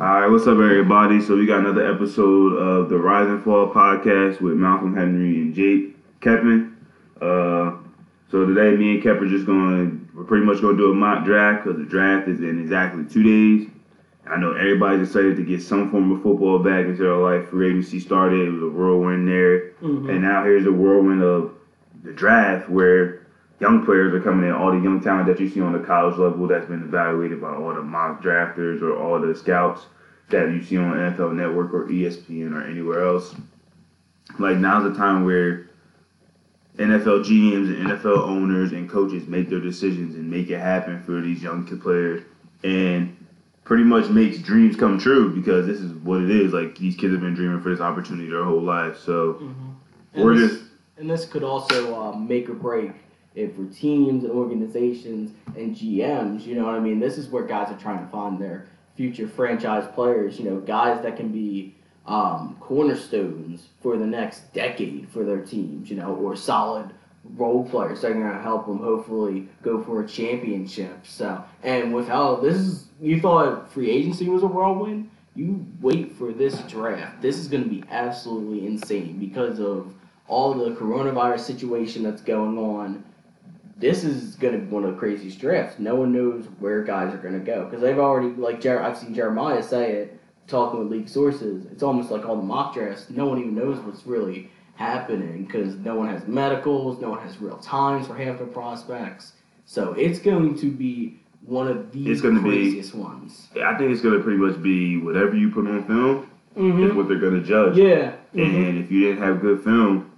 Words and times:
All 0.00 0.06
right, 0.20 0.26
what's 0.30 0.46
up, 0.46 0.54
everybody? 0.58 1.20
So 1.20 1.36
we 1.36 1.44
got 1.46 1.58
another 1.60 1.86
episode 1.92 2.54
of 2.54 2.88
the 2.88 2.96
Rise 2.96 3.28
and 3.28 3.42
Fall 3.44 3.68
podcast 3.70 4.40
with 4.40 4.54
Malcolm 4.54 4.96
Henry 4.96 5.36
and 5.36 5.54
Jake 5.54 5.94
Kepman. 6.20 6.72
Uh, 7.20 7.76
so 8.30 8.46
today, 8.46 8.74
me 8.76 8.94
and 8.94 9.02
Kep 9.02 9.20
are 9.20 9.28
just 9.28 9.44
going. 9.44 10.08
To, 10.12 10.16
we're 10.18 10.24
pretty 10.24 10.46
much 10.46 10.62
going 10.62 10.76
to 10.78 10.82
do 10.82 10.90
a 10.90 10.94
mock 10.94 11.24
draft 11.26 11.64
because 11.64 11.78
the 11.78 11.84
draft 11.84 12.28
is 12.28 12.40
in 12.40 12.60
exactly 12.60 13.04
two 13.04 13.22
days. 13.22 13.68
I 14.26 14.38
know 14.38 14.52
everybody's 14.52 15.06
excited 15.06 15.36
to 15.36 15.44
get 15.44 15.60
some 15.60 15.90
form 15.90 16.12
of 16.12 16.22
football 16.22 16.58
back 16.60 16.86
into 16.86 17.02
their 17.02 17.16
life. 17.16 17.48
Free 17.50 17.68
agency 17.68 18.00
started, 18.00 18.40
it 18.48 18.52
was 18.52 18.62
a 18.62 18.68
whirlwind 18.68 19.28
there, 19.28 19.72
Mhm. 19.82 20.08
and 20.08 20.22
now 20.22 20.44
here's 20.44 20.64
a 20.66 20.72
whirlwind 20.72 21.22
of 21.22 21.52
the 22.04 22.12
draft 22.12 22.70
where 22.70 23.19
young 23.60 23.84
players 23.84 24.12
are 24.14 24.20
coming 24.20 24.48
in. 24.48 24.54
All 24.54 24.72
the 24.72 24.82
young 24.82 25.00
talent 25.00 25.26
that 25.28 25.38
you 25.38 25.48
see 25.48 25.60
on 25.60 25.72
the 25.72 25.78
college 25.78 26.16
level 26.16 26.46
that's 26.46 26.66
been 26.66 26.82
evaluated 26.82 27.40
by 27.40 27.54
all 27.54 27.74
the 27.74 27.82
mock 27.82 28.22
drafters 28.22 28.82
or 28.82 28.96
all 28.96 29.20
the 29.20 29.34
scouts 29.34 29.86
that 30.30 30.48
you 30.50 30.62
see 30.62 30.78
on 30.78 30.92
NFL 30.92 31.34
Network 31.34 31.72
or 31.72 31.86
ESPN 31.86 32.54
or 32.54 32.62
anywhere 32.62 33.04
else. 33.04 33.34
Like 34.38 34.56
now's 34.56 34.90
the 34.90 34.96
time 34.96 35.24
where 35.24 35.68
NFL 36.76 37.24
GMs 37.24 37.68
and 37.76 37.88
NFL 37.88 38.18
owners 38.18 38.72
and 38.72 38.88
coaches 38.88 39.26
make 39.26 39.50
their 39.50 39.60
decisions 39.60 40.14
and 40.14 40.30
make 40.30 40.48
it 40.50 40.58
happen 40.58 41.02
for 41.02 41.20
these 41.20 41.42
young 41.42 41.66
players 41.80 42.22
and 42.62 43.16
pretty 43.64 43.84
much 43.84 44.08
makes 44.08 44.38
dreams 44.38 44.76
come 44.76 44.98
true 44.98 45.34
because 45.34 45.66
this 45.66 45.80
is 45.80 45.92
what 45.92 46.22
it 46.22 46.30
is. 46.30 46.52
Like 46.52 46.78
these 46.78 46.96
kids 46.96 47.12
have 47.12 47.20
been 47.20 47.34
dreaming 47.34 47.60
for 47.60 47.70
this 47.70 47.80
opportunity 47.80 48.30
their 48.30 48.44
whole 48.44 48.62
life. 48.62 48.98
So 48.98 49.38
And 50.14 50.24
we're 50.24 50.36
this, 50.36 50.52
just 50.52 50.64
and 50.96 51.10
this 51.10 51.26
could 51.26 51.42
also 51.42 52.00
um, 52.00 52.26
make 52.26 52.48
or 52.48 52.54
break 52.54 52.92
for 53.48 53.64
teams 53.66 54.24
and 54.24 54.32
organizations 54.32 55.32
and 55.56 55.74
GMs. 55.74 56.46
You 56.46 56.56
know 56.56 56.66
what 56.66 56.74
I 56.74 56.80
mean? 56.80 57.00
This 57.00 57.18
is 57.18 57.28
where 57.28 57.44
guys 57.44 57.70
are 57.70 57.78
trying 57.78 58.04
to 58.04 58.10
find 58.10 58.40
their 58.40 58.66
future 58.96 59.28
franchise 59.28 59.86
players. 59.94 60.38
You 60.38 60.50
know, 60.50 60.60
guys 60.60 61.02
that 61.02 61.16
can 61.16 61.28
be 61.28 61.74
um, 62.06 62.56
cornerstones 62.60 63.68
for 63.82 63.96
the 63.96 64.06
next 64.06 64.52
decade 64.52 65.08
for 65.10 65.24
their 65.24 65.40
teams. 65.40 65.90
You 65.90 65.96
know, 65.96 66.14
or 66.14 66.36
solid 66.36 66.92
role 67.36 67.68
players 67.68 68.00
that 68.00 68.12
are 68.12 68.14
going 68.14 68.32
to 68.32 68.42
help 68.42 68.66
them 68.66 68.78
hopefully 68.78 69.48
go 69.62 69.82
for 69.82 70.02
a 70.02 70.08
championship. 70.08 71.06
So, 71.06 71.42
and 71.62 71.94
with 71.94 72.08
this 72.42 72.56
is, 72.56 72.86
you 73.00 73.20
thought 73.20 73.70
free 73.72 73.90
agency 73.90 74.28
was 74.28 74.42
a 74.42 74.46
whirlwind. 74.46 75.10
You 75.34 75.64
wait 75.80 76.12
for 76.16 76.32
this 76.32 76.58
draft. 76.62 77.22
This 77.22 77.38
is 77.38 77.48
going 77.48 77.62
to 77.62 77.68
be 77.68 77.84
absolutely 77.90 78.66
insane 78.66 79.18
because 79.18 79.60
of 79.60 79.94
all 80.26 80.54
the 80.54 80.70
coronavirus 80.70 81.40
situation 81.40 82.02
that's 82.02 82.22
going 82.22 82.58
on. 82.58 83.04
This 83.80 84.04
is 84.04 84.36
going 84.36 84.52
to 84.52 84.58
be 84.60 84.66
one 84.66 84.84
of 84.84 84.92
the 84.92 84.96
craziest 84.98 85.38
drafts. 85.40 85.78
No 85.78 85.94
one 85.96 86.12
knows 86.12 86.44
where 86.58 86.82
guys 86.84 87.12
are 87.14 87.18
going 87.18 87.34
to 87.38 87.40
go 87.44 87.64
because 87.64 87.80
they've 87.80 87.98
already, 87.98 88.28
like 88.34 88.60
Jer- 88.60 88.82
I've 88.82 88.98
seen 88.98 89.14
Jeremiah 89.14 89.62
say 89.62 89.92
it, 89.92 90.20
talking 90.46 90.80
with 90.80 90.90
league 90.90 91.08
sources. 91.08 91.64
It's 91.72 91.82
almost 91.82 92.10
like 92.10 92.24
all 92.26 92.36
the 92.36 92.42
mock 92.42 92.74
drafts. 92.74 93.08
No 93.10 93.26
one 93.26 93.38
even 93.38 93.54
knows 93.54 93.78
what's 93.80 94.06
really 94.06 94.50
happening 94.74 95.44
because 95.44 95.76
no 95.76 95.94
one 95.94 96.08
has 96.08 96.26
medicals, 96.26 97.00
no 97.00 97.10
one 97.10 97.20
has 97.20 97.38
real 97.40 97.56
times 97.58 98.06
for 98.06 98.14
half 98.16 98.38
their 98.38 98.46
prospects. 98.46 99.32
So 99.64 99.92
it's 99.94 100.18
going 100.18 100.56
to 100.58 100.70
be 100.70 101.18
one 101.46 101.68
of 101.68 101.92
the 101.92 102.10
It's 102.10 102.20
gonna 102.20 102.40
be- 102.42 102.48
craziest 102.50 102.94
ones. 102.94 103.48
I 103.64 103.76
think 103.78 103.92
it's 103.92 104.02
gonna 104.02 104.20
pretty 104.20 104.38
much 104.38 104.60
be 104.62 104.98
whatever 104.98 105.34
you 105.36 105.50
put 105.50 105.66
on 105.66 105.84
film 105.84 106.26
is 106.56 106.62
Mm-hmm. 106.62 106.96
what 106.96 107.08
they're 107.08 107.18
gonna 107.18 107.40
judge. 107.42 107.76
Yeah. 107.78 108.12
mhm. 108.34 108.68
And 108.68 108.78
if 108.78 108.90
you 108.90 109.00
didn't 109.06 109.22
have 109.22 109.40
good 109.40 109.62
film, 109.62 110.10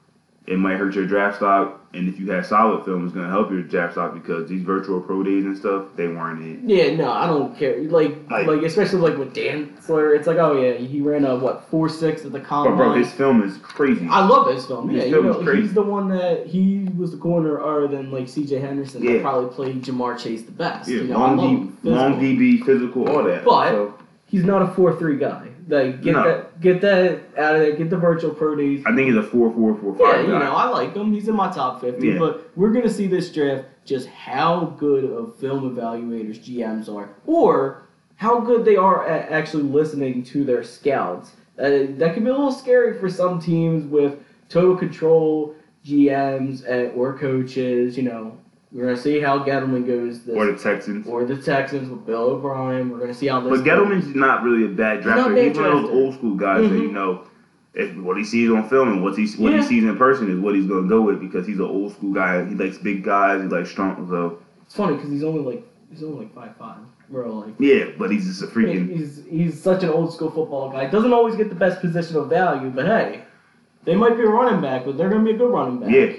it 0.47 0.59
might 0.59 0.77
hurt 0.79 0.95
your 0.95 1.07
draft 1.07 1.37
stock. 1.37 1.79
And 1.95 2.09
if 2.09 2.19
you 2.19 2.31
had 2.31 2.47
solid 2.47 2.87
film, 2.87 3.05
it's 3.05 3.15
gonna 3.15 3.29
help 3.29 3.51
your 3.51 3.63
draft 3.63 3.93
stock 3.93 4.15
because 4.15 4.49
these 4.49 4.63
virtual 4.63 4.99
pro 4.99 5.23
days 5.23 5.45
and 5.45 5.55
stuff, 5.55 5.85
they 5.95 6.09
weren't 6.09 6.43
it. 6.43 6.61
Yeah, 6.65 6.97
no, 6.97 7.13
I 7.13 7.27
don't 7.27 7.55
care. 7.59 7.83
Like, 7.83 8.17
Like- 8.31 8.47
like, 8.47 8.63
especially 8.63 9.01
like 9.01 9.19
with 9.19 9.35
Dan 9.35 9.75
Slayer, 9.83 10.15
it's 10.15 10.27
like, 10.27 10.39
oh 10.39 10.59
yeah, 10.59 10.73
he 10.73 11.03
ran 11.03 11.27
a 11.27 11.37
what 11.37 11.65
four 11.71 11.91
six 11.91 12.25
at 12.25 12.33
the 12.33 12.39
But 12.39 12.49
combine. 12.49 12.77
bro, 12.79 12.95
his 12.95 13.13
film 13.13 13.43
is 13.43 13.59
crazy. 13.59 14.09
I 14.11 14.27
love 14.27 14.51
his 14.55 14.65
film. 14.65 14.89
His 14.89 15.05
Yeah, 15.05 15.11
film 15.11 15.27
you 15.27 15.31
is 15.33 15.37
know, 15.37 15.43
crazy. 15.45 15.63
he's 15.63 15.75
the 15.75 15.83
one 15.83 16.09
that 16.09 16.47
he 16.47 16.89
was 16.97 17.11
the 17.11 17.19
corner 17.19 17.61
other 17.61 17.89
than 17.89 18.11
like 18.11 18.27
C.J. 18.27 18.59
Henderson 18.61 19.03
Yeah. 19.05 19.13
that 19.15 19.23
probably 19.23 19.51
played 19.51 19.83
Ja'Marr 19.83 20.19
Chase 20.19 20.45
the 20.45 20.53
best. 20.53 20.89
yeah, 20.89 21.03
you 21.03 21.09
know, 21.09 21.19
long, 21.19 21.37
D. 21.37 21.71
Physical. 21.83 21.93
long 21.93 22.21
DB, 22.21 22.65
physical, 22.65 23.09
all 23.11 23.23
that. 23.25 23.45
But- 23.45 23.71
so, 23.71 23.95
He's 24.25 24.45
not 24.45 24.63
a 24.63 24.69
four 24.69 24.97
three 24.97 25.19
guy. 25.19 25.49
Like, 25.69 26.01
get 26.03 26.15
No. 26.15 26.25
that, 26.25 26.52
get 26.63 26.81
that 26.81 27.21
out 27.37 27.57
of 27.57 27.61
there. 27.61 27.73
Get 27.77 27.91
the 27.91 27.97
virtual 27.99 28.31
pro 28.33 28.55
days. 28.57 28.83
I 28.87 28.95
think 28.95 29.09
he's 29.09 29.17
a 29.17 29.23
four, 29.23 29.53
four, 29.53 29.75
four, 29.77 29.97
Yeah, 29.99 30.13
five 30.13 30.27
you 30.27 30.33
guy. 30.33 30.39
know, 30.39 30.53
I 30.55 30.69
like 30.69 30.95
him. 30.95 31.13
He's 31.13 31.29
in 31.29 31.35
my 31.37 31.51
top 31.53 31.81
50. 31.81 32.07
Yeah. 32.07 32.19
But 32.19 32.51
we're 32.57 32.71
going 32.73 32.85
to 32.85 32.93
see 32.93 33.07
this 33.07 33.33
draft 33.33 33.67
just 33.85 34.09
how 34.09 34.67
good 34.79 35.05
of 35.05 35.37
film 35.37 35.75
evaluators 35.75 36.39
GMs 36.39 36.89
are, 36.89 37.11
or 37.27 37.83
how 38.17 38.41
good 38.41 38.65
they 38.65 38.77
are 38.77 39.07
at 39.07 39.31
actually 39.33 39.65
listening 39.65 40.23
to 40.25 40.45
their 40.45 40.63
scouts. 40.63 41.33
Uh, 41.59 41.91
that 41.99 42.15
can 42.15 42.25
be 42.25 42.31
a 42.31 42.33
little 42.33 42.53
scary 42.53 42.99
for 42.99 43.11
some 43.11 43.41
teams 43.41 43.85
with 43.85 44.19
total 44.49 44.77
control 44.77 45.55
GMs 45.85 46.65
and, 46.67 46.93
or 46.99 47.19
coaches. 47.19 47.97
You 47.97 48.05
know, 48.05 48.39
we're 48.73 48.85
going 48.85 48.97
to 48.97 49.01
see 49.03 49.21
how 49.21 49.39
Gettleman 49.45 49.87
goes 49.87 50.23
this. 50.23 50.35
or 50.37 50.47
the 50.47 50.57
Texans. 50.59 51.07
or 51.07 51.25
the 51.25 51.37
Texans 51.37 51.89
with 51.91 52.07
Bill 52.07 52.23
O'Brien. 52.31 52.91
We're 52.91 52.99
going 52.99 53.13
to 53.13 53.15
see 53.15 53.27
how 53.29 53.41
this 53.41 53.51
But 53.61 53.65
goes. 53.65 54.07
Not 54.15 54.43
really 54.43 54.65
a 54.65 54.69
bad 54.69 55.03
drafter. 55.03 55.35
bad 55.35 55.49
He's 55.49 55.57
one 55.59 55.67
of 55.67 55.83
those 55.83 55.91
old 55.91 56.15
school 56.15 56.35
guys 56.37 56.63
that 56.63 56.75
Mhm. 56.75 56.83
you 56.83 56.93
know, 56.93 57.23
if 57.75 57.95
what 57.97 58.17
he 58.19 58.25
sees 58.25 58.51
on 58.51 58.69
film 58.69 58.89
and 58.93 59.03
what 59.03 59.17
he 59.17 59.27
what 59.43 59.53
Yeah. 59.53 59.59
he 59.63 59.67
sees 59.67 59.85
in 59.85 59.97
person 59.97 60.31
is 60.31 60.39
what 60.39 60.55
he's 60.55 60.67
gonna 60.67 60.89
go 60.89 61.01
with 61.03 61.21
because 61.21 61.47
he's 61.47 61.59
an 61.59 61.65
old 61.65 61.93
school 61.93 62.13
guy. 62.13 62.45
He 62.45 62.55
likes 62.55 62.79
big 62.79 63.03
guys. 63.03 63.41
He 63.43 63.49
likes 63.49 63.71
strong. 63.71 64.07
So 64.11 64.39
It's 64.67 64.75
funny 64.77 64.97
because 64.97 65.11
he's 65.11 65.25
only 65.25 65.41
like 65.43 65.67
he's 65.91 66.03
only 66.03 66.19
like 66.27 66.35
five 66.35 66.57
five. 66.59 66.77
We're 67.11 67.27
all 67.29 67.41
like. 67.43 67.55
yeah, 67.59 67.85
but 67.99 68.11
he's 68.11 68.27
just 68.27 68.43
a 68.43 68.47
freaking 68.47 68.91
He's 68.91 69.23
he's 69.29 69.63
such 69.63 69.83
an 69.85 69.91
old 69.91 70.13
school 70.15 70.31
football 70.31 70.71
guy. 70.71 70.87
Doesn't 70.91 71.13
always 71.13 71.35
get 71.37 71.49
the 71.51 71.55
best 71.55 71.81
positional 71.83 72.27
value, 72.29 72.71
but 72.71 72.87
hey, 72.87 73.23
they 73.85 73.95
might 73.95 74.17
be 74.17 74.23
a 74.23 74.29
running 74.29 74.61
back, 74.61 74.85
but 74.85 74.97
they're 74.99 75.09
gonna 75.11 75.25
be 75.25 75.33
a 75.33 75.37
good 75.39 75.51
running 75.51 75.79
back. 75.79 75.91
yeah. 75.91 76.13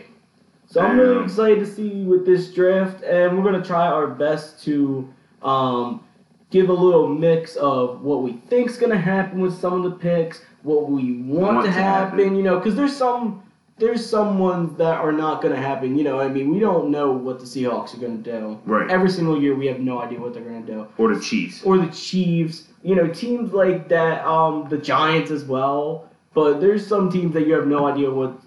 So 0.66 0.82
I'm 0.82 0.98
really 0.98 1.24
excited 1.24 1.60
to 1.60 1.66
see 1.68 2.04
with 2.04 2.26
this 2.26 2.52
draft, 2.54 3.04
and 3.04 3.38
we're 3.38 3.44
gonna 3.52 3.64
try 3.64 3.88
our 3.88 4.08
best 4.08 4.64
to 4.64 5.08
um, 5.44 6.04
give 6.50 6.70
a 6.70 6.74
little 6.74 7.08
mix 7.08 7.56
of 7.58 8.02
what 8.02 8.24
we 8.24 8.34
think's 8.50 8.78
gonna 8.78 8.98
happen 8.98 9.40
with 9.42 9.60
some 9.60 9.74
of 9.74 9.84
the 9.84 9.98
picks, 9.98 10.42
what 10.64 10.90
we 10.90 11.22
want, 11.22 11.56
Want 11.56 11.66
to 11.66 11.72
to 11.72 11.78
happen, 11.78 12.20
happen. 12.20 12.36
you 12.36 12.44
know, 12.44 12.58
because 12.58 12.76
there's 12.76 12.96
some. 12.96 13.42
There's 13.80 14.08
some 14.08 14.38
ones 14.38 14.78
that 14.78 15.00
are 15.00 15.12
not 15.12 15.42
going 15.42 15.54
to 15.54 15.60
happen. 15.60 15.98
You 15.98 16.04
know, 16.04 16.20
I 16.20 16.28
mean, 16.30 16.54
we 16.54 16.60
don't 16.60 16.92
know 16.92 17.12
what 17.12 17.40
the 17.40 17.46
Seahawks 17.46 17.96
are 17.96 17.98
going 17.98 18.22
to 18.24 18.32
do. 18.32 18.60
Right. 18.66 18.90
Every 18.90 19.10
single 19.10 19.42
year, 19.42 19.56
we 19.56 19.66
have 19.66 19.80
no 19.80 19.98
idea 20.00 20.22
what 20.22 20.36
they're 20.36 20.44
going 20.44 20.64
to 20.64 20.72
do 20.72 20.88
Or 21.00 21.14
the 21.14 21.20
Chiefs. 21.20 21.64
or 21.64 21.80
the 21.80 21.88
Chiefs, 21.92 22.68
you 22.84 22.94
know, 22.94 23.08
teams 23.08 23.52
like 23.52 23.90
that, 23.90 24.24
um, 24.28 24.68
the 24.70 24.78
Giants 24.78 25.32
as 25.32 25.44
well. 25.46 26.08
But 26.36 26.62
there's 26.62 26.86
some 26.86 27.12
teams 27.12 27.34
that 27.34 27.48
you 27.48 27.54
have 27.56 27.66
no 27.66 27.88
idea 27.88 28.12
what. 28.12 28.40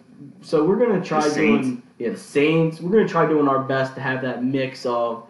So 0.42 0.64
we're 0.64 0.76
gonna 0.78 1.04
try 1.04 1.28
doing 1.34 1.82
yeah 1.98 2.10
the 2.10 2.16
Saints. 2.16 2.80
We're 2.80 2.92
gonna 2.92 3.08
try 3.08 3.26
doing 3.26 3.48
our 3.48 3.62
best 3.62 3.94
to 3.94 4.00
have 4.00 4.22
that 4.22 4.44
mix 4.44 4.86
of 4.86 5.26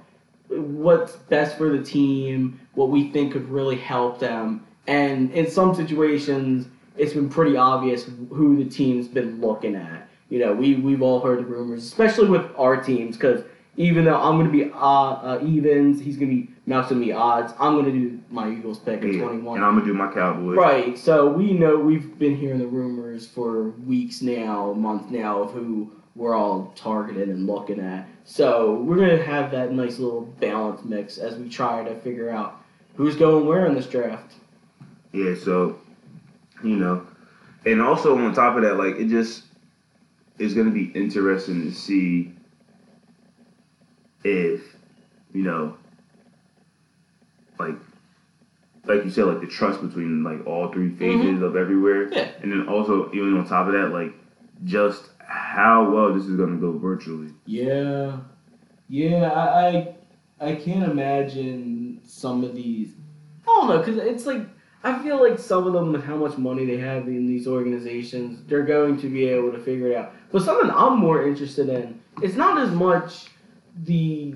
what's 0.49 1.17
best 1.17 1.59
for 1.59 1.77
the 1.77 1.83
team, 1.83 2.61
what 2.75 2.91
we 2.91 3.11
think 3.11 3.33
could 3.33 3.49
really 3.49 3.77
help 3.77 4.19
them, 4.19 4.67
and 4.87 5.33
in 5.33 5.51
some 5.51 5.75
situations, 5.75 6.69
it's 6.97 7.13
been 7.13 7.29
pretty 7.29 7.57
obvious 7.57 8.09
who 8.31 8.63
the 8.63 8.69
team's 8.69 9.09
been 9.09 9.41
looking 9.41 9.75
at. 9.75 10.09
You 10.29 10.41
know, 10.41 10.53
we 10.53 10.77
we've 10.77 11.03
all 11.03 11.21
heard 11.21 11.39
the 11.41 11.45
rumors, 11.45 11.85
especially 11.85 12.29
with 12.29 12.51
our 12.57 12.83
teams, 12.83 13.17
because 13.17 13.45
even 13.77 14.05
though 14.05 14.21
I'm 14.21 14.39
going 14.39 14.51
to 14.51 14.53
be 14.53 14.73
uh, 14.73 14.77
uh, 14.77 15.41
evens, 15.45 16.01
he's 16.01 16.17
going 16.17 16.31
to 16.31 16.35
be 16.35 16.53
going 16.67 16.89
to 16.89 16.95
be 16.95 17.13
odds. 17.13 17.53
I'm 17.59 17.75
going 17.75 17.85
to 17.85 17.93
do 17.93 18.21
my 18.31 18.51
Eagles 18.51 18.79
pick 18.79 18.97
at 18.97 19.13
21. 19.13 19.57
And 19.57 19.65
I'm 19.65 19.75
gonna 19.75 19.85
do 19.85 19.95
my 19.95 20.13
Cowboys. 20.13 20.57
Right. 20.57 20.99
So 20.99 21.29
we 21.29 21.53
know 21.53 21.77
we've 21.77 22.19
been 22.19 22.37
hearing 22.37 22.59
the 22.59 22.67
rumors 22.67 23.27
for 23.27 23.71
weeks 23.71 24.23
now, 24.23 24.71
a 24.71 24.75
month 24.75 25.11
now, 25.11 25.43
of 25.43 25.53
who 25.53 25.93
we're 26.17 26.35
all 26.35 26.73
targeted 26.75 27.29
and 27.29 27.47
looking 27.47 27.79
at. 27.79 28.09
So 28.25 28.81
we're 28.81 28.97
gonna 28.97 29.23
have 29.23 29.51
that 29.53 29.73
nice 29.73 29.99
little 29.99 30.23
balance 30.23 30.83
mix 30.85 31.19
as 31.19 31.37
we 31.37 31.49
try 31.49 31.85
to 31.85 31.95
figure 32.01 32.31
out 32.31 32.63
who's 32.97 33.15
going 33.15 33.47
where 33.47 33.67
in 33.67 33.75
this 33.75 33.87
draft. 33.87 34.33
Yeah. 35.13 35.35
So, 35.35 35.79
you 36.65 36.77
know, 36.77 37.07
and 37.67 37.83
also 37.83 38.17
on 38.17 38.35
top 38.35 38.57
of 38.57 38.63
that, 38.63 38.77
like 38.77 38.97
it 38.97 39.09
just 39.09 39.45
is 40.39 40.55
gonna 40.55 40.71
be 40.71 40.87
interesting 40.95 41.63
to 41.63 41.73
see 41.73 42.33
if 44.25 44.63
you 45.33 45.43
know, 45.43 45.77
like 47.59 47.75
like 48.87 49.05
you 49.05 49.11
said, 49.11 49.27
like 49.27 49.41
the 49.41 49.47
trust 49.47 49.83
between 49.83 50.25
like 50.25 50.47
all 50.47 50.73
three 50.73 50.95
phases 50.97 51.27
mm-hmm. 51.27 51.45
of 51.45 51.57
everywhere. 51.57 52.11
Yeah. 52.13 52.31
And 52.43 52.51
then 52.51 52.69
also 52.69 53.11
even 53.13 53.37
on 53.37 53.47
top 53.47 53.67
of 53.67 53.75
that, 53.75 53.91
like 53.91 54.15
just 54.65 55.11
how 55.27 55.91
well 55.91 56.13
this 56.15 56.25
is 56.27 56.37
gonna 56.37 56.57
go 56.57 56.73
virtually. 56.79 57.29
Yeah, 57.47 58.19
yeah. 58.89 59.31
I 59.31 59.95
I, 60.41 60.49
I 60.51 60.55
can't 60.57 60.91
imagine 60.91 62.01
some 62.05 62.45
of 62.45 62.55
these. 62.55 62.91
I 63.43 63.47
don't 63.47 63.69
know 63.69 63.79
because 63.79 63.97
it's 63.99 64.27
like 64.27 64.43
I 64.85 65.03
feel 65.03 65.21
like 65.21 65.39
some 65.39 65.67
of 65.67 65.73
them 65.73 65.93
with 65.93 66.05
how 66.05 66.17
much 66.17 66.37
money 66.39 66.65
they 66.67 66.77
have 66.79 67.09
in 67.09 67.27
these 67.27 67.47
organizations, 67.49 68.43
they're 68.47 68.63
going 68.65 68.99
to 69.01 69.09
be 69.09 69.25
able 69.27 69.51
to 69.53 69.59
figure 69.59 69.89
it 69.89 69.97
out. 69.97 70.13
But 70.31 70.43
something 70.43 70.71
I'm 70.71 70.99
more 70.99 71.27
interested 71.27 71.69
in, 71.69 72.01
it's 72.23 72.37
not 72.37 72.59
as 72.59 72.71
much 72.71 73.27
the 73.85 74.35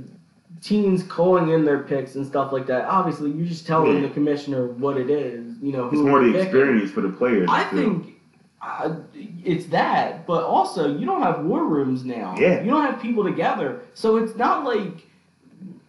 teams 0.60 1.02
calling 1.04 1.50
in 1.50 1.64
their 1.64 1.78
picks 1.84 2.16
and 2.16 2.26
stuff 2.26 2.52
like 2.52 2.66
that. 2.66 2.84
Obviously, 2.86 3.30
you're 3.30 3.46
just 3.46 3.66
telling 3.66 3.94
Yeah. 3.96 4.08
the 4.08 4.10
commissioner 4.10 4.66
what 4.66 4.96
it 4.96 5.08
is. 5.08 5.56
You 5.62 5.72
know, 5.72 5.86
It's 5.88 5.96
more 5.98 6.20
the 6.20 6.32
picking. 6.32 6.40
experience 6.46 6.90
for 6.90 7.00
the 7.00 7.08
players. 7.10 7.48
I 7.50 7.68
too. 7.70 7.76
think 7.76 8.19
uh, 8.62 8.96
it's 9.12 9.66
that, 9.66 10.26
but 10.26 10.44
also 10.44 10.96
you 10.96 11.06
don't 11.06 11.22
have 11.22 11.44
war 11.44 11.66
rooms 11.66 12.04
now. 12.04 12.34
Yeah. 12.38 12.62
You 12.62 12.70
don't 12.70 12.84
have 12.84 13.00
people 13.00 13.24
together, 13.24 13.80
so 13.94 14.16
it's 14.18 14.36
not 14.36 14.64
like 14.64 15.06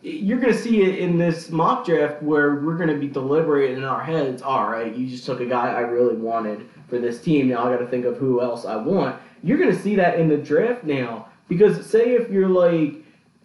you're 0.01 0.39
gonna 0.39 0.53
see 0.53 0.81
it 0.81 0.99
in 0.99 1.17
this 1.17 1.49
mock 1.49 1.85
draft 1.85 2.23
where 2.23 2.55
we're 2.55 2.77
gonna 2.77 2.97
be 2.97 3.07
deliberating 3.07 3.77
in 3.77 3.83
our 3.83 4.03
heads. 4.03 4.41
All 4.41 4.67
right, 4.69 4.95
you 4.95 5.07
just 5.07 5.25
took 5.25 5.41
a 5.41 5.45
guy 5.45 5.73
I 5.73 5.81
really 5.81 6.15
wanted 6.15 6.69
for 6.87 6.97
this 6.97 7.21
team. 7.21 7.49
Now 7.49 7.65
I 7.65 7.71
got 7.71 7.79
to 7.79 7.87
think 7.87 8.05
of 8.05 8.17
who 8.17 8.41
else 8.41 8.65
I 8.65 8.75
want. 8.75 9.19
You're 9.43 9.57
gonna 9.57 9.77
see 9.77 9.95
that 9.95 10.19
in 10.19 10.29
the 10.29 10.37
draft 10.37 10.83
now 10.83 11.27
because 11.49 11.85
say 11.85 12.15
if 12.15 12.29
you're 12.29 12.49
like 12.49 12.95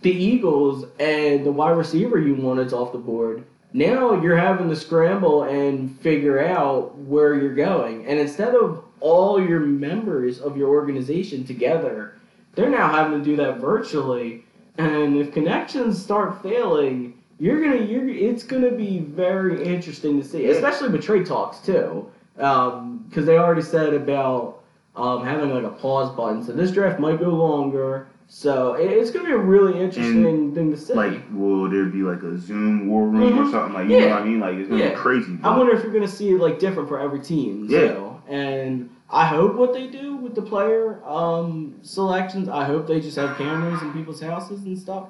the 0.02 0.12
Eagles 0.12 0.84
and 1.00 1.44
the 1.44 1.50
wide 1.50 1.76
receiver 1.76 2.18
you 2.18 2.36
wanted's 2.36 2.72
off 2.72 2.92
the 2.92 2.98
board. 2.98 3.44
Now 3.72 4.20
you're 4.22 4.36
having 4.36 4.68
to 4.68 4.76
scramble 4.76 5.42
and 5.42 5.98
figure 6.00 6.40
out 6.46 6.96
where 6.96 7.34
you're 7.34 7.54
going. 7.54 8.06
And 8.06 8.18
instead 8.18 8.54
of 8.54 8.84
all 9.00 9.40
your 9.42 9.60
members 9.60 10.40
of 10.40 10.56
your 10.56 10.68
organization 10.68 11.44
together, 11.44 12.14
they're 12.54 12.70
now 12.70 12.88
having 12.88 13.18
to 13.18 13.24
do 13.24 13.36
that 13.36 13.58
virtually. 13.58 14.44
And 14.78 15.16
if 15.16 15.32
connections 15.32 16.02
start 16.02 16.42
failing, 16.42 17.14
you're 17.38 17.60
gonna 17.62 17.84
you're 17.84 18.08
it's 18.08 18.42
gonna 18.42 18.70
be 18.70 19.00
very 19.00 19.64
interesting 19.64 20.20
to 20.20 20.26
see, 20.26 20.46
especially 20.46 20.88
with 20.88 21.02
trade 21.02 21.26
talks 21.26 21.58
too, 21.60 22.06
because 22.34 23.26
they 23.26 23.38
already 23.38 23.62
said 23.62 23.94
about 23.94 24.62
um, 24.96 25.24
having 25.24 25.50
like 25.50 25.64
a 25.64 25.70
pause 25.70 26.14
button. 26.16 26.42
So 26.42 26.52
this 26.52 26.70
draft 26.70 26.98
might 26.98 27.18
go 27.20 27.28
longer. 27.30 28.06
So 28.28 28.74
it's 28.74 29.10
gonna 29.10 29.26
be 29.26 29.32
a 29.32 29.38
really 29.38 29.78
interesting 29.80 30.52
thing 30.54 30.70
to 30.72 30.76
see. 30.76 30.94
Like, 30.94 31.20
will 31.32 31.68
there 31.70 31.84
be 31.84 32.02
like 32.02 32.22
a 32.22 32.36
Zoom 32.38 32.88
war 32.88 33.02
room 33.06 33.38
or 33.38 33.44
Mhm. 33.44 33.50
something? 33.52 33.72
Like, 33.74 33.88
you 33.88 34.00
know 34.00 34.08
what 34.08 34.22
I 34.22 34.24
mean? 34.24 34.40
Like, 34.40 34.56
it's 34.56 34.68
gonna 34.68 34.82
Yeah. 34.82 34.88
be 34.90 34.96
crazy. 34.96 35.38
I 35.44 35.56
wonder 35.56 35.72
if 35.72 35.84
you're 35.84 35.92
gonna 35.92 36.08
see 36.08 36.30
it 36.30 36.40
like 36.40 36.58
different 36.58 36.88
for 36.88 36.98
every 36.98 37.20
team. 37.20 37.66
Yeah. 37.68 37.92
too. 37.92 38.15
And 38.28 38.90
I 39.10 39.26
hope 39.26 39.54
what 39.54 39.72
they 39.72 39.86
do 39.86 40.16
with 40.16 40.34
the 40.34 40.42
player 40.42 41.00
um, 41.04 41.76
selections. 41.82 42.48
I 42.48 42.64
hope 42.64 42.86
they 42.86 43.00
just 43.00 43.16
have 43.16 43.36
cameras 43.36 43.80
in 43.82 43.92
people's 43.92 44.20
houses 44.20 44.64
and 44.64 44.78
stuff. 44.78 45.08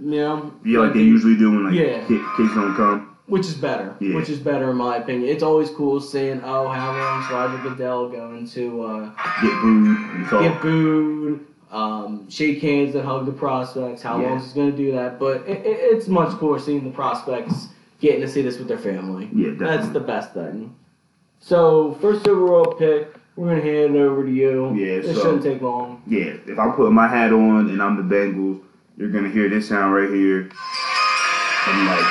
You 0.00 0.10
know, 0.10 0.52
Yeah, 0.64 0.80
like 0.80 0.92
they 0.92 1.00
usually 1.02 1.36
do 1.36 1.50
when 1.50 1.64
like 1.64 1.74
Yeah. 1.74 2.06
kids 2.06 2.54
don't 2.54 2.74
come. 2.74 3.16
which 3.26 3.46
is 3.46 3.54
better. 3.54 3.94
Yeah. 3.98 4.14
Which 4.14 4.28
is 4.28 4.38
better 4.38 4.70
in 4.70 4.76
my 4.76 4.98
opinion. 4.98 5.28
It's 5.28 5.42
always 5.42 5.70
cool 5.70 6.00
seeing 6.00 6.40
oh 6.44 6.68
how 6.68 6.92
long's 6.92 7.30
Roger 7.30 7.62
Goodell 7.68 8.08
going 8.10 8.46
to 8.48 8.82
uh, 8.82 9.10
Get 9.42 9.60
booed 9.62 10.30
get 10.30 10.62
booed, 10.62 11.46
um, 11.72 12.28
shake 12.30 12.60
hands 12.62 12.94
and 12.94 13.04
hug 13.04 13.26
the 13.26 13.32
prospects. 13.32 14.02
How 14.02 14.20
Yeah. 14.20 14.28
long 14.28 14.38
is 14.38 14.52
he 14.52 14.54
going 14.54 14.70
to 14.70 14.76
do 14.76 14.92
that? 14.92 15.18
But 15.18 15.38
it, 15.48 15.64
it, 15.66 15.78
it's 15.96 16.06
much 16.08 16.36
cooler 16.38 16.58
seeing 16.60 16.84
the 16.84 16.90
prospects 16.90 17.68
getting 17.98 18.20
to 18.20 18.28
see 18.28 18.42
this 18.42 18.58
with 18.58 18.68
their 18.68 18.78
family. 18.78 19.28
Yeah, 19.34 19.50
definitely. 19.52 19.66
That's 19.76 19.88
the 19.88 20.00
best 20.00 20.32
thing. 20.34 20.76
So 21.40 21.96
first 22.00 22.26
overall 22.26 22.74
pick, 22.74 23.14
we're 23.36 23.48
gonna 23.50 23.60
hand 23.62 23.94
it 23.96 24.00
over 24.00 24.24
to 24.24 24.30
you. 24.30 24.74
Yeah, 24.74 24.86
it 24.98 25.04
so- 25.14 25.22
shouldn't 25.22 25.42
take 25.42 25.62
long. 25.62 26.02
Yeah, 26.06 26.34
if 26.46 26.58
I 26.58 26.70
put 26.70 26.90
my 26.92 27.06
hat 27.08 27.32
on 27.32 27.68
and 27.70 27.82
I'm 27.82 27.96
the 27.96 28.14
Bengals, 28.14 28.60
you're 28.96 29.10
gonna 29.10 29.28
hear 29.28 29.48
this 29.48 29.68
sound 29.68 29.94
right 29.94 30.08
here. 30.10 30.48
And 31.68 31.86
like 31.86 32.06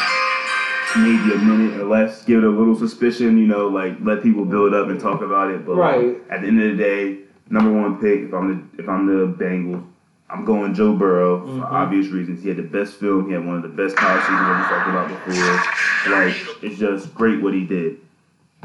maybe 0.98 1.34
a 1.34 1.38
minute 1.38 1.80
or 1.82 1.86
less, 1.86 2.24
give 2.26 2.40
it 2.44 2.46
a 2.46 2.50
little 2.50 2.76
suspicion, 2.76 3.38
you 3.38 3.48
know, 3.48 3.68
like 3.68 3.98
let 4.02 4.22
people 4.24 4.46
build 4.46 4.74
up 4.74 4.88
and 4.90 5.00
talk 5.00 5.22
about 5.22 5.50
it. 5.52 5.66
But 5.66 5.76
like, 5.78 6.22
at 6.30 6.42
the 6.42 6.48
end 6.48 6.62
of 6.62 6.78
the 6.78 6.84
day, 6.84 7.18
number 7.50 7.72
one 7.72 8.00
pick, 8.00 8.22
if 8.22 8.34
I'm 8.34 8.70
the 8.76 8.82
if 8.84 8.88
I'm 8.88 9.06
the 9.08 9.28
Bengals, 9.44 9.84
I'm 10.30 10.46
going 10.46 10.74
Joe 10.74 10.94
Burrow 10.94 11.40
Mhm. 11.46 11.60
for 11.60 11.66
obvious 11.74 12.08
reasons. 12.10 12.42
He 12.44 12.50
had 12.50 12.58
the 12.58 12.64
best 12.64 13.00
film, 13.00 13.28
he 13.28 13.34
had 13.34 13.46
one 13.46 13.56
of 13.58 13.64
the 13.64 13.70
best 13.70 13.96
college 13.98 14.22
seasons 14.24 14.40
we 14.40 14.64
talked 14.64 14.90
about 14.90 15.08
before. 15.10 16.14
Like 16.14 16.36
it's 16.62 16.78
just 16.78 17.14
great 17.16 17.42
what 17.42 17.54
he 17.54 17.66
did. 17.66 17.98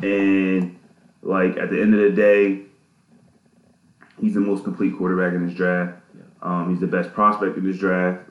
And 0.03 0.79
like 1.23 1.57
at 1.57 1.71
the 1.71 1.81
end 1.81 1.95
of 1.95 2.01
the 2.01 2.11
day, 2.11 2.63
he's 4.21 4.35
the 4.35 4.41
most 4.41 4.65
complete 4.65 4.97
quarterback 4.97 5.35
in 5.35 5.47
this 5.47 5.57
draft. 5.57 5.99
Um, 6.43 6.71
he's 6.71 6.81
the 6.81 6.87
best 6.87 7.13
prospect 7.13 7.57
in 7.59 7.65
this 7.65 7.79
draft 7.79 8.29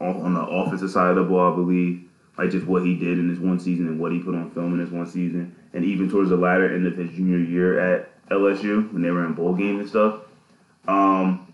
on, 0.00 0.20
on 0.22 0.34
the 0.34 0.40
offensive 0.40 0.90
side 0.90 1.10
of 1.10 1.16
the 1.16 1.22
ball, 1.22 1.52
I 1.52 1.56
believe. 1.56 2.08
Like 2.38 2.50
just 2.50 2.66
what 2.66 2.82
he 2.82 2.96
did 2.96 3.18
in 3.18 3.28
his 3.28 3.38
one 3.38 3.60
season 3.60 3.86
and 3.86 4.00
what 4.00 4.10
he 4.10 4.18
put 4.18 4.34
on 4.34 4.50
film 4.50 4.74
in 4.74 4.80
his 4.80 4.90
one 4.90 5.06
season, 5.06 5.54
and 5.74 5.84
even 5.84 6.10
towards 6.10 6.30
the 6.30 6.36
latter 6.36 6.74
end 6.74 6.86
of 6.86 6.96
his 6.96 7.10
junior 7.10 7.38
year 7.38 7.78
at 7.78 8.28
LSU 8.30 8.90
when 8.92 9.02
they 9.02 9.10
were 9.10 9.26
in 9.26 9.34
bowl 9.34 9.54
games 9.54 9.80
and 9.80 9.88
stuff. 9.88 10.20
Um, 10.88 11.52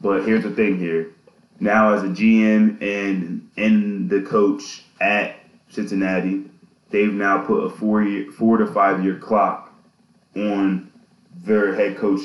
but 0.00 0.24
here's 0.24 0.42
the 0.42 0.50
thing 0.50 0.78
here. 0.78 1.12
Now 1.60 1.94
as 1.94 2.02
a 2.02 2.08
GM 2.08 2.80
and 2.82 3.50
and 3.56 4.10
the 4.10 4.22
coach 4.22 4.82
at 5.00 5.36
Cincinnati, 5.70 6.44
they've 6.92 7.12
now 7.12 7.38
put 7.38 7.64
a 7.64 7.70
four 7.70 8.02
year 8.02 8.30
four 8.30 8.58
to 8.58 8.66
five 8.66 9.02
year 9.02 9.16
clock 9.16 9.72
on 10.36 10.90
their 11.44 11.74
head 11.74 11.96
coach 11.96 12.20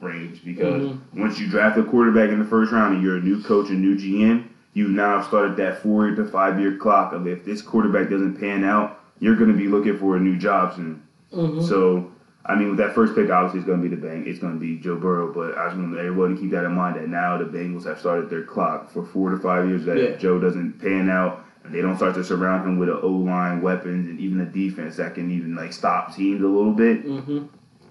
range 0.00 0.44
because 0.44 0.82
Mhm. 0.82 0.98
once 1.16 1.40
you 1.40 1.48
draft 1.48 1.78
a 1.78 1.82
quarterback 1.82 2.30
in 2.30 2.38
the 2.38 2.44
first 2.44 2.70
round 2.72 2.94
and 2.94 3.02
you're 3.02 3.16
a 3.16 3.20
new 3.20 3.40
coach 3.42 3.70
and 3.70 3.80
new 3.80 3.96
GM, 3.96 4.44
you've 4.74 4.90
now 4.90 5.20
started 5.22 5.56
that 5.56 5.82
four 5.82 6.10
to 6.10 6.24
five 6.24 6.60
year 6.60 6.72
clock 6.76 7.12
of 7.12 7.26
if 7.26 7.44
this 7.44 7.62
quarterback 7.62 8.10
doesn't 8.10 8.38
pan 8.38 8.64
out, 8.64 9.00
you're 9.20 9.34
going 9.36 9.50
to 9.50 9.56
be 9.56 9.66
looking 9.68 9.96
for 9.96 10.16
a 10.16 10.20
new 10.20 10.36
job 10.36 10.74
soon. 10.74 11.02
Mm-hmm. 11.32 11.60
So, 11.62 12.06
I 12.46 12.54
mean, 12.54 12.68
with 12.70 12.78
that 12.78 12.94
first 12.94 13.14
pick, 13.16 13.28
obviously 13.30 13.58
it's 13.60 13.66
going 13.66 13.82
to 13.82 13.88
be 13.88 13.94
the 13.94 14.00
Bang. 14.00 14.24
It's 14.26 14.38
going 14.38 14.54
to 14.54 14.60
be 14.60 14.76
Joe 14.78 14.96
Burrow, 14.96 15.32
but 15.32 15.58
I 15.58 15.66
just 15.66 15.76
want 15.76 15.96
everyone 15.98 16.36
to 16.36 16.40
keep 16.40 16.52
that 16.52 16.64
in 16.64 16.72
mind 16.72 16.96
that 16.96 17.08
now 17.08 17.36
the 17.36 17.44
Bengals 17.44 17.84
have 17.84 17.98
started 17.98 18.30
their 18.30 18.42
clock 18.42 18.90
for 18.90 19.04
four 19.04 19.30
to 19.30 19.38
five 19.38 19.68
years. 19.68 19.84
That 19.84 19.96
Yeah. 19.98 20.04
if 20.04 20.20
Joe 20.20 20.38
doesn't 20.38 20.80
pan 20.80 21.10
out, 21.10 21.44
and 21.64 21.74
they 21.74 21.80
don't 21.80 21.96
start 21.96 22.14
to 22.14 22.24
surround 22.24 22.66
him 22.66 22.78
with 22.78 22.88
an 22.88 22.98
O 23.02 23.08
line, 23.08 23.60
weapons, 23.62 24.08
and 24.08 24.18
even 24.20 24.40
a 24.40 24.46
defense 24.46 24.96
that 24.96 25.14
can 25.14 25.30
even 25.30 25.54
like 25.54 25.72
stop 25.72 26.14
teams 26.14 26.42
a 26.42 26.46
little 26.46 26.72
bit, 26.72 27.04
Mm-hmm. 27.04 27.44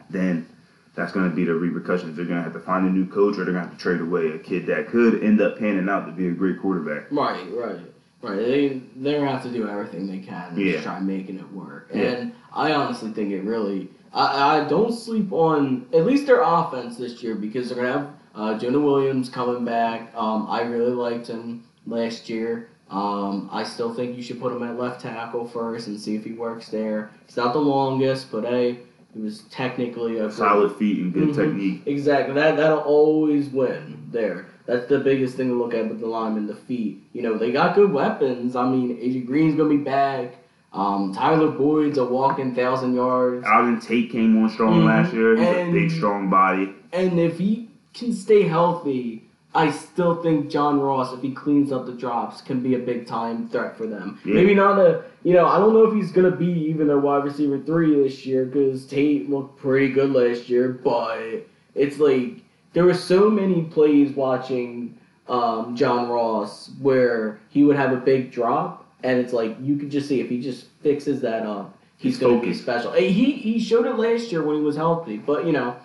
then 0.10 0.48
that's 0.96 1.12
going 1.12 1.30
to 1.30 1.36
be 1.36 1.44
the 1.46 1.54
repercussions. 1.54 2.16
They're 2.16 2.26
going 2.26 2.38
to 2.38 2.44
have 2.44 2.54
to 2.54 2.60
find 2.60 2.88
a 2.88 2.90
new 2.90 3.06
coach, 3.06 3.36
or 3.38 3.46
they're 3.46 3.54
going 3.54 3.66
to 3.66 3.70
have 3.70 3.78
to 3.78 3.82
trade 3.82 4.02
away 4.02 4.30
a 4.32 4.40
kid 4.40 4.66
that 4.68 4.88
could 4.88 5.24
end 5.24 5.40
up 5.42 5.60
panning 5.60 5.88
out 5.90 6.06
to 6.08 6.12
be 6.12 6.28
a 6.28 6.32
great 6.32 6.60
quarterback. 6.60 7.12
Right, 7.12 7.46
right, 7.54 7.80
right. 8.24 8.36
They 8.36 8.82
they're 8.96 9.20
gonna 9.20 9.32
have 9.32 9.44
to 9.44 9.52
do 9.52 9.70
everything 9.70 10.08
they 10.08 10.20
can 10.26 10.56
to 10.56 10.62
Yeah. 10.64 10.82
try 10.82 11.00
making 11.00 11.38
it 11.38 11.52
work. 11.54 11.92
Yeah. 11.94 12.02
And 12.02 12.34
I 12.52 12.74
honestly 12.74 13.12
think 13.12 13.32
it 13.32 13.42
really. 13.44 13.90
I, 14.12 14.62
I 14.62 14.68
don't 14.68 14.92
sleep 14.92 15.32
on 15.32 15.86
at 15.94 16.04
least 16.06 16.26
their 16.26 16.42
offense 16.42 16.98
this 16.98 17.22
year 17.22 17.36
because 17.36 17.70
they're 17.70 17.84
gonna 17.84 17.92
have 18.00 18.10
uh, 18.34 18.58
Jonah 18.58 18.80
Williams 18.80 19.30
coming 19.30 19.64
back. 19.66 20.12
Um, 20.16 20.48
I 20.50 20.62
really 20.62 20.92
liked 20.94 21.28
him 21.28 21.64
last 21.86 22.28
year. 22.28 22.70
Um, 22.90 23.50
I 23.52 23.64
still 23.64 23.94
think 23.94 24.16
you 24.16 24.24
should 24.24 24.40
put 24.40 24.54
him 24.54 24.64
at 24.64 24.78
left 24.80 25.02
tackle 25.02 25.46
first 25.46 25.88
and 25.88 26.00
see 26.00 26.16
if 26.16 26.24
he 26.24 26.32
works 26.32 26.70
there. 26.70 27.12
He's 27.26 27.36
not 27.38 27.54
the 27.54 27.60
longest, 27.60 28.32
but 28.32 28.46
hey, 28.46 28.80
he 29.14 29.20
was 29.22 29.42
technically 29.52 30.20
a 30.20 30.32
Solid 30.32 30.72
feet 30.78 31.00
and 31.00 31.14
good 31.14 31.30
Mhm. 31.30 31.36
technique. 31.36 31.82
Exactly. 31.86 32.34
That 32.36 32.56
that'll 32.56 32.80
always 32.80 33.50
win 33.50 33.98
there. 34.12 34.46
That's 34.66 34.88
the 34.88 35.00
biggest 35.00 35.36
thing 35.36 35.50
to 35.50 35.56
look 35.56 35.74
at 35.74 35.88
with 35.90 36.00
the 36.00 36.08
linemen, 36.08 36.48
the 36.48 36.56
feet. 36.56 37.02
You 37.14 37.24
know, 37.24 37.38
they 37.38 37.52
got 37.52 37.76
good 37.76 37.92
weapons. 37.92 38.56
I 38.56 38.70
mean, 38.70 38.98
AJ 39.02 39.20
Green's 39.26 39.56
gonna 39.56 39.70
be 39.70 39.78
back. 39.78 40.36
Um, 40.74 41.12
Tyler 41.14 41.50
Boyd's 41.50 41.98
a 41.98 42.06
walking 42.06 42.54
thousand 42.54 42.94
yards. 42.94 43.46
Auden 43.46 43.82
Tate 43.82 44.12
came 44.12 44.38
on 44.42 44.50
strong 44.50 44.82
Mhm. 44.82 44.86
last 44.86 45.14
year. 45.14 45.36
He's 45.36 45.48
And- 45.48 45.70
a 45.70 45.72
big, 45.72 45.92
strong 45.92 46.30
body. 46.30 46.74
And 46.94 47.20
if 47.20 47.38
he 47.40 47.70
can 47.94 48.14
stay 48.14 48.44
healthy, 48.44 49.24
I 49.58 49.72
still 49.72 50.22
think 50.22 50.52
John 50.52 50.80
Ross, 50.80 51.12
if 51.14 51.22
he 51.24 51.32
cleans 51.32 51.72
up 51.72 51.88
the 51.88 51.92
drops, 51.92 52.42
can 52.42 52.62
be 52.62 52.76
a 52.76 52.80
big 52.80 53.08
time 53.08 53.50
threat 53.50 53.76
for 53.76 53.88
them. 53.88 54.20
Yeah. 54.24 54.36
Maybe 54.36 54.54
not 54.54 54.78
a, 54.78 55.04
you 55.24 55.34
know, 55.34 55.48
I 55.48 55.58
don't 55.58 55.74
know 55.74 55.84
if 55.84 55.96
he's 55.96 56.12
gonna 56.12 56.36
be 56.36 56.46
even 56.46 56.86
their 56.86 57.00
wide 57.00 57.24
receiver 57.24 57.58
three 57.58 57.96
this 57.96 58.24
year 58.24 58.46
because 58.46 58.86
Tate 58.86 59.32
looked 59.32 59.58
pretty 59.58 59.90
good 59.92 60.14
last 60.14 60.48
year, 60.48 60.70
but 60.70 61.48
it's 61.74 61.98
like 61.98 62.44
there 62.74 62.86
were 62.86 62.94
so 62.94 63.32
many 63.32 63.64
plays 63.64 64.16
watching 64.16 64.96
um, 65.28 65.76
John 65.76 66.08
Ross 66.08 66.70
where 66.80 67.40
he 67.50 67.64
would 67.64 67.78
have 67.78 67.92
a 67.92 67.98
big 67.98 68.32
drop, 68.32 68.86
and 69.02 69.20
it's 69.20 69.34
like 69.34 69.58
you 69.60 69.76
could 69.78 69.90
just 69.90 70.08
see 70.08 70.22
if 70.22 70.30
he 70.30 70.40
just 70.40 70.68
fixes 70.84 71.20
that 71.22 71.48
up, 71.48 71.76
he's, 71.98 72.14
He's 72.14 72.22
gonna 72.22 72.40
be 72.40 72.54
special. 72.54 72.92
He 72.92 73.32
he 73.32 73.60
showed 73.60 73.88
it 73.88 73.96
last 73.96 74.32
year 74.32 74.44
when 74.44 74.58
he 74.58 74.62
was 74.62 74.76
healthy, 74.76 75.18
but 75.18 75.48
you 75.48 75.52
know. 75.52 75.76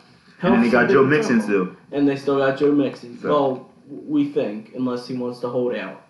And 0.42 0.54
then 0.54 0.62
they 0.62 0.70
got 0.70 0.90
Joe 0.90 1.04
Mixon 1.04 1.40
still. 1.40 1.74
And 1.92 2.06
they 2.08 2.16
still 2.16 2.38
got 2.38 2.58
Joe 2.58 2.72
Mixon. 2.72 3.18
So- 3.18 3.28
Well, 3.28 3.70
we 3.88 4.28
think, 4.32 4.72
unless 4.74 5.06
he 5.06 5.14
wants 5.14 5.40
to 5.40 5.48
hold 5.48 5.74
out. 5.74 6.02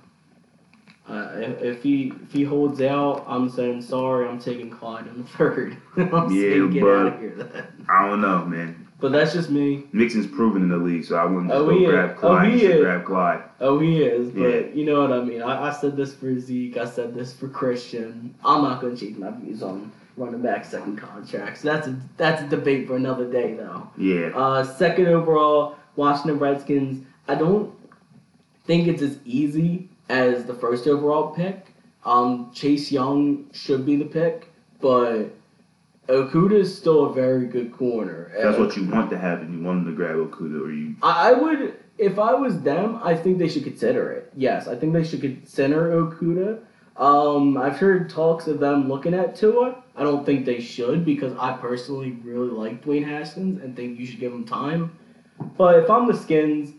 Uh, 1.08 1.32
if, 1.34 1.62
if 1.62 1.82
he 1.82 2.12
if 2.22 2.32
he 2.32 2.44
holds 2.44 2.80
out, 2.80 3.24
I'm 3.26 3.50
saying 3.50 3.82
sorry. 3.82 4.28
I'm 4.28 4.38
taking 4.38 4.70
Clyde 4.70 5.08
in 5.08 5.18
the 5.18 5.24
third. 5.36 5.76
I'm 5.96 6.30
Yeah, 6.32 6.40
saying 6.52 6.70
get 6.70 6.82
but- 6.82 6.88
out 6.96 7.06
of 7.14 7.20
here 7.20 7.34
then. 7.36 7.66
I 7.88 8.08
don't 8.08 8.20
know, 8.20 8.44
man. 8.44 8.86
But 9.00 9.10
that's 9.10 9.32
just 9.32 9.50
me. 9.50 9.88
Mixon's 9.90 10.28
proven 10.28 10.62
in 10.62 10.68
the 10.68 10.76
league, 10.76 11.04
so 11.04 11.16
I 11.16 11.24
wouldn't 11.24 11.48
just 11.50 11.60
Oh, 11.60 11.66
go 11.66 11.90
grab 11.90 12.10
Oh, 12.18 12.20
Clyde. 12.20 12.52
he 12.52 12.64
is. 12.66 12.80
grab 12.80 13.04
Clyde. 13.04 13.42
Oh, 13.60 13.80
he 13.80 14.00
is. 14.04 14.30
But 14.30 14.40
Yeah. 14.42 14.60
you 14.74 14.84
know 14.86 15.00
what 15.02 15.10
I 15.12 15.24
mean. 15.24 15.42
I, 15.42 15.70
I 15.70 15.72
said 15.72 15.96
this 15.96 16.14
for 16.14 16.38
Zeke. 16.38 16.76
I 16.76 16.84
said 16.84 17.12
this 17.12 17.32
for 17.32 17.48
Christian. 17.48 18.32
I'm 18.44 18.62
not 18.62 18.80
going 18.80 18.94
to 18.94 19.04
change 19.04 19.18
my 19.18 19.32
views 19.32 19.60
on 19.60 19.90
running 20.16 20.42
back 20.42 20.64
second 20.64 20.96
contracts. 20.96 21.62
That's 21.62 21.86
a 21.86 21.96
that's 22.16 22.42
a 22.42 22.48
debate 22.48 22.86
for 22.86 22.96
another 22.96 23.30
day, 23.30 23.54
though. 23.54 23.88
Yeah. 23.96 24.30
Uh, 24.34 24.64
second 24.64 25.08
overall, 25.08 25.76
Washington 25.96 26.38
Redskins. 26.38 27.04
I 27.28 27.34
don't 27.34 27.72
think 28.64 28.88
it's 28.88 29.02
as 29.02 29.18
easy 29.24 29.88
as 30.08 30.44
the 30.44 30.54
first 30.54 30.86
overall 30.86 31.30
pick. 31.30 31.66
Um, 32.04 32.50
Chase 32.52 32.90
Young 32.90 33.48
should 33.52 33.86
be 33.86 33.96
the 33.96 34.04
pick, 34.04 34.52
but 34.80 35.26
Okudah 36.08 36.52
is 36.58 36.76
still 36.76 37.06
a 37.06 37.12
very 37.12 37.46
good 37.46 37.72
corner. 37.72 38.32
That's 38.36 38.58
what 38.58 38.76
you 38.76 38.88
want 38.88 39.08
to 39.10 39.18
have, 39.18 39.40
and 39.40 39.58
You 39.58 39.64
want 39.64 39.84
them 39.84 39.94
to 39.94 39.96
grab 39.96 40.16
Okudah, 40.16 40.66
or 40.66 40.72
you 40.72 40.96
I, 41.02 41.30
I 41.30 41.32
would, 41.32 41.74
if 41.98 42.18
I 42.18 42.34
was 42.34 42.60
them, 42.60 42.98
I 43.02 43.14
think 43.14 43.38
they 43.38 43.48
should 43.48 43.64
consider 43.64 44.10
it. 44.10 44.32
Yes, 44.36 44.66
I 44.66 44.74
think 44.74 44.92
they 44.92 45.04
should 45.04 45.20
consider 45.20 45.92
Okudah. 45.92 46.58
Um, 47.02 47.58
I've 47.58 47.78
heard 47.78 48.08
talks 48.08 48.46
of 48.46 48.60
them 48.60 48.88
looking 48.88 49.12
at 49.12 49.34
Tua. 49.34 49.82
I 49.96 50.04
don't 50.04 50.24
think 50.24 50.46
they 50.46 50.60
should 50.60 51.04
because 51.04 51.36
I 51.36 51.52
personally 51.54 52.12
really 52.22 52.50
like 52.50 52.84
Dwayne 52.84 53.04
Haskins 53.04 53.60
and 53.60 53.74
think 53.74 53.98
you 53.98 54.06
should 54.06 54.20
give 54.20 54.32
him 54.32 54.44
time. 54.44 54.96
But 55.58 55.80
if 55.80 55.90
I'm 55.90 56.06
the 56.06 56.16
Skins, 56.16 56.74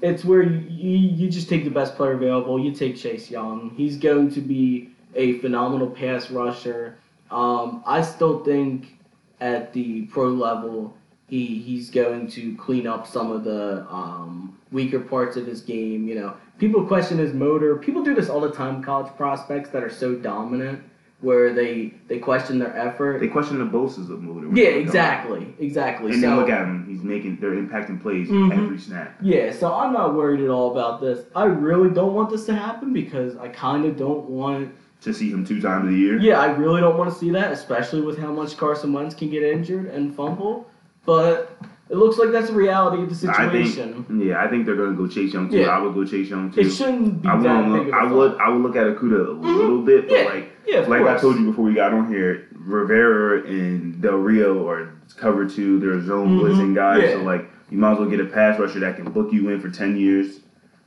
it's 0.00 0.24
where 0.24 0.42
you, 0.42 0.96
you, 0.96 1.28
just 1.28 1.50
take 1.50 1.64
the 1.64 1.70
best 1.70 1.96
player 1.96 2.12
available. 2.12 2.58
You 2.58 2.72
take 2.72 2.96
Chase 2.96 3.30
Young. 3.30 3.68
He's 3.76 3.98
going 3.98 4.30
to 4.30 4.40
be 4.40 4.88
a 5.14 5.38
phenomenal 5.40 5.90
pass 5.90 6.30
rusher. 6.30 6.96
Um, 7.30 7.82
I 7.84 8.00
still 8.00 8.42
think 8.42 8.96
at 9.38 9.74
the 9.74 10.06
pro 10.06 10.28
level, 10.28 10.96
he 11.28 11.58
he's 11.58 11.90
going 11.90 12.26
to 12.28 12.56
clean 12.56 12.86
up 12.86 13.06
some 13.06 13.30
of 13.30 13.44
the 13.44 13.86
um, 13.90 14.56
weaker 14.72 15.00
parts 15.00 15.36
of 15.36 15.46
his 15.46 15.60
game. 15.60 16.08
You 16.08 16.14
know, 16.14 16.36
people 16.58 16.84
question 16.84 17.18
his 17.18 17.32
motor. 17.32 17.76
People 17.76 18.02
do 18.02 18.14
this 18.14 18.28
all 18.28 18.40
the 18.40 18.50
time. 18.50 18.82
College 18.82 19.14
prospects 19.16 19.70
that 19.70 19.82
are 19.82 19.90
so 19.90 20.14
dominant, 20.14 20.80
where 21.20 21.52
they 21.52 21.94
they 22.08 22.18
question 22.18 22.58
their 22.58 22.76
effort. 22.76 23.20
they 23.20 23.28
question 23.28 23.58
the 23.58 23.64
Bosa's 23.64 24.10
of 24.10 24.22
motor. 24.22 24.48
yeah, 24.52 24.68
exactly, 24.68 25.54
exactly. 25.58 26.12
And 26.12 26.20
so, 26.20 26.28
then 26.28 26.36
look 26.36 26.48
at 26.50 26.62
him. 26.62 26.86
He's 26.88 27.02
making. 27.02 27.38
They're 27.40 27.52
impacting 27.52 28.00
plays 28.02 28.28
Mhm. 28.28 28.52
every 28.56 28.78
snap. 28.78 29.16
Yeah, 29.22 29.52
so 29.52 29.72
I'm 29.72 29.92
not 29.92 30.14
worried 30.14 30.40
at 30.40 30.48
all 30.50 30.70
about 30.72 31.00
this. 31.00 31.24
I 31.34 31.44
really 31.44 31.90
don't 31.90 32.14
want 32.14 32.30
this 32.30 32.46
to 32.46 32.54
happen 32.54 32.92
because 32.92 33.36
I 33.36 33.48
kind 33.48 33.84
of 33.84 33.96
don't 33.96 34.28
want. 34.28 34.70
To 35.02 35.14
see 35.14 35.30
him 35.30 35.44
two 35.44 35.60
times 35.60 35.88
a 35.88 35.96
year. 35.96 36.18
Yeah, 36.18 36.40
I 36.40 36.46
really 36.56 36.80
don't 36.80 36.98
want 36.98 37.08
to 37.08 37.16
see 37.16 37.30
that, 37.30 37.52
especially 37.52 38.00
with 38.00 38.18
how 38.18 38.32
much 38.32 38.56
Carson 38.56 38.92
Wentz 38.92 39.14
can 39.14 39.30
get 39.30 39.44
injured 39.44 39.86
and 39.86 40.12
fumble. 40.12 40.66
But 41.06 41.56
it 41.90 41.96
looks 41.96 42.18
like 42.18 42.30
that's 42.32 42.48
the 42.48 42.54
reality 42.54 43.02
of 43.02 43.08
the 43.08 43.14
situation. 43.14 43.90
I 43.90 44.02
think. 44.10 44.24
Yeah, 44.24 44.42
I 44.42 44.48
think 44.48 44.66
they're 44.66 44.76
gonna 44.76 44.94
go 44.96 45.06
Chase 45.06 45.32
Young 45.32 45.48
too. 45.50 45.58
Yeah. 45.58 45.68
I 45.68 45.80
would 45.80 45.94
go 45.94 46.04
Chase 46.04 46.28
Young 46.28 46.50
too. 46.50 46.60
it 46.60 46.70
shouldn't 46.70 47.22
be 47.22 47.28
I 47.28 47.38
that 47.40 47.64
big 47.64 47.86
Look, 47.86 47.94
a 47.94 47.96
I 47.96 48.04
would. 48.12 48.36
I 48.38 48.48
would 48.50 48.62
look 48.62 48.76
at 48.76 48.86
Okudah 48.86 49.30
a 49.30 49.34
Mhm. 49.34 49.56
little 49.56 49.82
bit, 49.82 50.08
but 50.08 50.18
Yeah. 50.18 50.24
like. 50.24 50.52
Yeah, 50.66 50.80
like 50.80 51.00
course. 51.02 51.18
I 51.18 51.20
told 51.22 51.38
you 51.38 51.46
before 51.46 51.64
we 51.64 51.72
got 51.74 51.94
on 51.94 52.08
here, 52.12 52.46
Rivera 52.54 53.42
and 53.46 54.00
Del 54.02 54.16
Rio 54.18 54.68
are 54.68 54.90
cover 55.16 55.46
two. 55.46 55.78
They're 55.78 56.00
zone 56.02 56.38
Mhm. 56.38 56.40
blitzing 56.42 56.74
guys, 56.74 57.02
Yeah. 57.02 57.12
so 57.14 57.22
like 57.22 57.50
you 57.70 57.78
might 57.78 57.92
as 57.92 57.98
well 57.98 58.08
get 58.08 58.20
a 58.20 58.24
pass 58.26 58.58
rusher 58.58 58.80
that 58.80 58.96
can 58.96 59.06
book 59.10 59.32
you 59.32 59.48
in 59.48 59.60
for 59.60 59.70
ten 59.70 59.96
years. 59.96 60.40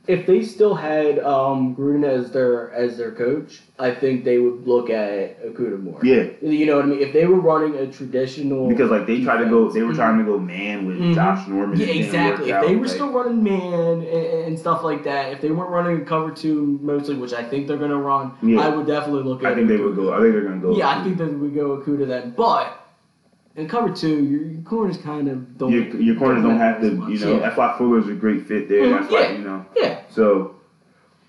If 0.08 0.26
they 0.26 0.42
still 0.42 0.74
had 0.74 1.20
um, 1.20 1.76
Gruden 1.76 2.04
as 2.04 2.32
their 2.32 2.72
as 2.72 2.96
their 2.96 3.12
coach, 3.12 3.60
I 3.78 3.92
think 3.94 4.24
they 4.24 4.38
would 4.38 4.66
look 4.66 4.90
at 4.90 5.40
Okudah 5.46 5.80
more. 5.80 6.00
Yeah, 6.02 6.24
You 6.40 6.66
know 6.66 6.76
what 6.76 6.86
I 6.86 6.88
mean? 6.88 6.98
If 7.00 7.12
they 7.12 7.24
were 7.26 7.38
running 7.40 7.76
a 7.76 7.86
traditional 7.86 8.68
because 8.68 8.90
like 8.90 9.06
they 9.06 9.22
tried 9.22 9.44
to 9.44 9.48
go, 9.48 9.70
they 9.70 9.82
were 9.82 9.94
trying 9.94 10.18
to 10.18 10.24
go 10.24 10.40
man 10.40 10.86
with 10.88 10.98
Mhm. 10.98 11.14
Josh 11.14 11.46
Norman. 11.46 11.78
Yeah, 11.78 11.86
exactly. 11.86 12.50
If 12.50 12.66
they 12.66 12.74
were 12.74 12.82
like- 12.82 12.90
still 12.90 13.12
running 13.12 13.44
man 13.44 14.00
and, 14.02 14.04
and 14.46 14.58
stuff 14.58 14.82
like 14.82 15.04
that, 15.04 15.32
if 15.34 15.40
they 15.40 15.52
weren't 15.52 15.70
running 15.70 16.02
a 16.02 16.04
cover 16.04 16.32
two 16.32 16.80
mostly, 16.82 17.14
which 17.14 17.32
I 17.32 17.44
think 17.44 17.68
they're 17.68 17.76
gonna 17.76 17.96
run, 17.96 18.32
Yeah. 18.42 18.60
I 18.66 18.74
would 18.74 18.88
definitely 18.88 19.22
look 19.22 19.44
at. 19.44 19.52
I 19.52 19.54
think 19.54 19.68
they 19.68 19.76
Okudah. 19.76 19.84
would 19.84 19.96
go. 19.96 20.12
I 20.12 20.20
think 20.20 20.32
they're 20.32 20.42
gonna 20.42 20.56
go. 20.60 20.76
Yeah, 20.76 20.88
I 20.88 21.04
think 21.04 21.16
that 21.18 21.38
we 21.38 21.48
go 21.50 21.76
Okudah 21.76 22.08
then, 22.08 22.34
but 22.36 22.81
in 23.56 23.68
cover 23.68 23.90
two, 23.94 24.24
your, 24.24 24.42
your 24.44 24.62
corners 24.62 24.96
kind 24.98 25.28
of 25.28 25.58
don't. 25.58 25.70
your, 25.72 25.84
your 26.00 26.16
corners 26.16 26.42
don't 26.42 26.58
have 26.58 26.80
to. 26.80 26.86
You 27.10 27.18
know, 27.18 27.32
Yeah. 27.34 27.38
that's 27.40 27.56
why 27.56 27.74
Fuller's 27.78 28.08
a 28.08 28.14
great 28.14 28.46
fit 28.46 28.68
there. 28.68 28.82
Mhm, 28.84 29.00
That's 29.00 29.12
why 29.12 29.20
yeah. 29.22 29.32
you 29.32 29.38
know. 29.44 29.66
Yeah, 29.76 30.00
So 30.10 30.54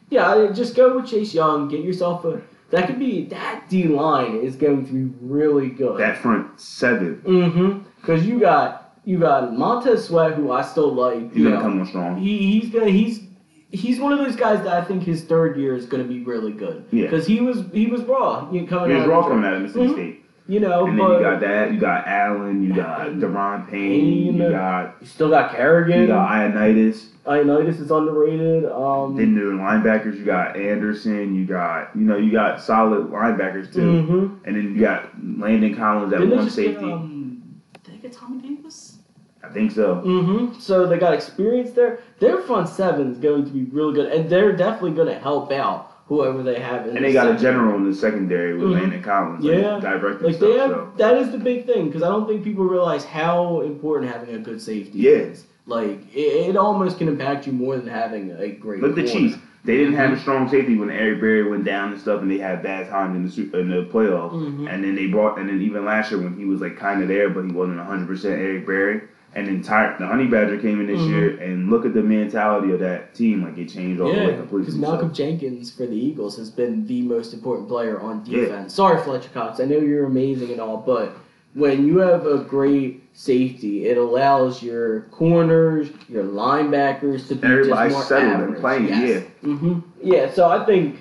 yeah. 0.10 0.30
I- 0.32 0.48
Just 0.52 0.76
go 0.76 0.96
with 0.96 1.08
Chase 1.08 1.34
Young. 1.34 1.68
Get 1.68 1.82
yourself 1.82 2.24
a. 2.26 2.42
That 2.72 2.88
could 2.88 2.98
be 2.98 3.26
that 3.26 3.66
D 3.70 3.84
line 3.88 4.38
is 4.38 4.56
going 4.56 4.86
to 4.88 4.92
be 4.92 5.14
really 5.22 5.70
good. 5.70 6.00
that 6.00 6.18
front 6.18 6.60
seven, 6.60 7.22
Mm-hmm. 7.26 7.80
Because 8.02 8.26
you 8.26 8.40
got 8.40 8.98
you 9.06 9.20
got 9.20 9.54
Montez 9.56 10.06
Sweat, 10.06 10.34
who 10.34 10.52
I 10.52 10.62
still 10.62 10.94
like. 10.94 11.32
he's 11.34 11.44
gonna 11.44 11.56
know. 11.58 11.62
come 11.62 11.80
on 11.82 11.86
strong. 11.88 12.18
He, 12.18 12.60
he's 12.60 12.70
gonna 12.72 12.90
he's 12.90 13.22
he's 13.70 14.00
one 14.00 14.12
of 14.14 14.20
those 14.20 14.36
guys 14.36 14.64
that 14.64 14.74
I 14.74 14.84
think 14.84 15.04
his 15.04 15.24
third 15.24 15.58
year 15.58 15.76
is 15.76 15.86
gonna 15.86 16.04
be 16.04 16.24
really 16.24 16.52
good. 16.52 16.86
Yeah. 16.92 17.04
Because 17.04 17.28
he 17.28 17.42
was 17.42 17.64
he 17.74 17.88
was 17.88 18.02
raw. 18.04 18.46
Coming 18.46 18.66
He 18.68 18.76
was 18.96 19.04
out 19.04 19.08
raw 19.10 19.28
coming 19.28 19.46
out 19.46 19.54
of 19.56 19.62
Mississippi 19.62 19.88
Mhm. 19.90 19.94
State, 19.94 20.23
You 20.46 20.60
know, 20.60 20.88
and 20.88 21.00
then 21.00 21.08
but 21.08 21.18
you 21.18 21.24
got 21.24 21.40
that. 21.40 21.72
You 21.72 21.80
got 21.80 22.06
Allen. 22.06 22.64
You 22.64 22.74
got 22.74 23.08
Da'Ron 23.12 23.70
Payne. 23.70 24.36
You 24.36 24.50
got 24.50 24.98
you 25.00 25.08
still 25.08 25.30
got 25.30 25.56
Kerrigan. 25.56 26.02
you 26.02 26.08
got 26.08 26.30
Ioannidis. 26.30 27.06
Ioannidis 27.26 27.80
is 27.80 27.90
underrated. 27.90 28.66
Um, 28.66 29.16
Then 29.16 29.36
the 29.36 29.42
linebackers, 29.42 30.18
you 30.18 30.26
got 30.26 30.58
Anderson, 30.58 31.34
you 31.34 31.46
got 31.46 31.96
you 31.96 32.02
know 32.02 32.18
you 32.18 32.32
got 32.34 32.62
solid 32.62 33.08
linebackers 33.08 33.74
too, 33.74 33.80
mhm. 33.80 34.40
and 34.46 34.56
then 34.58 34.76
you 34.76 34.82
got 34.82 35.10
Landon 35.40 35.76
Collins 35.76 36.12
at 36.12 36.20
Didn't 36.20 36.32
they 36.32 36.36
one 36.36 36.46
just 36.46 36.58
get, 36.58 36.66
safety. 36.74 36.92
um, 36.92 37.62
did 37.84 37.94
they 37.94 37.98
get 38.00 38.12
Tommy 38.12 38.42
Davis? 38.42 38.98
I 39.42 39.50
think 39.50 39.72
so. 39.72 39.96
Mm-hmm. 40.06 40.60
So 40.60 40.86
they 40.88 40.98
got 40.98 41.14
experience 41.14 41.72
there. 41.72 42.00
Their 42.20 42.40
front 42.40 42.68
seven 42.68 43.12
is 43.12 43.18
going 43.18 43.46
to 43.46 43.52
be 43.52 43.64
really 43.66 43.94
good, 43.94 44.12
and 44.12 44.30
they're 44.30 44.56
definitely 44.56 44.92
going 44.92 45.08
to 45.08 45.20
help 45.20 45.52
out 45.54 45.93
whoever 46.14 46.44
they 46.44 46.60
have. 46.60 46.84
In 46.84 46.90
And 46.90 46.98
the 46.98 47.02
they 47.10 47.14
got 47.14 47.30
a 47.32 47.38
general 47.38 47.76
in 47.76 47.90
the 47.90 47.96
secondary 47.96 48.54
with 48.58 48.68
Mhm. 48.70 48.74
Landon 48.74 49.02
Collins, 49.02 49.44
Yeah. 49.44 49.74
like, 49.76 49.82
directing 49.82 50.28
Like 50.28 50.36
stuff. 50.36 50.58
have, 50.58 50.70
so. 50.70 50.88
that 50.98 51.18
is 51.18 51.32
the 51.32 51.38
big 51.38 51.66
thing 51.66 51.88
because 51.88 52.04
I 52.04 52.10
don't 52.10 52.28
think 52.28 52.44
people 52.44 52.66
realize 52.66 53.04
how 53.06 53.62
important 53.62 54.12
having 54.12 54.36
a 54.36 54.40
good 54.40 54.62
safety 54.62 55.00
Yeah. 55.00 55.12
is. 55.12 55.46
Like 55.66 56.00
it, 56.14 56.50
it 56.50 56.58
almost 56.58 56.98
can 56.98 57.08
impact 57.08 57.48
you 57.48 57.54
more 57.54 57.78
than 57.78 57.88
having 57.88 58.32
a 58.38 58.50
great. 58.50 58.82
Look 58.82 58.92
at 58.92 58.96
the. 58.98 59.08
Chiefs. 59.08 59.38
They 59.66 59.78
didn't 59.78 59.94
have 59.94 60.12
a 60.12 60.20
strong 60.20 60.50
safety 60.50 60.76
when 60.78 60.90
Eric 60.90 61.22
Berry 61.22 61.50
went 61.50 61.64
down 61.64 61.94
and 61.94 62.00
stuff, 62.02 62.22
and 62.22 62.30
they 62.30 62.38
had 62.38 62.62
bad 62.62 62.90
times 62.90 63.16
in 63.38 63.50
the 63.52 63.60
in 63.60 63.70
the 63.70 63.86
playoffs. 63.86 64.34
Mhm. 64.34 64.68
And 64.70 64.84
then 64.84 64.94
they 64.96 65.08
brought, 65.08 65.40
and 65.40 65.48
then 65.48 65.62
even 65.62 65.86
last 65.86 66.12
year 66.12 66.20
when 66.20 66.34
he 66.34 66.44
was 66.44 66.60
like 66.60 66.78
kind 66.78 67.02
of 67.02 67.08
there, 67.08 67.30
but 67.30 67.46
he 67.46 67.52
wasn't 67.54 67.78
100 67.80 68.06
percent 68.08 68.42
Eric 68.42 68.68
Berry. 68.68 69.02
And 69.36 69.48
then 69.48 69.62
Ty- 69.64 69.96
the 69.98 70.06
Honey 70.06 70.28
Badger 70.28 70.58
came 70.58 70.80
in 70.80 70.86
this 70.88 71.02
Mhm. 71.02 71.10
year, 71.10 71.38
and 71.38 71.70
look 71.70 71.86
at 71.86 71.94
the 71.96 72.04
mentality 72.04 72.72
of 72.72 72.80
that 72.82 73.16
team. 73.16 73.42
Like 73.44 73.58
it 73.58 73.68
changed 73.70 74.00
all 74.00 74.10
the 74.12 74.18
way 74.18 74.26
Yeah, 74.28 74.36
completely. 74.38 74.60
because 74.60 74.76
So- 74.76 74.82
Malcolm 74.82 75.12
Jenkins 75.14 75.72
for 75.72 75.86
the 75.88 75.96
Eagles 75.96 76.38
has 76.38 76.50
been 76.52 76.86
the 76.86 77.02
most 77.02 77.34
important 77.34 77.68
player 77.68 78.00
on 78.00 78.22
Yeah. 78.26 78.42
defense. 78.42 78.76
Sorry, 78.76 79.02
Fletcher 79.02 79.30
Cox. 79.34 79.60
I 79.60 79.66
know 79.66 79.78
you're 79.80 80.06
amazing 80.06 80.52
and 80.52 80.62
all, 80.62 80.84
but 80.86 81.14
when 81.56 81.88
you 81.88 81.98
have 82.00 82.28
a 82.28 82.38
great 82.40 83.02
safety, 83.14 83.86
it 83.88 83.98
allows 83.98 84.62
your 84.62 85.02
corners, 85.12 85.90
your 86.10 86.24
linebackers 86.24 87.28
to 87.30 87.36
be 87.36 87.48
Everybody's 87.48 87.94
just 87.94 88.12
more 88.12 88.20
settled 88.20 88.50
and 88.50 88.58
playing, 88.58 88.86
Yes. 88.88 89.24
hmm 89.44 89.74
Yeah, 90.02 90.30
so 90.30 90.48
I 90.48 90.64
think 90.66 90.98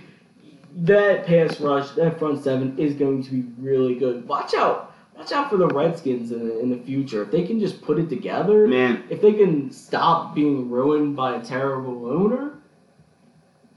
that 0.84 1.26
pass 1.26 1.60
rush, 1.60 1.90
that 1.92 2.18
front 2.18 2.42
seven 2.42 2.74
is 2.78 2.94
going 2.94 3.22
to 3.24 3.30
be 3.30 3.44
really 3.60 3.94
good. 3.94 4.26
Watch 4.26 4.54
out. 4.54 4.91
Watch 5.22 5.30
out 5.30 5.50
for 5.50 5.56
the 5.56 5.68
Redskins 5.68 6.32
in 6.32 6.48
the, 6.48 6.58
in 6.58 6.68
the 6.70 6.78
future. 6.78 7.22
If 7.22 7.30
they 7.30 7.44
can 7.46 7.60
just 7.60 7.80
put 7.80 7.96
it 8.00 8.08
together, 8.08 8.66
man, 8.66 9.04
if 9.08 9.22
they 9.22 9.32
can 9.34 9.70
stop 9.70 10.34
being 10.34 10.68
ruined 10.68 11.14
by 11.14 11.36
a 11.36 11.40
terrible 11.44 12.06
owner 12.10 12.54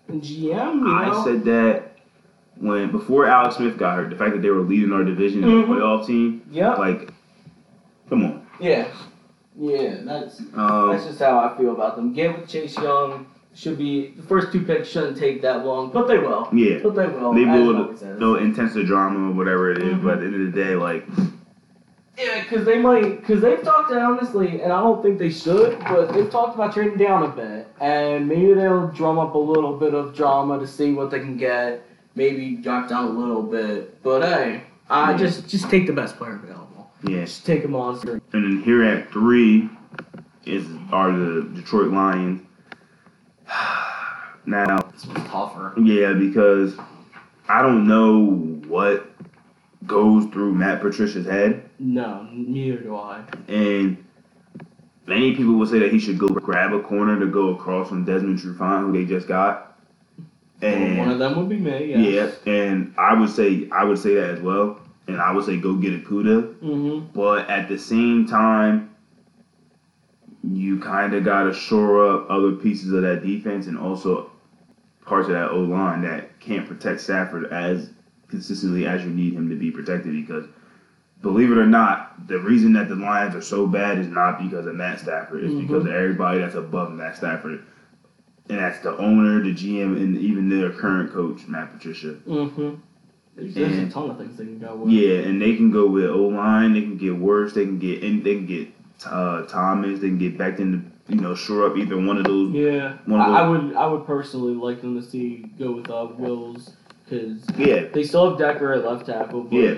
and 0.08 0.24
GM, 0.24 0.80
you 0.80 0.92
I 0.92 1.06
know, 1.10 1.24
said 1.24 1.44
that 1.44 1.98
when 2.58 2.90
before 2.92 3.28
Alex 3.28 3.58
Smith 3.58 3.78
got 3.78 3.96
hurt, 3.96 4.10
the 4.10 4.16
fact 4.16 4.32
that 4.32 4.42
they 4.42 4.50
were 4.50 4.62
leading 4.62 4.92
our 4.92 5.04
division 5.04 5.44
in 5.44 5.50
Mhm. 5.50 5.68
the 5.68 5.74
playoff 5.76 6.08
team, 6.08 6.42
yeah, 6.50 6.74
like, 6.74 7.12
come 8.10 8.24
on. 8.26 8.42
yeah, 8.60 8.88
yeah. 9.56 9.98
That's 10.04 10.40
Um, 10.56 10.90
that's 10.94 11.06
just 11.06 11.20
how 11.20 11.38
I 11.38 11.56
feel 11.60 11.74
about 11.74 11.96
them. 11.96 12.12
Get 12.12 12.40
with 12.40 12.50
Chase 12.50 12.76
Young. 12.76 13.28
Should 13.54 13.78
be 13.78 14.10
the 14.18 14.22
first 14.24 14.52
two 14.52 14.64
picks 14.66 14.90
shouldn't 14.90 15.16
take 15.16 15.42
that 15.44 15.66
long, 15.66 15.90
but 15.90 16.10
they 16.10 16.18
will. 16.18 16.50
yeah, 16.52 16.80
But 16.84 16.94
they 16.96 17.08
will. 17.08 17.32
they 17.34 17.46
will 17.46 17.96
no 18.20 18.36
intensive 18.36 18.86
drama 18.86 19.30
or 19.30 19.34
whatever 19.34 19.72
it 19.72 19.78
is, 19.78 19.94
Mhm. 19.94 20.04
but 20.04 20.14
at 20.16 20.20
the 20.20 20.26
end 20.26 20.36
of 20.48 20.54
the 20.54 20.62
day, 20.62 20.76
like, 20.76 21.08
Yeah, 22.18 22.44
because 22.44 22.66
they 22.66 22.78
might, 22.80 23.20
because 23.20 23.42
they've 23.42 23.62
talked 23.62 23.92
honestly, 23.92 24.62
and 24.62 24.72
I 24.72 24.82
don't 24.82 25.02
think 25.04 25.20
they 25.20 25.30
should, 25.30 25.78
but 25.80 26.14
they've 26.14 26.30
talked 26.30 26.56
about 26.56 26.74
trading 26.74 26.98
down 26.98 27.24
a 27.24 27.28
bit, 27.28 27.68
and 27.82 28.28
maybe 28.28 28.54
they'll 28.54 28.88
drum 28.88 29.20
up 29.20 29.36
a 29.36 29.38
little 29.38 29.78
bit 29.78 29.94
of 29.94 30.16
drama 30.16 30.58
to 30.60 30.68
see 30.68 30.94
what 30.94 31.12
they 31.12 31.20
can 31.20 31.36
get. 31.38 31.86
Maybe 32.16 32.56
drop 32.56 32.88
down 32.88 33.06
a 33.06 33.10
little 33.20 33.44
bit, 33.44 34.02
but 34.02 34.22
hey, 34.22 34.64
I 34.90 35.12
Yeah. 35.12 35.18
just 35.18 35.50
just 35.50 35.70
take 35.70 35.88
the 35.88 35.94
best 35.94 36.16
player 36.18 36.36
available. 36.42 36.90
yeah. 37.04 37.26
Just 37.26 37.46
take 37.46 37.66
a 37.66 37.68
monster. 37.68 38.22
And 38.32 38.44
then 38.46 38.62
here 38.64 38.84
at 38.84 39.12
three 39.12 39.70
is 40.46 40.66
are 40.94 41.12
the 41.12 41.42
Detroit 41.54 41.92
Lions. 41.92 42.42
now, 44.46 44.78
This 44.94 45.06
was 45.06 45.24
tougher. 45.28 45.74
yeah, 45.82 46.14
because 46.14 46.76
I 47.50 47.62
don't 47.62 47.88
know 47.88 48.26
what 48.68 49.08
goes 49.88 50.26
through 50.32 50.54
Matt 50.54 50.82
Patricia's 50.82 51.26
head. 51.26 51.70
No, 51.80 52.28
neither 52.32 52.78
do 52.78 52.96
I. 52.96 53.24
And 53.48 54.04
many 55.08 55.36
people 55.36 55.56
would 55.56 55.70
say 55.70 55.80
that 55.80 55.92
he 55.92 56.00
should 56.00 56.18
go 56.18 56.28
grab 56.28 56.74
a 56.74 56.82
corner 56.82 57.20
to 57.20 57.28
go 57.28 57.50
across 57.50 57.90
from 57.90 58.06
Desmond 58.06 58.40
Trufant, 58.40 58.82
who 58.86 58.94
they 58.94 59.06
just 59.06 59.28
got. 59.28 59.78
And 60.62 60.98
One 60.98 61.10
of 61.12 61.20
them 61.20 61.36
would 61.36 61.50
be 61.50 61.58
me. 61.58 61.94
yeah, 62.16 62.32
and 62.46 62.94
I 62.98 63.14
would 63.14 63.30
say 63.30 63.68
I 63.72 63.84
would 63.84 64.00
say 64.00 64.16
that 64.16 64.30
as 64.30 64.40
well. 64.40 64.80
And 65.08 65.22
I 65.22 65.32
would 65.32 65.46
say 65.46 65.58
go 65.58 65.76
get 65.76 66.04
Okudah. 66.04 66.56
Mm-hmm. 66.56 67.08
But 67.14 67.50
at 67.50 67.68
the 67.68 67.78
same 67.78 68.26
time, 68.28 68.96
you 70.44 70.80
kind 70.80 71.14
of 71.14 71.24
got 71.24 71.44
to 71.44 71.54
shore 71.54 72.08
up 72.16 72.28
other 72.30 72.54
pieces 72.54 72.92
of 72.94 73.02
that 73.04 73.24
defense 73.24 73.68
and 73.68 73.78
also 73.78 74.32
parts 75.06 75.28
of 75.28 75.34
that 75.34 75.52
O 75.52 75.60
line 75.60 76.02
that 76.04 76.40
can't 76.40 76.68
protect 76.68 77.02
Stafford 77.02 77.52
as 77.52 77.92
consistently 78.28 78.86
as 78.86 79.04
you 79.04 79.10
need 79.12 79.34
him 79.34 79.50
to 79.50 79.56
be 79.56 79.72
protected 79.72 80.12
because 80.14 80.46
believe 81.22 81.52
it 81.52 81.58
or 81.58 81.66
not, 81.66 82.28
the 82.28 82.38
reason 82.40 82.74
that 82.74 82.90
the 82.90 82.96
Lions 82.96 83.36
are 83.36 83.42
so 83.42 83.66
bad 83.68 83.98
is 83.98 84.08
not 84.08 84.40
because 84.42 84.66
of 84.66 84.76
Matt 84.76 85.00
Stafford. 85.00 85.44
It's 85.44 85.54
Mhm. 85.54 85.62
because 85.62 85.86
of 85.86 85.92
everybody 85.92 86.40
that's 86.40 86.56
above 86.56 86.94
Matt 86.94 87.18
Stafford. 87.18 87.64
And 88.50 88.60
that's 88.60 88.80
the 88.80 88.96
owner, 88.98 89.42
the 89.42 89.54
GM, 89.54 89.96
and 89.96 90.18
even 90.18 90.50
their 90.50 90.70
current 90.70 91.12
coach, 91.12 91.48
Matt 91.48 91.74
Patricia. 91.74 92.16
Mm-hmm. 92.28 92.70
There's, 93.36 93.56
there's 93.56 93.74
a 93.78 93.82
And- 93.82 93.92
ton 93.92 94.10
of 94.12 94.18
things 94.20 94.38
they 94.38 94.46
can 94.46 94.60
go 94.60 94.76
with. 94.76 94.94
Yeah, 94.94 95.16
and 95.22 95.42
they 95.42 95.56
can 95.56 95.72
go 95.72 95.88
with 95.88 96.06
O 96.06 96.28
line. 96.28 96.74
They 96.74 96.82
can 96.82 96.98
get 96.98 97.18
worse. 97.18 97.54
They 97.54 97.66
can 97.66 97.80
get 97.80 98.04
in. 98.04 98.22
They 98.24 98.36
can 98.36 98.46
get 98.46 98.68
uh, 99.06 99.42
Thomas. 99.44 100.00
They 100.00 100.08
can 100.10 100.18
get 100.20 100.38
back 100.38 100.60
into 100.60 100.82
you 101.10 101.20
know 101.22 101.34
shore 101.36 101.66
up 101.68 101.76
either 101.76 101.98
one 101.98 102.18
of 102.18 102.24
those. 102.26 102.54
Yeah, 102.54 102.94
One 103.06 103.20
of 103.20 103.28
I, 103.28 103.40
I 103.42 103.50
would 103.50 103.76
I 103.76 103.88
would 103.88 104.06
personally 104.06 104.54
like 104.54 104.82
them 104.82 104.96
to 104.96 105.02
see 105.06 105.46
go 105.60 105.72
with 105.74 105.90
uh, 105.90 106.08
Wills 106.18 106.76
because 107.08 107.44
Yeah, 107.58 107.86
they 107.94 108.04
still 108.04 108.30
have 108.32 108.40
Decker 108.40 108.74
at 108.74 108.84
left 108.86 109.06
tackle, 109.06 109.44
but 109.44 109.54
yeah, 109.56 109.76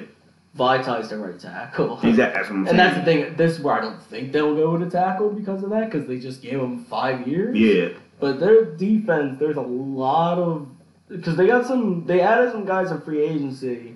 Vaitai's 0.57 1.09
the 1.09 1.17
right 1.17 1.39
tackle. 1.39 1.99
exactly. 2.03 2.15
That's 2.15 2.49
what 2.49 2.55
saying. 2.55 2.67
And 2.69 2.79
that's 2.79 2.97
the 2.97 3.03
thing. 3.03 3.35
This 3.35 3.53
is 3.53 3.59
where 3.59 3.75
I 3.75 3.81
don't 3.81 4.01
think 4.03 4.31
they'll 4.31 4.55
go 4.55 4.71
with 4.71 4.83
a 4.83 4.89
tackle 4.89 5.29
because 5.29 5.63
of 5.63 5.69
that, 5.71 5.91
because 5.91 6.07
they 6.07 6.19
just 6.19 6.41
gave 6.41 6.59
him 6.59 6.83
five 6.85 7.27
years. 7.27 7.55
Yeah, 7.57 7.97
But 8.19 8.39
their 8.39 8.65
defense, 8.65 9.37
there's 9.39 9.57
a 9.57 9.61
lot 9.61 10.37
of 10.39 10.67
because 11.09 11.37
they 11.37 11.47
got 11.47 11.65
some. 11.65 12.05
They 12.05 12.21
added 12.21 12.51
some 12.51 12.65
guys 12.65 12.91
in 12.91 12.99
free 13.01 13.21
agency, 13.21 13.95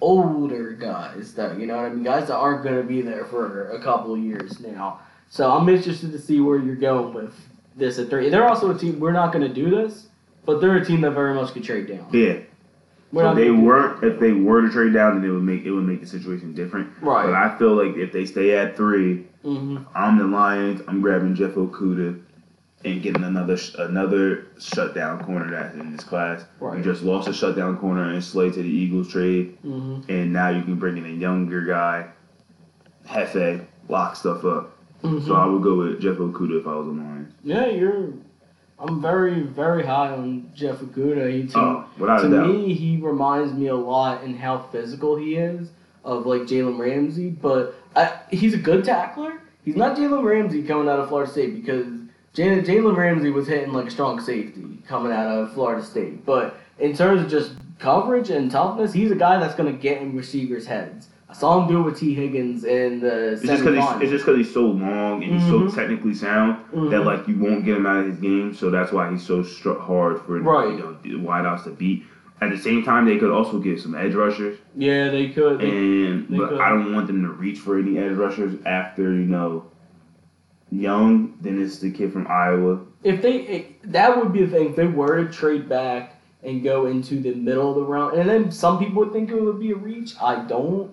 older 0.00 0.72
guys 0.72 1.34
that 1.34 1.58
you 1.58 1.66
know 1.66 1.76
what 1.76 1.86
I 1.86 1.90
mean, 1.90 2.02
guys 2.04 2.28
that 2.28 2.36
aren't 2.36 2.64
going 2.64 2.76
to 2.76 2.82
be 2.82 3.02
there 3.02 3.24
for 3.26 3.70
a 3.70 3.82
couple 3.82 4.14
of 4.14 4.20
years 4.20 4.60
now. 4.60 5.00
So 5.28 5.50
I'm 5.50 5.68
interested 5.68 6.10
to 6.12 6.18
see 6.18 6.40
where 6.40 6.58
you're 6.58 6.74
going 6.76 7.14
with 7.14 7.34
this 7.76 7.98
at 7.98 8.08
three. 8.10 8.28
They're 8.30 8.48
also 8.48 8.70
a 8.74 8.78
team. 8.78 8.98
We're 8.98 9.12
not 9.12 9.32
going 9.32 9.46
to 9.46 9.54
do 9.54 9.70
this, 9.70 10.08
but 10.44 10.60
they're 10.60 10.76
a 10.76 10.84
team 10.84 11.02
that 11.02 11.12
very 11.12 11.34
much 11.34 11.52
could 11.52 11.62
trade 11.64 11.86
down. 11.86 12.08
yeah. 12.12 12.38
So 13.12 13.34
they 13.34 13.50
weren't. 13.50 14.04
If 14.04 14.20
they 14.20 14.32
were 14.32 14.62
to 14.62 14.70
trade 14.70 14.92
down, 14.94 15.20
then 15.20 15.28
it 15.28 15.32
would 15.32 15.42
make 15.42 15.64
it 15.64 15.70
would 15.72 15.84
make 15.86 16.00
the 16.00 16.06
situation 16.06 16.54
different. 16.54 16.90
right. 17.00 17.24
But 17.26 17.34
I 17.34 17.56
feel 17.58 17.74
like 17.74 17.96
if 17.96 18.12
they 18.12 18.24
stay 18.24 18.56
at 18.56 18.76
three, 18.76 19.26
hmm 19.42 19.78
I'm 19.94 20.18
the 20.18 20.24
Lions. 20.24 20.82
I'm 20.86 21.00
grabbing 21.00 21.34
Jeff 21.34 21.52
Okudah 21.52 22.20
and 22.84 23.02
getting 23.02 23.24
another 23.24 23.56
sh- 23.56 23.74
another 23.78 24.46
shutdown 24.58 25.24
corner 25.24 25.50
that's 25.50 25.74
in 25.74 25.92
this 25.92 26.04
class. 26.04 26.44
You 26.60 26.66
Right. 26.68 26.84
just 26.84 27.02
lost 27.02 27.28
a 27.28 27.32
shutdown 27.32 27.76
corner 27.78 28.10
and 28.10 28.22
Slay 28.22 28.50
to 28.50 28.62
the 28.62 28.68
Eagles 28.68 29.08
trade, 29.08 29.58
mm-hmm. 29.64 30.10
and 30.10 30.32
now 30.32 30.48
you 30.50 30.62
can 30.62 30.76
bring 30.76 30.96
in 30.96 31.04
a 31.04 31.08
younger 31.08 31.62
guy, 31.62 32.06
Hefe, 33.06 33.64
lock 33.88 34.16
stuff 34.16 34.44
up. 34.44 34.76
Mm-hmm. 35.02 35.26
So 35.26 35.34
I 35.34 35.46
would 35.46 35.62
go 35.62 35.74
with 35.76 36.00
Jeff 36.00 36.16
Okudah 36.18 36.60
if 36.60 36.66
I 36.66 36.74
was 36.76 36.86
the 36.86 36.92
Lions. 36.92 37.32
Yeah, 37.42 37.66
you're. 37.66 38.12
I'm 38.80 39.00
very, 39.02 39.40
very 39.42 39.84
high 39.84 40.10
on 40.10 40.50
Jeff 40.54 40.76
Okudah. 40.78 41.30
He 41.30 41.46
to, 41.48 41.58
Oh, 41.58 41.84
to 42.22 42.28
me, 42.48 42.74
he 42.74 42.96
reminds 42.96 43.52
me 43.52 43.66
a 43.66 43.74
lot 43.76 44.24
in 44.24 44.36
how 44.36 44.58
physical 44.72 45.16
he 45.16 45.36
is 45.36 45.68
of 46.04 46.24
like 46.26 46.42
Jalen 46.42 46.78
Ramsey. 46.78 47.28
But 47.30 47.74
I, 47.94 48.18
he's 48.30 48.54
a 48.54 48.58
good 48.58 48.84
tackler. 48.84 49.40
He's 49.64 49.76
not 49.76 49.96
Jalen 49.96 50.24
Ramsey 50.24 50.62
coming 50.62 50.88
out 50.88 50.98
of 50.98 51.08
Florida 51.08 51.30
State 51.30 51.54
because 51.54 51.86
Jalen 52.34 52.64
Jalen 52.64 52.96
Ramsey 52.96 53.30
was 53.30 53.46
hitting 53.46 53.72
like 53.72 53.90
strong 53.90 54.20
safety 54.20 54.78
coming 54.88 55.12
out 55.12 55.26
of 55.26 55.52
Florida 55.52 55.84
State. 55.84 56.24
But 56.24 56.58
in 56.78 56.96
terms 56.96 57.20
of 57.20 57.28
just 57.30 57.52
coverage 57.78 58.30
and 58.30 58.50
toughness, 58.50 58.92
he's 58.94 59.10
a 59.10 59.16
guy 59.16 59.38
that's 59.38 59.54
going 59.54 59.70
to 59.70 59.78
get 59.78 60.00
in 60.00 60.16
receivers' 60.16 60.66
heads. 60.66 61.08
I 61.30 61.32
saw 61.32 61.60
him 61.62 61.68
do 61.68 61.78
it 61.78 61.82
with 61.82 61.98
Tee 61.98 62.12
Higgins 62.12 62.64
in 62.64 62.98
the 63.00 63.32
It's 63.34 63.42
just 63.42 63.62
because 63.62 63.76
he's, 63.76 63.84
semifinals. 63.84 64.02
it's 64.02 64.10
just 64.10 64.24
'cause 64.24 64.36
he's 64.36 64.52
so 64.52 64.62
long 64.66 65.22
and 65.22 65.32
he's 65.32 65.42
Mhm. 65.44 65.70
so 65.70 65.76
technically 65.76 66.12
sound 66.12 66.56
that 66.72 66.78
Mhm. 66.78 67.04
like 67.04 67.28
you 67.28 67.38
won't 67.38 67.64
get 67.64 67.76
him 67.76 67.86
out 67.86 68.00
of 68.00 68.06
his 68.06 68.16
game. 68.16 68.52
So 68.52 68.68
that's 68.68 68.90
why 68.92 69.10
he's 69.12 69.22
so 69.22 69.42
struck 69.42 69.78
hard 69.78 70.20
for 70.22 70.40
Right. 70.40 70.72
you 70.72 70.78
know 70.78 70.96
the 71.02 71.10
wideouts 71.24 71.64
to 71.64 71.70
beat. 71.70 72.02
At 72.40 72.50
the 72.50 72.58
same 72.58 72.82
time, 72.82 73.04
they 73.04 73.16
could 73.18 73.30
also 73.30 73.58
get 73.58 73.78
some 73.80 73.94
edge 73.94 74.14
rushers, 74.14 74.56
yeah, 74.74 75.10
they 75.10 75.28
could. 75.28 75.60
They- 75.60 75.68
and 75.70 76.26
they 76.28 76.38
but 76.38 76.48
could. 76.48 76.58
I 76.60 76.70
don't 76.70 76.92
want 76.94 77.06
them 77.06 77.22
to 77.22 77.28
reach 77.28 77.58
for 77.60 77.78
any 77.78 77.96
edge 77.98 78.16
rushers 78.16 78.54
after 78.66 79.02
you 79.02 79.26
know 79.26 79.64
Young. 80.72 81.34
Then 81.40 81.60
it's 81.60 81.78
the 81.78 81.90
kid 81.90 82.12
from 82.12 82.26
Iowa. 82.28 82.78
if 83.04 83.22
they 83.22 83.36
it, 83.42 83.92
that 83.92 84.16
would 84.18 84.32
be 84.32 84.44
the 84.44 84.46
thing 84.56 84.70
if 84.70 84.76
they 84.76 84.86
were 84.86 85.24
to 85.24 85.30
trade 85.32 85.68
back 85.68 86.16
and 86.42 86.62
go 86.62 86.86
into 86.86 87.16
the 87.20 87.34
middle 87.34 87.70
of 87.70 87.76
the 87.76 87.82
round 87.84 88.16
and 88.16 88.28
then 88.28 88.50
some 88.50 88.78
people 88.78 89.02
would 89.02 89.12
think 89.12 89.30
it 89.30 89.40
would 89.40 89.58
be 89.60 89.72
a 89.72 89.76
reach 89.76 90.14
i 90.22 90.34
don't 90.46 90.90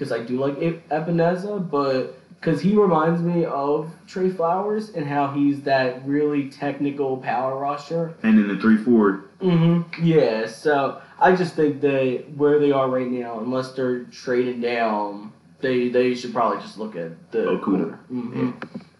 because 0.00 0.12
i 0.12 0.18
do 0.24 0.38
like 0.38 0.56
Epenesa 0.90 1.70
but 1.70 2.16
because 2.40 2.62
he 2.62 2.74
reminds 2.74 3.20
me 3.20 3.44
of 3.44 3.92
trey 4.06 4.30
flowers 4.30 4.88
and 4.90 5.06
how 5.06 5.30
he's 5.30 5.60
that 5.62 6.04
really 6.06 6.48
technical 6.48 7.18
power 7.18 7.58
rusher 7.58 8.14
And 8.22 8.38
then 8.38 8.48
the 8.48 8.56
three 8.56 8.78
four, 8.78 9.24
hmm 9.42 9.82
yeah 10.02 10.46
so 10.46 11.00
i 11.18 11.36
just 11.36 11.54
think 11.54 11.82
that 11.82 12.24
where 12.34 12.58
they 12.58 12.72
are 12.72 12.88
right 12.88 13.10
now 13.10 13.40
unless 13.40 13.72
they're 13.72 14.04
trading 14.04 14.62
down 14.62 15.32
they 15.60 15.90
they 15.90 16.14
should 16.14 16.32
probably 16.32 16.62
just 16.62 16.78
look 16.78 16.96
at 16.96 17.30
the 17.30 17.40
Okudah. 17.40 17.98
hmm 18.06 18.50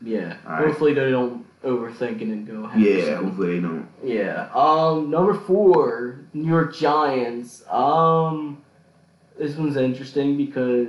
yeah, 0.03 0.37
Alright. 0.47 0.67
hopefully 0.67 0.95
they 0.95 1.11
don't 1.11 1.45
overthinking 1.63 2.23
and 2.33 2.47
go 2.47 2.71
yeah. 2.75 3.17
Hopefully 3.17 3.57
they 3.57 3.61
don't. 3.61 3.87
Yeah. 4.03 4.49
Um, 4.55 5.11
number 5.11 5.35
four, 5.35 6.21
New 6.33 6.49
York 6.49 6.75
Giants. 6.75 7.63
Um, 7.69 8.63
this 9.41 9.57
one's 9.57 9.77
interesting 9.77 10.37
because 10.37 10.89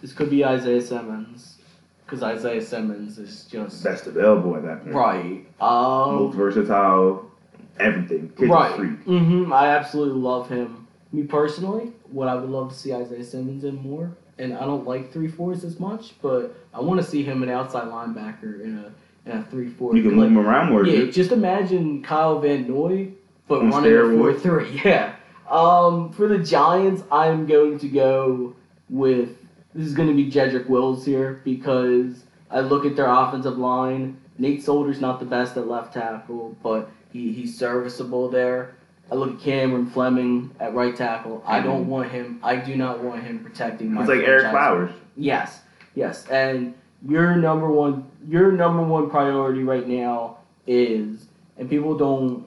this 0.00 0.12
could 0.12 0.30
be 0.30 0.44
Isaiah 0.44 0.80
Simmons, 0.80 1.58
because 2.04 2.22
Isaiah 2.22 2.62
Simmons 2.62 3.18
is 3.18 3.44
just 3.44 3.84
Best 3.84 4.06
available 4.06 4.56
at 4.56 4.62
that 4.64 4.82
point. 4.84 4.94
right. 4.94 5.46
Most 5.60 6.32
Um, 6.32 6.38
versatile, 6.38 7.30
everything. 7.78 8.30
Kid's 8.30 8.50
a 8.50 8.54
right. 8.54 8.74
freak. 8.76 9.04
Mm-hmm. 9.04 9.52
I 9.52 9.68
absolutely 9.68 10.18
love 10.20 10.48
him. 10.48 10.86
Me 11.12 11.22
personally, 11.24 11.92
what 12.10 12.28
I 12.28 12.34
would 12.34 12.50
love 12.50 12.70
to 12.70 12.74
see 12.74 12.92
Isaiah 12.94 13.24
Simmons 13.24 13.64
in 13.64 13.76
more, 13.76 14.10
and 14.38 14.54
I 14.54 14.60
don't 14.66 14.86
like 14.86 15.12
three 15.12 15.28
fours 15.28 15.64
as 15.64 15.78
much, 15.80 16.14
but 16.22 16.54
I 16.74 16.80
want 16.80 17.00
to 17.00 17.06
see 17.06 17.22
him 17.22 17.42
an 17.42 17.48
outside 17.50 17.84
linebacker 17.88 18.62
in 18.62 18.78
a 18.78 19.30
in 19.30 19.38
a 19.38 19.42
three 19.44 19.68
four. 19.68 19.94
You 19.96 20.02
can 20.02 20.14
move 20.14 20.28
him 20.28 20.38
around 20.38 20.70
more. 20.70 20.86
Yeah, 20.86 21.10
just 21.10 21.32
imagine 21.32 22.02
Kyle 22.02 22.38
Van 22.38 22.66
Noy, 22.68 23.10
but 23.46 23.60
On 23.60 23.70
running 23.70 23.92
a 23.92 24.18
four 24.18 24.32
steroids. 24.32 24.40
three. 24.40 24.80
Yeah. 24.84 25.14
Um, 25.50 26.12
for 26.12 26.28
the 26.28 26.38
Giants, 26.38 27.02
I'm 27.10 27.46
going 27.46 27.78
to 27.78 27.88
go 27.88 28.54
with 28.88 29.36
this 29.74 29.86
is 29.86 29.94
going 29.94 30.08
to 30.08 30.14
be 30.14 30.30
Jedrick 30.30 30.68
Wills 30.68 31.04
here 31.04 31.40
because 31.44 32.24
I 32.50 32.60
look 32.60 32.84
at 32.84 32.96
their 32.96 33.06
offensive 33.06 33.58
line. 33.58 34.18
Nate 34.38 34.62
Solder's 34.62 35.00
not 35.00 35.20
the 35.20 35.26
best 35.26 35.56
at 35.56 35.68
left 35.68 35.94
tackle, 35.94 36.56
but 36.62 36.90
he, 37.12 37.32
he's 37.32 37.58
serviceable 37.58 38.28
there. 38.28 38.74
I 39.10 39.14
look 39.14 39.34
at 39.34 39.40
Cameron 39.40 39.86
Fleming 39.86 40.54
at 40.60 40.74
right 40.74 40.94
tackle. 40.94 41.42
I 41.46 41.60
don't 41.60 41.88
want 41.88 42.10
him. 42.10 42.40
I 42.42 42.56
do 42.56 42.76
not 42.76 43.02
want 43.02 43.22
him 43.22 43.42
protecting 43.42 43.92
my. 43.92 44.02
It's 44.02 44.10
like 44.10 44.20
Eric. 44.20 44.50
Flowers. 44.50 44.92
Yes, 45.16 45.62
yes, 45.94 46.26
and 46.28 46.74
your 47.06 47.36
number 47.36 47.70
one, 47.70 48.10
your 48.28 48.52
number 48.52 48.82
one 48.82 49.08
priority 49.08 49.62
right 49.62 49.86
now 49.86 50.38
is, 50.66 51.28
and 51.56 51.70
people 51.70 51.96
don't 51.96 52.46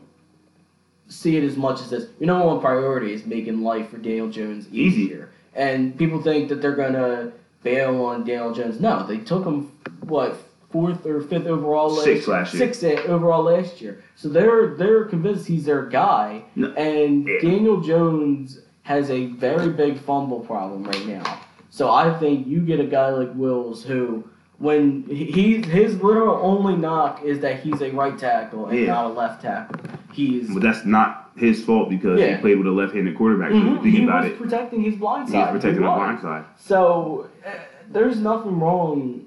see 1.12 1.38
it 1.38 1.44
as 1.44 1.58
much 1.58 1.82
as 1.82 1.90
this. 1.90 2.06
Your 2.20 2.28
number 2.28 2.48
one 2.48 2.60
priority 2.62 3.14
is 3.14 3.26
making 3.26 3.62
life 3.62 3.90
for 3.90 3.98
Daniel 3.98 4.30
Jones 4.30 4.68
easier, 4.72 5.30
and 5.56 5.98
people 5.98 6.22
think 6.22 6.50
that 6.50 6.62
they're 6.62 6.76
gonna 6.76 7.32
bail 7.64 8.02
on 8.06 8.24
Daniel 8.24 8.54
Jones. 8.54 8.80
No, 8.80 9.06
they 9.06 9.18
took 9.18 9.46
him 9.46 9.72
what 10.02 10.38
fourth 10.72 11.06
or 11.06 11.22
fifth 11.22 11.48
overall 11.48 11.90
last 11.92 12.06
Sixth 12.06 12.28
last 12.28 12.54
year. 12.54 12.60
sixth 12.66 12.84
eh, 12.84 13.02
overall 13.08 13.44
last 13.44 13.82
year. 13.82 14.04
So 14.16 14.30
they're 14.30 14.68
they're 14.76 15.06
convinced 15.06 15.48
he's 15.48 15.66
their 15.66 15.86
guy, 15.86 16.44
No. 16.56 16.72
and 16.74 17.28
Yeah. 17.28 17.40
Daniel 17.42 17.82
Jones 17.82 18.60
has 18.84 19.10
a 19.12 19.26
very 19.28 19.70
big 19.70 19.98
fumble 20.00 20.40
problem 20.40 20.84
right 20.86 21.06
now. 21.08 21.40
So 21.70 21.90
I 21.92 22.12
think 22.20 22.48
you 22.48 22.62
get 22.62 22.80
a 22.80 22.86
guy 22.86 23.10
like 23.10 23.30
Wills 23.36 23.84
who, 23.84 24.24
when 24.62 25.04
he 25.10 25.58
his 25.64 26.02
literal 26.04 26.40
only 26.44 26.76
knock 26.76 27.24
is 27.24 27.40
that 27.40 27.62
he's 27.62 27.82
a 27.82 27.90
right 27.92 28.18
tackle 28.18 28.68
and 28.68 28.80
Yeah. 28.80 28.86
not 28.94 29.06
a 29.06 29.10
left 29.10 29.42
tackle. 29.42 29.82
He's 30.14 30.54
But 30.54 30.62
that's 30.62 30.86
not 30.86 31.32
his 31.36 31.64
fault 31.66 31.90
because 31.90 32.20
Yeah. 32.20 32.36
he 32.36 32.42
played 32.42 32.58
with 32.60 32.68
a 32.68 32.72
left-handed 32.72 33.18
quarterback. 33.18 33.52
So 33.52 33.58
Mhm, 33.58 33.80
if 33.80 33.86
you 33.86 33.92
he 33.92 34.04
about 34.04 34.24
was 34.24 34.32
it, 34.34 34.38
protecting 34.40 34.84
his 34.84 34.96
blind 34.96 35.24
he's 35.30 35.34
side. 35.34 35.48
protecting 35.52 35.82
He 35.82 35.88
the 35.88 35.96
blind 35.96 36.20
side. 36.20 36.44
So 36.58 37.28
uh, 37.44 37.50
there's 37.92 38.20
nothing 38.22 38.60
wrong 38.60 39.22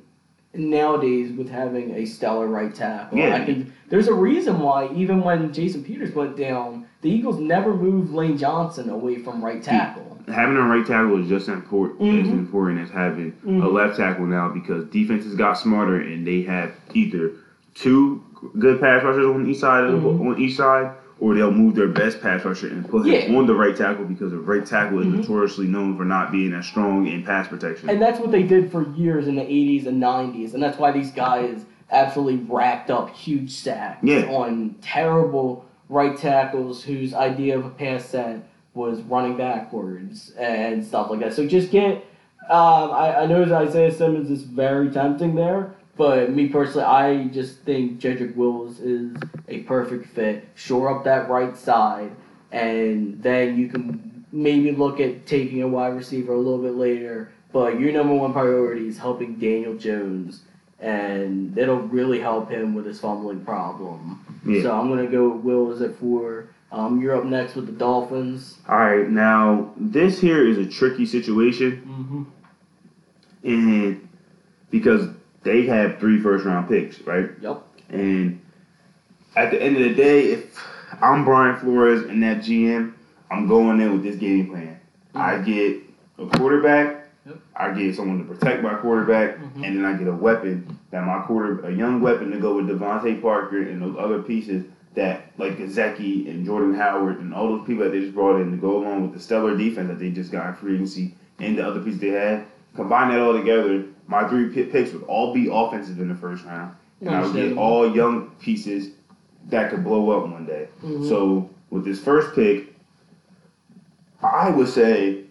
nowadays 0.54 1.32
with 1.32 1.50
having 1.50 1.90
a 1.94 2.04
stellar 2.04 2.46
right 2.46 2.72
tackle. 2.72 3.18
Yeah. 3.18 3.34
I 3.34 3.44
can, 3.44 3.72
there's 3.88 4.06
a 4.06 4.14
reason 4.14 4.60
why 4.60 4.88
even 4.94 5.20
when 5.22 5.52
Jason 5.52 5.82
Peters 5.82 6.14
went 6.14 6.36
down, 6.36 6.84
the 7.04 7.10
Eagles 7.10 7.38
never 7.38 7.74
moved 7.74 8.12
Lane 8.14 8.38
Johnson 8.38 8.88
away 8.88 9.16
from 9.18 9.44
right 9.44 9.62
tackle. 9.62 10.16
Having 10.26 10.56
a 10.56 10.62
right 10.62 10.86
tackle 10.86 11.20
is 11.22 11.28
just 11.28 11.50
as 11.50 11.54
important 11.54 12.00
as 12.00 12.28
Mhm. 12.28 12.38
important 12.38 12.80
as 12.80 12.88
having 12.88 13.34
a 13.44 13.46
Mhm. 13.46 13.72
left 13.74 13.98
tackle 13.98 14.24
now 14.26 14.48
because 14.48 14.86
defenses 14.86 15.34
got 15.34 15.58
smarter 15.58 15.96
and 15.96 16.26
they 16.26 16.40
have 16.42 16.70
either 16.94 17.32
two 17.74 18.22
good 18.58 18.80
pass 18.80 19.04
rushers 19.04 19.26
on 19.26 19.46
each 19.46 19.58
side 19.58 19.84
of 19.84 20.02
the, 20.02 20.08
on 20.08 20.38
each 20.38 20.56
side, 20.56 20.92
or 21.20 21.34
they'll 21.34 21.50
move 21.50 21.74
their 21.74 21.88
best 21.88 22.22
pass 22.22 22.42
rusher 22.42 22.68
and 22.68 22.88
put 22.88 23.04
him 23.06 23.36
on 23.36 23.46
the 23.46 23.54
right 23.54 23.76
tackle 23.76 24.06
because 24.06 24.30
the 24.30 24.38
right 24.38 24.64
tackle 24.64 25.00
is 25.00 25.06
Mhm. 25.06 25.16
notoriously 25.16 25.66
known 25.66 25.98
for 25.98 26.06
not 26.06 26.32
being 26.32 26.54
as 26.54 26.64
strong 26.64 27.06
in 27.06 27.22
pass 27.22 27.48
protection. 27.48 27.90
And 27.90 28.00
that's 28.00 28.18
what 28.18 28.30
they 28.32 28.44
did 28.44 28.72
for 28.72 28.86
years 28.96 29.28
in 29.28 29.34
the 29.36 29.42
80s 29.42 29.86
and 29.86 30.00
90s. 30.00 30.54
And 30.54 30.62
that's 30.62 30.78
why 30.78 30.90
these 30.90 31.10
guys 31.10 31.66
absolutely 31.92 32.42
racked 32.48 32.90
up 32.90 33.10
huge 33.10 33.50
sacks 33.50 33.98
Yeah. 34.02 34.24
on 34.30 34.76
terrible 34.80 35.66
right 35.88 36.16
tackles 36.16 36.84
whose 36.84 37.14
idea 37.14 37.58
of 37.58 37.64
a 37.64 37.70
pass 37.70 38.06
set 38.06 38.48
was 38.74 39.00
running 39.02 39.36
backwards 39.36 40.32
and 40.32 40.84
stuff 40.84 41.10
like 41.10 41.20
that. 41.20 41.32
So 41.34 41.46
just 41.46 41.70
get. 41.70 42.04
Um, 42.50 42.90
I, 42.90 43.22
I 43.22 43.26
know 43.26 43.42
Isaiah 43.42 43.90
Simmons 43.90 44.30
is 44.30 44.42
very 44.42 44.90
tempting 44.90 45.34
there, 45.34 45.74
but 45.96 46.30
me 46.30 46.48
personally, 46.48 46.84
I 46.84 47.28
just 47.28 47.60
think 47.60 48.00
Jedrick 48.00 48.36
Wills 48.36 48.80
is 48.80 49.16
a 49.48 49.60
perfect 49.60 50.08
fit. 50.08 50.46
Shore 50.54 50.94
up 50.94 51.04
that 51.04 51.30
right 51.30 51.56
side, 51.56 52.10
and 52.52 53.22
then 53.22 53.56
you 53.56 53.68
can 53.68 54.26
maybe 54.30 54.72
look 54.72 55.00
at 55.00 55.26
taking 55.26 55.62
a 55.62 55.68
wide 55.68 55.94
receiver 55.94 56.34
a 56.34 56.38
little 56.38 56.58
bit 56.58 56.74
later. 56.74 57.32
But 57.52 57.78
your 57.78 57.92
number 57.92 58.14
one 58.14 58.32
priority 58.32 58.88
is 58.88 58.98
helping 58.98 59.36
Daniel 59.36 59.74
Jones, 59.74 60.42
and 60.80 61.56
it'll 61.56 61.78
really 61.78 62.18
help 62.18 62.50
him 62.50 62.74
with 62.74 62.84
his 62.84 63.00
fumbling 63.00 63.44
problem. 63.44 64.23
Yeah. 64.46 64.62
So 64.62 64.72
I'm 64.78 64.88
gonna 64.88 65.06
go 65.06 65.30
with 65.30 65.42
Wills 65.44 65.80
at 65.82 65.96
four. 65.96 66.48
Um, 66.72 67.00
you're 67.00 67.14
up 67.16 67.24
next 67.24 67.54
with 67.54 67.66
the 67.66 67.72
Dolphins. 67.72 68.58
All 68.68 68.76
right, 68.78 69.08
now 69.08 69.72
this 69.76 70.20
here 70.20 70.46
is 70.46 70.58
a 70.58 70.66
tricky 70.66 71.06
situation, 71.06 71.82
Mm-hmm. 71.86 72.22
and 73.44 74.08
because 74.70 75.08
they 75.42 75.66
have 75.66 75.98
three 76.00 76.20
first 76.20 76.44
round 76.44 76.68
picks, 76.68 77.00
right? 77.02 77.30
Yep. 77.40 77.62
And 77.90 78.40
at 79.36 79.50
the 79.50 79.62
end 79.62 79.76
of 79.76 79.82
the 79.82 79.94
day, 79.94 80.32
if 80.32 80.58
I'm 81.00 81.24
Brian 81.24 81.60
Flores 81.60 82.02
and 82.02 82.22
that 82.22 82.38
GM, 82.38 82.92
I'm 83.30 83.46
going 83.46 83.80
in 83.80 83.92
with 83.92 84.02
this 84.02 84.16
game 84.16 84.48
plan. 84.50 84.80
I 85.14 85.38
get 85.38 85.76
a 86.18 86.26
quarterback. 86.38 87.03
I 87.56 87.70
get 87.72 87.94
someone 87.94 88.18
to 88.18 88.24
protect 88.24 88.62
my 88.62 88.74
quarterback, 88.74 89.36
Mhm. 89.38 89.64
and 89.66 89.76
then 89.76 89.84
I 89.84 89.92
get 89.94 90.08
a 90.08 90.12
weapon 90.12 90.66
that 90.90 91.06
my 91.06 91.20
quarter, 91.20 91.60
a 91.64 91.70
young 91.70 92.00
weapon 92.00 92.30
to 92.32 92.38
go 92.38 92.56
with 92.56 92.66
DeVante 92.68 93.20
Parker 93.22 93.62
and 93.62 93.80
those 93.80 93.96
other 93.98 94.20
pieces 94.20 94.64
that 94.94 95.30
like 95.38 95.58
Gazeki 95.58 96.28
and 96.30 96.44
Jordan 96.44 96.74
Howard 96.74 97.20
and 97.20 97.32
all 97.34 97.48
those 97.56 97.66
people 97.66 97.84
that 97.84 97.90
they 97.90 98.00
just 98.00 98.14
brought 98.14 98.40
in 98.40 98.50
to 98.50 98.56
go 98.56 98.76
along 98.78 99.02
with 99.02 99.12
the 99.12 99.20
stellar 99.20 99.56
defense 99.56 99.88
that 99.88 99.98
they 99.98 100.10
just 100.10 100.30
got 100.32 100.48
in 100.48 100.54
free 100.54 100.74
agency 100.74 101.14
and 101.40 101.58
the 101.58 101.66
other 101.66 101.80
pieces 101.80 102.00
they 102.00 102.08
had. 102.08 102.44
Combine 102.76 103.10
that 103.10 103.20
all 103.20 103.32
together, 103.32 103.84
my 104.08 104.26
three 104.28 104.48
pi- 104.48 104.70
picks 104.70 104.92
would 104.92 105.02
all 105.04 105.32
be 105.34 105.48
offensive 105.52 106.00
in 106.00 106.08
the 106.08 106.14
first 106.14 106.44
round, 106.44 106.72
and 107.00 107.10
I 107.10 107.22
would 107.22 107.32
get 107.34 107.56
all 107.56 107.88
young 107.94 108.30
pieces 108.40 108.90
that 109.50 109.70
could 109.70 109.84
blow 109.84 110.10
up 110.10 110.28
one 110.30 110.44
day. 110.46 110.68
Mhm. 110.84 111.08
So 111.08 111.50
with 111.70 111.84
this 111.84 112.02
first 112.02 112.34
pick, 112.34 112.74
I 114.22 114.50
would 114.50 114.68
say 114.68 115.23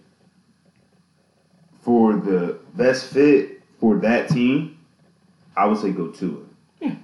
for 1.84 2.14
the 2.16 2.58
best 2.76 3.06
fit 3.08 3.62
for 3.80 3.98
that 3.98 4.30
team, 4.30 4.78
I 5.56 5.66
would 5.66 5.78
say 5.78 5.92
go 5.92 6.08
to 6.08 6.48
it. 6.82 6.86
Yeah. 6.86 6.96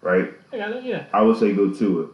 Right? 0.00 0.32
Yeah, 0.52 0.78
yeah. 0.80 1.04
I 1.12 1.22
would 1.22 1.36
say 1.38 1.52
go 1.52 1.70
Tua. 1.72 2.06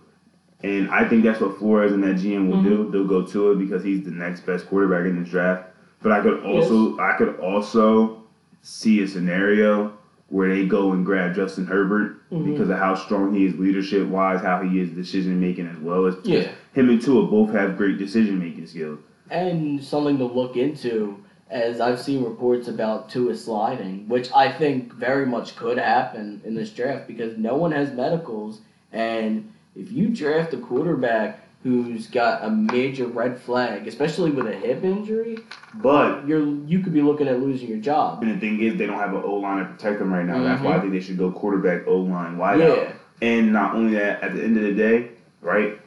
And 0.64 0.90
I 0.90 1.06
think 1.08 1.22
that's 1.22 1.40
what 1.40 1.58
Flores 1.58 1.92
and 1.92 2.02
that 2.02 2.16
GM 2.16 2.50
will 2.50 2.62
do. 2.62 2.90
They'll 2.90 3.06
go 3.06 3.22
Tua 3.22 3.54
because 3.54 3.84
he's 3.84 4.04
the 4.04 4.10
next 4.10 4.40
best 4.46 4.66
quarterback 4.68 5.04
in 5.06 5.20
this 5.22 5.30
draft. 5.30 5.68
But 6.02 6.12
I 6.12 6.20
could 6.22 6.42
also 6.44 6.98
I 6.98 7.14
could 7.16 7.38
also 7.38 8.22
see 8.62 9.02
a 9.02 9.08
scenario 9.08 9.92
where 10.28 10.48
they 10.52 10.66
go 10.66 10.92
and 10.92 11.04
grab 11.06 11.34
Justin 11.34 11.66
Herbert 11.66 12.16
Mhm. 12.32 12.44
because 12.46 12.68
of 12.68 12.78
how 12.78 12.94
strong 12.96 13.32
he 13.34 13.44
is 13.44 13.56
leadership 13.58 14.08
wise, 14.08 14.40
how 14.40 14.60
he 14.62 14.80
is 14.80 14.90
decision 14.90 15.38
making 15.40 15.66
as 15.66 15.78
well 15.78 16.06
as 16.06 16.16
Yeah. 16.24 16.48
him 16.72 16.88
and 16.90 17.00
Tua 17.00 17.26
both 17.28 17.52
have 17.52 17.76
great 17.76 17.98
decision 17.98 18.38
making 18.38 18.66
skills. 18.66 18.98
And 19.30 19.82
something 19.82 20.18
to 20.18 20.24
look 20.24 20.56
into, 20.56 21.16
as 21.50 21.80
I've 21.80 22.00
seen 22.00 22.24
reports 22.24 22.68
about 22.68 23.08
Tua 23.08 23.36
sliding, 23.36 24.08
which 24.08 24.30
I 24.34 24.50
think 24.50 24.92
very 24.92 25.26
much 25.26 25.56
could 25.56 25.78
happen 25.78 26.40
in 26.44 26.54
this 26.54 26.70
draft 26.70 27.06
because 27.06 27.38
no 27.38 27.54
one 27.54 27.72
has 27.72 27.92
medicals. 27.92 28.60
And 28.92 29.52
if 29.76 29.92
you 29.92 30.08
draft 30.08 30.54
a 30.54 30.58
quarterback 30.58 31.40
who's 31.62 32.06
got 32.06 32.44
a 32.44 32.50
major 32.50 33.06
red 33.06 33.38
flag, 33.38 33.86
especially 33.86 34.30
with 34.30 34.46
a 34.46 34.52
hip 34.52 34.84
injury, 34.84 35.38
But 35.74 36.26
you're 36.26 36.44
you 36.44 36.80
could 36.80 36.92
be 36.92 37.02
looking 37.02 37.28
at 37.28 37.40
losing 37.40 37.68
your 37.68 37.78
job. 37.78 38.22
and 38.22 38.34
the 38.34 38.38
thing 38.38 38.60
is, 38.60 38.76
they 38.76 38.86
don't 38.86 38.98
have 38.98 39.14
an 39.14 39.22
O 39.24 39.34
line 39.34 39.58
to 39.58 39.64
protect 39.64 39.98
them 39.98 40.12
right 40.12 40.24
now. 40.24 40.42
That's 40.42 40.62
why 40.62 40.70
I 40.70 40.72
mm-hmm. 40.74 40.82
think 40.82 40.92
they 40.92 41.00
should 41.00 41.18
go 41.18 41.30
quarterback, 41.30 41.86
O 41.86 41.98
line, 41.98 42.38
wide 42.38 42.60
out. 42.60 42.88
And 43.22 43.52
not 43.52 43.74
only 43.74 43.94
that, 43.94 44.22
at 44.22 44.34
the 44.34 44.42
end 44.42 44.56
of 44.56 44.62
the 44.62 44.74
day, 44.74 45.10
right? 45.40 45.80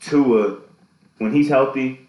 Tua, 0.00 0.58
when 1.18 1.32
he's 1.32 1.48
healthy, 1.48 2.01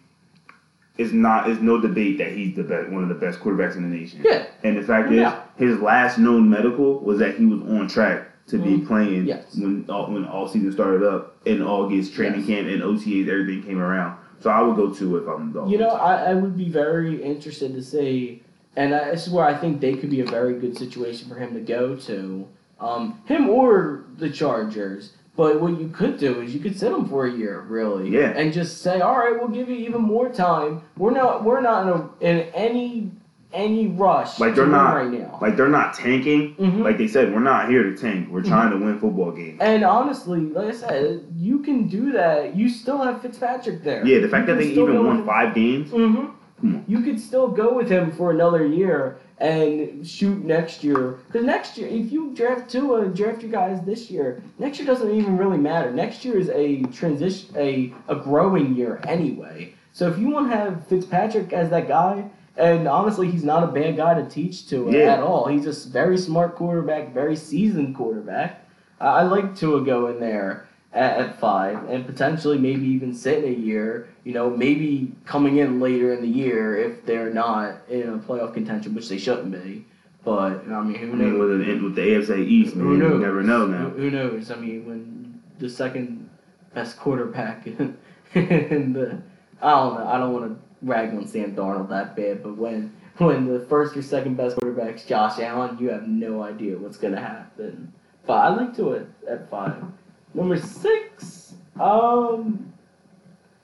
is 0.98 1.12
not 1.12 1.50
it's 1.50 1.62
no 1.62 1.80
debate 1.80 2.18
that 2.20 2.32
he's 2.34 2.56
the 2.56 2.64
best, 2.64 2.90
one 2.90 3.04
of 3.04 3.10
the 3.10 3.16
best 3.16 3.40
quarterbacks 3.40 3.76
in 3.76 3.90
the 3.90 3.96
nation. 3.98 4.22
Yeah. 4.24 4.46
And 4.64 4.78
the 4.78 4.84
fact 4.84 5.12
Yeah. 5.12 5.42
is, 5.58 5.70
his 5.72 5.80
last 5.82 6.18
known 6.20 6.50
medical 6.50 7.00
was 7.00 7.20
that 7.20 7.36
he 7.36 7.46
was 7.46 7.62
on 7.62 7.88
track 7.88 8.28
to 8.48 8.58
be 8.60 8.78
Mhm. 8.78 8.88
playing 8.88 9.26
Yes. 9.26 9.56
when 9.58 9.86
all, 9.90 10.12
when 10.12 10.26
all 10.26 10.48
season 10.48 10.72
started 10.72 11.04
up 11.04 11.36
in 11.46 11.62
August, 11.62 12.14
training 12.14 12.42
Yes. 12.42 12.48
camp 12.48 12.68
and 12.68 12.84
OTAs, 12.84 13.28
everything 13.28 13.64
came 13.64 13.80
around. 13.80 14.18
So 14.40 14.50
I 14.50 14.62
would 14.62 14.76
go 14.76 14.90
Tua 14.90 15.22
if 15.22 15.28
I'm 15.28 15.52
the 15.54 15.66
You 15.66 15.78
know, 15.78 15.90
I, 15.90 16.32
I 16.32 16.34
would 16.36 16.58
be 16.58 16.70
very 16.70 17.24
interested 17.24 17.74
to 17.74 17.82
see, 17.82 18.44
and 18.76 18.94
I, 18.94 19.12
this 19.12 19.26
is 19.28 19.34
where 19.34 19.46
I 19.46 19.54
think 19.56 19.80
they 19.80 19.94
could 19.96 20.10
be 20.10 20.20
a 20.20 20.26
very 20.26 20.54
good 20.60 20.78
situation 20.78 21.30
for 21.30 21.36
him 21.36 21.54
to 21.54 21.62
go 21.62 21.96
to, 21.96 22.46
um, 22.80 23.16
him 23.26 23.50
or 23.50 24.04
the 24.18 24.30
Chargers. 24.30 25.14
But 25.36 25.60
what 25.60 25.80
you 25.80 25.88
could 25.89 26.19
do 26.19 26.41
is 26.41 26.54
you 26.54 26.60
could 26.60 26.78
sit 26.78 26.91
him 26.91 27.08
for 27.10 27.26
a 27.26 27.32
year, 27.32 27.62
really, 27.67 28.10
Yeah. 28.10 28.34
and 28.36 28.54
just 28.54 28.84
say, 28.84 29.02
all 29.02 29.17
right, 29.17 29.34
we'll 29.38 29.48
give 29.48 29.67
you 29.67 29.76
even 29.78 30.02
more 30.02 30.30
time. 30.30 30.82
We're 30.98 31.10
not, 31.12 31.43
we're 31.43 31.62
not 31.62 31.88
in, 31.88 31.89
a, 31.89 32.10
in 32.32 32.39
any 32.54 33.12
any 33.52 33.86
rush 33.86 34.39
Like 34.39 34.56
they're 34.56 34.65
not- 34.65 34.96
right 34.96 35.12
now. 35.12 35.38
like 35.39 35.56
they're 35.56 35.67
not 35.69 35.93
tanking. 35.93 36.56
Mhm. 36.56 36.82
Like 36.84 36.98
they 36.98 37.08
said, 37.08 37.32
we're 37.32 37.39
not 37.39 37.69
here 37.69 37.84
to 37.84 37.96
tank. 37.96 38.30
We're 38.32 38.41
trying 38.41 38.72
to 38.72 38.84
win 38.84 38.98
football 39.00 39.30
games. 39.32 39.60
and 39.62 39.84
honestly, 39.84 40.39
like 40.39 40.69
I 40.69 40.72
said, 40.72 41.24
you 41.38 41.60
can 41.60 41.88
do 41.88 42.12
that. 42.13 42.56
You 42.56 42.67
still 42.67 42.98
have 42.98 43.22
Fitzpatrick 43.22 43.84
there. 43.84 44.04
Yeah, 44.08 44.22
the 44.22 44.28
fact 44.28 44.48
You 44.48 44.56
that 44.56 44.60
they 44.60 44.69
even 44.72 45.06
won 45.06 45.24
five 45.24 45.54
games. 45.54 45.91
hmm 45.91 46.17
on. 46.17 46.32
You 46.62 47.02
could 47.02 47.20
still 47.20 47.48
go 47.50 47.74
with 47.74 47.89
him 47.89 48.12
for 48.12 48.32
another 48.32 48.66
year 48.66 49.18
and 49.39 50.08
shoot 50.08 50.46
next 50.46 50.84
year. 50.84 51.20
Because 51.28 51.46
next 51.46 51.78
year, 51.78 51.88
if 51.89 52.12
you 52.12 52.34
draft 52.34 52.70
Tua, 52.70 53.08
draft 53.08 53.42
your 53.42 53.52
guys 53.52 53.82
this 53.82 54.10
year. 54.10 54.42
Next 54.60 54.78
year 54.78 54.88
doesn't 54.88 55.12
even 55.12 55.38
really 55.38 55.58
matter. 55.58 55.92
Next 55.92 56.24
year 56.24 56.38
is 56.38 56.50
a 56.50 56.84
transition, 56.84 57.54
a 57.58 57.94
a 58.08 58.16
growing 58.16 58.76
year 58.76 59.02
anyway. 59.06 59.74
So 59.92 60.08
if 60.08 60.18
you 60.18 60.30
want 60.30 60.50
to 60.52 60.56
have 60.58 60.88
Fitzpatrick 60.88 61.52
as 61.52 61.70
that 61.72 61.88
guy, 61.88 62.30
and 62.56 62.88
honestly, 62.88 63.30
he's 63.30 63.44
not 63.44 63.63
a 63.63 63.68
bad 63.68 63.98
guy 63.98 64.13
to 64.13 64.28
teach 64.30 64.68
to 64.70 64.89
Yeah. 64.89 65.13
at 65.13 65.20
all. 65.20 65.48
He's 65.48 65.66
a 65.66 65.89
very 65.89 66.18
smart 66.18 66.56
quarterback, 66.56 67.13
very 67.13 67.36
seasoned 67.36 67.96
quarterback. 67.96 68.66
I, 69.02 69.08
I 69.08 69.24
like 69.24 69.56
Tua 69.56 69.82
going 69.84 70.20
there 70.20 70.68
at, 70.94 71.18
at 71.20 71.40
five, 71.40 71.90
and 71.90 72.06
potentially 72.06 72.58
maybe 72.58 72.86
even 72.88 73.14
sit 73.14 73.44
in 73.44 73.54
a 73.54 73.58
year. 73.58 74.10
You 74.24 74.34
know, 74.34 74.50
maybe 74.50 75.12
coming 75.26 75.58
in 75.58 75.80
later 75.80 76.14
in 76.14 76.22
the 76.22 76.28
year 76.28 76.78
if 76.78 77.06
they're 77.06 77.34
not 77.34 77.78
in 77.90 78.10
a 78.10 78.18
playoff 78.20 78.54
contention, 78.54 78.96
which 78.96 79.10
they 79.10 79.18
shouldn't 79.18 79.52
be. 79.52 79.86
But 80.24 80.66
I 80.70 80.82
mean, 80.82 80.96
who 80.96 81.12
I 81.12 81.16
mean, 81.16 81.38
knows? 81.40 81.82
with 81.82 81.96
the, 81.96 82.02
AFC 82.02 82.40
East, 82.48 82.76
man, 82.76 82.86
Who 82.86 82.98
knows? 82.98 83.12
you 83.14 83.20
never 83.20 83.44
know 83.44 83.66
Who, 83.66 83.72
now. 83.72 83.90
who 83.90 84.10
knows? 84.10 84.52
I 84.52 84.56
mean, 84.56 84.86
when 84.86 85.42
the 85.60 85.70
second 85.70 86.30
best 86.74 86.98
quarterback 86.98 87.68
in, 87.68 87.98
in 88.34 88.94
the 88.94 89.22
I 89.62 89.70
don't 89.72 89.96
know. 89.96 90.08
I 90.08 90.18
don't 90.18 90.34
want 90.34 90.46
to 90.46 90.60
rag 90.86 91.10
on 91.14 91.26
Sam 91.28 91.56
Darnold 91.56 91.90
that 91.90 92.16
bad, 92.16 92.44
but 92.44 92.58
when 92.58 92.96
when 93.18 93.46
the 93.48 93.60
first 93.68 93.96
or 93.96 94.02
second 94.02 94.36
best 94.38 94.58
quarterback's 94.58 95.06
Josh 95.06 95.40
Allen, 95.40 95.78
you 95.80 95.90
have 95.90 96.08
no 96.08 96.42
idea 96.44 96.78
what's 96.78 96.98
gonna 96.98 97.20
happen. 97.20 97.94
But 98.26 98.34
I 98.34 98.50
like 98.50 98.76
Tua 98.76 99.06
at 99.30 99.50
five. 99.50 99.84
Number 100.34 100.58
six, 100.58 101.54
um, 101.80 102.74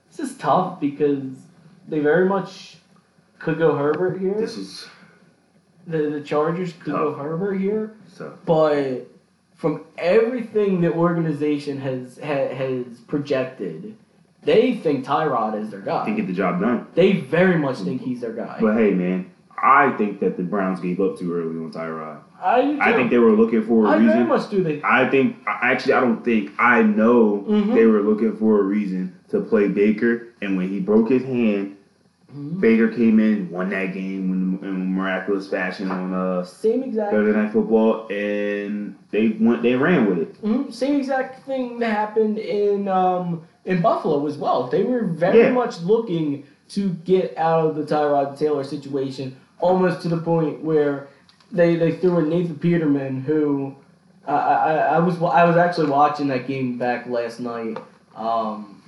this 0.09 0.19
is 0.31 0.37
tough 0.37 0.79
because 0.79 1.23
they 1.87 1.99
very 1.99 2.27
much 2.27 2.77
could 3.39 3.57
go 3.57 3.75
Herbert 3.75 4.19
here. 4.19 4.35
This 4.39 4.57
is 4.57 4.87
The 5.87 6.09
the 6.09 6.21
Chargers 6.21 6.73
could 6.73 6.93
go 6.93 7.11
Tough. 7.13 7.21
Herbert 7.21 7.55
here. 7.55 7.95
so. 8.07 8.37
But 8.45 9.07
from 9.55 9.83
everything 9.97 10.81
the 10.81 10.93
organization 10.93 11.79
has 11.81 12.17
ha, 12.19 12.47
has 12.53 12.85
projected, 13.07 13.95
they 14.43 14.75
think 14.75 15.05
Tyrod 15.05 15.59
is 15.61 15.71
their 15.71 15.81
guy. 15.81 16.05
Can 16.05 16.15
get 16.15 16.27
the 16.27 16.33
job 16.33 16.61
done. 16.61 16.87
they 16.95 17.13
very 17.13 17.57
much 17.57 17.77
think 17.79 18.01
he's 18.01 18.21
their 18.21 18.33
guy. 18.33 18.57
But 18.61 18.75
hey, 18.77 18.91
man, 18.91 19.31
I 19.61 19.91
think 19.97 20.19
that 20.21 20.37
the 20.37 20.43
Browns 20.43 20.79
gave 20.79 20.99
up 21.01 21.17
too 21.17 21.33
early 21.33 21.57
on 21.57 21.71
Tyrod. 21.71 22.21
I, 22.41 22.77
I 22.81 22.93
think 22.93 23.09
they 23.09 23.17
were 23.17 23.31
looking 23.31 23.63
for 23.65 23.85
a 23.85 23.89
I 23.89 23.93
very 23.97 24.05
reason. 24.07 24.27
much 24.27 24.49
do. 24.49 24.63
They 24.63 24.81
I 24.83 25.09
think 25.09 25.37
actually 25.47 25.93
I 25.93 25.99
don't 25.99 26.23
think 26.23 26.51
I 26.59 26.81
know 26.83 27.45
Mhm. 27.47 27.73
they 27.73 27.85
were 27.85 28.01
looking 28.01 28.35
for 28.37 28.59
a 28.59 28.63
reason 28.63 29.13
to 29.29 29.41
play 29.41 29.67
Baker, 29.67 30.27
and 30.41 30.57
when 30.57 30.69
he 30.69 30.79
broke 30.79 31.09
his 31.09 31.23
hand, 31.23 31.75
Mhm. 32.35 32.61
Baker 32.61 32.87
came 32.89 33.19
in, 33.19 33.49
won 33.49 33.69
that 33.71 33.93
game 33.93 34.59
in, 34.61 34.67
in 34.67 34.93
miraculous 34.93 35.49
fashion 35.49 35.89
on 35.91 36.13
uh, 36.13 36.43
same 36.43 36.83
exact 36.83 37.11
Thursday 37.11 37.37
Night 37.37 37.51
Football, 37.51 38.07
and 38.09 38.95
they 39.11 39.29
went 39.41 39.63
they 39.63 39.75
ran 39.75 40.07
with 40.07 40.19
it. 40.19 40.41
mhm, 40.43 40.71
same 40.71 40.95
exact 40.99 41.43
thing 41.45 41.79
that 41.79 41.91
happened 41.91 42.37
in 42.37 42.87
um, 42.87 43.41
in 43.65 43.81
Buffalo 43.81 44.25
as 44.27 44.37
well. 44.37 44.67
They 44.67 44.83
were 44.83 45.03
very 45.05 45.39
Yeah. 45.39 45.51
much 45.51 45.81
looking 45.81 46.43
to 46.69 46.89
get 47.03 47.35
out 47.37 47.65
of 47.65 47.75
the 47.75 47.83
Tyrod 47.83 48.37
Taylor 48.37 48.63
situation, 48.63 49.35
almost 49.59 50.01
to 50.03 50.07
the 50.07 50.17
point 50.17 50.63
where 50.63 51.07
they 51.51 51.75
they 51.75 51.91
threw 51.93 52.19
in 52.19 52.29
Nathan 52.29 52.57
Peterman, 52.59 53.21
who 53.21 53.75
I, 54.27 54.33
I, 54.33 54.73
I 54.95 54.99
was 54.99 55.15
I 55.21 55.43
was 55.45 55.57
actually 55.57 55.89
watching 55.89 56.27
that 56.27 56.47
game 56.47 56.77
back 56.77 57.07
last 57.07 57.39
night 57.39 57.77
Um, 58.15 58.81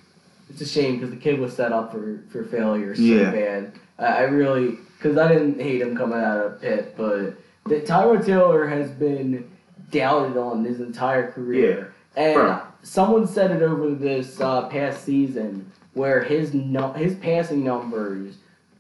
it's 0.50 0.62
a 0.62 0.66
shame 0.68 0.96
because 0.98 1.10
the 1.12 1.16
kid 1.20 1.40
was 1.40 1.56
set 1.56 1.72
up 1.72 1.92
for, 1.94 2.20
for 2.30 2.44
failure 2.44 2.94
so 2.96 3.02
Yeah. 3.02 3.32
bad. 3.32 3.72
I, 3.98 4.06
I 4.06 4.22
really, 4.24 4.78
because 4.98 5.18
I 5.18 5.28
didn't 5.32 5.60
hate 5.62 5.82
him 5.82 5.96
coming 5.96 6.20
out 6.20 6.46
of 6.46 6.62
Pitt, 6.62 6.94
but 6.98 7.36
the, 7.66 7.80
Tyrod 7.80 8.26
Taylor 8.26 8.68
has 8.68 8.92
been 8.92 9.50
doubted 9.92 10.36
on 10.38 10.66
his 10.66 10.82
entire 10.82 11.32
career. 11.32 11.94
Yeah. 12.18 12.22
And 12.22 12.36
Bro. 12.36 12.62
someone 12.84 13.26
said 13.28 13.52
it 13.52 13.62
over 13.62 13.92
this 13.92 14.42
uh, 14.42 14.68
past 14.68 15.06
season 15.06 15.72
where 15.94 16.22
his 16.24 16.54
no, 16.54 16.92
his 16.94 17.16
passing 17.16 17.64
numbers 17.64 18.36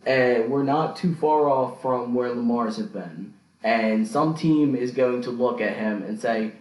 uh, 0.05 0.43
were 0.49 0.63
not 0.65 0.97
too 0.97 1.15
far 1.15 1.49
off 1.49 1.81
from 1.81 2.13
where 2.13 2.29
Lamar's 2.29 2.75
have 2.77 2.91
been. 2.91 3.33
And 3.63 4.07
some 4.07 4.33
team 4.35 4.75
is 4.75 4.91
going 4.91 5.21
to 5.23 5.29
look 5.29 5.61
at 5.61 5.75
him 5.77 6.01
and 6.03 6.19
say, 6.19 6.53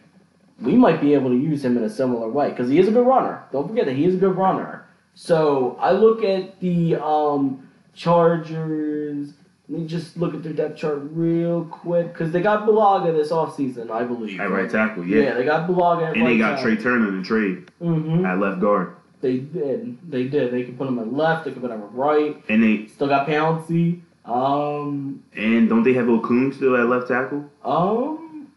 we 0.60 0.74
might 0.76 1.00
be 1.00 1.14
able 1.14 1.30
to 1.30 1.36
use 1.36 1.64
him 1.64 1.76
in 1.78 1.84
a 1.84 1.88
similar 1.90 2.28
way 2.28 2.50
because 2.50 2.68
he 2.68 2.78
is 2.78 2.88
a 2.88 2.90
good 2.90 3.06
runner. 3.06 3.42
Don't 3.52 3.66
forget 3.68 3.86
that 3.86 3.94
he 3.96 4.04
is 4.04 4.14
a 4.14 4.18
good 4.18 4.36
runner. 4.36 4.86
So 5.14 5.76
I 5.80 5.92
look 5.92 6.22
at 6.22 6.60
the 6.60 6.96
um, 7.02 7.68
Chargers. 7.94 9.32
Let 9.68 9.80
me 9.82 9.86
just 9.86 10.16
look 10.16 10.34
at 10.34 10.42
their 10.42 10.52
depth 10.52 10.76
chart 10.78 10.98
real 11.12 11.64
quick 11.64 12.12
because 12.12 12.32
they 12.32 12.42
got 12.42 12.66
Bulaga 12.66 13.16
this 13.16 13.30
offseason, 13.30 13.90
I 13.90 14.02
believe. 14.04 14.40
At 14.40 14.50
right 14.50 14.68
tackle, 14.68 15.06
Yeah, 15.06 15.22
yeah. 15.22 15.34
they 15.34 15.44
got 15.44 15.68
Bulaga 15.68 16.08
at 16.08 16.14
and 16.14 16.22
right 16.24 16.28
they 16.32 16.38
got 16.38 16.56
tackle. 16.56 16.72
Trai 16.72 16.82
Turner 16.82 17.08
in 17.08 17.18
the 17.18 17.24
trade 17.24 17.70
Mm-hmm. 17.80 18.24
at 18.26 18.38
left 18.38 18.60
guard. 18.60 18.96
They 19.20 19.38
did. 19.38 19.98
They 20.10 20.24
did. 20.24 20.52
They 20.52 20.64
could 20.64 20.76
put 20.76 20.88
him 20.88 20.98
at 20.98 21.12
left. 21.12 21.44
They 21.44 21.52
could 21.52 21.62
put 21.62 21.70
him 21.70 21.82
at 21.82 21.92
right. 21.92 22.42
And 22.48 22.62
they 22.62 22.86
Still 22.88 23.06
got 23.08 23.28
Pouncey. 23.28 24.00
Um, 24.30 25.22
and 25.34 25.68
don't 25.68 25.82
they 25.82 25.92
have 25.94 26.06
Okung 26.06 26.54
still 26.54 26.76
at 26.76 26.86
left 26.86 27.08
tackle? 27.08 27.50
um, 27.64 28.48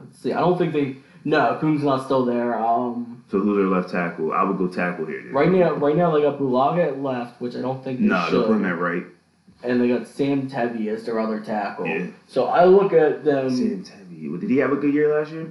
let's 0.00 0.18
see. 0.20 0.32
I 0.32 0.40
don't 0.40 0.58
think 0.58 0.72
they. 0.72 0.96
No, 1.24 1.58
Coon's 1.60 1.82
not 1.82 2.04
still 2.04 2.24
there. 2.24 2.56
Um, 2.56 3.24
So 3.30 3.40
who's 3.40 3.56
their 3.56 3.66
left 3.66 3.90
tackle? 3.90 4.32
I 4.32 4.44
would 4.44 4.58
go 4.58 4.68
tackle 4.68 5.06
here. 5.06 5.22
then. 5.24 5.32
right 5.32 5.50
now, 5.50 5.72
right 5.74 5.96
now 5.96 6.12
they 6.12 6.22
got 6.22 6.38
Bulaga 6.38 6.86
at 6.88 7.00
left, 7.02 7.40
which 7.40 7.56
I 7.56 7.60
don't 7.62 7.82
think 7.82 7.98
they 8.00 8.06
No, 8.06 8.24
should. 8.26 8.34
they'll 8.34 8.46
put 8.46 8.52
him 8.56 8.64
at 8.66 8.78
right. 8.78 9.02
and 9.64 9.80
they 9.80 9.88
got 9.88 10.06
Sam 10.06 10.48
Tevi 10.48 10.86
as 10.88 11.04
their 11.04 11.18
other 11.18 11.40
tackle. 11.40 11.86
Yeah. 11.86 12.06
So 12.28 12.44
I 12.46 12.64
look 12.66 12.92
at 12.92 13.24
them. 13.24 13.50
Sam 13.50 13.82
Tevi. 13.84 14.40
Did 14.40 14.50
he 14.50 14.58
have 14.58 14.70
a 14.72 14.76
good 14.76 14.94
year 14.94 15.18
last 15.18 15.32
year? 15.32 15.50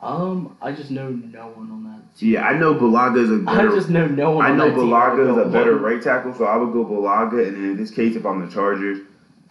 Um, 0.00 0.56
I 0.62 0.70
just 0.72 0.90
know 0.92 1.08
no 1.08 1.48
one 1.48 1.70
on 1.72 1.84
that. 1.84 2.00
Yeah, 2.18 2.46
I 2.46 2.56
know 2.56 2.74
Bulaga's 2.74 3.30
a 3.30 3.50
I 3.50 3.56
better. 3.56 3.72
I 3.72 3.74
just 3.74 3.90
know 3.90 4.06
no 4.06 4.32
one. 4.32 4.46
I 4.46 4.54
know. 4.54 4.70
Bulaga 4.70 5.32
is 5.32 5.46
a 5.46 5.50
better 5.50 5.76
right 5.76 6.00
tackle, 6.00 6.32
so 6.34 6.44
I 6.44 6.56
would 6.56 6.72
go 6.72 6.84
Bulaga. 6.84 7.46
And 7.46 7.56
then 7.56 7.64
in 7.70 7.76
this 7.76 7.90
case, 7.90 8.14
if 8.14 8.24
I'm 8.24 8.44
the 8.44 8.52
Chargers, 8.52 8.98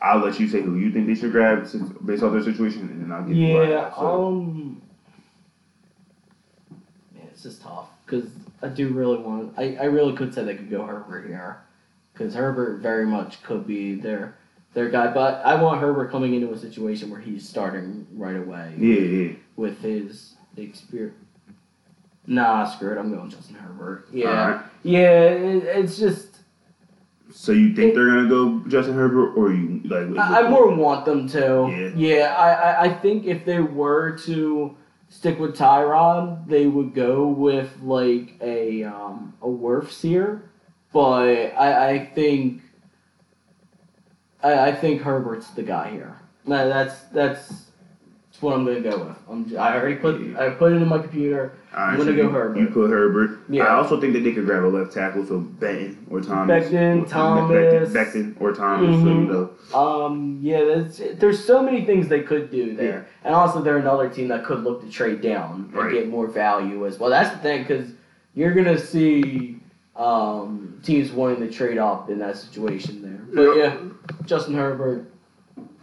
I'll 0.02 0.20
let 0.20 0.40
you 0.40 0.48
say 0.48 0.62
who 0.62 0.78
you 0.78 0.92
think 0.92 1.08
they 1.08 1.16
should 1.16 1.32
grab 1.32 1.68
based 2.06 2.24
off 2.24 2.32
their 2.32 2.44
situation, 2.44 2.82
and 2.82 3.04
then 3.04 3.12
I'll 3.12 3.24
give 3.24 3.36
you 3.36 3.64
Yeah. 3.64 3.94
So, 3.94 4.28
Um. 4.28 4.82
Man, 7.14 7.28
it's 7.32 7.44
just 7.44 7.62
tough 7.62 7.90
because 8.06 8.30
I 8.62 8.70
do 8.70 8.90
really 8.90 9.18
want. 9.18 9.54
I 9.58 9.76
I 9.76 9.86
really 9.86 10.16
could 10.16 10.34
say 10.34 10.46
they 10.46 10.56
could 10.56 10.70
go 10.70 10.86
Herbert 10.86 11.28
here, 11.28 11.62
because 12.14 12.34
Herbert 12.34 12.82
very 12.82 13.06
much 13.06 13.44
could 13.44 13.68
be 13.68 13.96
their 13.96 14.36
their 14.74 14.90
guy. 14.90 15.14
But 15.14 15.46
I 15.46 15.62
want 15.62 15.82
Herbert 15.82 16.12
coming 16.12 16.34
into 16.34 16.52
a 16.54 16.58
situation 16.58 17.10
where 17.10 17.20
he's 17.20 17.48
starting 17.48 18.08
right 18.14 18.38
away 18.38 18.74
yeah, 18.78 19.00
yeah. 19.00 19.34
with 19.58 19.80
his 19.80 20.36
experience. 20.56 21.18
Nah, 22.26 22.66
screw 22.66 22.94
it. 22.94 22.98
I'm 22.98 23.14
going 23.14 23.30
Justin 23.30 23.56
Herbert. 23.56 24.08
Yeah, 24.12 24.28
Alright. 24.30 24.66
yeah. 24.84 25.24
It, 25.24 25.64
it's 25.64 25.98
just 25.98 26.38
So 27.32 27.52
you 27.52 27.76
think 27.76 27.96
they're 27.96 28.08
gonna 28.08 28.30
go 28.30 28.60
Justin 28.68 28.96
Herbert, 28.96 29.34
or 29.36 29.52
you 29.52 29.82
like? 29.86 30.18
I, 30.18 30.42
I 30.46 30.50
more 30.50 30.74
want 30.74 31.06
them 31.06 31.28
to. 31.30 31.92
Yeah. 31.98 32.36
I, 32.38 32.52
I, 32.52 32.82
I 32.84 32.94
think 32.94 33.26
if 33.26 33.44
they 33.46 33.60
were 33.60 34.18
to 34.20 34.78
stick 35.10 35.38
with 35.40 35.58
Tyrod, 35.58 36.48
they 36.48 36.68
would 36.68 36.94
go 36.94 37.28
with 37.28 37.78
like 37.82 38.36
a 38.42 38.84
um, 38.86 39.34
a 39.42 39.48
Wirfs 39.48 40.02
here. 40.02 40.50
But 40.94 41.54
I, 41.58 41.90
I 41.90 42.06
think 42.06 42.62
I, 44.42 44.68
I 44.70 44.72
think 44.76 45.02
Herbert's 45.02 45.50
the 45.52 45.64
guy 45.64 45.90
here. 45.92 46.20
No, 46.46 46.70
that's 46.70 47.00
that's 47.06 47.50
that's 47.50 47.63
what 48.44 48.56
I'm 48.56 48.66
gonna 48.66 48.82
go 48.82 48.98
with. 49.06 49.18
I'm, 49.30 49.50
j- 49.50 49.58
I 49.58 49.76
already 49.80 49.96
put 49.96 50.16
I 50.38 50.50
put 50.52 50.74
it 50.74 50.76
in 50.82 50.88
my 50.88 51.00
computer. 51.00 51.54
Right, 51.74 51.80
I'm 51.94 51.98
gonna 51.98 52.12
so 52.12 52.16
go 52.16 52.22
you, 52.24 52.30
Herbert. 52.30 52.60
You 52.60 52.68
put 52.68 52.90
Herbert. 52.92 53.40
Yeah. 53.50 53.64
I 53.64 53.76
also 53.76 54.00
think 54.00 54.14
that 54.14 54.20
they 54.20 54.32
could 54.34 54.46
grab 54.46 54.64
a 54.64 54.68
left 54.68 54.94
tackle, 54.94 55.26
so 55.26 55.40
Becton 55.40 55.96
or 56.12 56.22
Thomas. 56.22 56.68
Becton, 56.70 57.02
or, 57.04 57.06
Thomas. 57.08 57.52
Becton, 57.52 57.88
Becton 58.36 58.42
or 58.42 58.52
Thomas. 58.54 58.96
So 59.02 59.08
you 59.08 59.14
Mhm. 59.16 59.28
know, 59.74 59.78
Um, 59.80 60.40
yeah, 60.42 60.60
there's, 60.66 61.02
there's 61.18 61.44
so 61.44 61.64
many 61.64 61.84
things 61.86 62.08
they 62.08 62.22
could 62.22 62.52
do 62.52 62.76
there, 62.76 63.08
and 63.24 63.34
also 63.34 63.62
they're 63.62 63.78
another 63.78 64.08
team 64.10 64.28
that 64.28 64.44
could 64.46 64.64
look 64.64 64.84
to 64.84 64.90
trade 64.92 65.22
down 65.22 65.70
and 65.74 65.84
Right. 65.84 65.92
get 65.94 66.10
more 66.10 66.28
value 66.28 66.86
as 66.86 67.00
well. 67.00 67.10
That's 67.10 67.32
the 67.32 67.38
thing 67.40 67.64
because 67.64 67.88
you're 68.36 68.54
gonna 68.54 68.78
see 68.78 69.60
um, 69.96 70.80
teams 70.84 71.12
wanting 71.12 71.40
to 71.48 71.52
trade 71.54 71.78
up 71.78 72.10
in 72.10 72.20
that 72.20 72.36
situation 72.38 73.02
there. 73.02 73.20
But 73.46 73.58
yeah, 73.58 73.76
Justin 74.26 74.56
Herbert. 74.56 75.06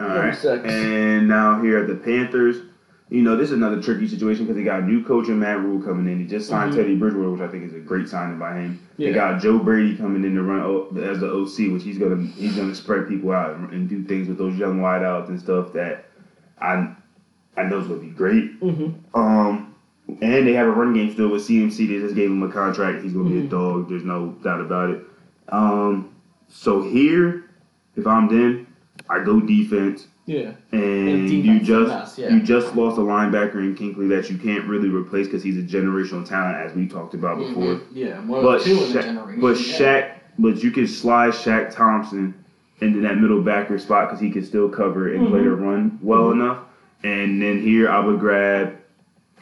All 0.00 0.08
right. 0.08 0.44
And 0.44 1.28
now 1.28 1.60
here 1.62 1.78
at 1.78 1.86
the 1.88 1.94
Panthers, 1.94 2.56
you 3.10 3.22
know, 3.22 3.36
this 3.36 3.46
is 3.50 3.52
another 3.56 3.82
tricky 3.82 4.06
situation 4.08 4.44
because 4.44 4.56
they 4.56 4.62
got 4.64 4.80
a 4.80 4.86
new 4.86 5.04
coach 5.04 5.28
and 5.28 5.40
Matt 5.40 5.58
Rhule 5.60 5.82
coming 5.82 6.10
in. 6.10 6.20
He 6.20 6.26
just 6.26 6.48
signed 6.48 6.72
Mhm. 6.72 6.76
Teddy 6.76 6.96
Bridgewater, 6.96 7.30
which 7.32 7.40
I 7.40 7.48
think 7.48 7.64
is 7.64 7.74
a 7.74 7.80
great 7.80 8.08
signing 8.08 8.38
by 8.38 8.54
him. 8.54 8.78
They 8.98 9.12
got 9.12 9.40
Joe 9.40 9.58
Brady 9.58 9.96
coming 9.96 10.24
in 10.24 10.34
to 10.36 10.42
run 10.42 10.60
o- 10.60 10.86
as 11.00 11.18
the 11.20 11.30
OC, 11.30 11.68
which 11.70 11.82
he's 11.82 11.98
gonna 11.98 12.22
he's 12.22 12.56
gonna 12.56 12.74
spread 12.74 13.08
people 13.08 13.32
out 13.32 13.56
and, 13.56 13.70
and 13.72 13.88
do 13.88 14.02
things 14.04 14.28
with 14.28 14.38
those 14.38 14.56
young 14.56 14.78
wideouts 14.80 15.28
and 15.28 15.40
stuff 15.40 15.72
that 15.74 16.06
I 16.60 16.88
I 17.56 17.64
know 17.64 17.78
is 17.80 17.88
gonna 17.88 18.00
be 18.00 18.06
great. 18.10 18.60
Mm-hmm. 18.60 19.18
Um, 19.20 19.74
and 20.22 20.46
they 20.46 20.52
have 20.54 20.68
a 20.68 20.70
run 20.70 20.94
game 20.94 21.10
still 21.12 21.30
with 21.30 21.42
CMC. 21.42 21.88
They 21.88 21.98
just 21.98 22.14
gave 22.14 22.30
him 22.30 22.42
a 22.44 22.48
contract. 22.48 23.02
He's 23.02 23.12
gonna 23.12 23.28
be 23.28 23.40
a 23.40 23.42
Mhm. 23.42 23.50
dog. 23.50 23.88
There's 23.88 24.04
no 24.04 24.36
doubt 24.44 24.60
about 24.60 24.90
it. 24.90 25.04
Um, 25.48 26.06
so 26.48 26.80
here, 26.82 27.42
if 27.96 28.06
I'm 28.06 28.28
them, 28.28 28.66
I 29.10 29.18
go 29.24 29.40
defense, 29.40 30.06
Yeah. 30.26 30.52
and 30.72 31.28
you 31.28 31.58
just 31.60 32.16
yeah. 32.18 32.30
you 32.32 32.40
just 32.42 32.76
lost 32.76 32.96
a 32.96 33.00
linebacker 33.00 33.56
in 33.56 33.74
Kuechly 33.74 34.08
that 34.10 34.30
you 34.30 34.38
can't 34.38 34.66
really 34.68 34.88
replace 34.88 35.26
because 35.26 35.42
he's 35.42 35.58
a 35.58 35.62
generational 35.62 36.26
talent, 36.26 36.56
as 36.58 36.74
we 36.74 36.86
talked 36.86 37.14
about 37.14 37.38
before. 37.38 37.74
Mhm. 37.74 37.82
Yeah. 37.92 38.20
But 38.26 38.44
of 38.60 38.64
the 38.64 38.70
in 38.70 38.76
the 38.76 38.82
Shaq, 39.00 39.40
but 39.40 39.60
yeah. 39.60 39.78
Shaq, 39.78 40.10
but 40.38 40.62
you 40.62 40.70
can 40.70 40.86
slide 40.86 41.32
Shaq 41.32 41.74
Thompson 41.74 42.34
into 42.80 43.00
that 43.00 43.18
middle 43.20 43.42
backer 43.42 43.78
spot 43.78 44.08
because 44.08 44.20
he 44.20 44.30
can 44.30 44.44
still 44.44 44.68
cover 44.68 45.12
and 45.12 45.28
play 45.28 45.42
the 45.42 45.50
run 45.50 45.98
well 46.02 46.28
Mhm. 46.28 46.32
enough. 46.34 46.58
And 47.02 47.42
then 47.42 47.58
here 47.60 47.90
I 47.90 47.98
would 47.98 48.20
grab 48.20 48.74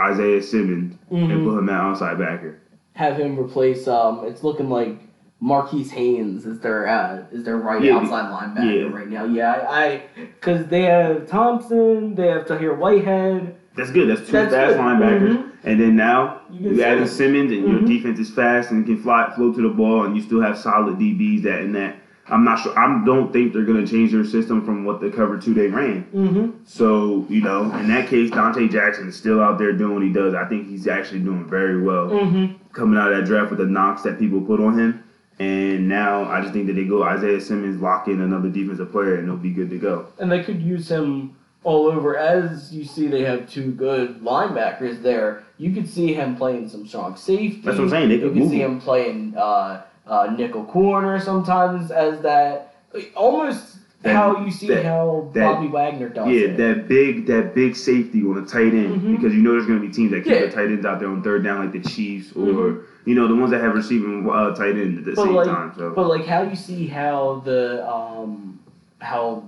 Isaiah 0.01 0.43
Simmons 0.43 0.95
and 1.11 1.29
Mhm. 1.31 1.45
put 1.45 1.59
him 1.59 1.69
at 1.69 1.75
outside 1.81 2.19
backer. 2.19 2.57
have 2.95 3.17
him 3.17 3.39
replace. 3.39 3.87
Um, 3.87 4.23
it's 4.25 4.43
looking 4.43 4.69
like 4.69 4.99
Marquis 5.41 5.85
Haynes 5.85 6.47
is 6.47 6.59
their 6.61 6.89
uh, 6.89 7.23
is 7.31 7.45
their 7.45 7.59
right 7.59 7.83
Yeah, 7.83 7.97
outside 7.99 8.25
linebacker 8.57 8.91
yeah. 8.91 8.97
right 8.97 9.09
now. 9.09 9.25
Yeah, 9.25 9.67
I 9.69 10.03
because 10.17 10.67
they 10.67 10.83
have 10.83 11.29
Thompson, 11.29 12.15
they 12.17 12.27
have 12.29 12.47
Tahir 12.47 12.75
Whitehead. 12.75 13.55
That's 13.77 13.91
good. 13.93 14.09
That's 14.09 14.27
two 14.27 14.33
That's 14.33 14.53
fast 14.53 14.75
good. 14.75 14.81
linebackers. 14.81 15.37
Mhm. 15.37 15.45
And 15.65 15.81
then 15.81 15.95
now 15.97 16.41
You 16.51 16.71
you, 16.73 16.83
add 16.83 16.99
in 16.99 17.07
Simmons. 17.07 17.53
And 17.53 17.69
your 17.69 17.79
Mhm. 17.81 17.87
defense 17.87 18.19
is 18.19 18.31
fast 18.31 18.73
and 18.73 18.85
can 18.85 18.97
fly, 18.97 19.31
flow 19.37 19.53
to 19.53 19.63
the 19.63 19.69
ball, 19.69 20.05
and 20.05 20.17
you 20.17 20.23
still 20.23 20.41
have 20.41 20.59
solid 20.59 20.99
DBs. 20.99 21.43
That 21.45 21.61
and 21.61 21.75
that. 21.77 21.95
I'm 22.31 22.45
not 22.45 22.59
sure. 22.59 22.77
I 22.79 23.03
don't 23.07 23.33
think 23.33 23.53
they're 23.55 23.63
going 23.65 23.83
to 23.83 23.91
change 23.91 24.13
their 24.13 24.25
system 24.25 24.61
from 24.63 24.85
what 24.85 25.01
the 25.01 25.09
cover 25.09 25.39
two 25.39 25.55
they 25.55 25.69
ran. 25.69 26.05
Mm-hmm. 26.15 26.47
So 26.65 27.25
you 27.29 27.41
know, 27.43 27.73
in 27.79 27.87
that 27.89 28.09
case, 28.09 28.31
Donte 28.31 28.69
Jackson 28.71 29.09
is 29.09 29.15
still 29.17 29.41
out 29.41 29.59
there 29.59 29.73
doing 29.73 29.95
what 29.95 30.03
he 30.03 30.13
does. 30.13 30.35
I 30.35 30.45
think 30.47 30.67
he's 30.69 30.89
actually 30.89 31.21
doing 31.21 31.45
very 31.49 31.81
well 31.81 32.11
Mm-hmm. 32.11 32.55
coming 32.73 32.99
out 32.99 33.13
of 33.13 33.19
that 33.19 33.27
draft 33.27 33.51
with 33.51 33.61
the 33.61 33.67
knocks 33.67 34.03
that 34.03 34.19
people 34.19 34.41
put 34.41 34.59
on 34.61 34.77
him. 34.77 35.01
And 35.41 35.89
now 35.89 36.25
I 36.25 36.41
just 36.41 36.53
think 36.53 36.67
that 36.67 36.73
they 36.75 36.85
go 36.85 37.05
Isaiah 37.05 37.41
Simmons, 37.41 37.81
lock 37.81 38.09
in 38.09 38.21
another 38.21 38.49
defensive 38.49 38.91
player, 38.91 39.17
and 39.17 39.29
they'll 39.29 39.37
be 39.37 39.51
good 39.53 39.71
to 39.71 39.79
go. 39.79 40.07
And 40.19 40.31
they 40.33 40.43
could 40.43 40.61
use 40.61 40.91
him 40.91 41.37
all 41.65 41.87
over. 41.87 42.17
As 42.17 42.75
you 42.75 42.85
see, 42.85 43.07
they 43.07 43.23
have 43.23 43.49
two 43.49 43.71
good 43.73 44.21
linebackers 44.21 45.01
there. 45.03 45.45
You 45.59 45.73
could 45.73 45.89
see 45.89 46.13
him 46.15 46.37
playing 46.37 46.69
some 46.69 46.87
strong 46.87 47.17
safety. 47.17 47.61
That's 47.65 47.79
what 47.79 47.85
I'm 47.85 47.91
saying. 47.91 48.09
They 48.09 48.15
You 48.17 48.21
could 48.23 48.33
could 48.33 48.39
move 48.43 48.51
see 48.51 48.63
him. 48.63 48.73
him 48.73 48.81
playing 48.81 49.35
uh, 49.37 49.83
uh, 50.07 50.35
nickel 50.37 50.65
corner 50.65 51.21
sometimes 51.21 51.91
as 51.91 52.21
that. 52.23 52.75
Almost 53.15 53.77
That- 54.03 54.15
how 54.15 54.45
you 54.45 54.51
see 54.51 54.69
that- 54.69 54.85
how 54.85 55.29
that- 55.35 55.55
Bobby 55.57 55.67
Wagner 55.69 56.09
does 56.09 56.29
Yeah, 56.29 56.41
it. 56.43 56.57
that 56.59 56.87
big 56.89 57.27
that 57.27 57.55
big 57.55 57.75
safety 57.75 58.23
on 58.23 58.39
a 58.39 58.47
tight 58.47 58.73
end 58.73 59.01
Mhm. 59.03 59.17
because 59.17 59.35
you 59.35 59.43
know 59.43 59.53
there's 59.53 59.67
going 59.67 59.81
to 59.81 59.87
be 59.87 59.93
teams 59.93 60.13
that 60.13 60.23
keep 60.23 60.33
Yeah. 60.35 60.41
their 60.41 60.51
tight 60.51 60.67
ends 60.67 60.87
out 60.87 61.01
there 61.01 61.09
on 61.09 61.21
third 61.23 61.43
down 61.43 61.59
like 61.59 61.73
the 61.73 61.81
Chiefs 61.81 62.33
or 62.37 62.47
Mhm. 62.47 62.81
you 63.07 63.15
know 63.17 63.27
the 63.27 63.35
ones 63.35 63.51
that 63.51 63.61
have 63.61 63.75
receiving 63.75 64.29
uh, 64.31 64.55
tight 64.55 64.77
end 64.77 64.99
at 64.99 65.05
the 65.05 65.13
But 65.17 65.25
same 65.25 65.35
like- 65.35 65.47
time. 65.49 65.73
So 65.77 65.93
But 65.97 66.09
like 66.09 66.27
how 66.27 66.43
you 66.43 66.55
see 66.55 66.87
how 66.87 67.43
the 67.45 67.85
um 67.93 68.61
how 69.01 69.43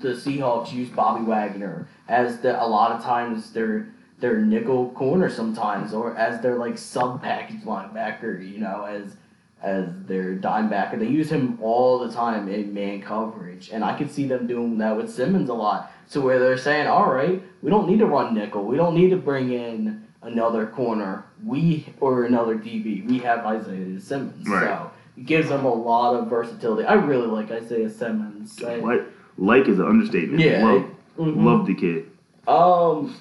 the 0.00 0.10
Seahawks 0.10 0.72
use 0.72 0.88
Bobby 0.88 1.22
Wagner 1.24 1.86
as 2.08 2.38
the 2.38 2.62
a 2.62 2.66
lot 2.66 2.92
of 2.92 3.02
times 3.04 3.52
they're 3.52 3.86
their 4.20 4.38
nickel 4.38 4.90
corner 4.94 5.28
sometimes 5.28 5.92
or 5.94 6.14
as 6.16 6.40
their 6.40 6.54
like 6.56 6.76
sub 6.78 7.22
package 7.22 7.62
linebacker, 7.64 8.46
you 8.50 8.60
know, 8.60 8.86
as 8.88 9.16
as 9.62 9.86
their 10.06 10.34
dime 10.34 10.68
backer. 10.70 10.96
They 10.96 11.06
use 11.06 11.30
him 11.30 11.58
all 11.60 11.98
the 11.98 12.12
time 12.12 12.48
in 12.48 12.72
man 12.72 13.02
coverage. 13.02 13.70
And 13.72 13.84
I 13.84 13.96
could 13.96 14.10
see 14.10 14.26
them 14.26 14.46
doing 14.46 14.78
that 14.78 14.96
with 14.96 15.10
Simmons 15.12 15.48
a 15.48 15.54
lot. 15.54 15.92
So 16.06 16.20
where 16.20 16.38
they're 16.38 16.56
saying, 16.56 16.86
All 16.86 17.12
right, 17.12 17.42
we 17.62 17.70
don't 17.70 17.88
need 17.88 17.98
to 17.98 18.06
run 18.06 18.34
nickel. 18.34 18.64
We 18.64 18.76
don't 18.76 18.94
need 18.94 19.10
to 19.10 19.16
bring 19.16 19.52
in 19.52 20.06
another 20.22 20.66
corner, 20.66 21.24
we 21.44 21.86
or 21.98 22.24
another 22.26 22.54
DB, 22.54 23.06
we 23.08 23.18
have 23.20 23.44
Isaiah 23.46 23.98
Simmons. 24.00 24.46
Right. 24.48 24.64
So 24.66 24.90
it 25.16 25.24
gives 25.26 25.48
them 25.48 25.64
a 25.64 25.72
lot 25.72 26.14
of 26.14 26.28
versatility. 26.28 26.84
I 26.86 26.94
really 26.94 27.26
like 27.26 27.50
Isaiah 27.50 27.88
Simmons. 27.88 28.62
I- 28.62 28.78
What? 28.80 29.06
Like 29.38 29.66
is 29.68 29.78
an 29.78 29.86
understatement. 29.86 30.40
Yeah. 30.42 30.62
Love, 30.64 30.84
Mhm. 31.18 31.44
love 31.44 31.66
the 31.66 31.74
kid. 31.74 32.06
Um, 32.46 33.14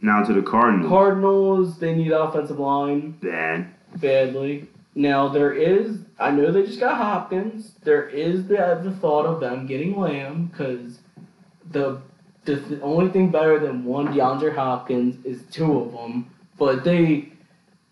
Now 0.00 0.22
to 0.22 0.32
the 0.32 0.42
Cardinals. 0.42 0.88
Cardinals, 0.88 1.78
they 1.78 1.94
need 1.94 2.12
offensive 2.12 2.58
line 2.58 3.16
Bad. 3.22 3.66
badly. 4.00 4.68
Now 4.94 5.28
there 5.28 5.52
is, 5.52 5.98
I 6.20 6.30
know 6.30 6.52
they 6.52 6.64
just 6.64 6.80
got 6.80 6.96
Hopkins. 6.96 7.72
There 7.82 8.08
is 8.08 8.46
the 8.46 8.80
the 8.82 8.92
thought 8.92 9.26
of 9.26 9.40
them 9.40 9.66
getting 9.66 9.98
Lamb 9.98 10.46
because 10.46 10.98
the 11.70 12.00
the 12.44 12.60
th- 12.60 12.80
only 12.82 13.10
thing 13.10 13.30
better 13.30 13.58
than 13.58 13.84
one 13.84 14.08
DeAndre 14.08 14.54
Hopkins 14.54 15.24
is 15.24 15.42
two 15.50 15.80
of 15.80 15.92
them. 15.92 16.30
But 16.58 16.84
they 16.84 17.30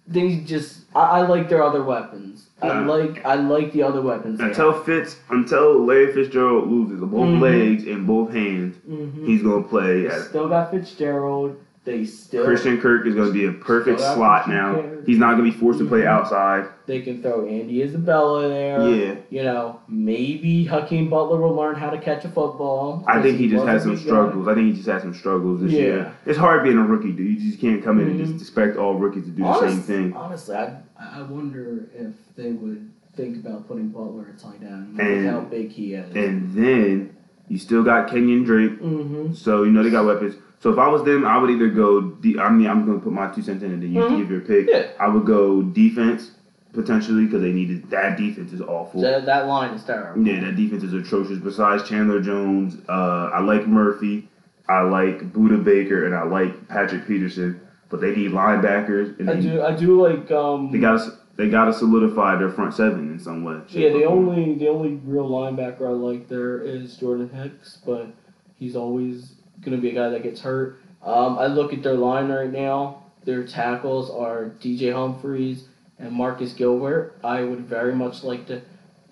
they 0.06 0.36
just 0.36 0.82
I, 0.94 1.00
I 1.00 1.26
like 1.26 1.48
their 1.48 1.62
other 1.62 1.82
weapons. 1.82 2.48
I 2.60 2.78
like 2.80 3.24
I 3.24 3.34
like 3.34 3.72
the 3.72 3.82
other 3.82 4.00
weapons. 4.00 4.38
Until. 4.38 4.72
Fitz, 4.84 5.16
until 5.30 5.84
Larry 5.84 6.12
Fitzgerald 6.12 6.70
loses 6.70 7.00
both 7.00 7.10
Mhm. 7.28 7.40
legs 7.40 7.84
and 7.88 8.06
both 8.06 8.30
hands, 8.32 8.76
Mhm. 8.88 9.26
he's 9.26 9.42
gonna 9.42 9.64
play. 9.64 10.06
As 10.06 10.28
still 10.28 10.48
got 10.48 10.70
Fitzgerald. 10.70 11.56
They 11.84 12.04
still 12.04 12.44
Christian 12.44 12.80
Kirk 12.80 13.06
is 13.08 13.14
gonna 13.16 13.32
be 13.32 13.46
a 13.46 13.52
perfect 13.52 13.98
slot 13.98 14.48
now. 14.48 14.74
Kirk. 14.74 15.04
He's 15.04 15.18
not 15.18 15.32
gonna 15.32 15.42
be 15.42 15.50
forced 15.50 15.80
to 15.80 15.84
play 15.84 16.06
outside. 16.06 16.66
They 16.86 17.00
can 17.00 17.20
throw 17.20 17.44
Andy 17.44 17.82
Isabella 17.82 18.48
there. 18.48 18.88
Yeah. 18.88 19.14
You 19.30 19.42
know, 19.42 19.80
maybe 19.88 20.62
Hakeem 20.64 21.10
Butler 21.10 21.40
will 21.40 21.54
learn 21.56 21.74
how 21.74 21.90
to 21.90 21.98
catch 21.98 22.24
a 22.24 22.28
football. 22.28 23.04
I 23.08 23.20
think 23.20 23.36
he 23.38 23.48
just 23.48 23.64
was 23.64 23.68
had 23.68 23.82
some 23.82 23.90
big 23.96 23.98
guy. 23.98 24.04
struggles. 24.04 24.46
I 24.46 24.54
think 24.54 24.66
he 24.68 24.72
just 24.74 24.88
had 24.88 25.00
some 25.02 25.12
struggles 25.12 25.60
this 25.60 25.72
Yeah. 25.72 25.78
year. 25.80 26.12
It's 26.24 26.38
hard 26.38 26.62
being 26.62 26.78
a 26.78 26.86
rookie, 26.86 27.10
dude. 27.10 27.40
You 27.40 27.50
just 27.50 27.60
can't 27.60 27.82
come 27.82 27.98
in 27.98 28.06
and 28.10 28.20
Mhm. 28.20 28.26
just 28.28 28.40
expect 28.40 28.76
all 28.76 28.94
rookies 28.94 29.24
to 29.24 29.30
do 29.30 29.42
the 29.42 29.60
same 29.68 29.78
thing. 29.80 30.12
Honestly, 30.12 30.54
I 30.54 30.76
I 31.00 31.22
wonder 31.28 31.88
if 31.98 32.12
they 32.36 32.52
would 32.52 32.90
think 33.16 33.44
about 33.44 33.66
putting 33.66 33.88
Butler 33.88 34.26
at 34.32 34.38
tight 34.38 34.62
end 34.64 34.96
with 34.96 35.04
And- 35.04 35.26
how 35.28 35.40
big 35.40 35.70
he 35.70 35.94
is. 35.94 36.14
And 36.14 36.52
then 36.54 37.10
you 37.48 37.58
still 37.58 37.82
got 37.82 38.06
Kenyan 38.08 38.44
Drake. 38.44 38.80
mm-hmm. 38.80 39.32
So 39.32 39.64
you 39.64 39.72
know 39.72 39.82
they 39.82 39.90
got 39.90 40.06
weapons. 40.06 40.36
So 40.62 40.70
if 40.72 40.78
I 40.78 40.86
was 40.86 41.02
them, 41.02 41.26
I 41.26 41.38
would 41.38 41.50
either 41.50 41.68
go. 41.68 42.00
De- 42.00 42.38
I 42.38 42.48
mean, 42.48 42.68
I'm 42.68 42.86
gonna 42.86 43.00
put 43.00 43.12
my 43.12 43.26
two 43.32 43.42
cents 43.42 43.64
in, 43.64 43.72
and 43.72 43.82
then 43.82 43.92
you 43.92 44.00
Mhm. 44.00 44.16
give 44.18 44.30
your 44.30 44.40
pick. 44.40 44.68
Yeah. 44.70 44.84
I 45.00 45.08
would 45.08 45.24
go 45.26 45.60
defense 45.60 46.30
potentially 46.72 47.24
because 47.26 47.42
they 47.42 47.52
needed 47.52 47.90
that 47.90 48.16
defense 48.16 48.52
is 48.52 48.60
awful. 48.62 49.00
That, 49.02 49.26
that 49.26 49.48
line 49.48 49.74
is 49.74 49.82
terrible. 49.82 50.22
Yeah, 50.26 50.40
that 50.40 50.54
defense 50.54 50.84
is 50.84 50.94
atrocious. 50.94 51.38
Besides 51.38 51.82
Chandler 51.88 52.20
Jones, 52.20 52.76
uh, 52.88 53.30
I 53.34 53.40
like 53.40 53.66
Murphy, 53.66 54.28
I 54.68 54.82
like 54.82 55.32
Budda 55.32 55.62
Baker, 55.64 56.06
and 56.06 56.14
I 56.14 56.22
like 56.22 56.68
Patrick 56.68 57.06
Peterson. 57.08 57.60
But 57.90 58.00
they 58.00 58.14
need 58.14 58.30
linebackers, 58.30 59.18
and 59.20 59.28
I 59.28 59.34
they, 59.34 59.40
do 59.42 59.62
I 59.62 59.74
do 59.74 60.00
like 60.00 60.30
um 60.30 60.70
they 60.70 60.78
got 60.78 61.00
they 61.36 61.50
got 61.50 61.64
to 61.66 61.72
solidify 61.74 62.36
their 62.36 62.50
front 62.50 62.72
seven 62.72 63.10
in 63.10 63.18
some 63.18 63.42
way. 63.42 63.56
yeah 63.68 63.88
the 63.90 64.04
only 64.04 64.54
the 64.54 64.68
only 64.68 65.00
real 65.04 65.28
linebacker 65.28 65.82
I 65.88 65.90
like 65.90 66.28
there 66.28 66.60
is 66.60 66.96
Jordan 66.96 67.28
Hicks, 67.34 67.78
but 67.84 68.06
he's 68.58 68.76
always 68.76 69.34
gonna 69.64 69.78
be 69.78 69.90
a 69.90 69.94
guy 69.94 70.08
that 70.10 70.22
gets 70.22 70.40
hurt. 70.40 70.80
Um, 71.02 71.38
I 71.38 71.46
look 71.46 71.72
at 71.72 71.82
their 71.82 71.94
line 71.94 72.28
right 72.30 72.50
now. 72.52 73.02
Their 73.24 73.44
tackles 73.44 74.10
are 74.10 74.50
DJ 74.60 74.92
Humphries 74.92 75.68
and 75.98 76.12
Marcus 76.12 76.52
Gilbert. 76.52 77.14
I 77.24 77.42
would 77.42 77.60
very 77.60 77.94
much 77.94 78.24
like 78.24 78.46
to 78.46 78.60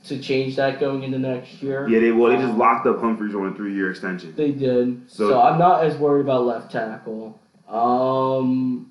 to 0.07 0.19
change 0.19 0.57
that 0.57 0.81
going 0.81 1.03
into 1.03 1.19
next 1.19 1.63
year. 1.63 1.87
yeah, 1.87 2.01
they 2.01 2.11
well 2.11 2.31
they 2.31 2.37
just 2.39 2.53
Um, 2.53 2.59
locked 2.59 2.87
up 2.87 3.01
Humphries 3.01 3.35
on 3.35 3.47
a 3.49 3.55
three 3.55 3.75
year 3.75 3.91
extension. 3.91 4.33
They 4.37 4.51
did. 4.51 5.11
So- 5.11 5.29
So, 5.29 5.41
I'm 5.43 5.59
not 5.59 5.85
as 5.85 5.97
worried 5.99 6.23
about 6.23 6.47
left 6.47 6.73
tackle. 6.73 7.39
Um, 7.69 8.91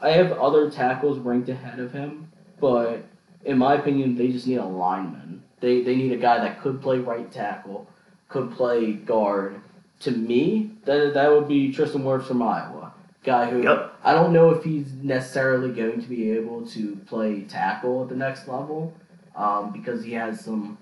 I 0.00 0.10
have 0.10 0.32
other 0.32 0.70
tackles 0.70 1.18
ranked 1.18 1.48
ahead 1.48 1.80
of 1.80 1.92
him, 1.92 2.28
but 2.60 3.04
in 3.44 3.58
my 3.58 3.74
opinion, 3.74 4.14
they 4.14 4.28
just 4.28 4.46
need 4.46 4.56
a 4.58 4.64
lineman. 4.64 5.42
They 5.60 5.82
they 5.82 5.96
need 5.96 6.12
a 6.12 6.16
guy 6.16 6.38
that 6.38 6.60
could 6.60 6.80
play 6.80 6.98
right 7.00 7.30
tackle, 7.32 7.88
could 8.28 8.52
play 8.52 8.92
guard. 8.92 9.60
To 10.00 10.10
me, 10.10 10.72
that 10.84 11.14
that 11.14 11.30
would 11.30 11.48
be 11.48 11.72
Tristan 11.72 12.02
Wirfs 12.02 12.26
from 12.26 12.42
Iowa. 12.42 12.92
Guy 13.24 13.50
who 13.50 13.62
Yep. 13.62 13.94
I 14.04 14.12
don't 14.12 14.32
know 14.32 14.50
if 14.50 14.62
he's 14.62 14.92
necessarily 14.92 15.72
going 15.72 16.00
to 16.02 16.08
be 16.08 16.30
able 16.32 16.66
to 16.68 16.96
play 17.06 17.42
tackle 17.42 18.02
at 18.02 18.08
the 18.10 18.14
next 18.14 18.46
level, 18.46 18.92
um, 19.34 19.72
because 19.72 20.04
he 20.04 20.12
has 20.12 20.44
some 20.44 20.78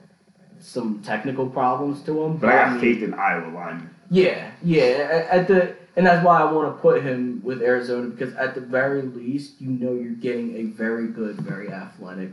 some 0.59 1.01
technical 1.03 1.49
problems 1.49 2.03
to 2.03 2.23
him. 2.25 2.37
But 2.39 2.51
I 2.51 2.57
got 2.57 2.73
mean, 2.73 2.81
faith 2.81 3.03
in 3.03 3.15
Iowa 3.15 3.55
line. 3.55 3.91
Yeah, 4.11 4.51
yeah. 4.63 5.27
At, 5.31 5.49
the 5.49 5.77
and 5.97 6.07
that's 6.07 6.25
why 6.25 6.41
I 6.41 6.51
want 6.51 6.75
to 6.75 6.83
put 6.83 7.03
him 7.03 7.41
with 7.45 7.63
Arizona 7.63 8.09
because 8.09 8.35
at 8.35 8.55
the 8.55 8.61
very 8.61 9.03
least, 9.03 9.61
you 9.61 9.71
know, 9.71 9.93
you're 9.93 10.13
getting 10.13 10.57
a 10.57 10.63
very 10.65 11.09
good, 11.09 11.37
very 11.41 11.71
athletic 11.71 12.33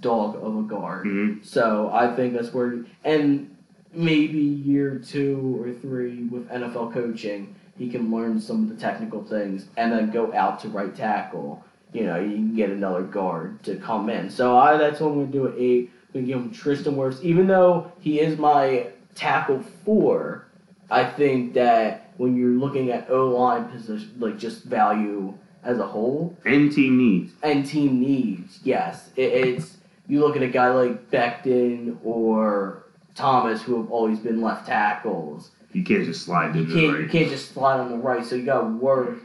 dog 0.00 0.36
of 0.36 0.56
a 0.56 0.62
guard. 0.62 1.06
hmm 1.06 1.34
So 1.42 1.90
I 1.92 2.14
think 2.14 2.34
that's 2.34 2.52
where, 2.52 2.84
and 3.04 3.56
maybe 3.92 4.38
year 4.38 4.98
two 4.98 5.60
or 5.60 5.72
three 5.72 6.24
with 6.24 6.48
NFL 6.48 6.92
coaching, 6.92 7.54
he 7.76 7.90
can 7.90 8.10
learn 8.10 8.40
some 8.40 8.62
of 8.64 8.68
the 8.68 8.76
technical 8.76 9.24
things 9.24 9.66
and 9.76 9.90
then 9.92 10.10
go 10.10 10.32
out 10.34 10.60
to 10.60 10.68
right 10.68 10.94
tackle. 10.94 11.64
You 11.92 12.04
know, 12.06 12.20
you 12.20 12.34
can 12.34 12.54
get 12.54 12.70
another 12.70 13.02
guard 13.02 13.62
to 13.64 13.76
come 13.76 14.08
in. 14.10 14.30
So 14.30 14.56
I 14.56 14.76
that's 14.76 15.00
what 15.00 15.08
I'm 15.08 15.14
gonna 15.20 15.32
do 15.32 15.48
at 15.48 15.54
eight. 15.58 15.90
I'm 16.14 16.20
gonna 16.20 16.26
give 16.26 16.38
him 16.38 16.50
Tristan 16.52 16.94
Wirfs, 16.94 17.20
even 17.22 17.46
though 17.46 17.90
he 18.00 18.20
is 18.20 18.38
my 18.38 18.88
tackle 19.14 19.60
four. 19.84 20.46
I 20.90 21.04
think 21.04 21.54
that 21.54 22.12
when 22.16 22.36
you're 22.36 22.50
looking 22.50 22.90
at 22.90 23.08
O 23.10 23.28
line 23.28 23.64
position, 23.70 24.12
like 24.18 24.38
just 24.38 24.64
value 24.64 25.34
as 25.62 25.78
a 25.78 25.86
whole, 25.86 26.36
And 26.44 26.72
team 26.72 26.96
needs. 26.98 27.32
and 27.42 27.66
team 27.66 28.00
needs, 28.00 28.60
yes, 28.64 29.10
it, 29.16 29.22
it's 29.32 29.76
you 30.08 30.20
look 30.20 30.34
at 30.36 30.42
a 30.42 30.48
guy 30.48 30.68
like 30.70 31.10
Becton 31.10 31.98
or 32.04 32.79
Thomas 33.14 33.62
who 33.62 33.76
have 33.80 33.90
always 33.90 34.18
been 34.18 34.40
left 34.40 34.66
tackles. 34.66 35.50
You 35.72 35.84
can't 35.84 36.04
just 36.04 36.24
slide 36.24 36.52
to 36.54 36.60
You 36.60 36.66
the 36.66 36.74
can't 36.74 36.92
right. 36.94 37.02
you 37.02 37.08
can't 37.08 37.30
just 37.30 37.52
slide 37.52 37.78
on 37.80 37.90
the 37.90 37.96
right. 37.98 38.24
So 38.24 38.34
you 38.36 38.44
got 38.44 38.64
Wirfs 38.64 39.20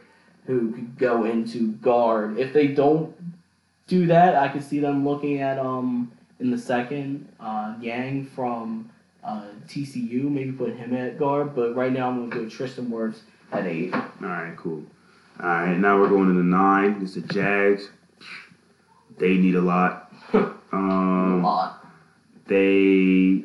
who 0.46 0.72
could 0.72 0.98
go 0.98 1.24
into 1.26 1.72
guard. 1.74 2.38
If 2.38 2.54
they 2.54 2.68
don't 2.68 3.16
do 3.88 4.06
that, 4.08 4.36
I 4.36 4.48
could 4.50 4.64
see 4.64 4.80
them 4.80 5.06
looking 5.08 5.42
at 5.42 5.58
um 5.60 6.12
in 6.40 6.52
the 6.52 6.58
second 6.58 7.28
uh, 7.40 7.76
Niang 7.80 8.26
from 8.36 8.90
uh, 9.24 9.46
TCU, 9.68 10.24
maybe 10.30 10.52
put 10.52 10.76
him 10.76 10.94
at 10.96 11.18
guard. 11.18 11.56
But 11.56 11.76
right 11.76 11.92
now 11.92 12.10
I'm 12.10 12.30
gonna 12.30 12.44
go 12.44 12.50
Tristan 12.50 12.88
Wirfs 12.92 13.20
at 13.52 13.66
eight. 13.66 13.94
All 13.94 14.02
right, 14.22 14.56
cool. 14.58 14.84
All 15.42 15.48
right, 15.50 15.78
now 15.78 16.00
we're 16.00 16.10
going 16.10 16.28
to 16.28 16.34
the 16.34 16.44
nine. 16.44 17.00
It's 17.02 17.16
the 17.16 17.22
Jags. 17.22 17.90
They 19.18 19.36
need 19.38 19.56
a 19.56 19.62
lot. 19.62 20.12
a 20.34 20.52
Um, 20.72 21.42
lot. 21.44 21.86
they 22.48 23.44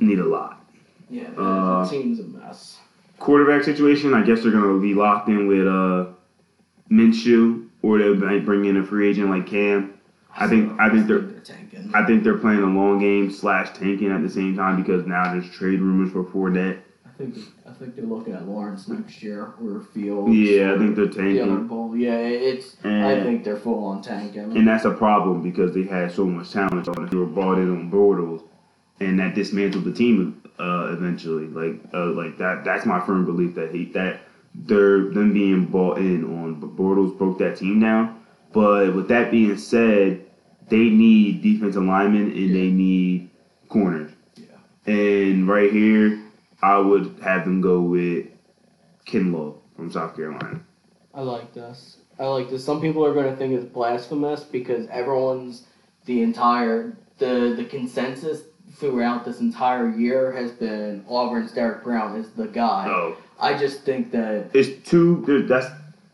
need 0.00 0.18
a 0.18 0.24
lot. 0.24 0.64
Yeah, 1.10 1.30
the, 1.30 1.42
uh, 1.42 1.88
team's 1.88 2.20
a 2.20 2.24
mess. 2.24 2.78
Quarterback 3.18 3.64
situation. 3.64 4.14
I 4.14 4.22
guess 4.22 4.42
they're 4.42 4.52
gonna 4.52 4.78
be 4.78 4.94
locked 4.94 5.28
in 5.28 5.46
with 5.46 5.66
uh, 5.66 6.06
Minshew, 6.90 7.66
or 7.82 7.98
they 7.98 8.08
might 8.14 8.44
bring 8.44 8.64
in 8.64 8.76
a 8.76 8.84
free 8.84 9.10
agent 9.10 9.30
like 9.30 9.46
Cam. 9.46 9.94
I 10.36 10.46
think- 10.46 10.78
I 10.78 10.88
think 10.90 11.06
they're- 11.06 11.22
tanking. 11.44 11.90
I 11.94 12.04
think 12.04 12.22
they're 12.22 12.36
playing 12.38 12.62
a 12.62 12.66
long 12.66 12.98
game 12.98 13.30
slash 13.30 13.70
tanking 13.76 14.10
at 14.10 14.22
the 14.22 14.28
same 14.30 14.56
time 14.56 14.80
because 14.80 15.06
now 15.06 15.32
there's 15.32 15.48
trade 15.50 15.80
rumors 15.80 16.12
for 16.12 16.22
Fournette. 16.24 16.78
I 17.06 17.10
think 17.18 17.34
I 17.66 17.72
think 17.72 17.96
they're 17.96 18.04
looking 18.04 18.34
at 18.34 18.46
Lawrence 18.46 18.86
next 18.88 19.22
year 19.22 19.52
or 19.60 19.80
Fields. 19.92 20.32
Yeah, 20.32 20.74
I 20.74 20.78
think 20.78 20.94
they're 20.94 21.06
tanking. 21.06 21.34
the 21.36 21.42
other 21.42 21.56
goal. 21.62 21.96
Yeah, 21.96 22.16
it's. 22.18 22.76
I 22.84 23.20
think 23.22 23.42
they're 23.42 23.56
full 23.56 23.84
on 23.84 24.02
tanking. 24.02 24.56
and 24.56 24.66
that's 24.68 24.84
a 24.84 24.92
problem 24.92 25.42
because 25.42 25.74
they 25.74 25.82
had 25.82 26.12
so 26.12 26.24
much 26.26 26.52
talent. 26.52 26.84
They 27.10 27.16
were 27.16 27.26
brought 27.26 27.58
in 27.58 27.70
on 27.70 27.90
Bortles, 27.90 28.42
and 29.00 29.18
that 29.18 29.34
dismantled 29.34 29.84
the 29.84 29.92
team 29.92 30.42
uh, 30.58 30.88
eventually. 30.92 31.46
Like 31.46 31.80
uh, 31.94 32.06
like 32.06 32.38
that. 32.38 32.64
That's 32.64 32.86
my 32.86 33.00
firm 33.00 33.24
belief 33.24 33.54
that 33.54 33.74
he 33.74 33.86
that 33.92 34.20
they're 34.54 35.10
them 35.10 35.32
being 35.32 35.66
bought 35.66 35.98
in 35.98 36.24
on 36.24 36.60
Bortles 36.60 37.16
broke 37.16 37.38
that 37.38 37.58
team 37.58 37.80
down. 37.80 38.24
But 38.52 38.94
with 38.94 39.08
that 39.08 39.30
being 39.30 39.56
said, 39.58 40.24
they 40.68 40.88
need 40.88 41.42
defensive 41.42 41.82
linemen 41.82 42.32
and 42.32 42.54
they 42.54 42.70
need 42.70 43.30
corners. 43.68 44.10
Yeah. 44.36 44.92
And 44.92 45.46
right 45.46 45.70
here, 45.70 46.22
I 46.62 46.78
would 46.78 47.18
have 47.22 47.44
them 47.44 47.60
go 47.60 47.80
with 47.80 48.26
Kinlaw 49.06 49.56
from 49.76 49.92
South 49.92 50.16
Carolina. 50.16 50.60
I 51.14 51.20
like 51.22 51.52
this. 51.52 51.98
I 52.18 52.26
like 52.26 52.50
this. 52.50 52.64
Some 52.64 52.80
people 52.80 53.04
are 53.04 53.14
going 53.14 53.30
to 53.30 53.36
think 53.36 53.54
it's 53.54 53.64
blasphemous 53.64 54.42
because 54.42 54.88
everyone's 54.88 55.64
the 56.04 56.22
entire 56.22 56.96
the 57.18 57.54
the 57.56 57.64
consensus 57.64 58.42
throughout 58.74 59.24
this 59.24 59.40
entire 59.40 59.88
year 59.90 60.32
has 60.32 60.50
been 60.52 61.04
Auburn's 61.08 61.52
Derrick 61.52 61.82
Brown 61.84 62.16
is 62.16 62.30
the 62.30 62.46
guy. 62.46 62.86
Oh, 62.88 63.16
I 63.40 63.54
just 63.56 63.82
think 63.82 64.10
that 64.12 64.46
it's 64.54 64.88
two. 64.88 65.22
there- 65.26 65.42
That's 65.42 65.66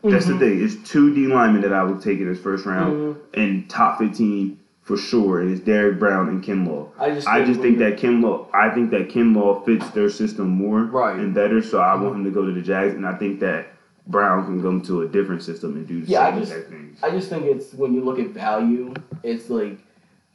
that's 0.03 0.25
Mhm. 0.27 0.33
the 0.33 0.39
thing. 0.39 0.63
It's 0.63 0.75
two 0.89 1.13
D 1.15 1.25
linemen 1.27 1.61
that 1.63 1.73
I 1.73 1.83
would 1.83 1.99
take 2.01 2.19
in 2.19 2.27
this 2.27 2.39
first 2.39 2.65
round 2.65 2.93
Mhm. 2.93 3.15
and 3.33 3.69
top 3.69 3.97
fifteen 3.97 4.59
for 4.83 4.97
sure, 4.97 5.39
and 5.39 5.49
it's 5.49 5.61
Derrick 5.61 5.97
Brown 5.97 6.29
and 6.29 6.43
Kinlaw. 6.43 6.89
I 6.99 7.09
just 7.09 7.27
I 7.27 7.43
just 7.43 7.59
think 7.59 7.79
when 7.79 7.89
that 7.89 7.99
Kinlaw, 7.99 8.45
I 8.53 8.69
think 8.69 8.91
that 8.91 9.09
Kinlaw 9.09 9.65
fits 9.65 9.89
their 9.89 10.09
system 10.09 10.47
more 10.49 10.83
Right. 10.83 11.17
and 11.17 11.33
better. 11.33 11.61
So 11.61 11.79
I 11.79 11.95
want 11.95 12.17
him 12.17 12.23
to 12.23 12.29
go 12.29 12.45
to 12.45 12.51
the 12.51 12.61
Jags, 12.61 12.93
and 12.93 13.05
I 13.05 13.13
think 13.13 13.39
that 13.39 13.67
Brown 14.07 14.45
can 14.45 14.61
come 14.61 14.81
to 14.81 15.01
a 15.01 15.07
different 15.07 15.41
system 15.41 15.75
and 15.75 15.87
do 15.87 16.01
the 16.01 16.07
Yeah, 16.11 16.21
I 16.27 16.29
same 16.29 16.39
just- 16.41 16.51
exact 16.51 16.69
things. 16.71 16.99
I 17.01 17.09
just 17.09 17.27
think 17.29 17.45
it's 17.45 17.73
when 17.73 17.93
you 17.95 18.01
look 18.01 18.19
at 18.19 18.29
value, 18.29 18.93
it's 19.23 19.49
like 19.49 19.79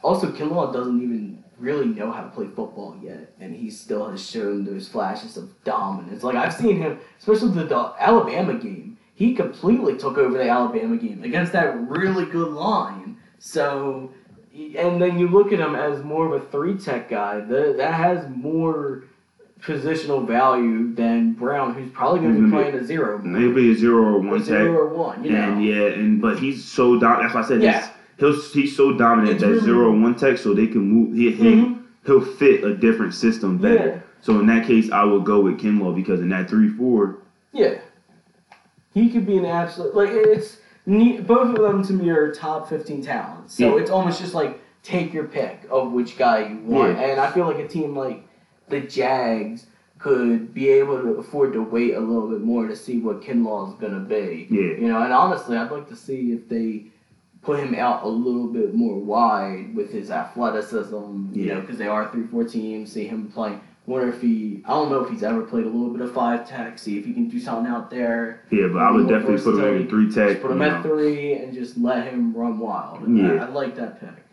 also 0.03 0.27
Kinlaw 0.27 0.73
doesn't 0.73 1.01
even 1.01 1.39
really 1.61 1.87
know 1.87 2.11
how 2.11 2.23
to 2.23 2.29
play 2.31 2.47
football 2.47 2.97
yet, 3.03 3.33
and 3.41 3.55
he 3.55 3.71
still 3.71 4.09
has 4.11 4.25
shown 4.29 4.65
those 4.65 4.89
flashes 4.89 5.37
of 5.37 5.51
dominance. 5.65 6.23
Like 6.23 6.37
I've 6.37 6.55
seen 6.55 6.79
him, 6.79 6.99
especially 7.19 7.51
the, 7.53 7.65
the 7.65 7.93
Alabama 7.99 8.55
game. 8.55 8.97
He 9.15 9.35
completely 9.35 9.97
took 9.99 10.17
over 10.17 10.39
the 10.39 10.49
Alabama 10.49 10.97
game 10.97 11.23
against 11.23 11.53
that 11.53 11.79
really 11.89 12.25
good 12.25 12.49
line. 12.49 13.19
So, 13.39 14.11
and 14.55 15.01
then 15.01 15.19
you 15.19 15.29
look 15.29 15.53
at 15.53 15.61
him 15.61 15.75
as 15.75 16.03
more 16.03 16.35
of 16.35 16.43
a 16.43 16.47
three 16.47 16.77
tech 16.79 17.11
guy. 17.11 17.41
The, 17.41 17.75
that 17.77 17.93
has 17.95 18.27
more 18.35 19.05
positional 19.61 20.27
value 20.27 20.95
than 20.95 21.35
Brown, 21.35 21.75
who's 21.75 21.91
probably 21.93 22.21
going 22.21 22.35
to 22.35 22.41
be 22.41 22.47
Mhm. 22.47 22.51
playing 22.53 22.75
a 22.77 22.85
zero. 22.85 23.19
Maybe 23.19 23.73
a 23.73 23.75
zero 23.75 24.03
or 24.15 24.19
one 24.19 24.43
zero 24.43 24.59
tech. 24.65 24.75
or 24.75 24.87
one, 24.89 25.23
you 25.23 25.33
know. 25.33 25.39
And 25.53 25.63
yeah, 25.65 25.83
and 25.89 26.21
but 26.23 26.39
he's 26.39 26.65
so 26.65 26.99
dominant. 26.99 27.25
That's 27.25 27.35
why 27.35 27.41
I 27.43 27.59
said 27.59 27.63
Yeah. 27.63 27.87
He'll 28.21 28.39
he's 28.53 28.77
so 28.77 28.93
dominant 28.93 29.41
that 29.41 29.47
really- 29.49 29.61
zero 29.61 29.91
and 29.93 30.03
one 30.03 30.15
tech, 30.15 30.37
so 30.39 30.53
they 30.55 30.67
can 30.67 30.83
move. 30.83 31.17
He, 31.17 31.31
he 31.33 31.45
Mhm. 31.55 31.79
he'll 32.07 32.21
fit 32.21 32.63
a 32.63 32.75
different 32.75 33.15
system 33.15 33.57
better. 33.57 33.75
Yeah. 33.87 33.99
So 34.21 34.39
in 34.39 34.47
that 34.47 34.67
case, 34.67 34.91
I 34.93 35.05
would 35.05 35.25
go 35.25 35.41
with 35.41 35.59
Kinlaw 35.59 35.95
because 35.97 36.21
in 36.21 36.29
that 36.29 36.49
three 36.51 36.69
four, 36.69 37.17
Yeah, 37.53 37.79
he 38.93 39.09
could 39.11 39.27
be 39.27 39.39
an 39.39 39.47
absolute 39.47 39.95
like 39.95 40.11
it's 40.13 40.59
both 40.87 41.57
of 41.57 41.63
them 41.63 41.83
to 41.85 41.93
me 41.95 42.11
are 42.11 42.31
top 42.33 42.69
fifteen 42.69 43.01
talents. 43.03 43.55
So 43.55 43.75
Yeah. 43.77 43.81
it's 43.83 43.91
almost 43.91 44.21
just 44.21 44.35
like 44.35 44.61
take 44.83 45.13
your 45.15 45.25
pick 45.25 45.67
of 45.71 45.93
which 45.93 46.19
guy 46.19 46.49
you 46.49 46.59
want. 46.65 46.99
Yeah. 46.99 47.05
And 47.05 47.21
I 47.21 47.31
feel 47.31 47.47
like 47.47 47.59
a 47.59 47.67
team 47.69 47.97
like 47.97 48.23
the 48.69 48.81
Jags 48.81 49.67
could 49.99 50.53
be 50.55 50.69
able 50.69 51.01
to 51.01 51.09
afford 51.15 51.53
to 51.55 51.61
wait 51.63 51.95
a 51.95 52.01
little 52.01 52.29
bit 52.29 52.41
more 52.43 52.67
to 52.69 52.75
see 52.77 52.99
what 52.99 53.21
Kinlaw 53.23 53.69
is 53.69 53.75
gonna 53.81 54.01
be. 54.01 54.47
Yeah. 54.51 54.61
You 54.81 54.89
know, 54.89 55.01
and 55.03 55.13
honestly, 55.13 55.57
I'd 55.57 55.71
like 55.71 55.89
to 55.89 55.97
see 55.97 56.33
if 56.33 56.49
they 56.49 56.87
put 57.43 57.59
him 57.59 57.75
out 57.75 58.03
a 58.05 58.09
little 58.09 58.47
bit 58.49 58.75
more 58.75 58.99
wide 58.99 59.75
with 59.75 59.91
his 59.93 60.11
athleticism. 60.11 61.29
You 61.33 61.47
know, 61.55 61.61
because 61.61 61.79
they 61.79 61.87
are 61.87 62.11
three 62.11 62.27
four 62.27 62.45
teams. 62.45 62.93
See 62.93 63.07
him 63.07 63.31
playing. 63.33 63.61
Wonder 63.87 64.11
if 64.11 64.21
he, 64.21 64.63
I 64.67 64.71
don't 64.71 64.91
know 64.91 65.03
if 65.03 65.11
he's 65.11 65.23
ever 65.23 65.43
played 65.43 65.65
a 65.65 65.69
little 65.69 65.91
bit 65.91 66.03
of 66.03 66.13
five 66.13 66.49
tech. 66.49 66.79
See 66.79 66.99
if 66.99 67.05
he 67.05 67.13
can 67.13 67.29
do 67.29 67.41
something 67.41 67.73
out 67.73 67.91
there. 67.91 68.45
yeah. 68.53 68.69
But 68.73 68.83
I 68.83 68.91
would 68.93 69.09
definitely 69.09 69.39
put 69.39 69.55
him 69.55 69.57
versatility. 69.57 69.89
three 69.89 70.13
tech. 70.13 70.29
Just 70.29 70.43
put 70.43 70.51
him 70.53 70.63
at 70.63 70.83
three 70.83 71.33
and 71.35 71.53
just 71.53 71.77
let 71.79 72.07
him 72.07 72.33
run 72.35 72.59
wild. 72.59 73.03
And 73.03 73.17
Yeah. 73.19 73.33
I, 73.43 73.47
I 73.47 73.49
like 73.49 73.75
that 73.77 73.99
pick. 74.01 74.25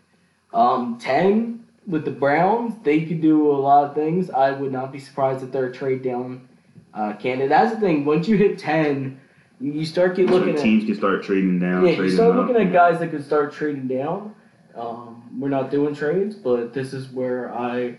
Um, 0.52 0.98
ten 1.00 1.66
with 1.86 2.04
the 2.04 2.10
Browns, 2.10 2.74
they 2.84 3.04
could 3.06 3.20
do 3.22 3.50
a 3.50 3.56
lot 3.58 3.84
of 3.88 3.94
things. 3.94 4.30
I 4.30 4.50
would 4.52 4.70
not 4.70 4.92
be 4.92 4.98
surprised 4.98 5.42
if 5.42 5.50
they're 5.50 5.66
a 5.66 5.72
trade 5.72 6.02
down 6.02 6.46
uh, 6.94 7.14
candidate. 7.14 7.48
That's 7.48 7.74
the 7.74 7.80
thing. 7.80 8.04
Once 8.04 8.28
you 8.28 8.36
hit 8.36 8.58
ten, 8.58 9.18
you, 9.60 9.84
start 9.84 10.14
get 10.16 10.28
So 10.28 10.34
looking 10.36 10.54
at 10.54 10.60
teams 10.60 10.84
can 10.84 10.94
start 10.94 11.22
trading 11.24 11.58
down. 11.58 11.84
yeah, 11.86 11.92
you 11.92 12.10
start 12.10 12.36
up. 12.36 12.36
looking 12.48 12.56
at 12.62 12.72
guys 12.72 12.98
that 13.00 13.10
could 13.10 13.24
start 13.24 13.52
trading 13.52 13.88
down. 13.88 14.34
Um, 14.76 15.22
we're 15.38 15.48
not 15.48 15.70
doing 15.70 15.94
trades, 15.94 16.34
but 16.36 16.72
this 16.72 16.92
is 16.92 17.08
where 17.08 17.52
I 17.52 17.98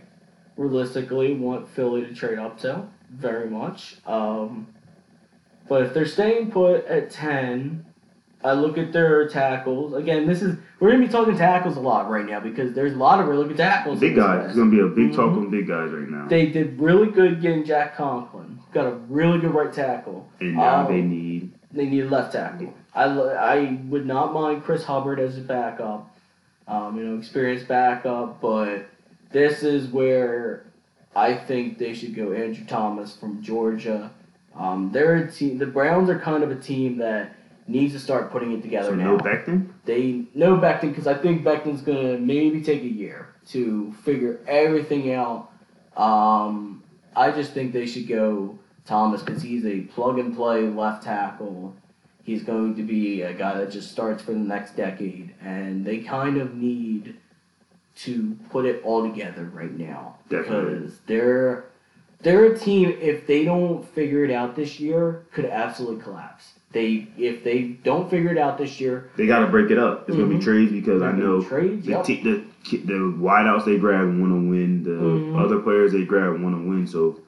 realistically 0.58 1.34
want 1.34 1.68
Philly 1.70 2.06
to 2.06 2.14
trade 2.14 2.40
up 2.40 2.58
to 2.60 2.84
very 3.12 3.50
much. 3.50 3.98
Um, 4.06 4.68
but 5.68 5.84
if 5.84 5.94
they're 5.94 6.06
staying 6.06 6.52
put 6.52 6.86
at 6.86 7.10
ten, 7.12 7.86
I 8.44 8.54
look 8.54 8.78
at 8.78 8.92
their 8.94 9.28
tackles. 9.28 9.94
Again, 9.94 10.26
this 10.26 10.42
is 10.42 10.58
we're 10.80 10.92
gonna 10.92 11.06
be 11.06 11.12
talking 11.12 11.38
tackles 11.38 11.76
a 11.78 11.82
lot 11.82 12.10
right 12.10 12.26
now 12.26 12.40
because 12.40 12.74
there's 12.74 12.94
a 12.94 12.98
lot 12.98 13.20
of 13.20 13.28
really 13.28 13.48
good 13.48 13.58
tackles. 13.58 14.00
Big 14.00 14.16
guys. 14.16 14.48
It's 14.48 14.56
gonna 14.58 14.72
be 14.72 14.80
a 14.80 14.88
big 14.88 15.12
talk 15.14 15.32
Mhm. 15.32 15.38
on 15.38 15.50
big 15.50 15.68
guys 15.68 15.92
right 15.92 16.10
now. 16.10 16.28
They 16.28 16.48
did 16.48 16.80
really 16.80 17.12
good 17.12 17.42
getting 17.42 17.64
Jack 17.66 17.96
Conklin. 17.98 18.60
Got 18.74 18.86
a 18.88 18.96
really 19.10 19.40
good 19.40 19.54
right 19.54 19.72
tackle. 19.74 20.28
and 20.40 20.56
now 20.56 20.86
Um, 20.86 20.88
they 20.94 21.02
need. 21.02 21.39
They 21.72 21.86
need 21.86 22.06
a 22.06 22.10
left 22.10 22.34
tackle. 22.34 22.74
I, 22.96 23.04
I 23.06 23.80
would 23.88 24.06
not 24.06 24.34
mind 24.34 24.64
Chris 24.64 24.84
Hubbard 24.84 25.20
as 25.20 25.38
a 25.38 25.42
backup, 25.42 26.16
um, 26.68 26.98
you 26.98 27.04
know, 27.04 27.18
experienced 27.18 27.68
backup, 27.68 28.42
but 28.42 28.88
this 29.32 29.62
is 29.62 29.88
where 29.88 30.66
I 31.16 31.36
think 31.36 31.78
they 31.78 31.94
should 31.94 32.16
go 32.16 32.34
Andrew 32.34 32.66
Thomas 32.66 33.16
from 33.16 33.42
Georgia. 33.44 34.12
Um, 34.56 34.90
they're 34.92 35.16
a 35.18 35.32
team. 35.32 35.60
The 35.60 35.68
Browns 35.68 36.10
are 36.10 36.18
kind 36.20 36.44
of 36.44 36.50
a 36.52 36.56
team 36.56 36.98
that 36.98 37.36
needs 37.68 37.94
to 37.94 38.00
start 38.00 38.32
putting 38.32 38.52
it 38.52 38.64
together 38.64 38.90
So 38.90 38.96
now. 38.96 39.12
no 39.12 39.18
Becton. 39.20 39.70
They 39.86 40.26
know 40.34 40.58
Becton 40.58 40.90
because 40.90 41.06
I 41.06 41.14
think 41.14 41.44
Becton's 41.44 41.82
gonna 41.84 42.18
maybe 42.18 42.62
take 42.64 42.82
a 42.82 42.88
year 42.88 43.28
to 43.50 43.94
figure 44.04 44.40
everything 44.48 45.14
out. 45.14 45.52
Um, 45.96 46.84
I 47.16 47.30
just 47.32 47.54
think 47.54 47.74
they 47.74 47.86
should 47.86 48.08
go 48.08 48.58
Thomas 48.90 49.22
because 49.22 49.42
he's 49.44 49.66
a 49.66 49.82
plug 49.82 50.18
and 50.20 50.36
play 50.36 50.64
left 50.68 51.04
tackle. 51.04 51.76
He's 52.24 52.44
going 52.44 52.76
to 52.76 52.84
be 52.84 53.22
a 53.22 53.34
guy 53.34 53.58
that 53.58 53.72
just 53.72 53.92
starts 53.92 54.22
for 54.22 54.32
the 54.34 54.40
next 54.40 54.76
decade, 54.76 55.34
and 55.42 55.86
they 55.86 56.00
kind 56.00 56.38
of 56.38 56.56
need 56.56 57.16
to 57.98 58.38
put 58.50 58.66
it 58.66 58.82
all 58.84 59.08
together 59.10 59.46
right 59.46 59.72
now 59.78 60.18
Definitely. 60.30 60.76
because 60.80 61.00
they're 61.06 61.66
they're 62.22 62.46
a 62.46 62.58
team. 62.58 62.96
If 63.00 63.26
they 63.28 63.46
don't 63.46 63.88
figure 63.90 64.26
it 64.26 64.32
out 64.32 64.56
this 64.56 64.80
year, 64.80 65.26
could 65.32 65.46
absolutely 65.46 66.02
collapse. 66.04 66.54
They 66.72 67.08
if 67.18 67.44
they 67.44 67.64
don't 67.84 68.10
figure 68.10 68.32
it 68.32 68.38
out 68.38 68.58
this 68.58 68.80
year, 68.80 69.10
They 69.18 69.26
got 69.28 69.40
to 69.40 69.48
break 69.48 69.72
it 69.72 69.78
up. 69.80 70.08
It's 70.08 70.18
gonna 70.18 70.30
Mhm. 70.30 70.40
be 70.40 70.44
trades 70.44 70.72
because 70.72 71.02
I 71.02 71.12
know 71.12 71.42
gonna 71.42 71.78
the 71.78 71.90
Yep. 71.92 72.04
te- 72.06 72.24
the 72.24 72.44
the 72.86 72.94
wideouts 73.20 73.66
they 73.66 73.78
grab 73.78 74.06
want 74.08 74.32
to 74.34 74.50
win. 74.50 74.84
The 74.84 74.92
Mhm. 74.92 75.40
other 75.44 75.60
players 75.60 75.92
they 75.94 76.04
grab 76.06 76.40
want 76.42 76.56
to 76.56 76.70
win. 76.70 76.86
So 76.86 77.20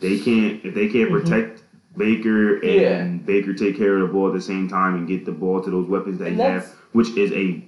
they 0.00 0.18
can't 0.18 0.64
if 0.64 0.74
they 0.74 0.88
can't 0.88 1.10
Mhm. 1.10 1.22
protect 1.22 1.62
Baker 1.96 2.56
and 2.56 2.62
Yeah. 2.62 3.04
Baker 3.26 3.52
take 3.52 3.76
care 3.76 3.94
of 3.96 4.00
the 4.00 4.12
ball 4.12 4.28
at 4.28 4.32
the 4.34 4.40
same 4.40 4.68
time 4.68 4.94
and 4.94 5.08
get 5.08 5.24
the 5.24 5.32
ball 5.32 5.60
to 5.60 5.70
those 5.70 5.88
weapons 5.88 6.18
that 6.18 6.28
And 6.28 6.36
he 6.36 6.42
has, 6.42 6.72
which 6.92 7.16
is 7.16 7.32
a 7.32 7.62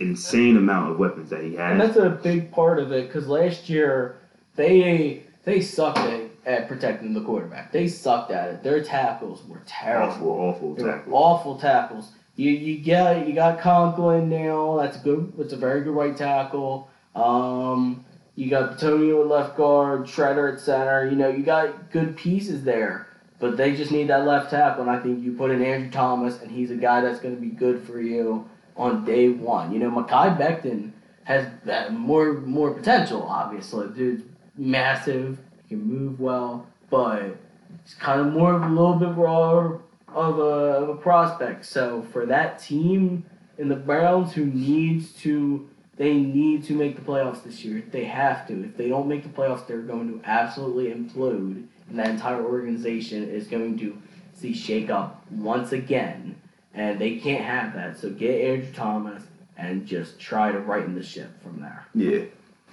insane 0.00 0.56
amount 0.56 0.90
of 0.90 0.98
weapons 0.98 1.30
that 1.30 1.42
he 1.44 1.54
has. 1.56 1.72
And 1.72 1.80
that's 1.80 1.96
a 1.96 2.10
big 2.10 2.50
part 2.50 2.78
of 2.78 2.92
it 2.92 3.06
because 3.06 3.28
last 3.28 3.68
year 3.68 4.16
they 4.56 5.22
they 5.44 5.60
sucked 5.60 5.98
at, 5.98 6.20
at 6.46 6.68
protecting 6.68 7.14
the 7.14 7.20
quarterback. 7.20 7.72
They 7.72 7.88
sucked 7.88 8.30
at 8.30 8.48
it. 8.48 8.62
Their 8.62 8.82
tackles 8.82 9.42
were 9.48 9.62
terrible. 9.66 10.12
Awful, 10.12 10.30
awful 10.30 10.74
They 10.74 10.84
were 10.84 11.02
awful 11.10 11.56
tackles. 11.58 12.12
You 12.36 12.50
you 12.50 12.78
get 12.78 13.28
you 13.28 13.34
got 13.34 13.60
Conklin 13.60 14.28
now. 14.30 14.78
That's 14.80 14.96
a 14.96 15.00
good. 15.00 15.32
That's 15.36 15.52
a 15.52 15.56
very 15.56 15.82
good 15.82 15.94
right 15.94 16.16
tackle. 16.16 16.88
Um, 17.14 18.04
you 18.34 18.48
got 18.48 18.78
Bitonio 18.78 19.22
at 19.22 19.26
left 19.28 19.56
guard, 19.56 20.04
Tretter 20.04 20.54
at 20.54 20.60
center. 20.60 21.08
You 21.08 21.16
know 21.16 21.28
you 21.28 21.42
got 21.42 21.90
good 21.90 22.16
pieces 22.16 22.64
there, 22.64 23.08
but 23.38 23.56
they 23.56 23.76
just 23.76 23.92
need 23.92 24.08
that 24.08 24.26
left 24.26 24.50
tackle. 24.50 24.82
And 24.82 24.90
I 24.90 25.00
think 25.00 25.22
you 25.22 25.32
put 25.32 25.50
in 25.50 25.62
Andrew 25.62 25.90
Thomas, 25.90 26.40
and 26.40 26.50
he's 26.50 26.70
a 26.70 26.76
guy 26.76 27.00
that's 27.00 27.20
going 27.20 27.34
to 27.34 27.40
be 27.40 27.48
good 27.48 27.82
for 27.82 28.00
you 28.00 28.48
on 28.76 29.04
day 29.04 29.28
one. 29.28 29.72
You 29.72 29.78
know, 29.80 29.90
Mekhi 29.90 30.38
Becton 30.38 30.92
has 31.24 31.46
more 31.90 32.34
more 32.40 32.72
potential. 32.72 33.22
Obviously, 33.22 33.88
dude's 33.88 34.24
massive. 34.56 35.38
He 35.68 35.76
can 35.76 35.84
move 35.84 36.20
well, 36.20 36.66
but 36.90 37.36
he's 37.84 37.94
kind 37.94 38.20
of 38.20 38.32
more 38.32 38.54
of 38.54 38.62
a 38.62 38.68
little 38.68 38.94
bit 38.94 39.14
raw 39.16 39.78
of 40.14 40.38
a, 40.38 40.42
of 40.42 40.88
a 40.90 40.96
prospect. 40.96 41.64
So 41.64 42.02
for 42.12 42.26
that 42.26 42.58
team 42.58 43.24
in 43.58 43.68
the 43.68 43.76
Browns 43.76 44.32
who 44.32 44.46
needs 44.46 45.12
to, 45.22 45.68
they 46.02 46.14
need 46.14 46.64
to 46.64 46.72
make 46.72 46.96
the 46.96 47.00
playoffs 47.00 47.44
this 47.44 47.64
year. 47.64 47.80
They 47.92 48.02
have 48.06 48.48
to. 48.48 48.64
If 48.64 48.76
they 48.76 48.88
don't 48.88 49.06
make 49.06 49.22
the 49.22 49.28
playoffs, 49.28 49.68
they're 49.68 49.82
going 49.82 50.08
to 50.08 50.28
absolutely 50.28 50.92
implode, 50.92 51.64
and 51.88 51.98
that 51.98 52.08
entire 52.08 52.44
organization 52.44 53.28
is 53.28 53.46
going 53.46 53.78
to 53.78 53.96
see 54.34 54.52
shake 54.52 54.90
up 54.90 55.24
once 55.30 55.70
again. 55.70 56.34
And 56.74 56.98
they 56.98 57.18
can't 57.18 57.44
have 57.44 57.74
that. 57.74 57.98
So 57.98 58.10
get 58.10 58.40
Andrew 58.40 58.72
Thomas 58.72 59.22
and 59.56 59.86
just 59.86 60.18
try 60.18 60.50
to 60.50 60.58
righten 60.58 60.96
the 60.96 61.04
ship 61.04 61.40
from 61.40 61.60
there. 61.60 61.86
Yeah, 61.94 62.24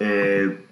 and 0.04 0.66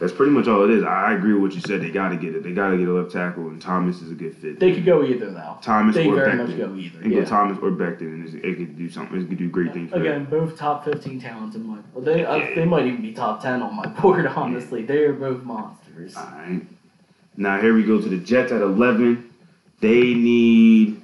that's 0.00 0.12
pretty 0.12 0.32
much 0.32 0.48
all 0.48 0.64
it 0.64 0.70
is. 0.70 0.82
I 0.82 1.12
agree 1.12 1.34
with 1.34 1.42
what 1.42 1.52
you 1.54 1.60
said. 1.60 1.82
They 1.82 1.90
got 1.90 2.08
to 2.08 2.16
get 2.16 2.34
it. 2.34 2.42
They 2.42 2.52
got 2.52 2.70
to 2.70 2.78
get 2.78 2.88
a 2.88 2.92
left 2.92 3.12
tackle, 3.12 3.48
and 3.48 3.60
Thomas 3.60 4.00
is 4.00 4.10
a 4.10 4.14
good 4.14 4.34
fit. 4.34 4.58
They 4.58 4.72
could 4.74 4.84
go 4.86 5.04
either 5.04 5.30
though. 5.30 5.58
Thomas 5.60 5.94
They 5.94 6.08
or 6.08 6.14
very 6.16 6.32
Becton. 6.32 6.48
much 6.48 6.56
go 6.56 6.74
either. 6.74 6.98
And 7.02 7.12
Yeah. 7.12 7.20
go 7.20 7.24
Thomas 7.26 7.58
or 7.62 7.70
Becton, 7.70 8.00
and 8.00 8.34
it 8.44 8.56
could 8.56 8.76
do 8.78 8.88
something. 8.90 9.20
It 9.20 9.28
could 9.28 9.38
do 9.38 9.48
great 9.50 9.72
things. 9.74 9.90
For 9.90 9.98
them. 9.98 10.06
Again, 10.06 10.24
both 10.24 10.56
top 10.56 10.84
15 10.86 11.20
talents 11.20 11.54
in 11.54 11.66
my. 11.66 11.78
Well, 11.94 12.02
they 12.04 12.24
uh, 12.24 12.36
Yeah. 12.36 12.54
they 12.54 12.64
might 12.64 12.86
even 12.86 13.02
be 13.02 13.12
top 13.12 13.42
10 13.42 13.60
on 13.62 13.76
my 13.76 13.86
board. 14.00 14.26
Honestly, 14.26 14.82
they 14.82 15.04
are 15.04 15.12
both 15.12 15.44
monsters. 15.44 16.16
All 16.16 16.24
right. 16.24 16.62
Now 17.36 17.60
here 17.60 17.74
we 17.74 17.84
go 17.84 18.00
to 18.00 18.08
the 18.08 18.16
Jets 18.16 18.50
at 18.52 18.62
eleven. 18.62 19.30
They 19.80 20.14
need 20.14 21.00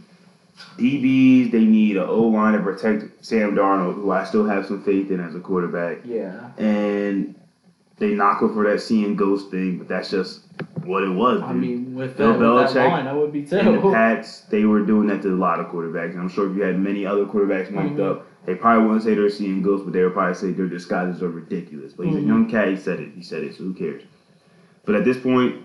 DBs. 0.79 1.51
They 1.51 1.65
need 1.65 1.97
an 1.97 2.05
O 2.09 2.23
line 2.23 2.55
to 2.55 2.61
protect 2.61 3.25
Sam 3.25 3.55
Darnold, 3.55 3.95
who 3.95 4.11
I 4.11 4.25
still 4.25 4.47
have 4.47 4.67
some 4.67 4.83
faith 4.83 5.11
in 5.11 5.21
as 5.21 5.35
a 5.35 5.41
quarterback. 5.41 5.99
Yeah, 6.05 6.51
And 6.59 7.35
they 7.99 8.15
knock 8.15 8.43
him 8.43 8.53
for 8.53 8.65
that 8.71 8.81
seeing 8.81 9.17
ghost 9.17 9.51
thing, 9.51 9.79
but 9.79 9.89
that's 9.89 10.11
just 10.11 10.43
what 10.85 11.03
it 11.03 11.09
was. 11.11 11.41
I 11.43 11.53
dude. 11.53 11.63
mean, 11.63 11.95
with 11.95 12.17
Bill 12.17 12.33
that, 12.33 12.39
with 12.39 12.75
that 12.75 12.77
Belichick 12.87 12.91
line, 12.91 13.07
I 13.07 13.13
would 13.13 13.33
be 13.33 13.41
And 13.41 13.49
the 13.49 13.81
too. 13.81 13.91
Pats, 13.93 14.41
they 14.43 14.65
were 14.65 14.81
doing 14.81 15.07
that 15.09 15.23
to 15.23 15.29
a 15.29 15.35
lot 15.35 15.61
of 15.61 15.67
quarterbacks. 15.67 16.11
And 16.11 16.21
I'm 16.21 16.29
sure 16.29 16.51
if 16.51 16.57
you 16.57 16.63
had 16.63 16.79
many 16.79 17.07
other 17.07 17.25
quarterbacks 17.25 17.71
mic'd 17.71 17.97
Mhm. 17.99 18.11
up, 18.11 18.27
They 18.47 18.55
probably 18.55 18.85
wouldn't 18.85 19.03
say 19.03 19.17
they're 19.17 19.29
seeing 19.29 19.61
ghosts, 19.61 19.83
but 19.85 19.93
they 19.93 20.05
would 20.05 20.13
probably 20.13 20.35
say 20.35 20.53
their 20.53 20.69
disguises 20.69 21.21
are 21.21 21.29
ridiculous. 21.29 21.93
But 21.93 22.07
he's 22.07 22.15
Mhm. 22.15 22.19
a 22.19 22.27
young 22.27 22.47
cat. 22.49 22.69
He 22.69 22.77
said 22.77 23.01
it. 23.01 23.09
He 23.17 23.21
said 23.21 23.43
it. 23.43 23.57
So 23.57 23.65
who 23.65 23.73
cares? 23.75 24.03
But 24.85 24.95
at 24.95 25.05
this 25.05 25.19
point, 25.19 25.57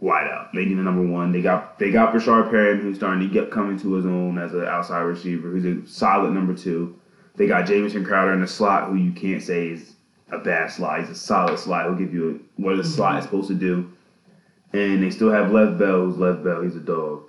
wide 0.00 0.28
out. 0.28 0.46
They 0.54 0.64
need 0.64 0.78
a 0.78 0.82
number 0.82 1.02
one. 1.02 1.30
They 1.32 1.42
got 1.42 1.78
they 1.78 1.90
got 1.90 2.14
Breshad 2.14 2.48
Perrin, 2.48 2.80
who's 2.80 2.96
starting 2.96 3.20
to 3.28 3.32
get 3.32 3.50
coming 3.50 3.76
to 3.80 3.92
his 3.92 4.06
own 4.06 4.38
as 4.38 4.54
an 4.54 4.64
outside 4.64 5.02
receiver, 5.02 5.50
who's 5.50 5.66
a 5.66 5.86
solid 5.86 6.32
number 6.32 6.54
two. 6.54 6.94
They 7.36 7.46
got 7.46 7.66
Jamison 7.66 8.02
Crowder 8.02 8.32
in 8.32 8.40
the 8.40 8.46
slot, 8.46 8.88
who 8.88 8.94
you 8.96 9.12
can't 9.12 9.42
say 9.42 9.68
is 9.68 9.94
a 10.32 10.38
bad 10.38 10.70
slot. 10.70 11.00
He's 11.00 11.10
a 11.10 11.14
solid 11.14 11.58
slot. 11.58 11.84
He'll 11.86 11.94
give 11.94 12.12
you 12.12 12.40
what 12.56 12.78
a 12.78 12.84
slot 12.84 13.18
is 13.18 13.24
supposed 13.24 13.48
to 13.48 13.54
do. 13.54 13.90
And 14.72 15.02
they 15.02 15.10
still 15.10 15.30
have 15.30 15.52
Lev 15.52 15.78
Bell, 15.78 16.06
who's 16.06 16.16
Lev 16.16 16.42
Bell. 16.42 16.62
He's 16.62 16.76
a 16.76 16.80
dog. 16.80 17.24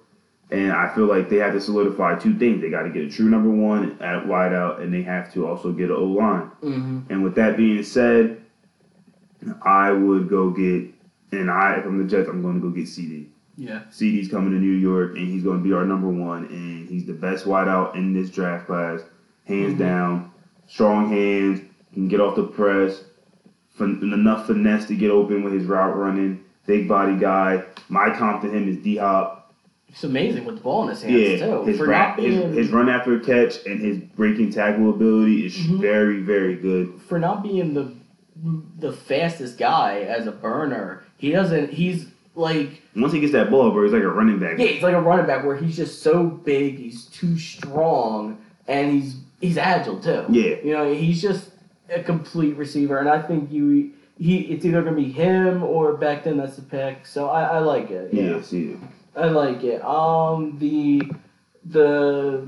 And 0.51 0.71
I 0.71 0.93
feel 0.93 1.05
like 1.05 1.29
they 1.29 1.37
have 1.37 1.53
to 1.53 1.61
solidify 1.61 2.15
two 2.19 2.37
things. 2.37 2.61
They 2.61 2.69
got 2.69 2.83
to 2.83 2.89
get 2.89 3.03
a 3.05 3.09
true 3.09 3.27
number 3.27 3.49
one 3.49 3.93
at 4.01 4.25
wideout, 4.25 4.81
and 4.81 4.93
they 4.93 5.01
have 5.01 5.33
to 5.33 5.47
also 5.47 5.71
get 5.71 5.89
an 5.89 5.95
O 5.95 6.05
line. 6.05 6.51
Mm-hmm. 6.61 6.99
And 7.11 7.23
with 7.23 7.35
that 7.35 7.57
being 7.57 7.83
said, 7.83 8.39
I 9.63 9.91
would 9.91 10.29
go 10.29 10.49
get, 10.51 10.89
and 11.31 11.49
I, 11.51 11.75
if 11.75 11.85
I'm 11.85 11.97
the 11.97 12.09
Jets, 12.09 12.29
I'm 12.29 12.41
going 12.41 12.55
to 12.55 12.61
go 12.61 12.69
get 12.69 12.87
CD. 12.87 13.27
Yeah. 13.57 13.81
CD's 13.89 14.29
coming 14.29 14.51
to 14.51 14.57
New 14.57 14.71
York, 14.73 15.17
and 15.17 15.27
he's 15.27 15.43
going 15.43 15.57
to 15.57 15.63
be 15.63 15.73
our 15.73 15.85
number 15.85 16.07
one, 16.07 16.45
and 16.45 16.87
he's 16.87 17.05
the 17.05 17.13
best 17.13 17.45
wideout 17.45 17.95
in 17.95 18.13
this 18.13 18.29
draft 18.29 18.65
class, 18.67 19.01
hands 19.45 19.73
Mhm. 19.73 19.79
down. 19.79 20.31
Strong 20.67 21.09
hands, 21.09 21.61
can 21.93 22.07
get 22.07 22.19
off 22.19 22.35
the 22.35 22.43
press, 22.43 23.03
fin- 23.77 23.99
enough 24.01 24.47
finesse 24.47 24.85
to 24.87 24.95
get 24.95 25.11
open 25.11 25.43
with 25.43 25.53
his 25.53 25.65
route 25.65 25.95
running. 25.97 26.43
Big 26.65 26.87
body 26.87 27.15
guy. 27.15 27.63
My 27.89 28.09
comp 28.09 28.41
to 28.43 28.49
him 28.49 28.67
is 28.69 28.77
D 28.77 28.97
Hop. 28.97 29.53
It's 29.89 30.03
amazing 30.03 30.45
with 30.45 30.55
the 30.55 30.61
ball 30.61 30.83
in 30.83 30.89
his 30.89 31.03
hands 31.03 31.13
Yeah, 31.41 31.45
too. 31.45 31.63
his, 31.65 31.77
For 31.77 31.85
ra- 31.85 32.07
not 32.07 32.17
being 32.17 32.31
his, 32.31 32.55
his 32.57 32.69
run 32.71 32.89
after 32.89 33.15
a 33.15 33.19
catch 33.19 33.63
and 33.67 33.79
his 33.79 33.97
breaking 33.99 34.49
tackle 34.51 34.89
ability 34.89 35.45
is 35.45 35.55
Mhm. 35.55 35.79
very, 35.79 36.21
very 36.21 36.55
good. 36.55 36.93
for 37.07 37.19
not 37.19 37.43
being 37.43 37.73
the 37.73 37.91
the 38.79 38.91
fastest 38.91 39.59
guy 39.59 39.99
as 39.99 40.25
a 40.25 40.31
burner, 40.31 41.03
he 41.17 41.29
doesn't. 41.31 41.69
He's 41.71 42.07
like 42.35 42.81
Once 42.95 43.13
he 43.13 43.19
gets 43.19 43.31
that 43.33 43.51
ball, 43.51 43.69
bro, 43.71 43.83
he's 43.83 43.93
like 43.93 44.01
a 44.01 44.09
running 44.09 44.39
back. 44.39 44.57
yeah, 44.57 44.65
he's 44.65 44.81
like 44.83 44.95
a 44.95 44.99
running 45.01 45.27
back 45.27 45.45
where 45.45 45.55
he's 45.55 45.75
just 45.77 46.01
so 46.01 46.23
big, 46.25 46.79
he's 46.79 47.05
too 47.05 47.37
strong, 47.37 48.37
and 48.67 48.91
he's 48.91 49.17
he's 49.41 49.57
agile 49.59 49.99
too. 49.99 50.25
Yeah. 50.29 50.55
you 50.63 50.71
know, 50.71 50.91
he's 50.91 51.21
just 51.21 51.51
a 51.95 52.03
complete 52.03 52.55
receiver, 52.55 52.99
and 52.99 53.09
I 53.09 53.21
think 53.21 53.51
you 53.51 53.91
he 54.17 54.39
it's 54.41 54.65
either 54.65 54.81
gonna 54.81 54.95
be 54.95 55.11
him 55.11 55.63
or 55.63 55.97
Becton 55.97 56.37
that's 56.37 56.55
the 56.55 56.61
pick. 56.61 57.05
So 57.05 57.29
I, 57.29 57.43
I 57.43 57.59
like 57.59 57.91
it. 57.91 58.13
Yeah, 58.13 58.23
Yeah, 58.23 58.41
see. 58.41 58.77
I 59.15 59.27
like 59.27 59.63
it. 59.63 59.83
Um, 59.83 60.57
the 60.59 61.01
the 61.65 62.47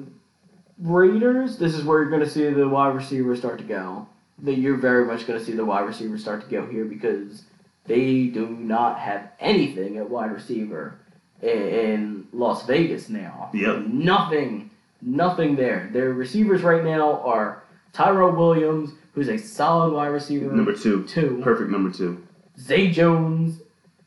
Raiders. 0.80 1.58
This 1.58 1.74
is 1.74 1.84
where 1.84 2.02
you're 2.02 2.12
gonna 2.12 2.30
see 2.30 2.50
the 2.50 2.68
wide 2.68 2.96
receivers 2.96 3.40
start 3.40 3.58
to 3.60 3.64
go. 3.64 4.08
That 4.40 4.56
you're 4.56 4.78
very 4.78 5.06
much 5.06 5.26
gonna 5.26 5.44
see 5.44 5.54
the 5.54 5.66
wide 5.66 5.86
receivers 5.86 6.22
start 6.22 6.42
to 6.44 6.48
go 6.50 6.66
here 6.68 6.86
because 6.86 7.44
they 7.86 8.28
do 8.28 8.48
not 8.48 9.00
have 9.00 9.30
anything 9.40 9.98
at 9.98 10.10
wide 10.10 10.32
receiver 10.32 11.00
in, 11.42 11.50
in 11.50 12.28
Las 12.34 12.66
Vegas 12.66 13.10
now. 13.10 13.50
Yep. 13.54 13.88
Nothing, 13.88 14.70
nothing 15.02 15.56
there. 15.56 15.90
Their 15.94 16.14
receivers 16.14 16.64
right 16.64 16.84
now 16.84 17.22
are 17.22 17.64
Tyrell 17.94 18.32
Williams, 18.32 18.92
who's 19.16 19.30
a 19.30 19.38
solid 19.38 19.94
wide 19.94 20.08
receiver. 20.08 20.52
Number 20.54 20.74
two. 20.74 21.04
two. 21.06 21.40
Perfect 21.44 21.72
number 21.72 21.90
two. 21.90 22.22
Zay 22.60 22.92
Jones. 22.92 23.62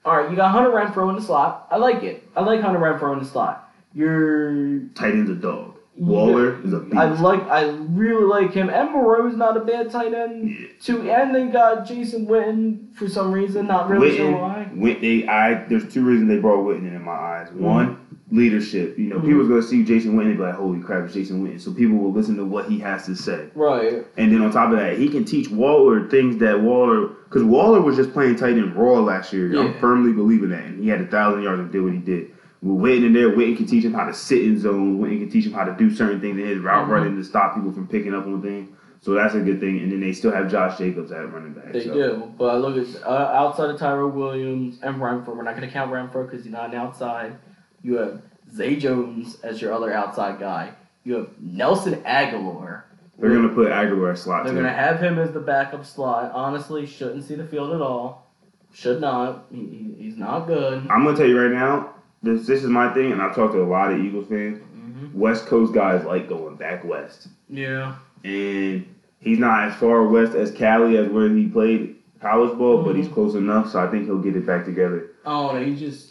All 0.04 0.16
right, 0.16 0.30
you 0.30 0.36
got 0.36 0.52
Hunter 0.52 0.70
Renfrow 0.70 1.10
in 1.10 1.16
the 1.16 1.22
slot. 1.22 1.66
I 1.70 1.76
like 1.76 2.02
it. 2.02 2.26
I 2.36 2.42
like 2.42 2.60
Hunter 2.60 2.78
Renfrow 2.78 3.12
in 3.14 3.18
the 3.18 3.24
slot. 3.24 3.72
You're 3.92 4.80
Tight 4.94 5.12
end's 5.14 5.30
a 5.30 5.34
dog. 5.34 5.74
Waller 5.96 6.62
is 6.64 6.72
a 6.72 6.78
beast. 6.78 6.96
I 6.96 7.06
like. 7.06 7.42
I 7.48 7.70
really 7.70 8.22
like 8.24 8.52
him. 8.52 8.70
And 8.70 8.92
Moreau's 8.92 9.36
not 9.36 9.56
a 9.56 9.60
bad 9.60 9.90
tight 9.90 10.14
end 10.14 10.48
Yeah. 10.48 10.66
too. 10.80 11.10
And 11.10 11.34
they 11.34 11.46
got 11.48 11.86
Jason 11.88 12.26
Witten 12.26 12.94
for 12.94 13.08
some 13.08 13.32
reason. 13.32 13.66
Not 13.66 13.88
really 13.88 14.16
sure 14.16 14.30
why. 14.30 14.68
Witten, 14.72 15.00
Witten, 15.00 15.28
I, 15.28 15.64
there's 15.68 15.92
two 15.92 16.04
reasons 16.04 16.28
they 16.28 16.38
brought 16.38 16.60
Witten 16.64 16.86
in, 16.86 16.94
in 16.94 17.02
my 17.02 17.10
eyes. 17.12 17.48
Mm-hmm. 17.48 17.64
One, 17.64 18.07
leadership. 18.30 18.98
You 18.98 19.06
know, 19.08 19.18
Mhm. 19.18 19.40
are 19.44 19.48
gonna 19.48 19.62
see 19.62 19.82
Jason 19.84 20.16
Witten 20.16 20.26
and 20.26 20.36
be 20.36 20.42
like, 20.42 20.54
"Holy 20.54 20.80
crap, 20.80 21.04
it's 21.04 21.14
Jason 21.14 21.42
Witten!" 21.46 21.60
So 21.60 21.72
people 21.72 21.96
will 21.96 22.12
listen 22.12 22.36
to 22.36 22.44
what 22.44 22.66
he 22.66 22.78
has 22.80 23.06
to 23.06 23.14
say. 23.14 23.46
Right. 23.54 24.06
And 24.16 24.30
then 24.32 24.42
on 24.42 24.50
top 24.50 24.70
of 24.72 24.78
that, 24.78 24.98
he 24.98 25.08
can 25.08 25.24
teach 25.24 25.50
Waller 25.50 26.08
things 26.08 26.36
that 26.38 26.60
Waller, 26.60 27.08
because 27.24 27.42
Waller 27.44 27.80
was 27.80 27.96
just 27.96 28.12
playing 28.12 28.36
tight 28.36 28.58
end 28.58 28.74
raw 28.76 29.00
last 29.00 29.32
year. 29.32 29.46
Yeah. 29.48 29.60
I'm 29.60 29.74
firmly 29.74 30.12
believing 30.12 30.50
that, 30.50 30.64
and 30.64 30.82
he 30.82 30.88
had 30.88 31.00
a 31.00 31.06
thousand 31.06 31.42
yards 31.42 31.60
and 31.60 31.70
did 31.72 31.82
what 31.82 31.92
he 31.92 31.98
did. 31.98 32.26
With 32.60 32.82
Witten 32.82 33.06
in 33.06 33.12
there, 33.12 33.30
Witten 33.30 33.56
can 33.56 33.66
teach 33.66 33.84
him 33.84 33.94
how 33.94 34.04
to 34.06 34.12
sit 34.12 34.42
in 34.42 34.58
zone. 34.58 34.98
Witten 35.00 35.20
can 35.20 35.30
teach 35.30 35.46
him 35.46 35.52
how 35.52 35.64
to 35.64 35.74
do 35.78 35.88
certain 35.90 36.20
things 36.20 36.38
in 36.38 36.44
his 36.44 36.58
route 36.58 36.86
Mhm. 36.88 36.90
running 36.92 37.16
to 37.16 37.24
stop 37.24 37.54
people 37.54 37.72
from 37.72 37.86
picking 37.86 38.14
up 38.14 38.26
on 38.26 38.42
things. 38.42 38.68
So 39.00 39.14
that's 39.14 39.36
a 39.36 39.40
good 39.40 39.60
thing. 39.60 39.78
And 39.78 39.92
then 39.92 40.00
they 40.00 40.10
still 40.10 40.32
have 40.32 40.50
Josh 40.50 40.76
Jacobs 40.76 41.12
at 41.12 41.32
running 41.32 41.52
back. 41.52 41.72
They 41.72 41.84
so. 41.84 41.94
do, 41.94 42.22
but 42.36 42.46
I 42.46 42.58
look 42.58 42.76
at 42.76 42.86
uh, 43.06 43.30
outside 43.32 43.70
of 43.70 43.78
Tyrell 43.78 44.10
Williams 44.10 44.80
and 44.82 44.96
Renfrow. 44.96 45.36
We're 45.36 45.44
not 45.44 45.56
going 45.56 45.68
to 45.68 45.72
count 45.72 45.92
Renfrow 45.92 46.28
because 46.28 46.42
he's 46.44 46.52
not 46.52 46.70
an 46.70 46.74
outside. 46.74 47.32
You 47.82 47.96
have 47.96 48.22
Zay 48.52 48.76
Jones 48.76 49.38
as 49.42 49.60
your 49.60 49.72
other 49.72 49.92
outside 49.92 50.38
guy. 50.38 50.72
You 51.04 51.14
have 51.14 51.28
Nelson 51.40 51.94
Agholor. 52.02 52.82
They're 53.18 53.30
gonna 53.34 53.48
put 53.48 53.68
Agholor 53.68 54.16
slot 54.16 54.44
They're 54.44 54.54
gonna 54.54 54.72
have 54.72 55.00
him 55.00 55.18
as 55.18 55.32
the 55.32 55.40
backup 55.40 55.84
slot. 55.84 56.30
Honestly, 56.32 56.86
shouldn't 56.86 57.24
see 57.24 57.34
the 57.34 57.44
field 57.46 57.72
at 57.72 57.80
all. 57.80 58.26
Should 58.72 59.00
not. 59.00 59.46
He, 59.50 59.58
he, 59.58 59.94
he's 60.04 60.16
not 60.16 60.46
good. 60.46 60.86
I'm 60.90 61.04
gonna 61.04 61.16
tell 61.16 61.26
you 61.26 61.40
right 61.40 61.50
now. 61.52 61.94
This 62.22 62.46
this 62.46 62.62
is 62.62 62.68
my 62.70 62.92
thing, 62.94 63.12
and 63.12 63.22
I've 63.22 63.34
talked 63.34 63.54
to 63.54 63.62
a 63.62 63.64
lot 63.64 63.92
of 63.92 63.98
Eagles 64.00 64.28
fans. 64.28 64.58
Mm-hmm. 64.58 65.18
West 65.18 65.46
Coast 65.46 65.72
guys 65.72 66.04
like 66.04 66.28
going 66.28 66.56
back 66.56 66.84
west, 66.84 67.28
Yeah. 67.48 67.94
and 68.24 68.86
he's 69.20 69.38
not 69.38 69.68
as 69.68 69.74
far 69.76 70.04
west 70.04 70.34
as 70.34 70.50
Cali 70.52 70.96
as 70.96 71.08
where 71.08 71.28
he 71.28 71.46
played 71.46 71.96
college 72.20 72.56
ball, 72.58 72.82
but 72.82 72.94
Mhm. 72.94 72.98
he's 72.98 73.08
close 73.08 73.34
enough. 73.34 73.70
So 73.70 73.78
I 73.80 73.86
think 73.88 74.04
he'll 74.04 74.18
get 74.18 74.36
it 74.36 74.46
back 74.46 74.64
together. 74.64 75.10
Oh 75.24 75.52
no, 75.52 75.62
he 75.64 75.74
just. 75.76 76.07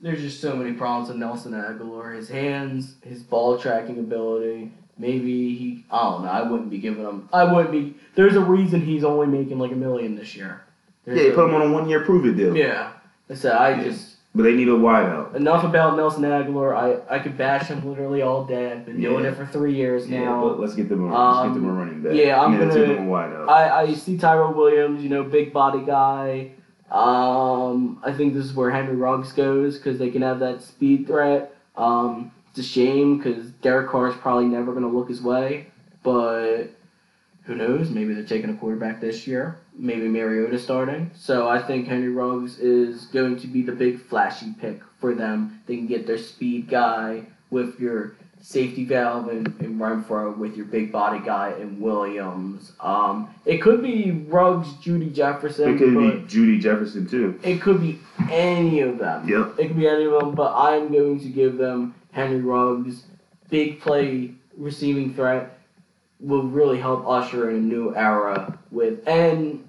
There's 0.00 0.20
just 0.20 0.40
so 0.40 0.54
many 0.54 0.72
problems 0.74 1.08
with 1.08 1.18
Nelson 1.18 1.52
Agholor. 1.52 2.14
His 2.14 2.28
hands, 2.28 2.94
his 3.02 3.22
ball 3.22 3.58
tracking 3.58 3.98
ability. 3.98 4.72
Maybe 4.96 5.54
he. 5.56 5.84
I 5.90 6.02
don't 6.10 6.24
know. 6.24 6.30
I 6.30 6.42
wouldn't 6.42 6.70
be 6.70 6.78
giving 6.78 7.04
him. 7.04 7.28
I 7.32 7.44
wouldn't 7.44 7.72
be. 7.72 7.94
There's 8.14 8.36
a 8.36 8.40
reason 8.40 8.80
he's 8.80 9.04
only 9.04 9.26
making 9.26 9.58
like 9.58 9.72
a 9.72 9.76
million 9.76 10.14
this 10.16 10.34
year. 10.36 10.62
There's 11.04 11.18
Yeah, 11.18 11.28
they 11.28 11.34
put 11.34 11.48
him 11.48 11.54
on 11.54 11.62
a 11.62 11.72
one 11.72 11.88
year 11.88 12.00
prove 12.04 12.26
it 12.26 12.36
deal. 12.36 12.56
Yeah. 12.56 12.92
I 13.30 13.34
said 13.34 13.52
I 13.56 13.70
Yeah. 13.70 13.84
just 13.84 14.16
But 14.34 14.42
they 14.44 14.54
need 14.54 14.68
a 14.68 14.72
wideout. 14.72 15.34
enough 15.34 15.64
about 15.64 15.96
Nelson 15.96 16.22
Agholor. 16.22 16.74
I 16.76 17.16
I 17.16 17.18
could 17.18 17.36
bash 17.36 17.66
him 17.68 17.88
literally 17.88 18.22
all 18.22 18.44
day. 18.44 18.72
I've 18.72 18.86
been 18.86 19.00
doing 19.00 19.24
it 19.24 19.34
for 19.36 19.46
three 19.46 19.74
years 19.74 20.08
Yeah, 20.08 20.24
now. 20.24 20.42
but 20.48 20.60
let's 20.60 20.74
get 20.74 20.88
them. 20.88 21.10
A, 21.10 21.12
let's 21.12 21.48
get 21.48 21.54
them 21.54 21.64
a 21.66 21.70
Um, 21.72 21.78
running 21.78 22.02
back. 22.02 22.12
yeah, 22.14 22.40
I'm 22.40 22.56
gonna- 22.58 22.72
them 22.72 23.08
a 23.08 23.10
wideout. 23.10 23.48
I, 23.48 23.82
I 23.82 23.92
see 23.94 24.16
Tyrell 24.18 24.52
Williams, 24.54 25.02
you 25.02 25.08
know, 25.10 25.22
big 25.24 25.52
body 25.52 25.80
guy. 25.84 26.50
Um, 26.90 28.00
I 28.02 28.12
think 28.12 28.34
this 28.34 28.44
is 28.44 28.54
where 28.54 28.70
Henry 28.70 28.96
Ruggs 28.96 29.32
goes 29.32 29.76
because 29.76 29.98
they 29.98 30.10
can 30.10 30.22
have 30.22 30.40
that 30.40 30.62
speed 30.62 31.06
threat. 31.06 31.54
Um, 31.76 32.32
it's 32.50 32.58
a 32.58 32.62
shame 32.62 33.18
because 33.18 33.50
Derek 33.50 33.90
Carr 33.90 34.08
is 34.08 34.16
probably 34.16 34.46
never 34.46 34.72
going 34.72 34.84
to 34.84 34.90
look 34.90 35.08
his 35.08 35.20
way, 35.20 35.66
but 36.02 36.68
who 37.44 37.54
knows? 37.54 37.90
Maybe 37.90 38.14
they're 38.14 38.24
taking 38.24 38.50
a 38.50 38.54
quarterback 38.54 39.00
this 39.00 39.26
year. 39.26 39.56
Maybe 39.74 40.08
Mariota 40.08 40.58
starting. 40.58 41.10
So 41.16 41.48
I 41.48 41.62
think 41.62 41.88
Henry 41.88 42.10
Ruggs 42.10 42.58
is 42.58 43.06
going 43.06 43.38
to 43.40 43.46
be 43.46 43.62
the 43.62 43.72
big 43.72 44.00
flashy 44.00 44.54
pick 44.60 44.80
for 45.00 45.14
them. 45.14 45.60
They 45.66 45.76
can 45.76 45.86
get 45.86 46.06
their 46.06 46.18
speed 46.18 46.68
guy 46.68 47.24
with 47.50 47.78
your 47.80 48.16
safety 48.48 48.82
valve 48.82 49.28
and, 49.28 49.46
and 49.60 49.78
Renfrow 49.78 50.34
with 50.34 50.56
your 50.56 50.64
big 50.64 50.90
body 50.90 51.18
guy 51.22 51.50
and 51.60 51.78
Williams. 51.78 52.72
Um, 52.80 53.28
it 53.44 53.58
could 53.58 53.82
be 53.82 54.24
Ruggs, 54.26 54.68
Jeudy 54.82 55.12
Jefferson, 55.12 55.74
it 55.74 55.76
could 55.76 55.92
be 55.92 56.34
Jeudy 56.34 56.58
Jefferson 56.58 57.06
too. 57.06 57.38
it 57.42 57.60
could 57.60 57.78
be 57.78 58.00
any 58.30 58.80
of 58.80 58.96
them. 58.96 59.28
Yep. 59.28 59.58
It 59.58 59.66
could 59.68 59.76
be 59.76 59.86
any 59.86 60.04
of 60.04 60.12
them, 60.12 60.34
but 60.34 60.54
I'm 60.56 60.90
going 60.90 61.20
to 61.20 61.28
give 61.28 61.58
them 61.58 61.94
Henry 62.12 62.40
Ruggs. 62.40 63.02
Big 63.50 63.82
play 63.82 64.32
receiving 64.56 65.12
threat 65.12 65.58
will 66.18 66.44
really 66.44 66.80
help 66.80 67.06
usher 67.06 67.50
in 67.50 67.56
a 67.56 67.60
new 67.60 67.94
era 67.94 68.58
with 68.70 69.06
and 69.06 69.62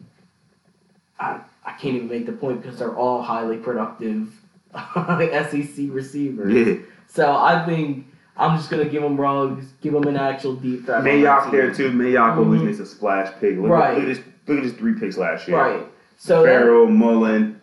I, 1.19 1.41
I 1.65 1.73
can't 1.73 1.95
even 1.95 2.07
make 2.07 2.25
the 2.27 2.31
point 2.31 2.61
because 2.61 2.79
they're 2.79 2.95
all 2.95 3.21
highly 3.21 3.57
productive 3.57 4.33
SEC 4.73 5.87
receivers. 5.89 6.53
Yeah. 6.53 6.85
So 7.07 7.35
I 7.35 7.65
think 7.65 8.05
I'm 8.39 8.57
just 8.57 8.69
gonna 8.69 8.85
give 8.85 9.03
them 9.03 9.19
Ruggs, 9.19 9.65
give 9.81 9.93
them 9.93 10.03
an 10.07 10.15
actual 10.15 10.55
deep 10.55 10.85
threat. 10.85 11.03
Mayock 11.03 11.51
there 11.51 11.73
too. 11.73 11.91
Mayock 11.91 12.37
always 12.37 12.61
Mhm. 12.61 12.65
makes 12.67 12.79
a 12.79 12.85
splash 12.85 13.31
pick. 13.41 13.57
Look, 13.57 13.69
Right. 13.69 13.89
at, 13.91 13.93
look 13.95 14.03
at 14.03 14.09
his 14.09 14.19
look 14.47 14.57
at 14.59 14.63
his 14.63 14.73
three 14.73 14.93
picks 14.93 15.17
last 15.17 15.47
year. 15.47 15.57
Right. 15.57 15.85
So 16.17 16.43
Ferrell, 16.45 16.87
Mullen, 16.87 17.59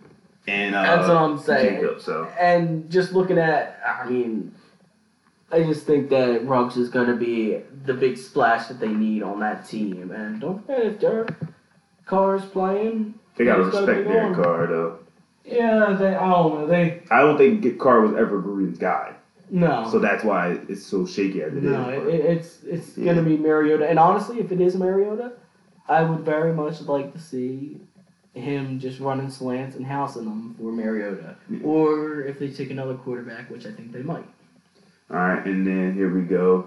and 0.47 0.75
uh, 0.75 0.83
That's 0.83 1.09
what 1.09 1.17
I'm 1.17 1.39
saying. 1.39 1.81
Jacob. 1.81 2.01
So 2.01 2.29
And 2.39 2.89
just 2.91 3.13
looking 3.13 3.39
at, 3.39 3.81
I 3.85 4.09
mean, 4.09 4.53
I 5.51 5.63
just 5.63 5.87
think 5.87 6.11
that 6.11 6.47
Ruggs 6.47 6.77
is 6.77 6.89
going 6.89 7.07
to 7.07 7.17
be 7.17 7.59
the 7.85 7.95
big 7.95 8.17
splash 8.19 8.67
that 8.69 8.79
they 8.81 8.89
need 8.89 9.23
on 9.23 9.41
that 9.41 9.65
team. 9.67 10.11
And 10.11 10.41
don't 10.41 10.61
forget, 10.67 10.85
if 10.87 11.01
Derek 11.01 11.33
Carr's 12.05 12.45
playing, 12.45 13.15
they 13.37 13.45
gotta 13.47 13.65
respect 13.65 14.09
Derek. 14.09 14.35
Carr 14.37 14.67
though. 14.67 14.99
Yeah, 15.45 15.97
they, 15.99 16.15
I 16.15 16.29
don't 16.29 16.55
know. 16.61 16.67
They 16.67 17.03
I 17.11 17.21
don't 17.21 17.37
think 17.39 17.79
Carr 17.79 18.01
was 18.01 18.13
ever 18.17 18.41
Gruden's 18.43 18.79
guy. 18.79 19.13
No. 19.51 19.89
So 19.91 19.99
that's 19.99 20.25
why 20.25 20.59
it's 20.69 20.85
so 20.85 21.07
shaky 21.07 21.43
as 21.43 21.53
it 21.55 21.59
is. 21.65 21.71
no, 21.71 21.89
it, 21.89 22.05
but- 22.05 22.15
it- 22.15 22.25
it's 22.25 22.63
it's 22.65 22.99
Yeah. 22.99 23.15
gonna 23.15 23.27
be 23.27 23.37
Mariota, 23.37 23.89
and 23.89 23.99
honestly, 23.99 24.41
if 24.41 24.51
it 24.53 24.61
is 24.61 24.77
Mariota, 24.77 25.33
I 25.89 26.03
would 26.03 26.21
very 26.21 26.53
much 26.53 26.83
like 26.83 27.13
to 27.13 27.19
see 27.21 27.81
him 28.35 28.79
just 28.79 29.01
running 29.01 29.31
slants 29.31 29.77
and 29.77 29.87
housing 29.87 30.25
them 30.25 30.55
for 30.59 30.71
Mariota, 30.73 31.37
Yeah. 31.49 31.61
or 31.63 32.23
if 32.23 32.39
they 32.39 32.49
take 32.51 32.71
another 32.71 32.95
quarterback, 32.95 33.51
which 33.51 33.65
I 33.67 33.71
think 33.71 33.93
they 33.93 34.03
might. 34.03 34.27
All 35.11 35.17
right, 35.17 35.45
and 35.47 35.67
then 35.67 35.95
here 35.95 36.13
we 36.13 36.23
go. 36.23 36.67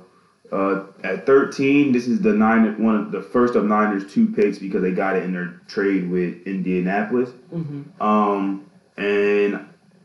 Uh, 0.51 0.86
at 1.03 1.27
13, 1.27 1.91
this 1.91 2.07
is 2.07 2.21
the 2.21 2.34
nine 2.34 2.82
one 2.84 2.95
of 2.95 3.11
the 3.11 3.21
first 3.21 3.55
of 3.55 3.65
Niners 3.65 4.11
two 4.11 4.25
picks 4.27 4.57
because 4.57 4.82
they 4.82 4.91
got 4.91 5.15
it 5.15 5.23
in 5.23 5.34
their 5.34 5.61
trade 5.67 6.09
with 6.09 6.41
Indianapolis. 6.47 7.30
Mm-hmm. 7.53 8.01
Um, 8.01 8.63
and 8.97 9.59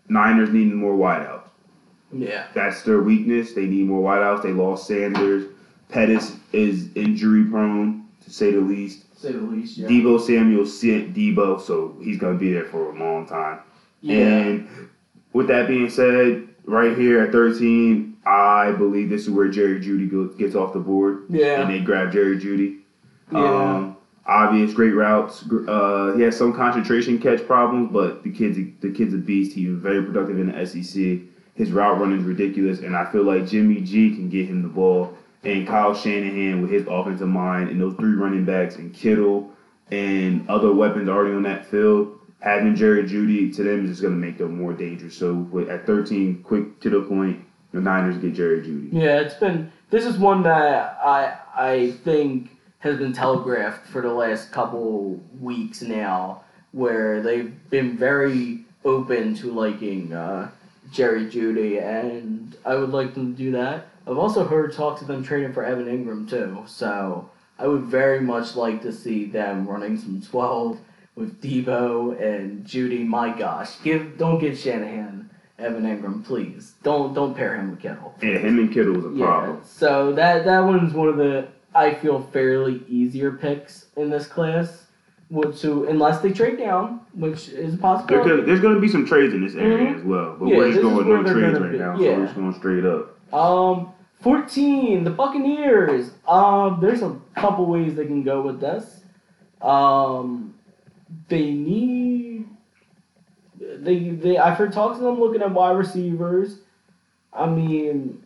Niners 0.08 0.50
needing 0.50 0.74
more 0.74 0.94
wideouts. 0.94 1.43
Yeah. 2.14 2.46
That's 2.54 2.82
their 2.82 3.00
weakness. 3.00 3.52
They 3.54 3.66
need 3.66 3.86
more 3.86 4.02
wideouts. 4.02 4.42
They 4.42 4.52
lost 4.52 4.86
Sanders. 4.86 5.46
Pettis 5.88 6.36
is 6.52 6.88
injury 6.94 7.44
prone 7.44 8.04
to 8.24 8.30
say 8.30 8.50
the 8.52 8.60
least. 8.60 9.04
Say 9.18 9.32
the 9.32 9.38
least. 9.38 9.76
Yeah. 9.78 9.88
Debo 9.88 10.20
Samuel 10.20 10.66
sent 10.66 11.14
Debo, 11.14 11.60
so 11.60 11.96
he's 12.02 12.18
gonna 12.18 12.38
be 12.38 12.52
there 12.52 12.64
for 12.64 12.94
a 12.94 12.98
long 12.98 13.26
time. 13.26 13.60
yeah. 14.00 14.16
And 14.16 14.68
with 15.32 15.48
that 15.48 15.66
being 15.68 15.90
said, 15.90 16.46
right 16.64 16.96
here 16.96 17.20
at 17.22 17.32
13, 17.32 18.16
I 18.26 18.72
believe 18.72 19.08
this 19.10 19.22
is 19.22 19.30
where 19.30 19.48
Jerry 19.48 19.80
Jeudy 19.80 20.38
gets 20.38 20.54
off 20.54 20.72
the 20.72 20.78
board, 20.80 21.24
Yeah. 21.28 21.60
and 21.60 21.70
they 21.70 21.80
grab 21.80 22.12
Jerry 22.12 22.38
Jeudy. 22.38 22.78
Yeah. 23.32 23.72
Um, 23.74 23.96
obvious, 24.26 24.72
great 24.72 24.94
routes. 24.94 25.44
Uh, 25.50 26.14
he 26.16 26.22
has 26.22 26.36
some 26.36 26.52
concentration 26.52 27.18
catch 27.18 27.46
problems, 27.46 27.90
but 27.92 28.22
the 28.22 28.30
kid's 28.30 28.56
the 28.80 28.90
kid's 28.92 29.12
a 29.14 29.18
beast. 29.18 29.54
He's 29.54 29.70
very 29.70 30.02
productive 30.02 30.38
in 30.38 30.52
the 30.52 30.66
SEC. 30.66 31.20
His 31.54 31.70
route 31.70 32.00
running 32.00 32.18
is 32.18 32.24
ridiculous, 32.24 32.80
and 32.80 32.96
I 32.96 33.10
feel 33.10 33.22
like 33.22 33.46
Jimmy 33.46 33.80
G 33.80 34.14
can 34.14 34.28
get 34.28 34.48
him 34.48 34.62
the 34.62 34.68
ball. 34.68 35.16
And 35.44 35.66
Kyle 35.66 35.94
Shanahan 35.94 36.62
with 36.62 36.70
his 36.70 36.86
offensive 36.88 37.28
mind 37.28 37.68
and 37.68 37.80
those 37.80 37.94
three 37.94 38.14
running 38.14 38.44
backs 38.44 38.76
and 38.76 38.94
Kittle 38.94 39.50
and 39.90 40.48
other 40.48 40.72
weapons 40.72 41.08
already 41.08 41.34
on 41.34 41.42
that 41.42 41.66
field, 41.66 42.18
having 42.40 42.74
Jerry 42.74 43.04
Jeudy 43.04 43.54
to 43.54 43.62
them 43.62 43.84
is 43.84 43.90
just 43.90 44.02
going 44.02 44.14
to 44.14 44.26
make 44.26 44.38
them 44.38 44.56
more 44.56 44.72
dangerous. 44.72 45.16
So 45.16 45.66
at 45.68 45.86
13, 45.86 46.42
quick 46.42 46.80
to 46.80 46.90
the 46.90 47.02
point, 47.02 47.44
the 47.72 47.80
Niners 47.80 48.16
get 48.18 48.34
Jerry 48.34 48.62
Jeudy. 48.62 48.88
Yeah, 48.92 49.20
it's 49.20 49.34
been. 49.34 49.70
This 49.90 50.06
is 50.06 50.16
one 50.18 50.42
that 50.44 50.98
I 51.04 51.36
I 51.54 51.90
think 52.04 52.50
has 52.78 52.98
been 52.98 53.12
telegraphed 53.12 53.86
for 53.86 54.02
the 54.02 54.12
last 54.12 54.50
couple 54.50 55.20
weeks 55.40 55.82
now, 55.82 56.42
where 56.72 57.22
they've 57.22 57.52
been 57.70 57.96
very 57.96 58.64
open 58.84 59.34
to 59.36 59.52
liking 59.52 60.12
uh, 60.12 60.50
Jerry 60.92 61.26
Jeudy, 61.26 61.82
and 61.82 62.56
I 62.64 62.74
would 62.74 62.90
like 62.90 63.14
them 63.14 63.32
to 63.34 63.38
do 63.42 63.52
that. 63.52 63.86
I've 64.06 64.18
also 64.18 64.46
heard 64.46 64.72
talks 64.72 65.00
of 65.00 65.08
them 65.08 65.24
trading 65.24 65.52
for 65.52 65.64
Evan 65.64 65.86
Engram 65.86 66.28
too, 66.28 66.62
so 66.66 67.30
I 67.58 67.66
would 67.66 67.82
very 67.82 68.20
much 68.20 68.54
like 68.56 68.82
to 68.82 68.92
see 68.92 69.24
them 69.24 69.66
running 69.66 69.98
some 69.98 70.20
twelve 70.20 70.78
with 71.16 71.40
Debo 71.40 72.20
and 72.20 72.64
Jeudy. 72.66 73.06
My 73.06 73.36
gosh, 73.36 73.80
give 73.82 74.18
don't 74.18 74.38
give 74.38 74.58
Shanahan 74.58 75.30
Evan 75.58 75.84
Engram, 75.84 76.24
please. 76.24 76.74
Don't 76.82 77.14
don't 77.14 77.34
pair 77.34 77.54
him 77.54 77.70
with 77.70 77.80
Kittle. 77.80 78.14
Yeah, 78.20 78.38
him 78.38 78.58
and 78.58 78.72
Kittle 78.72 78.94
was 78.94 79.04
a 79.06 79.10
problem. 79.10 79.60
So 79.64 80.12
that 80.12 80.44
that 80.44 80.60
one's 80.60 80.92
one 80.92 81.08
of 81.08 81.16
the 81.16 81.48
I 81.74 81.94
feel 81.94 82.22
fairly 82.22 82.82
easier 82.88 83.32
picks 83.32 83.86
in 83.96 84.10
this 84.10 84.26
class. 84.26 84.83
Which 85.30 85.60
to 85.62 85.84
unless 85.86 86.20
they 86.20 86.32
trade 86.32 86.58
down, 86.58 87.00
which 87.14 87.48
is 87.48 87.76
possible. 87.76 88.22
There 88.24 88.42
there's 88.42 88.60
going 88.60 88.74
to 88.74 88.80
be 88.80 88.88
some 88.88 89.06
trades 89.06 89.32
in 89.34 89.40
this 89.44 89.54
area 89.54 89.78
Mhm. 89.92 89.96
as 89.98 90.04
well, 90.04 90.36
but 90.38 90.46
Yeah, 90.48 90.58
we're 90.58 90.70
just 90.70 90.82
going 90.82 91.08
no 91.08 91.22
trades 91.32 91.58
right 91.60 91.72
be. 91.72 91.78
now, 91.78 91.96
so 91.96 92.02
we're 92.02 92.24
just 92.24 92.36
going 92.36 92.52
straight 92.52 92.84
up. 92.84 93.34
Um, 93.34 93.88
fourteen, 94.20 95.02
the 95.02 95.10
Buccaneers. 95.10 96.12
Um, 96.28 96.78
there's 96.80 97.02
a 97.02 97.16
couple 97.36 97.66
ways 97.66 97.94
they 97.94 98.06
can 98.06 98.22
go 98.22 98.42
with 98.42 98.60
this. 98.60 99.02
Um, 99.62 100.54
they 101.28 101.52
need. 101.52 102.46
They 103.58 104.10
they 104.10 104.36
I've 104.36 104.58
heard 104.58 104.72
talks 104.72 104.98
of 104.98 105.04
them 105.04 105.18
looking 105.18 105.40
at 105.42 105.52
wide 105.52 105.76
receivers. 105.76 106.58
I 107.32 107.48
mean, 107.48 108.22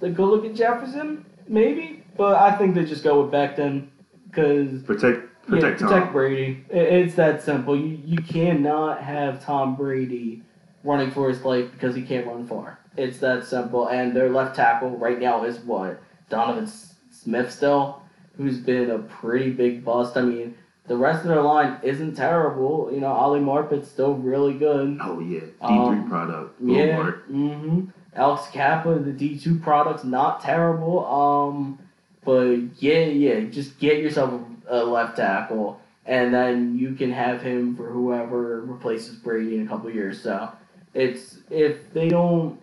they 0.00 0.10
go 0.10 0.24
look 0.24 0.44
at 0.44 0.54
Jefferson 0.54 1.24
maybe, 1.48 2.02
but 2.16 2.36
I 2.36 2.52
think 2.56 2.74
they 2.74 2.84
just 2.84 3.04
go 3.04 3.22
with 3.22 3.32
Becton 3.32 3.86
because 4.28 4.82
Protect, 4.82 5.28
yeah, 5.48 5.50
protect 5.60 5.80
Tom. 5.80 6.12
Brady. 6.12 6.64
It's 6.70 7.14
that 7.16 7.42
simple. 7.42 7.76
You 7.76 7.98
you 8.04 8.18
cannot 8.18 9.02
have 9.02 9.44
Tom 9.44 9.76
Brady 9.76 10.42
running 10.84 11.10
for 11.10 11.28
his 11.28 11.42
life 11.44 11.70
because 11.72 11.94
he 11.94 12.02
can't 12.02 12.26
run 12.26 12.46
far. 12.46 12.78
It's 12.96 13.18
that 13.18 13.44
simple. 13.44 13.88
And 13.88 14.14
their 14.14 14.28
left 14.30 14.56
tackle 14.56 14.90
right 14.90 15.18
now 15.18 15.44
is 15.44 15.58
what 15.60 16.02
Donovan 16.28 16.64
S- 16.64 16.94
Smith 17.10 17.50
still, 17.52 18.02
who's 18.36 18.58
been 18.58 18.90
a 18.90 18.98
pretty 18.98 19.50
big 19.50 19.84
bust. 19.84 20.16
I 20.16 20.22
mean, 20.22 20.54
the 20.88 20.96
rest 20.96 21.22
of 21.22 21.28
their 21.28 21.40
line 21.42 21.78
isn't 21.82 22.14
terrible. 22.16 22.90
You 22.92 23.00
know, 23.00 23.06
Ali 23.12 23.40
Marpet's 23.40 23.88
still 23.88 24.14
really 24.14 24.54
good. 24.54 24.98
Oh 25.00 25.20
yeah, 25.20 25.40
D 25.40 25.46
Um, 25.62 26.00
three 26.02 26.08
product. 26.10 26.60
Yeah. 26.60 26.96
Lord. 26.98 27.28
Mm-hmm. 27.30 27.84
Alex 28.14 28.48
Cappa, 28.52 28.98
the 28.98 29.12
D 29.12 29.38
two 29.38 29.58
product's 29.58 30.04
not 30.04 30.42
terrible. 30.42 31.06
Um, 31.06 31.78
but 32.24 32.56
yeah, 32.82 33.04
yeah, 33.06 33.40
just 33.48 33.78
get 33.78 33.98
yourself 33.98 34.32
a, 34.32 34.44
a 34.72 34.84
left 34.84 35.16
tackle, 35.16 35.80
and 36.06 36.34
then 36.34 36.76
you 36.76 36.94
can 36.94 37.12
have 37.12 37.42
him 37.42 37.76
for 37.76 37.90
whoever 37.90 38.62
replaces 38.62 39.16
Brady 39.16 39.56
in 39.56 39.66
a 39.66 39.68
couple 39.68 39.90
years. 39.90 40.20
So 40.20 40.50
it's 40.94 41.38
if 41.50 41.92
they 41.92 42.08
don't, 42.08 42.58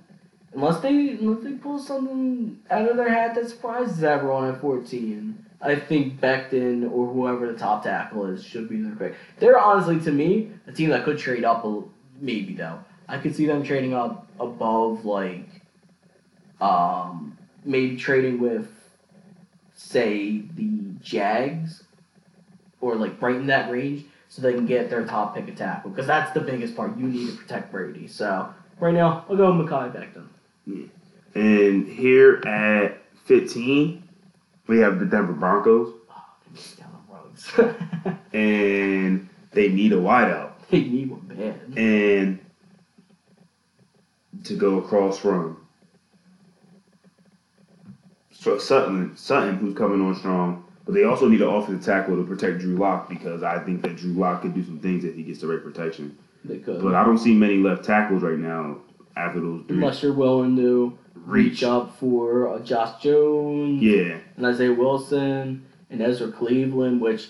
unless 0.53 0.81
they 0.81 0.89
unless 0.89 1.43
they 1.43 1.53
pull 1.53 1.79
something 1.79 2.59
out 2.69 2.89
of 2.89 2.97
their 2.97 3.09
hat 3.09 3.35
that 3.35 3.49
surprises 3.49 4.03
everyone 4.03 4.49
at 4.49 4.59
fourteen. 4.59 5.45
I 5.61 5.75
think 5.75 6.21
Becton 6.21 6.89
or 6.89 7.13
whoever 7.13 7.51
the 7.51 7.57
top 7.57 7.83
tackle 7.83 8.25
is 8.27 8.43
should 8.43 8.69
be 8.69 8.81
their 8.81 8.95
pick. 8.95 9.15
They're 9.39 9.59
honestly, 9.59 9.99
to 9.99 10.11
me, 10.11 10.51
a 10.67 10.71
team 10.71 10.89
that 10.91 11.03
could 11.03 11.17
trade 11.17 11.43
up 11.43 11.65
a, 11.65 11.83
maybe 12.21 12.53
though. 12.53 12.79
I 13.09 13.17
could 13.17 13.35
see 13.35 13.45
them 13.45 13.63
trading 13.63 13.93
up 13.93 14.27
above 14.39 15.05
like 15.05 15.49
um 16.61 17.37
maybe 17.65 17.97
trading 17.97 18.39
with 18.39 18.69
say 19.75 20.43
the 20.55 20.79
Jags 21.01 21.83
or 22.81 22.95
like 22.95 23.19
brighten 23.19 23.47
that 23.47 23.71
range 23.71 24.05
so 24.29 24.41
they 24.41 24.53
can 24.53 24.65
get 24.65 24.89
their 24.89 25.05
top 25.05 25.35
pick 25.35 25.47
of 25.47 25.55
tackle 25.55 25.89
because 25.89 26.07
that's 26.07 26.31
the 26.31 26.39
biggest 26.39 26.75
part 26.75 26.97
you 26.97 27.07
need 27.07 27.29
to 27.29 27.35
protect 27.35 27.71
Brady. 27.71 28.07
So 28.07 28.53
right 28.79 28.93
now 28.93 29.25
I'll 29.29 29.35
go 29.35 29.55
with 29.55 29.67
Mekhi 29.67 29.91
Becton. 29.91 30.89
And 31.35 31.87
here 31.87 32.41
at 32.45 33.01
15, 33.25 34.03
we 34.67 34.79
have 34.79 34.99
the 34.99 35.05
Denver 35.05 35.33
Broncos, 35.33 35.93
Oh, 36.09 36.23
they 36.45 36.51
missed 36.53 36.79
down 36.79 36.91
the 37.53 38.17
and 38.37 39.29
they 39.51 39.69
need 39.69 39.93
a 39.93 39.97
wideout. 39.97 40.51
they 40.69 40.81
need 40.81 41.09
one 41.09 41.21
bad. 41.21 41.59
And 41.77 42.39
to 44.43 44.55
go 44.55 44.77
across 44.77 45.17
from 45.19 45.57
so 48.31 48.57
Sutton, 48.57 49.17
Sutton, 49.17 49.57
who's 49.57 49.75
coming 49.75 50.01
on 50.01 50.15
strong, 50.15 50.63
but 50.89 50.95
they 50.95 51.03
also 51.03 51.27
need 51.27 51.39
an 51.39 51.47
offensive 51.47 51.85
tackle 51.85 52.15
to 52.15 52.23
protect 52.23 52.57
Drew 52.61 52.75
Lock 52.75 53.09
because 53.09 53.43
I 53.43 53.59
think 53.59 53.83
that 53.83 53.95
Drew 53.95 54.13
Lock 54.13 54.41
could 54.41 54.55
do 54.55 54.63
some 54.63 54.79
things 54.79 55.03
if 55.03 55.13
he 55.15 55.21
gets 55.21 55.39
the 55.41 55.45
right 55.47 55.63
protection. 55.63 56.17
They 56.43 56.57
could. 56.57 56.81
But 56.81 56.95
I 56.95 57.03
don't 57.05 57.19
see 57.19 57.35
many 57.35 57.57
left 57.57 57.85
tackles 57.85 58.23
right 58.23 58.39
now 58.39 58.77
after 59.15 59.39
those 59.39 59.65
three. 59.67 59.77
Unless 59.77 60.01
you're 60.01 60.13
willing 60.13 60.55
to 60.55 60.97
reach 61.13 61.51
Reach. 61.51 61.63
up 61.63 61.95
for 61.99 62.47
uh, 62.47 62.59
Josh 62.61 63.03
Jones. 63.03 63.83
Yeah, 63.83 64.17
and 64.35 64.45
Isaiah 64.47 64.73
Wilson 64.73 65.63
and 65.91 66.01
Ezra 66.01 66.31
Cleveland, 66.31 67.01
which 67.01 67.27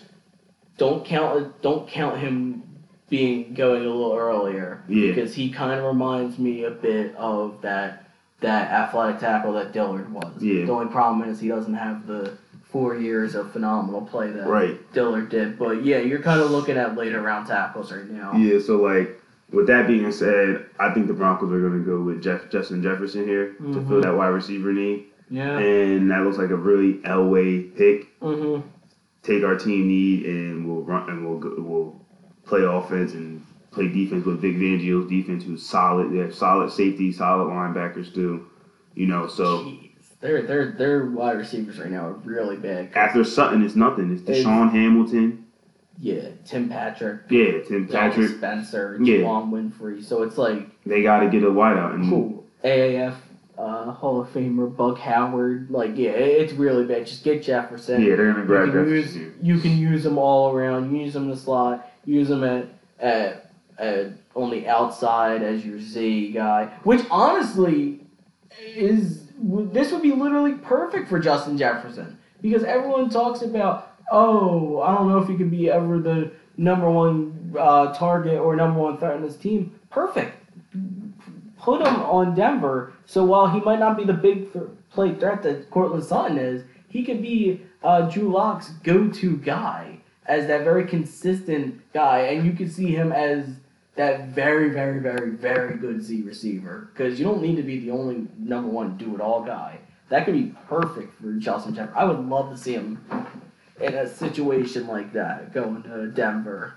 don't 0.77 1.03
count 1.05 1.61
don't 1.61 1.85
count 1.89 2.17
him 2.17 2.63
being 3.09 3.53
going 3.55 3.81
a 3.81 3.89
little 3.89 4.15
earlier 4.15 4.85
Yeah. 4.87 5.07
because 5.09 5.33
he 5.35 5.49
kind 5.49 5.77
of 5.77 5.83
reminds 5.85 6.39
me 6.39 6.63
a 6.63 6.71
bit 6.71 7.13
of 7.17 7.61
that 7.61 8.05
that 8.39 8.71
athletic 8.71 9.19
tackle 9.19 9.51
that 9.53 9.73
Dillard 9.73 10.13
was. 10.13 10.31
Yeah. 10.41 10.65
The 10.65 10.71
only 10.71 10.89
problem 10.93 11.27
is 11.29 11.41
he 11.41 11.49
doesn't 11.49 11.73
have 11.73 12.07
the 12.07 12.37
four 12.69 12.95
years 12.95 13.35
of 13.35 13.51
phenomenal 13.51 14.01
play 14.01 14.29
that 14.31 14.47
right. 14.47 14.79
Dillard 14.93 15.29
did. 15.29 15.57
But 15.57 15.83
yeah, 15.83 15.97
you're 15.99 16.21
kind 16.21 16.39
of 16.39 16.51
looking 16.51 16.77
at 16.77 16.95
later 16.95 17.21
round 17.21 17.47
tackles 17.47 17.91
right 17.91 18.07
now. 18.09 18.33
Yeah, 18.33 18.59
so 18.59 18.77
like 18.77 19.19
with 19.51 19.67
that 19.67 19.87
being 19.87 20.11
said, 20.11 20.65
I 20.79 20.93
think 20.93 21.07
the 21.07 21.13
Broncos 21.13 21.51
are 21.51 21.59
going 21.59 21.79
to 21.79 21.85
go 21.85 22.01
with 22.01 22.21
Jeff 22.21 22.49
Justin 22.51 22.83
Jefferson 22.83 23.25
here 23.25 23.53
to 23.53 23.63
Mhm. 23.63 23.87
fill 23.87 24.01
that 24.01 24.15
wide 24.15 24.27
receiver 24.27 24.71
need, 24.71 25.05
Yeah. 25.29 25.57
and 25.57 26.11
that 26.11 26.23
looks 26.23 26.37
like 26.37 26.51
a 26.51 26.55
really 26.55 26.95
Elway 27.05 27.75
pick. 27.75 28.19
Mm-hmm. 28.19 28.61
Take 29.23 29.43
our 29.43 29.55
team 29.55 29.87
need, 29.87 30.25
and 30.27 30.67
we'll 30.67 30.83
run 30.83 31.09
and 31.09 31.27
we'll 31.27 31.39
go, 31.39 31.55
we'll 31.57 32.01
play 32.45 32.63
offense 32.63 33.13
and 33.15 33.41
play 33.71 33.87
defense 33.87 34.25
with 34.25 34.41
Vic 34.41 34.55
Fangio's 34.55 35.09
defense, 35.09 35.43
who's 35.43 35.65
solid. 35.65 36.11
They 36.13 36.17
have 36.19 36.33
solid 36.35 36.71
safety, 36.71 37.11
solid 37.11 37.45
linebackers 37.51 38.13
too. 38.13 38.45
You 38.95 39.07
know, 39.07 39.27
so 39.27 39.63
Jeez. 39.63 39.88
Their, 40.21 40.41
their, 40.41 40.71
their 40.71 41.05
wide 41.05 41.37
receivers 41.37 41.79
right 41.79 41.89
now 41.89 42.07
are 42.07 42.13
really 42.13 42.57
bad. 42.57 42.89
after 42.95 43.23
Sutton, 43.23 43.63
it's 43.63 43.75
nothing. 43.75 44.11
It's 44.11 44.21
DaeSean 44.21 44.71
Hamilton, 44.71 45.45
Yeah, 45.97 46.29
Tim 46.45 46.67
Patrick, 46.67 47.21
yeah, 47.29 47.61
Tim 47.67 47.87
Patrick. 47.87 48.29
Spencer, 48.31 48.97
Yeah. 49.01 49.17
Juwann 49.19 49.49
Winfree. 49.49 50.03
So 50.03 50.23
it's 50.23 50.37
like, 50.37 50.67
They 50.85 51.03
got 51.03 51.21
to 51.21 51.29
get 51.29 51.43
a 51.43 51.47
wideout, 51.47 51.95
and 51.95 52.09
cool. 52.09 52.43
AAF 52.65 53.15
uh, 53.57 53.91
Hall 53.91 54.21
of 54.21 54.27
Famer 54.33 54.73
Buck 54.75 54.97
Howard. 54.99 55.69
Like, 55.71 55.91
yeah, 55.97 56.11
it's 56.11 56.51
really 56.53 56.85
bad. 56.85 57.05
Just 57.07 57.23
get 57.23 57.41
Jefferson. 57.43 58.01
Yeah, 58.01 58.15
they're 58.15 58.27
gonna 58.31 58.41
You 58.41 58.45
grab 58.47 58.71
can 58.71 58.89
use 58.89 59.05
Jefferson. 59.13 59.35
you 59.41 59.59
can 59.59 59.77
use 59.77 60.03
them 60.03 60.17
all 60.17 60.51
around. 60.53 60.93
Use 60.95 61.13
them 61.13 61.23
in 61.23 61.29
the 61.31 61.35
slot. 61.37 61.89
Use 62.05 62.27
them 62.29 62.43
at 62.43 62.67
at, 62.99 63.51
at 63.77 64.11
on 64.35 64.49
the 64.49 64.67
outside 64.67 65.43
as 65.43 65.65
your 65.65 65.79
Z 65.79 66.31
guy. 66.33 66.65
Which 66.83 67.01
honestly 67.11 68.01
is 68.65 69.28
this 69.41 69.91
would 69.91 70.01
be 70.01 70.11
literally 70.11 70.53
perfect 70.53 71.09
for 71.09 71.19
Justin 71.19 71.57
Jefferson 71.57 72.17
because 72.41 72.63
everyone 72.63 73.09
talks 73.09 73.41
about 73.41 73.95
oh 74.11 74.81
I 74.81 74.93
don't 74.95 75.09
know 75.09 75.19
if 75.19 75.27
he 75.27 75.35
could 75.35 75.51
be 75.51 75.69
ever 75.69 75.99
the 75.99 76.31
number 76.57 76.89
one 76.89 77.55
uh, 77.57 77.93
target 77.93 78.39
or 78.39 78.55
number 78.55 78.79
one 78.79 78.97
threat 78.97 79.15
in 79.15 79.21
this 79.21 79.37
team. 79.37 79.79
Perfect. 79.89 80.35
Put 81.57 81.81
him 81.81 81.95
on 81.95 82.35
Denver. 82.35 82.93
So 83.05 83.23
while 83.23 83.47
he 83.47 83.59
might 83.61 83.79
not 83.79 83.97
be 83.97 84.03
the 84.03 84.13
big 84.13 84.53
th- 84.53 84.65
play 84.91 85.13
threat 85.15 85.43
that 85.43 85.69
Courtland 85.71 86.03
Sutton 86.03 86.37
is, 86.37 86.63
he 86.87 87.03
could 87.03 87.21
be 87.21 87.61
uh, 87.83 88.01
Drew 88.09 88.31
Lock's 88.31 88.69
go-to 88.83 89.37
guy 89.37 89.99
as 90.25 90.47
that 90.47 90.63
very 90.63 90.85
consistent 90.85 91.81
guy, 91.91 92.19
and 92.19 92.45
you 92.45 92.53
could 92.53 92.71
see 92.71 92.91
him 92.91 93.11
as 93.11 93.47
that 93.99 94.29
very, 94.29 94.69
very, 94.69 94.99
very, 94.99 95.31
very 95.31 95.75
good 95.75 96.01
Z 96.01 96.21
receiver 96.21 96.89
because 96.93 97.19
you 97.19 97.25
don't 97.25 97.41
need 97.41 97.57
to 97.57 97.63
be 97.63 97.81
the 97.81 97.91
only 97.91 98.27
number 98.37 98.69
one 98.69 98.95
do-it-all 98.95 99.43
guy. 99.43 99.77
That 100.07 100.23
could 100.23 100.35
be 100.35 100.55
perfect 100.69 101.19
for 101.21 101.33
Justin 101.33 101.75
Jefferson. 101.75 101.97
I 101.97 102.05
would 102.05 102.19
love 102.19 102.49
to 102.49 102.57
see 102.57 102.71
him 102.71 103.03
in 103.81 103.95
a 103.95 104.07
situation 104.07 104.87
like 104.87 105.11
that 105.11 105.53
going 105.53 105.83
to 105.83 106.07
Denver. 106.07 106.75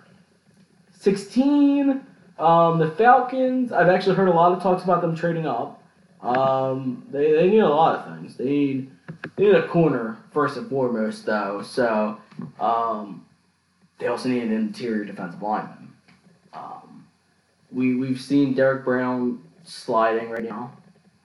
Sixteen. 0.99 2.05
Um, 2.41 2.81
the 2.81 2.91
Falcons. 2.91 3.71
I've 3.71 3.89
actually 3.89 4.17
heard 4.17 4.27
a 4.27 4.33
lot 4.33 4.51
of 4.51 4.61
talks 4.61 4.83
about 4.83 5.01
them 5.01 5.15
trading 5.15 5.47
up. 5.47 5.81
Um, 6.23 7.07
they, 7.13 7.31
they 7.31 7.49
need 7.49 7.61
a 7.61 7.69
lot 7.69 8.01
of 8.01 8.17
things. 8.17 8.37
They 8.37 8.45
need 8.47 8.91
they 9.37 9.45
need 9.45 9.55
a 9.55 9.69
corner 9.69 10.17
first 10.33 10.57
and 10.57 10.69
foremost, 10.69 11.25
though. 11.25 11.63
So 11.63 12.19
um, 12.59 13.25
they 13.99 14.09
also 14.09 14.29
need 14.29 14.43
an 14.43 14.53
interior 14.53 15.05
defensive 15.05 15.41
lineman. 15.41 15.93
Um, 16.53 16.92
we 17.73 17.95
we've 17.95 18.21
seen 18.21 18.55
Derrick 18.55 18.85
Brown 18.85 19.43
sliding 19.65 20.31
right 20.31 20.45
now. 20.45 20.73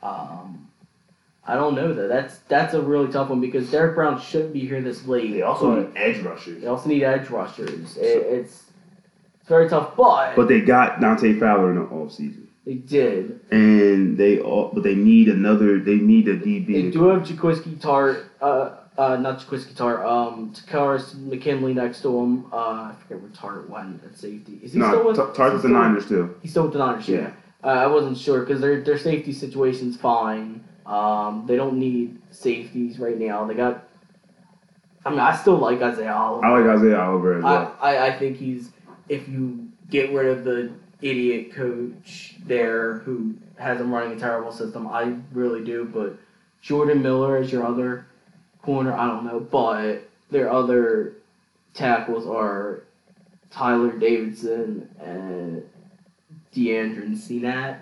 Um, 0.01 0.67
I 1.45 1.55
don't 1.55 1.75
know 1.75 1.93
though. 1.93 2.07
That's 2.07 2.39
that's 2.49 2.73
a 2.73 2.81
really 2.81 3.11
tough 3.11 3.29
one 3.29 3.39
because 3.41 3.69
Derrick 3.71 3.95
Brown 3.95 4.19
shouldn't 4.19 4.53
be 4.53 4.61
here 4.61 4.81
this 4.81 5.05
late. 5.05 5.31
They 5.31 5.41
also 5.41 5.75
need 5.81 5.91
edge 5.95 6.19
rushers. 6.23 6.61
they 6.61 6.67
also 6.67 6.89
need 6.89 7.03
edge 7.03 7.29
rushers. 7.29 7.97
It, 7.97 8.03
it's 8.03 8.63
it's 9.39 9.49
very 9.49 9.69
tough, 9.69 9.95
but, 9.95 10.35
But 10.35 10.49
they 10.49 10.59
got 10.59 10.99
Dante 10.99 11.39
Fowler 11.39 11.69
in 11.69 11.75
the 11.77 11.85
offseason. 11.85 12.47
they 12.65 12.73
did. 12.73 13.39
And 13.49 14.17
they 14.17 14.39
all 14.41 14.71
but 14.73 14.83
they 14.83 14.95
need 14.95 15.29
another 15.29 15.79
they 15.79 15.95
need 15.95 16.27
a 16.27 16.37
DB. 16.37 16.67
They 16.67 16.91
do 16.91 17.07
have 17.07 17.23
Jaquiski 17.23 17.77
Tartt, 17.77 18.25
uh, 18.41 18.75
uh, 18.97 19.15
not 19.17 19.39
Jaquiski 19.39 19.73
Tartt, 19.73 20.05
um, 20.05 20.51
Takkarist 20.53 21.15
McKinley 21.19 21.73
next 21.73 22.01
to 22.01 22.17
him. 22.17 22.45
Uh, 22.51 22.55
I 22.55 22.95
forget 22.99 23.21
where 23.21 23.31
Tartt 23.31 23.69
went 23.69 24.03
at 24.03 24.17
safety. 24.17 24.59
Is 24.63 24.73
he 24.73 24.79
still 24.79 25.05
with? 25.05 25.17
T- 25.17 25.21
he 25.21 25.33
Target's 25.33 25.63
the 25.63 25.69
Niners 25.69 26.07
too. 26.07 26.35
He's 26.41 26.51
still 26.51 26.63
with 26.63 26.73
the 26.73 26.79
Niners. 26.79 27.07
Yeah. 27.07 27.31
Uh, 27.63 27.67
I 27.67 27.87
wasn't 27.87 28.17
sure 28.17 28.41
because 28.41 28.59
their 28.59 28.81
their 28.81 28.97
safety 28.97 29.33
situation's 29.33 29.97
fine. 29.97 30.63
Um, 30.85 31.45
they 31.47 31.55
don't 31.55 31.77
need 31.77 32.19
safeties 32.31 32.97
right 32.97 33.17
now. 33.17 33.45
They 33.45 33.53
got. 33.53 33.87
I 35.05 35.11
mean, 35.11 35.19
I 35.19 35.35
still 35.35 35.57
like 35.57 35.81
Isaiah 35.81 36.13
Oliver. 36.13 36.45
I 36.45 36.59
like 36.59 36.77
Isaiah 36.77 36.99
Oliver 36.99 37.37
as 37.37 37.45
I. 37.45 37.63
I, 37.79 38.07
I 38.07 38.17
think 38.17 38.37
he's 38.37 38.71
if 39.09 39.27
you 39.29 39.69
get 39.89 40.11
rid 40.11 40.37
of 40.37 40.43
the 40.43 40.71
idiot 41.01 41.53
coach 41.53 42.35
there 42.45 42.99
who 42.99 43.35
has 43.57 43.79
him 43.79 43.93
running 43.93 44.17
a 44.17 44.19
terrible 44.19 44.51
system, 44.51 44.87
I 44.87 45.15
really 45.31 45.63
do. 45.63 45.85
But 45.85 46.17
Jordan 46.61 47.03
Miller 47.03 47.37
is 47.37 47.51
your 47.51 47.65
other 47.65 48.06
corner. 48.67 48.93
I 48.93 49.07
don't 49.07 49.23
know, 49.23 49.39
but 49.39 50.09
their 50.29 50.51
other 50.51 51.13
tackles 51.73 52.27
are 52.27 52.83
Tyler 53.49 53.97
Davidson 53.97 54.89
and 54.99 55.63
DeAndre 56.53 57.15
Senat. 57.15 57.79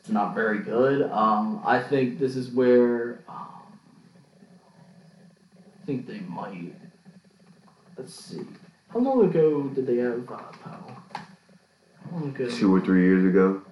It's 0.00 0.08
not 0.08 0.34
very 0.34 0.58
good. 0.58 1.08
Um, 1.12 1.62
I 1.64 1.80
think 1.80 2.18
this 2.18 2.34
is 2.34 2.50
where 2.50 3.20
um, 3.28 3.62
I 5.80 5.86
think 5.86 6.08
they 6.08 6.18
might. 6.18 6.74
Let's 7.96 8.14
see. 8.16 8.40
How 8.88 8.98
long 8.98 9.24
ago 9.24 9.62
did 9.68 9.86
they 9.86 9.98
have 9.98 10.28
uh, 10.28 10.38
Powell? 10.64 10.96
How 11.14 12.16
long 12.16 12.34
ago? 12.34 12.50
Two 12.50 12.74
or 12.74 12.80
three 12.80 13.02
years 13.04 13.24
ago. 13.24 13.62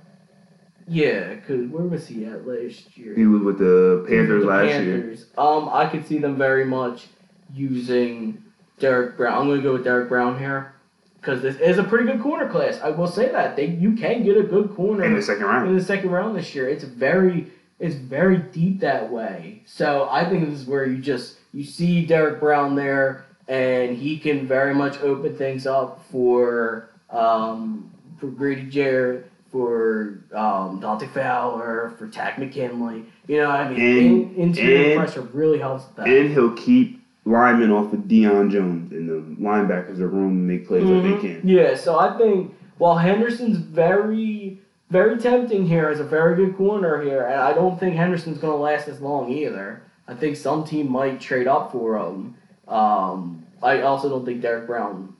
Yeah, 0.88 1.36
cause 1.46 1.66
where 1.68 1.84
was 1.84 2.06
he 2.08 2.24
at 2.24 2.46
last 2.46 2.96
year? 2.96 3.14
He 3.14 3.26
was 3.26 3.42
with 3.42 3.58
the 3.58 4.04
Panthers 4.08 4.42
The 4.42 4.48
last 4.48 4.66
year. 4.66 4.98
Panthers. 4.98 5.26
Um, 5.38 5.68
I 5.72 5.86
could 5.86 6.06
see 6.06 6.18
them 6.18 6.36
very 6.36 6.64
much 6.64 7.06
using 7.54 8.42
Derrick 8.78 9.16
Brown. 9.16 9.42
I'm 9.42 9.48
gonna 9.48 9.62
go 9.62 9.74
with 9.74 9.84
Derrick 9.84 10.08
Brown 10.08 10.38
here, 10.38 10.74
because 11.20 11.40
this 11.42 11.56
is 11.56 11.78
a 11.78 11.84
pretty 11.84 12.06
good 12.10 12.20
corner 12.22 12.48
class. 12.48 12.80
I 12.82 12.90
will 12.90 13.06
say 13.06 13.30
that 13.30 13.56
they 13.56 13.66
you 13.66 13.94
can 13.94 14.22
get 14.24 14.36
a 14.36 14.42
good 14.42 14.74
corner 14.74 15.04
In 15.04 15.14
the 15.14 15.22
second 15.22 15.44
round. 15.44 15.68
in 15.68 15.76
the 15.76 15.84
second 15.84 16.10
round 16.10 16.36
this 16.36 16.54
year. 16.54 16.68
It's 16.68 16.84
very 16.84 17.48
it's 17.78 17.94
very 17.96 18.38
deep 18.38 18.80
that 18.80 19.10
way. 19.10 19.62
So 19.66 20.08
I 20.10 20.28
think 20.28 20.48
this 20.48 20.60
is 20.60 20.66
where 20.66 20.86
you 20.86 20.98
just 20.98 21.38
you 21.52 21.64
see 21.64 22.04
Derrick 22.06 22.40
Brown 22.40 22.74
there, 22.74 23.24
and 23.48 23.96
he 23.96 24.18
can 24.18 24.46
very 24.46 24.74
much 24.74 25.00
open 25.00 25.36
things 25.36 25.66
up 25.66 26.04
for 26.10 26.88
um, 27.10 27.90
for 28.18 28.28
Grady 28.28 28.62
Jarrett, 28.70 29.30
for 29.52 30.18
um, 30.34 30.80
Dante 30.80 31.06
Fowler, 31.08 31.92
for 31.98 32.08
Tak 32.08 32.38
McKinley. 32.38 33.04
You 33.28 33.36
know, 33.36 33.50
I 33.50 33.68
mean, 33.68 33.80
And- 33.80 34.34
in, 34.36 34.42
interior 34.42 34.92
and- 34.92 34.98
pressure 35.00 35.20
really 35.32 35.58
helps 35.58 35.86
with 35.86 35.96
that. 35.96 36.08
And 36.08 36.30
he'll 36.30 36.54
keep 36.54 37.00
linemen 37.24 37.70
off 37.70 37.92
of 37.92 38.00
Deion 38.00 38.50
Jones 38.50 38.90
and 38.92 39.08
the 39.08 39.40
linebackers 39.40 40.00
are 40.00 40.08
room 40.08 40.30
to 40.48 40.52
make 40.54 40.66
plays 40.66 40.82
like 40.84 41.04
Mhm. 41.04 41.20
they 41.22 41.28
can. 41.34 41.48
Yeah, 41.48 41.76
so 41.76 41.96
I 41.98 42.16
think 42.18 42.52
while 42.78 42.96
Henderson's 42.96 43.58
very, 43.58 44.58
very 44.90 45.18
tempting 45.18 45.66
here 45.66 45.88
as 45.88 46.00
a 46.00 46.04
very 46.04 46.34
good 46.34 46.56
corner 46.56 47.00
here, 47.02 47.22
and 47.22 47.40
I 47.40 47.52
don't 47.52 47.78
think 47.78 47.94
Henderson's 47.94 48.38
going 48.38 48.54
to 48.54 48.58
last 48.58 48.88
as 48.88 49.00
long 49.00 49.30
either. 49.30 49.82
I 50.08 50.14
think 50.14 50.34
some 50.36 50.64
team 50.64 50.90
might 50.90 51.20
trade 51.20 51.46
up 51.46 51.70
for 51.70 51.96
him. 51.96 52.34
Um, 52.66 53.44
I 53.62 53.82
also 53.82 54.08
don't 54.08 54.24
think 54.24 54.40
Derrick 54.40 54.66
Brown. 54.66 55.12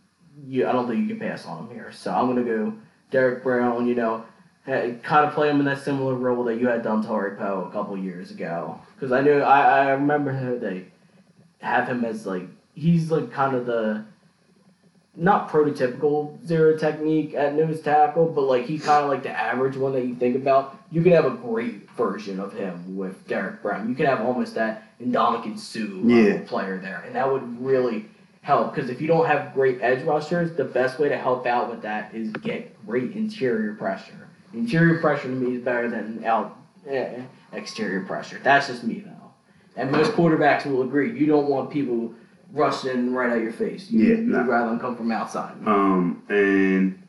You, 0.45 0.67
I 0.67 0.73
don't 0.73 0.89
think 0.89 0.99
you 1.01 1.07
can 1.15 1.21
pass 1.21 1.47
on 1.47 1.59
him 1.67 1.71
here. 1.73 1.91
So 1.93 2.11
I'm 2.13 2.25
going 2.27 2.45
to 2.45 2.51
go 2.51 2.73
Derrick 3.13 3.45
Brown. 3.45 3.87
You 3.87 3.95
know, 3.95 4.25
had, 4.67 5.03
kind 5.05 5.25
of 5.25 5.33
play 5.35 5.49
him 5.49 5.61
in 5.61 5.67
that 5.67 5.83
similar 5.83 6.15
role 6.15 6.43
that 6.45 6.57
you 6.59 6.67
had 6.67 6.83
Dontari 6.83 7.39
Poe 7.39 7.67
a 7.69 7.73
couple 7.73 7.97
years 7.97 8.33
ago. 8.33 8.81
Because 8.97 9.13
I 9.13 9.21
knew 9.21 9.39
I, 9.41 9.61
I 9.87 9.91
remember 9.91 10.33
how 10.33 10.57
they 10.57 10.87
have 11.61 11.87
him 11.89 12.05
as 12.05 12.27
like 12.27 12.49
he's 12.75 13.11
like 13.13 13.31
kind 13.31 13.55
of 13.55 13.67
the 13.67 14.05
not 15.15 15.51
prototypical 15.51 16.43
zero 16.47 16.77
technique 16.77 17.35
at 17.35 17.55
nose 17.55 17.81
tackle, 17.83 18.27
but 18.27 18.43
like 18.43 18.65
he's 18.65 18.85
kind 18.85 19.05
of 19.05 19.11
like 19.11 19.23
the 19.23 19.31
average 19.31 19.77
one 19.77 19.93
that 19.93 20.07
you 20.07 20.15
think 20.15 20.35
about. 20.37 20.79
You 20.91 21.03
could 21.03 21.13
have 21.13 21.27
a 21.27 21.31
great 21.31 21.89
version 21.91 22.41
of 22.41 22.55
him 22.55 22.97
with 22.97 23.27
Derrick 23.29 23.61
Brown. 23.63 23.89
You 23.91 23.95
could 23.95 24.07
have 24.07 24.23
almost 24.23 24.55
that 24.55 24.85
Ndamukong 25.03 25.59
Suh 25.59 25.81
Yeah. 26.09 26.41
player 26.47 26.79
there, 26.79 27.03
and 27.07 27.15
that 27.15 27.31
would 27.31 27.61
really 27.63 28.07
help. 28.43 28.75
Because 28.75 28.91
if 28.91 29.01
you 29.01 29.07
don't 29.09 29.27
have 29.27 29.55
great 29.55 29.79
edge 29.81 30.05
rushers, 30.05 30.55
the 30.57 30.65
best 30.65 30.99
way 30.99 31.09
to 31.09 31.17
help 31.17 31.47
out 31.47 31.71
with 31.71 31.83
that 31.83 32.15
is 32.15 32.31
get 32.33 32.77
great 32.87 33.13
interior 33.13 33.75
pressure. 33.75 34.29
Interior 34.53 34.99
pressure 35.01 35.29
to 35.29 35.35
me 35.35 35.57
is 35.57 35.63
better 35.63 35.89
than 35.89 36.23
out 36.25 36.59
eh, 36.89 37.23
exterior 37.53 38.03
pressure. 38.05 38.39
That's 38.43 38.67
just 38.67 38.85
me 38.85 39.01
though. 39.01 39.11
And 39.77 39.91
most 39.91 40.13
quarterbacks 40.13 40.67
will 40.67 40.83
agree. 40.83 41.19
You 41.19 41.27
don't 41.27 41.49
want 41.49 41.71
people 41.71 42.13
rushing 42.53 43.15
right 43.15 43.33
at 43.33 43.41
your 43.41 43.53
face. 43.53 43.91
You, 43.91 44.01
Yeah, 44.05 44.09
you'd 44.17 44.27
nah. 44.29 44.43
rather 44.45 44.69
them 44.71 44.81
come 44.81 44.97
from 44.97 45.11
outside. 45.11 45.55
Um, 45.65 46.23
and 46.29 47.03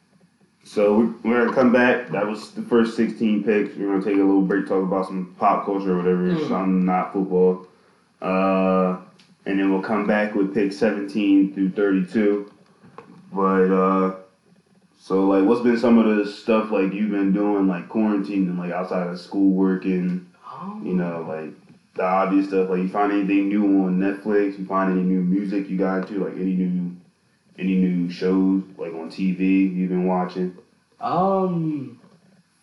so 0.63 0.99
we're, 1.23 1.31
we're 1.31 1.43
gonna 1.45 1.53
come 1.55 1.73
back. 1.73 2.07
That 2.11 2.25
was 2.25 2.51
the 2.51 2.61
first 2.61 2.95
16 2.95 3.43
picks. 3.43 3.75
We're 3.75 3.88
gonna 3.91 4.01
take 4.03 4.13
a 4.15 4.23
little 4.23 4.41
break, 4.43 4.65
talk 4.67 4.81
about 4.84 5.07
some 5.07 5.36
pop 5.38 5.65
culture 5.65 5.93
or 5.93 5.97
whatever, 5.97 6.29
Mm. 6.29 6.47
something 6.47 6.86
not 6.86 7.11
football. 7.11 7.67
Uh, 8.21 8.97
and 9.45 9.59
then 9.59 9.71
we'll 9.71 9.81
come 9.81 10.07
back 10.07 10.35
with 10.35 10.53
pick 10.53 10.71
17 10.71 11.53
through 11.53 11.71
32. 11.71 12.51
But 13.31 13.71
uh, 13.71 14.15
so 14.99 15.25
like, 15.25 15.45
what's 15.45 15.61
been 15.61 15.77
some 15.77 15.97
of 15.97 16.15
the 16.15 16.29
stuff 16.31 16.71
like 16.71 16.93
you've 16.93 17.11
been 17.11 17.33
doing, 17.33 17.67
like 17.67 17.89
quarantining, 17.89 18.49
and 18.49 18.59
like 18.59 18.71
outside 18.71 19.07
of 19.07 19.19
school 19.19 19.51
work 19.51 19.85
and 19.85 20.29
you 20.83 20.93
know, 20.93 21.25
like 21.27 21.53
the 21.95 22.03
obvious 22.03 22.47
stuff. 22.47 22.69
Like 22.69 22.79
you 22.79 22.89
find 22.89 23.11
anything 23.11 23.49
new 23.49 23.85
on 23.85 23.99
Netflix? 23.99 24.57
You 24.57 24.65
find 24.65 24.91
any 24.91 25.01
new 25.01 25.21
music 25.21 25.69
you 25.69 25.77
got 25.77 26.07
into? 26.09 26.23
Like 26.23 26.35
any 26.35 26.53
new, 26.53 26.95
any 27.57 27.75
new 27.75 28.09
shows 28.09 28.63
like 28.77 28.93
on 28.93 29.09
TV 29.09 29.73
you've 29.73 29.89
been 29.89 30.07
watching? 30.07 30.57
Um, 30.99 31.99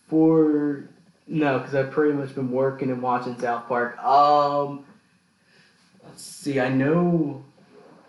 for 0.09 0.89
no, 1.27 1.59
because 1.59 1.75
I've 1.75 1.91
pretty 1.91 2.15
much 2.15 2.35
been 2.35 2.51
working 2.51 2.91
and 2.91 3.03
watching 3.03 3.39
South 3.39 3.69
Park. 3.69 4.03
Um, 4.03 4.85
see. 6.21 6.61
I 6.61 6.69
know 6.69 7.43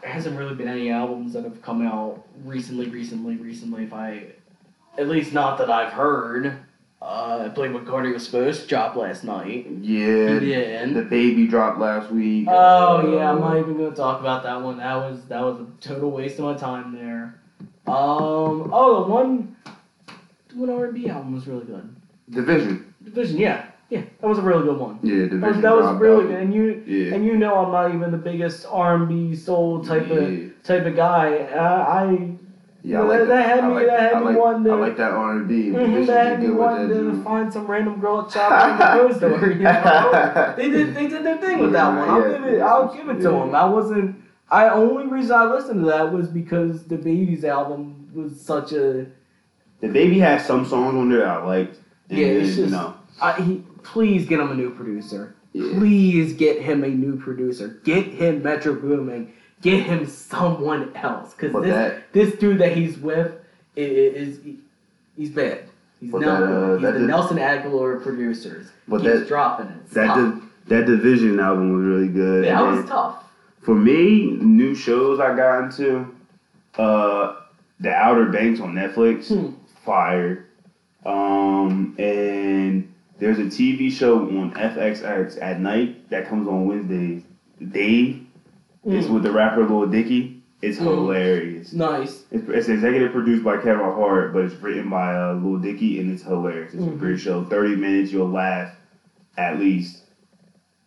there 0.02 0.12
hasn't 0.12 0.38
really 0.38 0.56
been 0.56 0.68
any 0.68 0.90
albums 0.92 1.34
that 1.34 1.44
have 1.44 1.62
come 1.62 1.86
out 1.86 2.24
recently, 2.44 2.88
recently, 2.90 3.36
recently. 3.36 3.84
If 3.84 3.94
I, 3.94 4.24
at 4.98 5.08
least 5.08 5.34
not 5.34 5.58
that 5.60 5.70
I've 5.70 5.94
heard. 5.94 6.58
Uh, 7.04 7.46
I 7.46 7.48
believe 7.48 7.72
McCarty 7.72 8.14
was 8.14 8.24
supposed 8.24 8.62
to 8.62 8.68
drop 8.68 8.96
last 8.96 9.24
night. 9.24 9.66
Yeah, 9.82 10.40
He 10.40 10.40
didn't. 10.40 11.10
DaBaby 11.10 11.50
dropped 11.50 11.80
last 11.80 12.12
week. 12.12 12.46
Oh 12.48 12.98
Uh, 13.00 13.12
yeah, 13.16 13.32
I'm 13.32 13.40
not 13.40 13.58
even 13.58 13.76
gonna 13.76 13.96
talk 13.96 14.20
about 14.20 14.44
that 14.44 14.62
one. 14.62 14.78
That 14.78 14.96
was 14.98 15.26
that 15.26 15.42
was 15.42 15.62
a 15.62 15.66
total 15.82 16.12
waste 16.12 16.38
of 16.38 16.46
my 16.46 16.54
time 16.54 16.94
there. 16.94 17.40
Um. 17.88 18.70
Oh, 18.72 19.04
the 19.06 19.12
one, 19.12 19.56
the 20.50 20.56
one 20.58 20.70
R&B 20.70 21.10
album 21.10 21.34
was 21.34 21.48
really 21.48 21.66
good. 21.66 21.96
Division. 22.30 22.94
Division, 23.04 23.38
yeah, 23.40 23.66
yeah, 23.92 24.02
that 24.22 24.28
was 24.28 24.40
a 24.40 24.42
really 24.42 24.64
good 24.64 24.80
one. 24.80 24.98
Yeah, 25.04 25.16
That 25.16 25.22
was, 25.22 25.30
division. 25.42 25.62
that 25.62 25.76
was 25.76 26.00
really 26.00 26.24
good, 26.28 26.36
and 26.40 26.54
you 26.54 26.84
Yeah. 26.88 27.14
and 27.14 27.26
you 27.26 27.38
know 27.38 27.54
I'm 27.64 27.72
not 27.72 27.94
even 27.94 28.10
the 28.12 28.18
biggest 28.18 28.66
R&B 28.70 29.36
soul 29.36 29.84
type 29.84 30.08
yeah. 30.08 30.16
of 30.16 30.64
type 30.64 30.86
of 30.86 30.96
guy. 30.96 31.28
I, 31.54 32.04
I 32.06 32.32
Yeah, 32.84 33.02
I 33.02 33.04
that- 33.04 33.20
like 33.20 33.28
that 33.28 33.46
had 33.46 33.60
I 33.64 33.68
me- 33.68 33.74
like, 33.76 33.86
that 33.88 34.00
had 34.00 34.14
I 34.14 34.20
me 34.20 34.26
like, 34.28 34.38
wanting 34.40 34.72
I 34.72 34.76
like 34.76 34.98
that 34.98 35.12
R 35.12 35.32
and 35.34 35.48
B. 35.48 35.56
mhm, 35.72 36.06
that 36.08 36.26
had 36.28 36.40
me 36.42 36.50
wanting 36.52 36.90
to 36.90 37.24
find 37.24 37.52
some 37.54 37.68
random 37.68 38.00
girl 38.00 38.22
at 38.22 38.32
shop 38.32 38.52
and 38.52 38.80
propose 38.80 39.20
to 39.20 39.30
her. 39.38 39.52
You 39.52 39.60
know? 39.60 40.54
they 40.58 40.70
did 40.72 40.96
they 40.96 41.08
did 41.08 41.24
their 41.26 41.38
thing 41.38 41.60
with 41.60 41.74
that 41.74 41.90
one. 41.96 42.10
I'll 42.10 42.22
Yeah, 42.32 42.38
give 42.38 42.54
it 42.54 42.62
I'll 42.62 42.96
give 42.96 43.10
it 43.10 43.16
to 43.22 43.30
them. 43.30 43.54
I 43.54 43.66
wasn't. 43.66 44.16
I 44.50 44.70
only 44.70 45.06
reason 45.08 45.36
I 45.36 45.46
listened 45.46 45.82
to 45.84 45.88
that 45.92 46.12
was 46.14 46.28
because 46.28 46.84
DaBaby's 46.84 47.44
album 47.46 48.10
was 48.16 48.40
such 48.42 48.72
a. 48.74 49.06
DaBaby 49.84 50.20
has 50.20 50.46
some 50.46 50.66
songs 50.66 50.96
on 50.96 51.10
there 51.10 51.20
that 51.20 51.28
I 51.42 51.44
liked. 51.46 51.78
and 52.10 52.20
Yeah, 52.20 52.26
it's 52.28 52.48
just- 52.56 52.60
you 52.60 52.68
know, 52.68 52.94
I, 53.22 53.42
he, 53.42 53.64
please 53.84 54.26
get 54.28 54.40
him 54.40 54.52
a 54.52 54.56
new 54.56 54.70
producer. 54.76 55.36
yeah. 55.54 55.74
Please 55.78 56.34
get 56.34 56.62
him 56.62 56.84
a 56.84 56.88
new 56.90 57.18
producer. 57.20 57.80
Get 57.84 58.06
him 58.06 58.44
Metro 58.44 58.74
Boomin. 58.76 59.34
Get 59.62 59.84
him 59.84 60.06
someone 60.08 60.92
else. 60.96 61.34
Because 61.34 61.54
this 61.64 61.74
that- 61.74 62.14
this 62.14 62.36
dude 62.36 62.60
that 62.60 62.76
he's 62.76 62.98
with 62.98 63.32
i- 63.78 63.82
i- 63.82 63.84
is, 63.84 64.40
he's 65.16 65.30
bad. 65.30 65.66
He's, 66.00 66.12
not 66.12 66.22
that, 66.22 66.40
good. 66.40 66.50
uh, 66.50 66.74
he's 66.78 66.82
the 66.94 67.00
did- 67.00 67.08
Nelson 67.08 67.38
Agholor 67.38 68.02
producers. 68.02 68.72
But 68.88 69.02
Keeps 69.02 69.20
that- 69.20 69.28
dropping 69.28 69.68
it. 69.68 69.74
It's 69.86 69.94
That 69.94 70.16
di- 70.16 70.42
that 70.68 70.86
division 70.88 71.40
album 71.40 71.74
was 71.76 71.84
really 71.86 72.08
good. 72.08 72.46
yeah, 72.46 72.62
that 72.64 72.72
was 72.78 72.86
tough. 72.90 73.24
For 73.62 73.76
me, 73.76 74.32
new 74.42 74.74
shows 74.74 75.20
I 75.20 75.36
got 75.36 75.66
into, 75.66 76.08
uh, 76.80 77.36
The 77.80 77.92
Outer 77.94 78.26
Banks 78.30 78.60
on 78.60 78.74
Netflix, 78.74 79.28
Hmm. 79.28 79.54
fire. 79.86 80.46
Um, 81.06 81.96
and 82.00 82.91
there's 83.22 83.38
a 83.38 83.44
TV 83.44 83.92
show 83.92 84.18
on 84.22 84.52
FXX 84.56 85.40
at 85.42 85.60
night 85.62 86.10
that 86.10 86.28
comes 86.28 86.48
on 86.48 86.68
Wednesdays. 86.68 87.22
Dave, 87.72 88.26
it's 88.84 89.06
Mm. 89.06 89.14
with 89.14 89.24
the 89.24 89.32
rapper 89.32 89.64
Lil 89.64 89.86
Dicky. 89.88 90.42
It's 90.64 90.80
Mm. 90.80 90.86
hilarious. 90.86 91.72
Nice. 91.72 92.26
It's, 92.32 92.50
it's 92.50 92.68
executive 92.68 93.12
produced 93.12 93.44
by 93.44 93.58
Kevin 93.58 93.86
Hart, 93.86 94.34
but 94.34 94.46
it's 94.46 94.56
written 94.56 94.90
by 94.90 95.16
uh, 95.16 95.36
Lil 95.36 95.60
Dicky, 95.60 96.00
and 96.00 96.12
it's 96.12 96.24
hilarious. 96.24 96.74
It's 96.74 96.84
Mhm. 96.84 96.94
a 96.94 96.96
great 96.96 97.20
show. 97.20 97.44
Thirty 97.44 97.76
minutes, 97.76 98.12
you'll 98.12 98.30
laugh 98.30 98.76
at 99.38 99.60
least 99.60 100.04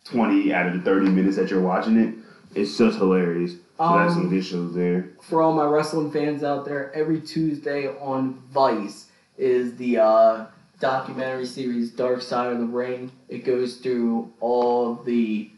twenty 0.03 0.53
out 0.53 0.67
of 0.67 0.73
the 0.73 0.79
thirty 0.81 1.09
minutes 1.09 1.37
that 1.37 1.49
you're 1.49 1.61
watching 1.61 1.95
it. 1.97 2.13
It's 2.53 2.77
just 2.77 2.97
hilarious. 2.97 3.53
So 3.53 3.57
that's 3.97 4.13
Um, 4.15 4.21
some 4.23 4.29
good 4.29 4.43
shows 4.45 4.73
there. 4.75 5.05
For 5.21 5.41
all 5.41 5.53
my 5.53 5.65
wrestling 5.65 6.11
fans 6.11 6.43
out 6.43 6.65
there, 6.65 6.91
every 6.93 7.19
Tuesday 7.21 7.87
on 8.01 8.35
Vice 8.53 9.09
is 9.37 9.75
the 9.75 9.97
uh, 9.99 10.45
documentary 10.85 11.47
series 11.47 11.89
Dark 11.89 12.21
Side 12.21 12.53
of 12.53 12.59
the 12.59 12.65
Ring. 12.65 13.11
It 13.27 13.43
goes 13.43 13.77
through 13.77 14.31
all 14.39 14.93
the 14.93 15.49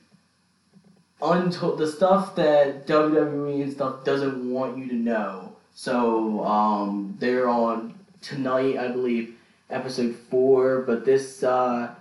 untold 1.21 1.80
the 1.80 1.88
stuff 1.88 2.34
that 2.38 2.88
WWE 2.88 3.61
and 3.61 3.73
stuff 3.73 4.05
doesn't 4.05 4.49
want 4.49 4.78
you 4.78 4.88
to 4.88 4.95
know. 4.95 5.53
So 5.75 6.45
um, 6.45 7.17
they're 7.19 7.49
on 7.49 7.99
tonight, 8.21 8.78
I 8.78 8.88
believe, 8.88 9.36
episode 9.69 10.15
four. 10.15 10.84
But 10.84 11.03
this 11.03 11.43
uh, 11.43 11.93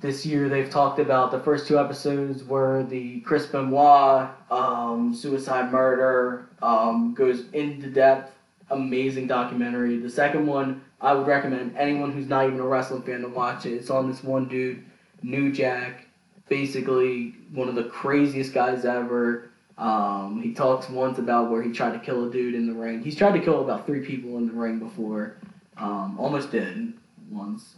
this 0.00 0.24
year 0.24 0.48
they've 0.48 0.70
talked 0.70 1.00
about 1.00 1.30
the 1.30 1.40
first 1.40 1.68
two 1.68 1.78
episodes 1.78 2.44
were 2.44 2.82
the 2.82 3.20
Chris 3.20 3.44
Benoit 3.44 4.30
um, 4.50 5.14
suicide 5.14 5.70
murder 5.70 6.48
um, 6.62 7.12
goes 7.12 7.44
into 7.52 7.90
depth. 7.90 8.34
Amazing 8.70 9.26
documentary. 9.26 9.98
The 9.98 10.10
second 10.10 10.46
one 10.46 10.80
I 11.00 11.12
would 11.12 11.26
recommend 11.26 11.76
anyone 11.76 12.12
who's 12.12 12.26
not 12.26 12.46
even 12.46 12.58
a 12.58 12.66
wrestling 12.66 13.02
fan 13.02 13.20
to 13.22 13.28
watch 13.28 13.66
it. 13.66 13.74
It's 13.74 13.90
on 13.90 14.10
this 14.10 14.22
one 14.22 14.48
dude, 14.48 14.84
New 15.22 15.52
Jack, 15.52 16.06
basically 16.48 17.34
one 17.52 17.68
of 17.68 17.76
the 17.76 17.84
craziest 17.84 18.52
guys 18.52 18.84
ever. 18.84 19.50
Um, 19.76 20.40
he 20.42 20.52
talks 20.52 20.88
once 20.88 21.18
about 21.18 21.50
where 21.50 21.62
he 21.62 21.72
tried 21.72 21.92
to 21.92 22.00
kill 22.00 22.28
a 22.28 22.32
dude 22.32 22.54
in 22.54 22.66
the 22.66 22.72
ring. 22.72 23.00
He's 23.02 23.14
tried 23.14 23.32
to 23.32 23.40
kill 23.40 23.62
about 23.62 23.86
three 23.86 24.04
people 24.04 24.36
in 24.38 24.48
the 24.48 24.52
ring 24.52 24.80
before. 24.80 25.36
Um, 25.76 26.18
almost 26.18 26.50
did 26.50 26.94
once. 27.30 27.76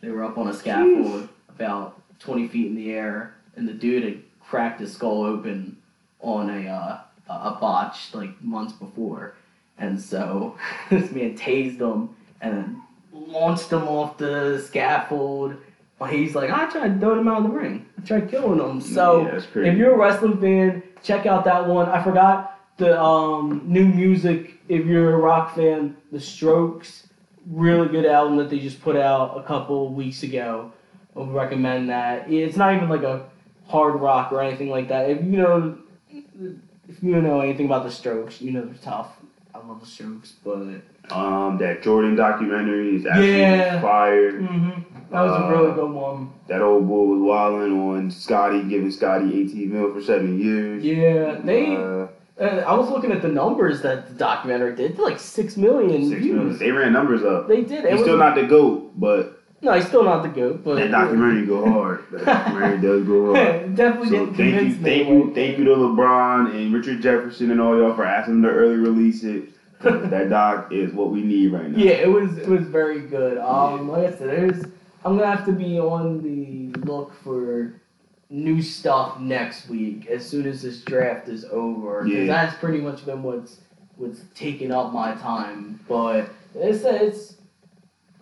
They 0.00 0.10
were 0.10 0.24
up 0.24 0.38
on 0.38 0.46
a 0.46 0.54
scaffold 0.54 1.28
about 1.48 2.00
20 2.20 2.46
feet 2.48 2.66
in 2.66 2.76
the 2.76 2.92
air, 2.92 3.34
and 3.56 3.68
the 3.68 3.72
dude 3.72 4.04
had 4.04 4.22
cracked 4.40 4.80
his 4.80 4.92
skull 4.92 5.24
open 5.24 5.76
on 6.20 6.50
a 6.50 6.68
uh, 6.68 7.00
a 7.28 7.58
botch 7.60 8.14
like 8.14 8.40
months 8.42 8.72
before, 8.72 9.34
and 9.78 10.00
so 10.00 10.56
this 10.90 11.10
man 11.10 11.36
tased 11.36 11.80
him 11.80 12.14
and 12.40 12.76
launched 13.12 13.70
him 13.70 13.86
off 13.88 14.18
the 14.18 14.62
scaffold. 14.66 15.56
But 15.98 16.10
he's 16.10 16.34
like, 16.34 16.50
I 16.50 16.64
tried 16.70 16.98
throwing 16.98 17.20
him 17.20 17.28
out 17.28 17.44
of 17.44 17.44
the 17.44 17.50
ring. 17.50 17.86
I 17.98 18.06
tried 18.06 18.30
killing 18.30 18.58
him. 18.58 18.80
So 18.80 19.26
yeah, 19.26 19.62
if 19.62 19.76
you're 19.76 19.92
a 19.94 19.98
wrestling 19.98 20.40
fan, 20.40 20.82
check 21.02 21.26
out 21.26 21.44
that 21.44 21.66
one. 21.66 21.88
I 21.88 22.02
forgot 22.02 22.58
the 22.78 23.00
um, 23.00 23.62
new 23.66 23.84
music. 23.84 24.54
If 24.68 24.86
you're 24.86 25.14
a 25.14 25.18
rock 25.18 25.54
fan, 25.54 25.96
The 26.10 26.20
Strokes, 26.20 27.08
really 27.46 27.88
good 27.88 28.06
album 28.06 28.38
that 28.38 28.48
they 28.48 28.58
just 28.58 28.80
put 28.80 28.96
out 28.96 29.36
a 29.36 29.42
couple 29.42 29.92
weeks 29.92 30.22
ago. 30.22 30.72
I 31.14 31.18
would 31.18 31.30
recommend 31.34 31.90
that. 31.90 32.32
It's 32.32 32.56
not 32.56 32.74
even 32.74 32.88
like 32.88 33.02
a 33.02 33.28
hard 33.68 34.00
rock 34.00 34.32
or 34.32 34.40
anything 34.40 34.70
like 34.70 34.88
that. 34.88 35.10
If 35.10 35.18
you 35.18 35.36
know, 35.36 35.78
if 36.88 37.02
you 37.02 37.20
know 37.20 37.40
anything 37.40 37.66
about 37.66 37.84
The 37.84 37.90
Strokes, 37.90 38.40
you 38.40 38.52
know 38.52 38.64
they're 38.64 38.74
tough. 38.76 39.16
I 39.54 39.58
love 39.58 39.80
The 39.80 39.86
Strokes, 39.86 40.32
but 40.42 40.80
Um, 41.12 41.58
that 41.58 41.82
Jordan 41.82 42.16
documentary 42.16 42.96
is 42.96 43.06
actually 43.06 43.40
Yeah. 43.40 43.80
fire. 43.80 44.32
hmm 44.32 44.70
that 45.10 45.22
was 45.22 45.32
a 45.42 45.48
really 45.50 45.72
good 45.72 45.90
one. 45.90 46.30
That 46.46 46.62
old 46.62 46.86
boy 46.86 47.02
was 47.02 47.20
wilding 47.20 47.80
on 47.80 48.10
Scotty, 48.12 48.62
giving 48.62 48.90
Scotty 48.92 49.40
18 49.40 49.72
mil 49.72 49.92
for 49.92 50.00
seven 50.00 50.38
years. 50.38 50.84
Yeah, 50.84 51.40
they. 51.44 51.76
Uh, 51.76 52.06
Uh, 52.40 52.64
I 52.66 52.74
was 52.74 52.88
looking 52.88 53.12
at 53.12 53.20
the 53.20 53.28
numbers 53.28 53.82
that 53.82 54.08
the 54.08 54.14
documentary 54.14 54.74
did. 54.74 54.98
Like 54.98 55.18
six 55.18 55.58
million 55.58 56.08
six 56.08 56.22
views. 56.22 56.34
million. 56.36 56.58
They 56.58 56.70
ran 56.70 56.90
numbers 56.92 57.22
up. 57.22 57.48
They 57.48 57.60
did. 57.60 57.84
It 57.84 57.90
He's 57.90 57.92
was 57.92 58.00
still 58.02 58.16
not 58.16 58.34
the 58.34 58.44
GOAT, 58.44 58.92
but 58.98 59.42
No, 59.60 59.72
he's 59.74 59.86
still 59.86 60.04
not 60.04 60.22
the 60.22 60.30
goat. 60.30 60.64
But 60.64 60.76
that 60.76 60.90
documentary 60.90 61.44
go 61.44 61.70
hard. 61.70 62.00
That 62.12 62.24
documentary 62.24 62.78
does 62.80 63.04
go 63.06 63.34
hard. 63.34 63.74
definitely 63.76 64.08
So 64.08 64.26
didn't 64.26 64.34
thank 64.36 64.62
you, 64.62 64.74
thank 64.76 65.08
you, 65.08 65.32
thank 65.34 65.58
you 65.58 65.64
to 65.64 65.70
LeBron 65.72 66.54
and 66.54 66.72
Richard 66.72 67.02
Jefferson 67.02 67.50
and 67.50 67.60
all 67.60 67.76
y'all 67.76 67.94
for 67.94 68.04
asking 68.06 68.40
them 68.40 68.50
to 68.50 68.56
early 68.56 68.76
release 68.76 69.22
it. 69.22 69.42
That 69.82 70.28
doc 70.28 70.72
is 70.72 70.92
what 70.92 71.10
we 71.10 71.22
need 71.22 71.52
right 71.52 71.70
now. 71.70 71.78
Yeah, 71.78 71.92
it 71.92 72.08
was 72.10 72.36
it 72.38 72.48
was 72.48 72.62
very 72.66 73.00
good. 73.00 73.38
Um, 73.38 73.88
like 73.88 74.06
I 74.06 74.10
said, 74.16 74.28
there's 74.28 74.64
I'm 75.04 75.16
gonna 75.18 75.34
have 75.34 75.46
to 75.46 75.52
be 75.52 75.78
on 75.78 76.22
the 76.22 76.78
look 76.80 77.12
for 77.22 77.72
new 78.28 78.62
stuff 78.62 79.18
next 79.18 79.68
week 79.68 80.06
as 80.06 80.24
soon 80.26 80.46
as 80.46 80.62
this 80.62 80.82
draft 80.84 81.28
is 81.28 81.44
over. 81.46 82.00
'cause 82.02 82.10
Yeah. 82.10 82.26
that's 82.26 82.54
pretty 82.58 82.80
much 82.80 83.04
been 83.06 83.22
what's 83.22 83.60
what's 83.96 84.22
taking 84.34 84.70
up 84.72 84.92
my 84.92 85.14
time. 85.14 85.80
But 85.88 86.28
it's 86.54 86.84
it's 86.84 87.36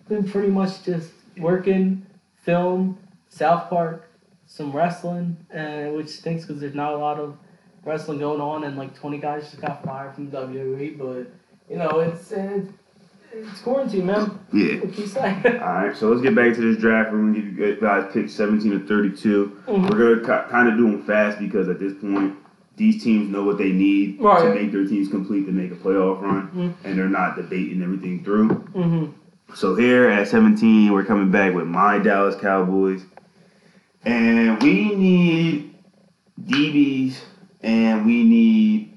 been 0.07 0.23
pretty 0.23 0.49
much 0.49 0.83
just 0.83 1.11
working, 1.37 2.05
film, 2.43 2.97
South 3.29 3.69
Park, 3.69 4.07
some 4.47 4.71
wrestling, 4.71 5.37
and 5.51 5.95
which 5.95 6.07
stinks 6.09 6.45
because 6.45 6.59
there's 6.61 6.73
not 6.75 6.93
a 6.93 6.97
lot 6.97 7.19
of 7.19 7.37
wrestling 7.85 8.19
going 8.19 8.41
on, 8.41 8.63
and 8.63 8.77
like 8.77 8.93
20 8.95 9.19
guys 9.19 9.43
just 9.49 9.61
got 9.61 9.83
fired 9.83 10.15
from 10.15 10.27
WWE. 10.31 10.97
But 10.97 11.27
you 11.69 11.77
know, 11.77 11.99
it's 11.99 12.31
it's, 12.31 12.71
it's 13.31 13.61
quarantine, 13.61 14.07
man. 14.07 14.39
Yeah. 14.51 14.75
What 14.79 14.93
can 14.93 15.01
you 15.01 15.07
say? 15.07 15.35
All 15.61 15.73
right, 15.73 15.95
so 15.95 16.09
let's 16.09 16.21
get 16.21 16.35
back 16.35 16.53
to 16.55 16.61
this 16.61 16.81
draft. 16.81 17.11
We're 17.11 17.19
gonna 17.19 17.33
give 17.33 17.45
you 17.45 17.77
guys 17.79 18.11
picks 18.11 18.33
17 18.33 18.71
to 18.71 18.87
32. 18.87 19.61
Mhm. 19.67 19.89
We're 19.89 20.15
gonna 20.21 20.47
kind 20.49 20.67
of 20.69 20.77
do 20.77 20.83
them 20.83 21.03
fast 21.03 21.39
because 21.39 21.69
at 21.69 21.79
this 21.79 21.93
point, 21.93 22.35
these 22.75 23.03
teams 23.03 23.29
know 23.29 23.43
what 23.43 23.57
they 23.57 23.71
need 23.71 24.19
to 24.19 24.53
make 24.55 24.71
their 24.71 24.85
teams 24.85 25.09
complete 25.09 25.45
to 25.45 25.51
make 25.51 25.71
a 25.71 25.75
playoff 25.75 26.21
run, 26.21 26.47
Mhm. 26.55 26.73
and 26.85 26.97
they're 26.97 27.09
not 27.09 27.35
debating 27.35 27.81
everything 27.83 28.23
through. 28.23 28.47
hmm 28.49 29.05
So 29.53 29.75
here 29.75 30.07
at 30.09 30.27
17, 30.27 30.91
we're 30.93 31.03
coming 31.03 31.29
back 31.31 31.53
with 31.53 31.67
my 31.67 31.97
Dallas 31.99 32.35
Cowboys, 32.35 33.03
and 34.05 34.61
we 34.63 34.95
need 34.95 35.75
DBs, 36.45 37.17
and 37.61 38.05
we 38.05 38.23
need. 38.23 38.88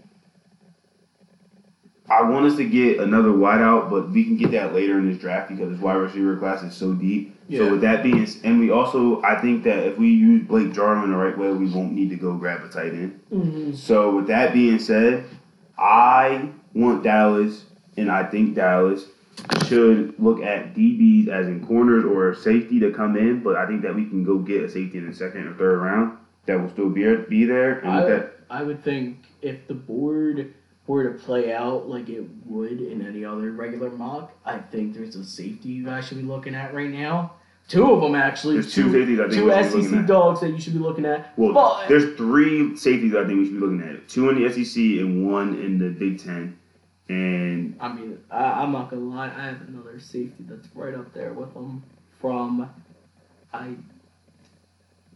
I 2.13 2.29
want 2.29 2.45
us 2.47 2.57
to 2.57 2.65
get 2.69 2.99
another 3.01 3.31
wideout, 3.31 3.89
but 3.91 4.11
we 4.11 4.25
can 4.25 4.37
get 4.37 4.51
that 4.53 4.75
later 4.75 4.99
in 4.99 5.11
this 5.11 5.19
draft 5.21 5.49
because 5.49 5.71
this 5.71 5.81
wide 5.81 5.95
receiver 5.97 6.37
class 6.37 6.63
is 6.63 6.75
so 6.75 6.93
deep. 6.93 7.35
Yeah. 7.49 7.61
So 7.61 7.71
with 7.73 7.81
that 7.81 8.03
being, 8.03 8.23
s- 8.23 8.39
and 8.45 8.61
we 8.61 8.71
also, 8.71 9.23
I 9.23 9.41
think 9.41 9.65
that 9.65 9.87
if 9.87 9.97
we 9.99 10.09
use 10.09 10.47
Blake 10.47 10.73
Jarwin 10.73 11.11
the 11.11 11.17
right 11.17 11.37
way, 11.37 11.51
we 11.53 11.69
won't 11.71 11.93
need 11.93 12.11
to 12.11 12.17
go 12.17 12.35
grab 12.35 12.63
a 12.65 12.69
tight 12.69 12.93
end. 12.93 13.21
Mm-hmm. 13.33 13.75
So 13.75 14.17
with 14.17 14.27
that 14.27 14.53
being 14.53 14.79
said, 14.79 15.25
I 15.79 16.51
want 16.75 17.03
Dallas, 17.03 17.65
and 17.97 18.11
I 18.11 18.25
think 18.25 18.55
Dallas 18.57 19.07
should 19.67 20.15
look 20.19 20.43
at 20.43 20.75
DBs 20.75 21.29
as 21.29 21.47
in 21.47 21.67
corners 21.67 22.05
or 22.05 22.35
safety 22.35 22.79
to 22.81 22.93
come 22.93 23.17
in, 23.17 23.43
but 23.43 23.57
I 23.57 23.67
think 23.67 23.83
that 23.83 23.95
we 23.95 24.05
can 24.07 24.25
go 24.25 24.39
get 24.39 24.65
a 24.65 24.69
safety 24.69 24.99
in 24.99 25.09
the 25.09 25.15
second 25.15 25.49
or 25.49 25.55
third 25.55 25.79
round 25.79 26.19
that 26.47 26.61
will 26.61 26.71
still 26.71 26.91
be 26.91 27.03
be 27.29 27.45
there. 27.45 27.79
And 27.81 27.91
I, 27.91 28.05
that, 28.05 28.33
I 28.51 28.63
would 28.63 28.85
think 28.85 29.25
if 29.41 29.67
the 29.67 29.75
board 29.75 30.55
were 30.87 31.05
to 31.05 31.19
play 31.19 31.53
out 31.53 31.89
like 31.89 32.09
it 32.09 32.25
would 32.45 32.81
in 32.81 33.07
any 33.07 33.25
other 33.25 33.53
regular 33.53 33.91
mock, 33.91 34.33
I 34.45 34.59
think 34.59 34.95
there's 34.95 35.17
a 35.17 35.25
safety 35.25 35.69
you 35.69 35.85
guys 35.85 36.09
should 36.09 36.19
be 36.19 36.25
looking 36.25 36.55
at 36.55 36.75
right 36.75 36.91
now. 36.91 37.35
Two 37.69 37.91
of 37.93 38.01
them 38.03 38.15
actually. 38.15 38.55
there's 38.55 38.75
two 38.75 38.93
safeties 38.93 39.21
I 39.21 39.29
think 39.29 39.35
two 39.35 39.47
we 39.47 39.53
should 39.53 39.73
be 39.73 39.79
looking 39.79 39.99
SEC 39.99 40.07
dogs 40.07 40.41
that 40.41 40.51
you 40.51 40.61
should 40.61 40.73
be 40.73 40.79
looking 40.81 41.07
at. 41.07 41.33
Well, 41.39 41.53
but 41.53 41.89
there's 41.89 42.17
three 42.17 42.77
safeties 42.77 43.15
I 43.15 43.25
think 43.25 43.39
we 43.39 43.45
should 43.45 43.55
be 43.55 43.61
looking 43.61 43.83
at. 43.83 44.09
Two 44.09 44.29
in 44.31 44.43
the 44.43 44.65
SEC 44.65 44.77
and 44.77 45.31
one 45.31 45.55
in 45.61 45.79
the 45.79 45.91
Big 45.91 46.23
Ten. 46.23 46.59
And 47.09 47.77
I 47.81 47.93
mean, 47.93 48.19
I, 48.31 48.45
I'm 48.45 48.73
not 48.73 48.91
gonna 48.91 49.03
lie. 49.03 49.27
I 49.29 49.47
have 49.47 49.61
another 49.69 50.01
safety 50.01 50.45
that's 50.49 50.69
right 50.75 50.95
up 50.95 51.13
there 51.15 51.33
with 51.33 51.55
them 51.55 51.83
from. 52.21 52.69
I 53.53 53.75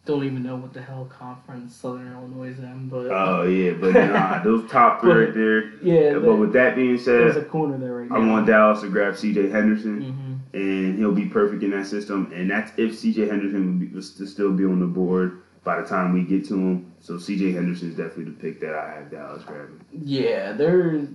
don't 0.07 0.25
even 0.25 0.43
know 0.43 0.57
what 0.57 0.73
the 0.73 0.81
hell 0.81 1.05
conference 1.07 1.75
Southern 1.75 2.11
Illinois 2.13 2.49
is 2.49 2.59
in, 2.59 2.89
but 2.89 3.11
oh 3.11 3.43
yeah, 3.43 3.73
but 3.73 3.93
nah, 3.95 4.43
those 4.43 4.69
top 4.71 5.01
three 5.03 5.27
right 5.27 5.35
there. 5.35 5.75
yeah, 5.83 6.19
But 6.19 6.37
with 6.37 6.53
that 6.55 6.75
being 6.77 6.97
said, 6.97 7.21
there's 7.21 7.37
a 7.37 7.43
corner 7.45 7.77
there 7.77 7.93
right 7.97 8.11
now. 8.11 8.17
I 8.17 8.27
want 8.27 8.47
Dallas 8.47 8.81
to 8.81 8.89
grab 8.89 9.17
C.J. 9.17 9.51
Henderson. 9.51 10.03
hmm 10.03 10.33
and 10.57 10.99
he'll 10.99 11.13
be 11.13 11.27
perfect 11.27 11.63
in 11.63 11.71
that 11.73 11.87
system. 11.87 12.33
And 12.35 12.51
that's 12.51 12.73
if 12.79 12.93
CJ 12.93 13.29
Henderson 13.29 13.91
was 13.95 14.13
to 14.15 14.27
still 14.27 14.53
be 14.53 14.65
on 14.65 14.81
the 14.81 14.87
board 14.87 15.43
by 15.65 15.79
the 15.79 15.87
time 15.87 16.15
we 16.15 16.23
get 16.23 16.47
to 16.49 16.55
him. 16.55 16.93
So 17.01 17.15
CJ 17.15 17.53
Henderson 17.53 17.91
is 17.91 17.97
definitely 17.97 18.25
the 18.27 18.31
pick 18.41 18.61
that 18.61 18.75
I 18.75 18.95
have 18.95 19.11
Dallas 19.11 19.43
grabbing. 19.45 19.85
Yeah, 19.93 20.53
there's 20.53 21.09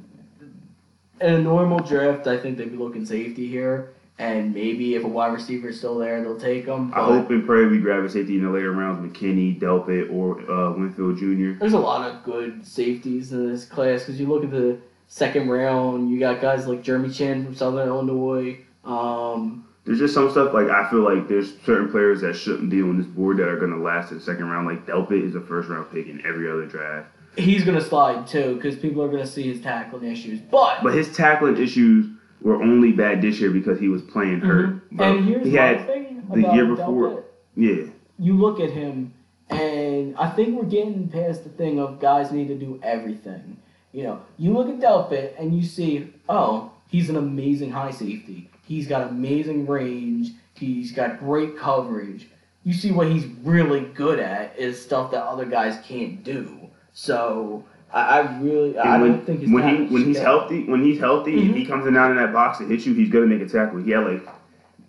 in 1.21 1.33
a 1.33 1.39
normal 1.41 1.79
draft. 1.79 2.27
I 2.27 2.37
think 2.37 2.57
they'd 2.57 2.69
be 2.71 2.77
looking 2.77 3.03
safety 3.05 3.47
here, 3.47 3.93
and 4.21 4.53
maybe 4.53 4.93
if 4.93 5.03
a 5.03 5.07
wide 5.07 5.33
receiver 5.33 5.69
is 5.69 5.79
still 5.79 5.97
there, 5.97 6.21
they'll 6.21 6.39
take 6.39 6.67
them. 6.67 6.93
I 6.93 7.03
hope 7.03 7.31
and 7.31 7.43
pray 7.43 7.65
we 7.65 7.79
grab 7.79 8.03
a 8.03 8.09
safety 8.09 8.37
in 8.37 8.43
the 8.43 8.51
later 8.51 8.71
rounds, 8.71 9.01
McKinney, 9.03 9.59
Delpit, 9.59 10.13
or 10.13 10.39
uh, 10.49 10.73
Winfield 10.73 11.17
Jr. 11.17 11.59
There's 11.59 11.73
a 11.73 11.79
lot 11.79 12.07
of 12.07 12.23
good 12.23 12.65
safeties 12.65 13.31
in 13.31 13.51
this 13.51 13.65
class 13.65 14.01
because 14.01 14.19
you 14.19 14.27
look 14.27 14.43
at 14.43 14.51
the 14.51 14.77
second 15.07 15.49
round, 15.49 16.11
you 16.11 16.19
got 16.19 16.39
guys 16.39 16.67
like 16.67 16.83
Jeremy 16.83 17.09
Chinn 17.09 17.45
from 17.45 17.55
Southern 17.55 17.87
Illinois. 17.87 18.59
Um, 18.85 19.67
There's 19.85 19.97
just 19.97 20.13
some 20.13 20.29
stuff 20.29 20.53
like 20.53 20.69
I 20.69 20.87
feel 20.91 21.01
like 21.01 21.27
there's 21.27 21.59
certain 21.65 21.89
players 21.89 22.21
that 22.21 22.35
shouldn't 22.35 22.69
be 22.69 22.83
on 22.83 22.99
this 22.99 23.07
board 23.07 23.37
that 23.37 23.47
are 23.47 23.57
going 23.57 23.71
to 23.71 23.81
last 23.81 24.11
in 24.11 24.19
the 24.19 24.23
second 24.23 24.47
round. 24.49 24.67
Like 24.67 24.85
Delpit 24.85 25.27
is 25.27 25.33
a 25.33 25.41
first 25.41 25.67
round 25.67 25.91
pick 25.91 26.07
in 26.07 26.23
every 26.27 26.49
other 26.49 26.67
draft, 26.67 27.09
he's 27.35 27.63
gonna 27.63 27.81
slide 27.81 28.27
too 28.27 28.55
because 28.55 28.75
people 28.75 29.01
are 29.01 29.09
gonna 29.09 29.25
see 29.25 29.43
his 29.43 29.61
tackling 29.61 30.03
issues. 30.11 30.39
But 30.39 30.83
but 30.83 30.93
his 30.93 31.15
tackling 31.15 31.57
issues 31.57 32.07
were 32.41 32.55
only 32.61 32.91
bad 32.91 33.21
this 33.21 33.39
year 33.39 33.51
because 33.51 33.79
he 33.79 33.87
was 33.89 34.01
playing 34.01 34.41
hurt. 34.41 34.81
But 34.91 35.03
Mm-hmm. 35.05 35.17
and 35.17 35.27
here's 35.27 35.45
he 35.47 35.53
had 35.53 35.85
thing 35.87 36.23
the 36.33 36.39
about 36.39 36.55
year 36.55 36.65
before. 36.75 37.23
yeah. 37.55 37.83
you 38.19 38.33
look 38.35 38.59
at 38.59 38.71
him, 38.71 39.13
and 39.49 40.15
I 40.17 40.29
think 40.29 40.57
we're 40.57 40.65
getting 40.69 41.07
past 41.09 41.43
the 41.43 41.49
thing 41.49 41.79
of 41.79 41.99
guys 41.99 42.31
need 42.31 42.47
to 42.49 42.55
do 42.55 42.79
everything. 42.83 43.57
You 43.91 44.03
know, 44.03 44.21
you 44.37 44.53
look 44.53 44.69
at 44.69 44.79
Delpit 44.79 45.33
and 45.37 45.53
you 45.55 45.63
see, 45.63 46.13
oh, 46.29 46.71
he's 46.87 47.09
an 47.09 47.17
amazing 47.17 47.71
high 47.71 47.91
safety. 47.91 48.49
He's 48.65 48.87
got 48.87 49.09
amazing 49.09 49.67
range. 49.67 50.29
He's 50.53 50.91
got 50.93 51.19
great 51.19 51.57
coverage. 51.57 52.27
You 52.63 52.73
see 52.73 52.91
what 52.91 53.07
he's 53.11 53.25
really 53.43 53.81
good 53.81 54.19
at 54.19 54.55
is 54.57 54.81
stuff 54.81 55.11
that 55.11 55.23
other 55.23 55.45
guys 55.45 55.77
can't 55.85 56.23
do. 56.23 56.69
So 56.93 57.65
I, 57.93 58.19
I 58.19 58.39
really, 58.39 58.77
I 58.77 58.93
And 58.95 59.01
when, 59.01 59.11
don't 59.11 59.25
think 59.25 59.41
his 59.41 59.51
when 59.51 59.67
he 59.67 59.93
when 59.93 60.05
he's 60.05 60.15
should- 60.17 60.23
healthy, 60.25 60.63
when 60.65 60.83
he's 60.83 60.99
healthy, 60.99 61.33
Mhm. 61.35 61.49
if 61.49 61.55
he 61.55 61.65
comes 61.65 61.85
in 61.85 61.93
down 61.93 62.11
in 62.11 62.17
that 62.17 62.33
box 62.33 62.59
and 62.59 62.69
hits 62.71 62.85
you, 62.85 62.93
he's 62.93 63.09
gonna 63.09 63.25
make 63.27 63.41
a 63.41 63.47
tackle. 63.47 63.79
He 63.81 63.91
had 63.91 64.05
like 64.05 64.27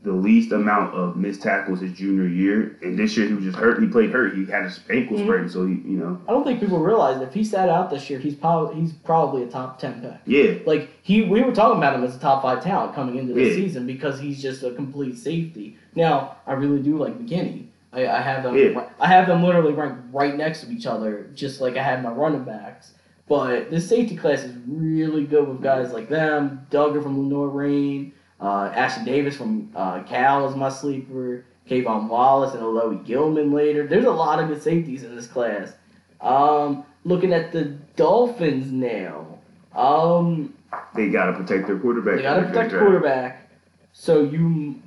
the 0.05 0.13
least 0.13 0.51
amount 0.51 0.93
of 0.95 1.17
missed 1.17 1.43
tackles 1.43 1.81
his 1.81 1.93
junior 1.93 2.27
year, 2.27 2.77
and 2.83 2.99
this 2.99 3.17
year 3.17 3.29
he 3.29 3.35
was 3.35 3.45
just 3.45 3.57
hurt. 3.57 3.81
He 3.81 3.87
played 3.87 4.11
hurt. 4.11 4.35
He 4.35 4.45
had 4.47 4.65
his 4.65 4.81
ankle 4.91 5.17
Mhm. 5.17 5.25
sprained, 5.25 5.51
so 5.53 5.65
he, 5.65 5.75
you 5.75 5.97
know, 5.97 6.19
I 6.27 6.33
don't 6.33 6.43
think 6.45 6.59
people 6.59 6.81
realize 6.81 7.21
if 7.23 7.33
he 7.33 7.45
sat 7.45 7.69
out 7.69 7.89
this 7.89 8.11
year, 8.11 8.19
he's 8.19 8.35
probably 8.35 8.81
he's 8.81 8.93
probably 8.93 9.45
a 9.45 9.47
top 9.47 9.79
ten 9.79 10.01
pick. 10.01 10.13
yeah, 10.27 10.55
Like 10.67 10.89
he, 11.03 11.23
we 11.23 11.43
were 11.43 11.53
talking 11.53 11.79
about 11.79 11.95
him 11.95 12.03
as 12.05 12.17
a 12.17 12.21
top 12.21 12.43
five 12.43 12.63
talent 12.65 12.95
coming 12.95 13.17
into 13.17 13.33
the 13.33 13.45
Yeah. 13.45 13.55
season 13.55 13.87
because 13.87 14.19
he's 14.19 14.43
just 14.43 14.63
a 14.65 14.71
complete 14.73 15.17
safety. 15.19 15.77
Now, 15.95 16.37
I 16.47 16.55
really 16.55 16.81
do 16.81 16.97
like 16.99 17.19
McKinney. 17.19 17.65
I, 17.93 18.07
I 18.07 18.21
have 18.21 18.43
them. 18.43 18.57
Yeah. 18.57 18.89
I 18.99 19.07
have 19.09 19.27
them 19.27 19.43
literally 19.43 19.73
ranked 19.73 20.13
right 20.13 20.35
next 20.37 20.63
to 20.63 20.71
each 20.71 20.87
other, 20.87 21.29
just 21.35 21.61
like 21.61 21.77
I 21.77 21.83
had 21.83 22.03
my 22.03 22.11
running 22.11 22.45
backs. 22.45 22.95
But 23.29 23.71
this 23.71 23.89
safety 23.89 24.17
class 24.17 24.43
is 24.43 24.57
really 24.67 25.25
good 25.25 25.49
with 25.49 25.63
guys 25.63 25.93
like 25.93 26.09
them. 26.09 26.67
Dugger 26.71 27.03
from 27.03 27.19
Lenoir-Rhyne, 27.19 28.13
uh, 28.41 28.71
Ashtyn 28.71 29.05
Davis 29.05 29.37
from 29.37 29.71
uh, 29.75 30.03
Cal 30.03 30.49
is 30.49 30.57
my 30.57 30.69
sleeper. 30.69 31.45
K'Von 31.69 32.09
Wallace 32.09 32.55
and 32.55 32.63
Alohi 32.63 33.05
Gilman 33.05 33.53
later. 33.53 33.87
There's 33.87 34.05
a 34.05 34.11
lot 34.11 34.41
of 34.41 34.49
good 34.49 34.61
safeties 34.61 35.05
in 35.05 35.15
this 35.15 35.29
class. 35.29 35.73
Um, 36.21 36.85
looking 37.05 37.33
at 37.33 37.53
the 37.53 37.65
Dolphins 37.97 38.73
now. 38.73 39.39
Um, 39.75 40.55
they 40.95 41.09
gotta 41.09 41.33
protect 41.33 41.69
their 41.69 41.79
quarterback. 41.79 42.17
they 42.17 42.23
gotta 42.23 42.47
protect 42.47 42.73
the 42.73 42.79
quarterback. 42.79 43.49
So 43.93 44.25
you, 44.25 44.83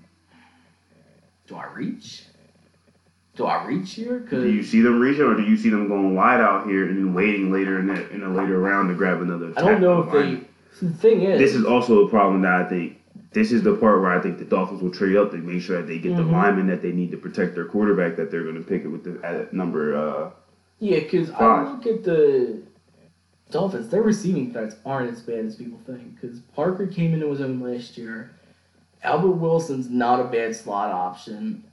do 1.47 1.56
I 1.56 1.68
reach? 1.68 2.24
Do 3.36 3.45
I 3.45 3.65
reach 3.65 3.93
here? 3.93 4.19
Do 4.19 4.47
you 4.47 4.63
see 4.63 4.81
them 4.81 4.99
reaching, 4.99 5.23
or 5.23 5.36
do 5.36 5.43
you 5.43 5.57
see 5.57 5.69
them 5.69 5.88
going 5.89 6.15
wide 6.15 6.39
out 6.39 6.67
here 6.67 6.88
and 6.88 6.97
then 6.97 7.13
waiting 7.13 7.51
later 7.51 7.79
in 7.79 7.88
that 7.88 8.11
in 8.11 8.23
a 8.23 8.29
later 8.29 8.59
round 8.59 8.88
to 8.89 8.95
grab 8.95 9.21
another? 9.21 9.51
I 9.57 9.61
don't 9.61 9.81
know 9.81 10.01
if 10.03 10.11
they. 10.11 10.39
the 10.86 10.93
thing 10.93 11.21
is, 11.23 11.38
This 11.39 11.53
is 11.53 11.65
also 11.65 12.05
a 12.05 12.09
problem 12.09 12.41
that 12.43 12.53
I 12.53 12.69
think. 12.69 13.01
This 13.31 13.51
is 13.51 13.63
the 13.63 13.75
part 13.75 13.99
where 14.01 14.17
I 14.17 14.21
think 14.21 14.38
the 14.38 14.45
Dolphins 14.45 14.81
will 14.81 14.91
trade 14.91 15.17
up 15.17 15.31
to 15.31 15.38
make 15.38 15.61
sure 15.61 15.77
that 15.81 15.88
they 15.88 15.99
get 15.99 16.15
the 16.15 16.23
Mhm. 16.23 16.31
lineman 16.31 16.67
that 16.67 16.81
they 16.81 16.93
need 16.93 17.11
to 17.11 17.17
protect 17.17 17.53
their 17.55 17.65
quarterback 17.65 18.15
that 18.15 18.31
they're 18.31 18.43
going 18.43 18.55
to 18.55 18.61
pick 18.61 18.86
it 18.86 18.88
with 18.88 19.03
the 19.03 19.25
at 19.27 19.53
number. 19.53 19.93
Uh, 19.95 20.29
yeah, 20.79 20.99
because 20.99 21.29
I 21.31 21.63
look 21.69 21.86
at 21.86 22.03
the 22.05 22.59
Dolphins. 23.51 23.89
Their 23.89 24.01
receiving 24.03 24.53
threats 24.53 24.77
aren't 24.86 25.11
as 25.11 25.21
bad 25.21 25.45
as 25.45 25.55
people 25.57 25.79
think. 25.86 26.15
Because 26.19 26.39
Parker 26.55 26.88
came 26.88 27.13
into 27.13 27.29
his 27.29 27.41
own 27.41 27.59
last 27.59 27.97
year. 27.97 28.31
Albert 29.03 29.31
Wilson's 29.31 29.89
not 29.89 30.21
a 30.21 30.23
bad 30.25 30.55
slot 30.55 30.91
option. 30.91 31.63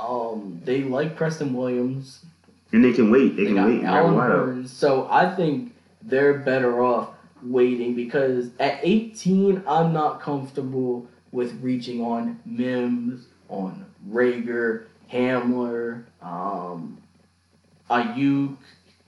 Um, 0.00 0.60
they 0.64 0.82
like 0.82 1.16
Preston 1.16 1.52
Williams. 1.54 2.24
and 2.72 2.84
they 2.84 2.92
can 2.92 3.10
wait. 3.10 3.36
They, 3.36 3.44
They 3.44 3.54
can 3.54 3.64
wait. 3.80 3.84
Alan. 3.84 4.14
Hurns. 4.14 4.68
So 4.68 5.08
I 5.10 5.34
think 5.34 5.74
they're 6.02 6.38
better 6.38 6.82
off 6.82 7.10
waiting 7.42 7.94
because 7.94 8.50
at 8.58 8.80
18, 8.82 9.62
I'm 9.66 9.92
not 9.92 10.20
comfortable 10.20 11.06
with 11.32 11.60
reaching 11.62 12.00
on 12.02 12.40
Mims, 12.44 13.26
on 13.48 13.84
Reagor, 14.08 14.84
Hamler, 15.12 16.04
um, 16.22 16.98
Aiyuk, 17.90 18.56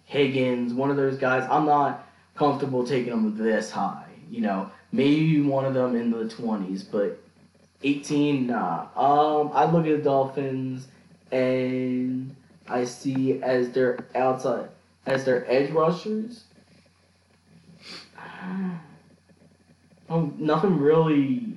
Higgins, 0.05 0.74
one 0.74 0.90
of 0.90 0.97
those 0.97 1.16
guys. 1.16 1.47
I'm 1.51 1.66
not 1.66 2.09
comfortable 2.34 2.86
taking 2.86 3.11
them 3.11 3.36
this 3.36 3.70
high. 3.70 4.07
You 4.30 4.40
know, 4.40 4.70
maybe 4.93 5.40
one 5.40 5.64
of 5.64 5.74
them 5.74 5.95
in 5.95 6.11
the 6.11 6.24
20s, 6.24 6.84
but 6.90 7.21
18, 7.82 8.46
nah. 8.46 8.86
Um, 8.96 9.50
I 9.52 9.64
look 9.64 9.86
at 9.86 9.96
the 9.98 10.02
Dolphins 10.02 10.88
and 11.30 12.34
I 12.68 12.84
see 12.84 13.42
as 13.42 13.70
their 13.72 13.98
outside, 14.14 14.68
as 15.06 15.24
their 15.24 15.50
edge 15.50 15.70
rushers. 15.70 16.44
Oh, 20.10 20.32
nothing 20.38 20.78
really. 20.78 21.48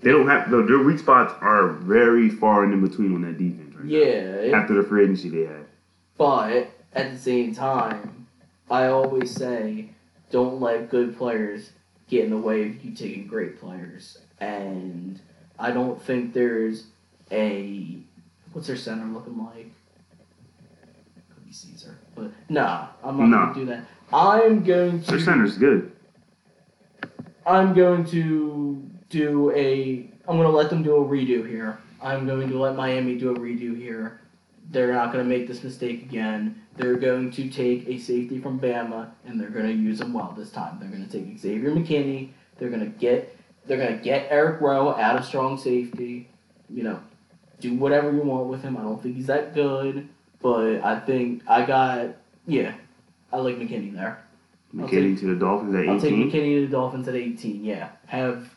They 0.00 0.10
don't 0.10 0.26
have 0.28 0.50
the, 0.50 0.62
their 0.62 0.80
weak 0.80 0.98
spots 0.98 1.32
are 1.40 1.68
very 1.68 2.28
far 2.28 2.64
and 2.64 2.72
in 2.72 2.86
between 2.86 3.14
on 3.14 3.22
that 3.22 3.38
defense. 3.38 3.74
Right. 3.76 3.86
Yeah, 3.86 3.98
it- 4.00 4.54
After 4.54 4.74
the 4.74 4.82
free 4.82 5.04
agency 5.04 5.28
they 5.28 5.44
had. 5.46 5.64
but 6.18 6.68
at 6.94 7.12
the 7.12 7.18
same 7.18 7.54
time, 7.54 8.26
I 8.70 8.86
always 8.88 9.30
say, 9.30 9.90
don't 10.30 10.60
let 10.60 10.90
good 10.90 11.16
players 11.16 11.70
get 12.08 12.24
in 12.24 12.30
the 12.30 12.36
way 12.38 12.62
of 12.66 12.84
you 12.84 12.94
taking 12.94 13.26
great 13.26 13.58
players. 13.60 14.18
And 14.40 15.20
I 15.58 15.70
don't 15.70 16.00
think 16.02 16.32
there's 16.32 16.86
a 17.30 17.98
what's 18.52 18.66
their 18.66 18.76
center 18.76 19.04
looking 19.06 19.38
like? 19.38 19.70
Could 21.34 21.46
be 21.46 21.52
Cesar, 21.52 21.98
but 22.14 22.30
nah, 22.48 22.88
I'm 23.02 23.30
not 23.30 23.54
gonna 23.54 23.54
do 23.54 23.66
that. 23.66 23.86
I'm 24.12 24.62
going 24.62 25.02
to. 25.02 25.10
Their 25.10 25.20
center's 25.20 25.56
good. 25.56 25.92
I'm 27.46 27.74
going 27.74 28.04
to 28.06 28.88
do 29.08 29.50
a. 29.52 30.10
I'm 30.28 30.36
going 30.36 30.48
to 30.48 30.56
let 30.56 30.70
them 30.70 30.82
do 30.82 30.96
a 30.96 31.04
redo 31.04 31.48
here. 31.48 31.78
I'm 32.00 32.26
going 32.26 32.48
to 32.48 32.58
let 32.58 32.76
Miami 32.76 33.16
do 33.16 33.30
a 33.30 33.38
redo 33.38 33.76
here. 33.76 34.20
They're 34.70 34.92
not 34.92 35.12
going 35.12 35.24
to 35.24 35.28
make 35.28 35.48
this 35.48 35.64
mistake 35.64 36.02
again. 36.02 36.62
They're 36.76 36.96
going 36.96 37.30
to 37.32 37.48
take 37.48 37.88
a 37.88 37.98
safety 37.98 38.38
from 38.38 38.60
Bama 38.60 39.10
and 39.26 39.40
they're 39.40 39.50
going 39.50 39.66
to 39.66 39.72
use 39.72 40.00
him 40.00 40.12
well 40.12 40.34
this 40.36 40.50
time. 40.50 40.78
They're 40.78 40.88
going 40.88 41.06
to 41.06 41.10
take 41.10 41.38
Xavier 41.38 41.70
McKinney. 41.70 42.30
They're 42.58 42.70
going 42.70 42.80
to 42.80 42.98
get. 42.98 43.36
They're 43.66 43.78
going 43.78 43.96
to 43.96 44.02
get 44.02 44.26
Eric 44.30 44.60
Rowe 44.60 44.94
out 44.94 45.16
of 45.16 45.24
strong 45.24 45.56
safety. 45.56 46.28
You 46.68 46.82
know, 46.84 47.00
do 47.60 47.74
whatever 47.74 48.12
you 48.12 48.22
want 48.22 48.48
with 48.48 48.62
him. 48.62 48.76
I 48.76 48.82
don't 48.82 49.02
think 49.02 49.16
he's 49.16 49.26
that 49.26 49.54
good, 49.54 50.08
but 50.40 50.82
I 50.82 51.00
think 51.00 51.42
I 51.46 51.64
got. 51.64 52.16
Yeah, 52.46 52.74
I 53.32 53.36
like 53.38 53.56
McKinney 53.56 53.94
there. 53.94 54.22
I'll 54.78 54.88
McKinney 54.88 55.18
to 55.20 55.26
the 55.26 55.36
Dolphins 55.36 55.74
at 55.74 55.88
I'll 55.88 56.00
take 56.00 56.12
18. 56.12 56.30
McKinney 56.30 56.54
to 56.56 56.66
the 56.66 56.72
Dolphins 56.72 57.08
at 57.08 57.14
18. 57.14 57.64
Yeah, 57.64 57.90
have 58.06 58.48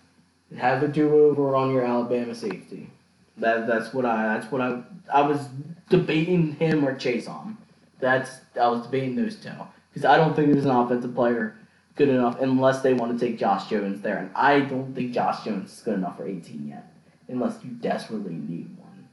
have 0.57 0.83
a 0.83 0.87
do 0.87 1.13
over 1.13 1.55
on 1.55 1.71
your 1.71 1.83
Alabama 1.83 2.33
safety. 2.33 2.89
That 3.37 3.67
that's 3.67 3.93
what 3.93 4.05
I 4.05 4.37
that's 4.37 4.51
what 4.51 4.61
I 4.61 4.81
I 5.13 5.21
was 5.21 5.49
debating 5.89 6.53
him 6.53 6.85
or 6.85 6.95
Chaisson. 6.95 7.57
That's 7.99 8.39
I 8.59 8.67
was 8.67 8.83
debating 8.83 9.15
those 9.15 9.35
two 9.35 9.51
because 9.91 10.05
I 10.05 10.17
don't 10.17 10.35
think 10.35 10.51
there's 10.51 10.65
an 10.65 10.71
offensive 10.71 11.13
player 11.13 11.55
good 11.95 12.09
enough 12.09 12.39
unless 12.41 12.81
they 12.81 12.93
want 12.93 13.17
to 13.17 13.25
take 13.25 13.39
Josh 13.39 13.69
Jones 13.69 14.01
there, 14.01 14.17
and 14.17 14.31
I 14.35 14.59
don't 14.59 14.93
think 14.93 15.13
Josh 15.13 15.43
Jones 15.43 15.71
is 15.71 15.79
good 15.81 15.95
enough 15.95 16.17
for 16.17 16.27
18 16.27 16.67
yet, 16.67 16.91
unless 17.27 17.63
you 17.63 17.71
desperately 17.71 18.33
need 18.33 18.77
one. 18.77 19.07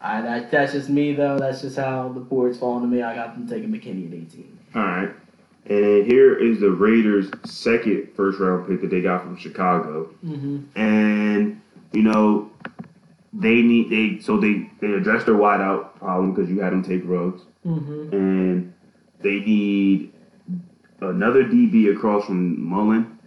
I 0.00 0.20
that, 0.22 0.50
that's 0.50 0.72
just 0.72 0.88
me 0.88 1.14
though. 1.14 1.38
That's 1.38 1.62
just 1.62 1.76
how 1.76 2.08
the 2.08 2.20
board's 2.20 2.58
falling 2.58 2.82
to 2.82 2.88
me. 2.88 3.02
I 3.02 3.14
got 3.14 3.34
them 3.34 3.48
taking 3.48 3.70
McKinney 3.70 4.08
at 4.08 4.14
18. 4.14 4.58
All 4.74 4.82
right. 4.82 5.10
And 5.68 6.06
here 6.06 6.34
is 6.34 6.60
the 6.60 6.70
Raiders' 6.70 7.30
second 7.44 8.08
first 8.14 8.40
round 8.40 8.66
pick 8.66 8.80
that 8.80 8.90
they 8.90 9.02
got 9.02 9.22
from 9.22 9.36
Chicago. 9.36 10.08
Mm-hmm. 10.24 10.80
And, 10.80 11.60
you 11.92 12.02
know, 12.02 12.50
they 13.34 13.60
need, 13.60 13.90
they, 13.90 14.22
so 14.22 14.38
they, 14.38 14.70
they 14.80 14.92
addressed 14.92 15.26
their 15.26 15.34
wideout 15.34 15.96
problem 15.96 16.32
because 16.32 16.50
you 16.50 16.60
had 16.60 16.72
them 16.72 16.82
take 16.82 17.04
Rhodes. 17.04 17.42
Mm-hmm. 17.66 18.14
And 18.14 18.74
they 19.20 19.40
need 19.40 20.14
another 21.00 21.44
DB 21.44 21.94
across 21.94 22.26
from 22.26 22.62
Mullen. 22.64 23.18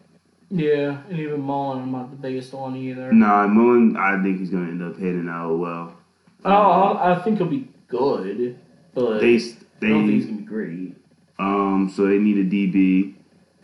Yeah, 0.49 0.97
and 1.09 1.17
even 1.19 1.39
Mullen, 1.41 1.81
I'm 1.83 1.91
not 1.91 2.11
the 2.11 2.17
biggest 2.17 2.53
on 2.53 2.75
either. 2.75 3.11
Nah, 3.13 3.47
Mullen, 3.47 3.95
I 3.95 4.21
think 4.21 4.39
he's 4.39 4.49
going 4.49 4.65
to 4.65 4.71
end 4.71 4.83
up 4.83 4.99
hitting 4.99 5.29
out 5.29 5.55
well. 5.55 5.95
Oh, 6.43 6.51
I, 6.51 7.13
I 7.15 7.21
think 7.23 7.37
he'll 7.37 7.47
be 7.47 7.67
good, 7.87 8.59
but 8.93 9.19
They, 9.19 9.35
I 9.35 9.39
don't 9.39 10.07
think 10.07 10.09
he's 10.09 10.25
they, 10.25 10.29
gonna 10.31 10.41
be 10.41 10.45
great. 10.45 10.95
um, 11.39 11.91
so 11.95 12.05
they 12.05 12.17
need 12.17 12.37
a 12.37 12.43
DB. 12.49 13.15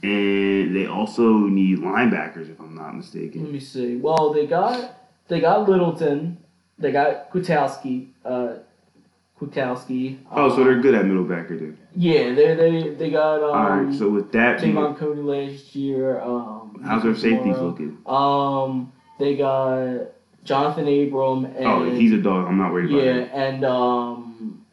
And 0.03 0.75
they 0.75 0.85
also 0.85 1.23
need 1.47 1.79
linebackers, 1.79 2.51
if 2.51 2.59
I'm 2.59 2.75
not 2.75 2.95
mistaken. 2.95 3.43
Let 3.43 3.51
me 3.51 3.59
see. 3.59 3.95
Well, 3.97 4.31
they 4.31 4.45
got 4.45 4.93
they 5.27 5.39
got 5.41 5.67
Littleton, 5.67 6.37
they 6.77 6.91
got 6.91 7.31
Kwiatkoski, 7.31 8.09
uh, 8.23 8.53
Kwiatkoski. 9.39 10.17
Oh, 10.31 10.49
so 10.49 10.55
um, 10.55 10.63
they're 10.63 10.79
good 10.81 10.95
at 10.95 11.05
middle 11.05 11.23
backer 11.23 11.57
then. 11.57 11.77
yeah, 11.95 12.33
they 12.33 12.55
they 12.55 12.89
they 12.89 13.09
got 13.11 13.43
um, 13.43 13.49
All 13.55 13.83
right. 13.83 13.93
So 13.93 14.09
with 14.09 14.31
that, 14.31 14.59
Javon 14.59 14.97
Cody 14.97 15.21
last 15.21 15.75
year. 15.75 16.19
Um, 16.21 16.81
how's 16.83 17.03
their 17.03 17.15
safeties 17.15 17.57
looking? 17.57 17.97
Um, 18.05 18.91
they 19.19 19.35
got 19.35 20.07
Johnathan 20.43 21.07
Abram 21.07 21.45
and 21.45 21.65
Oh, 21.65 21.89
he's 21.89 22.13
a 22.13 22.17
dog. 22.17 22.47
I'm 22.47 22.57
not 22.57 22.71
worried 22.73 22.89
about 22.89 23.03
it. 23.03 23.29
yeah, 23.31 23.43
and 23.47 23.63
um, 23.65 24.65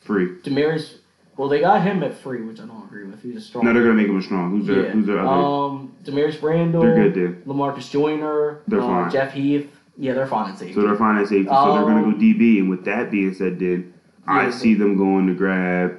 Free. 0.00 0.28
Demarius. 0.42 0.96
Well, 1.36 1.48
they 1.48 1.60
got 1.60 1.82
him 1.82 2.02
at 2.02 2.14
free, 2.14 2.42
which 2.42 2.60
I 2.60 2.66
don't 2.66 2.84
agree 2.84 3.04
with. 3.04 3.22
He's 3.22 3.36
a 3.36 3.40
strong. 3.40 3.64
No, 3.64 3.72
they're 3.72 3.82
gonna 3.82 3.94
make 3.94 4.08
him 4.08 4.18
a 4.18 4.22
strong. 4.22 4.50
Who's 4.50 4.66
their 4.66 4.84
yeah. 4.86 4.90
Who's 4.90 5.06
their 5.06 5.20
other? 5.20 5.30
Um, 5.30 5.94
Damarious 6.04 6.40
Randall. 6.42 6.82
they're 6.82 6.94
good 6.94 7.14
there. 7.14 7.32
Lamarcus 7.46 7.90
Joyner. 7.90 8.60
They're 8.66 8.80
uh, 8.80 8.86
fine. 8.86 9.10
Jeff 9.10 9.32
Heath. 9.32 9.70
Yeah, 10.00 10.14
they're 10.14 10.26
fine 10.26 10.50
at 10.52 10.58
safety. 10.58 10.74
So 10.74 10.80
they're 10.82 10.96
fine 10.96 11.18
at 11.18 11.28
safety. 11.28 11.44
so 11.50 11.74
they're 11.74 11.82
gonna 11.84 12.00
go 12.02 12.08
Um, 12.08 12.18
DB. 12.18 12.58
And 12.58 12.70
with 12.70 12.84
that 12.86 13.10
being 13.10 13.34
said, 13.34 13.58
then 13.58 13.92
I 14.26 14.50
see 14.50 14.74
them 14.74 14.96
going 14.96 15.26
to 15.26 15.34
grab 15.34 15.98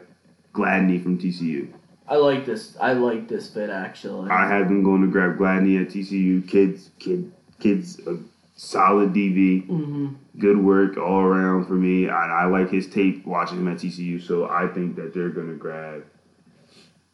Gladney 0.55 1.01
from 1.01 1.19
TCU. 1.19 1.67
I 2.07 2.15
like 2.15 2.45
this. 2.45 2.75
I 2.81 2.93
like 2.93 3.27
this 3.27 3.53
fit 3.53 3.69
actually. 3.69 4.31
I 4.31 4.47
have 4.47 4.67
them 4.69 4.81
going 4.83 5.01
to 5.01 5.07
grab 5.07 5.37
Gladney 5.37 5.79
at 5.79 5.89
TCU. 5.89 6.45
Kids, 6.47 6.89
kid, 6.97 7.31
kids, 7.59 7.99
a 8.07 8.17
solid 8.55 9.13
DB. 9.13 9.67
hmm 9.67 10.07
Good 10.39 10.57
work 10.57 10.97
all 10.97 11.19
around 11.21 11.65
for 11.67 11.73
me. 11.73 12.09
I, 12.09 12.43
I 12.43 12.45
like 12.45 12.71
his 12.71 12.87
tape 12.87 13.25
watching 13.27 13.59
him 13.59 13.67
at 13.67 13.77
TCU. 13.77 14.19
So 14.19 14.49
I 14.49 14.65
think 14.67 14.95
that 14.95 15.13
they're 15.13 15.29
gonna 15.29 15.53
grab. 15.53 16.03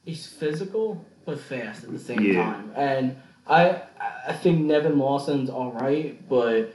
He's 0.06 0.26
physical 0.26 1.04
but 1.26 1.38
fast 1.38 1.84
at 1.84 1.92
the 1.92 2.00
same 2.00 2.22
Yeah. 2.22 2.44
time, 2.44 2.72
and 2.78 3.16
I 3.50 3.82
I 4.28 4.34
think 4.34 4.60
Nevin 4.66 4.98
Lawson's 5.00 5.50
all 5.50 5.72
right, 5.72 6.18
but 6.30 6.74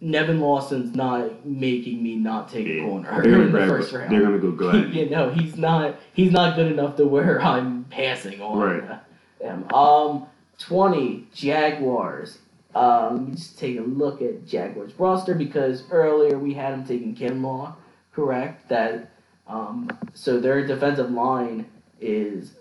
Nevin 0.00 0.40
Lawson's 0.40 0.94
not 0.96 1.44
making 1.46 2.02
me 2.02 2.16
not 2.16 2.48
take 2.50 2.66
a 2.66 2.80
corner 2.80 3.22
they're 3.22 3.42
in 3.42 3.52
the 3.52 3.58
first 3.58 3.92
round. 3.92 4.10
They're 4.12 4.22
gonna 4.22 4.38
go 4.38 4.50
good. 4.52 4.94
you 4.94 5.08
know, 5.10 5.30
he's 5.30 5.56
not 5.56 5.96
he's 6.14 6.32
not 6.32 6.56
good 6.56 6.70
enough 6.72 6.96
to 6.96 7.06
where 7.06 7.40
I'm 7.44 7.84
passing 7.84 8.40
on 8.40 8.58
Right. 8.58 9.00
him. 9.40 9.72
Um, 9.72 10.26
twenty 10.58 11.26
Jaguars. 11.34 12.38
Um, 12.74 13.16
let 13.16 13.28
me 13.28 13.34
just 13.34 13.58
take 13.58 13.78
a 13.78 13.82
look 13.82 14.22
at 14.22 14.46
Jaguars 14.46 14.92
roster 14.98 15.34
because 15.34 15.82
earlier 15.90 16.38
we 16.38 16.54
had 16.54 16.72
him 16.72 16.84
taking 16.84 17.16
Kinlaw, 17.16 17.74
correct? 18.12 18.68
That 18.68 19.10
um, 19.48 19.90
so 20.14 20.38
their 20.38 20.64
defensive 20.64 21.10
line 21.10 21.66
is 22.00 22.52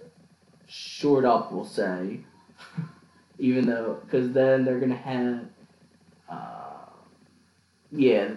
short 0.68 1.26
up, 1.26 1.52
we'll 1.52 1.64
say, 1.64 2.22
even 3.40 3.66
though 3.66 4.00
because 4.06 4.32
then 4.32 4.66
they're 4.66 4.80
gonna 4.80 4.96
have, 4.96 5.46
uh, 6.30 6.86
yeah, 7.92 8.30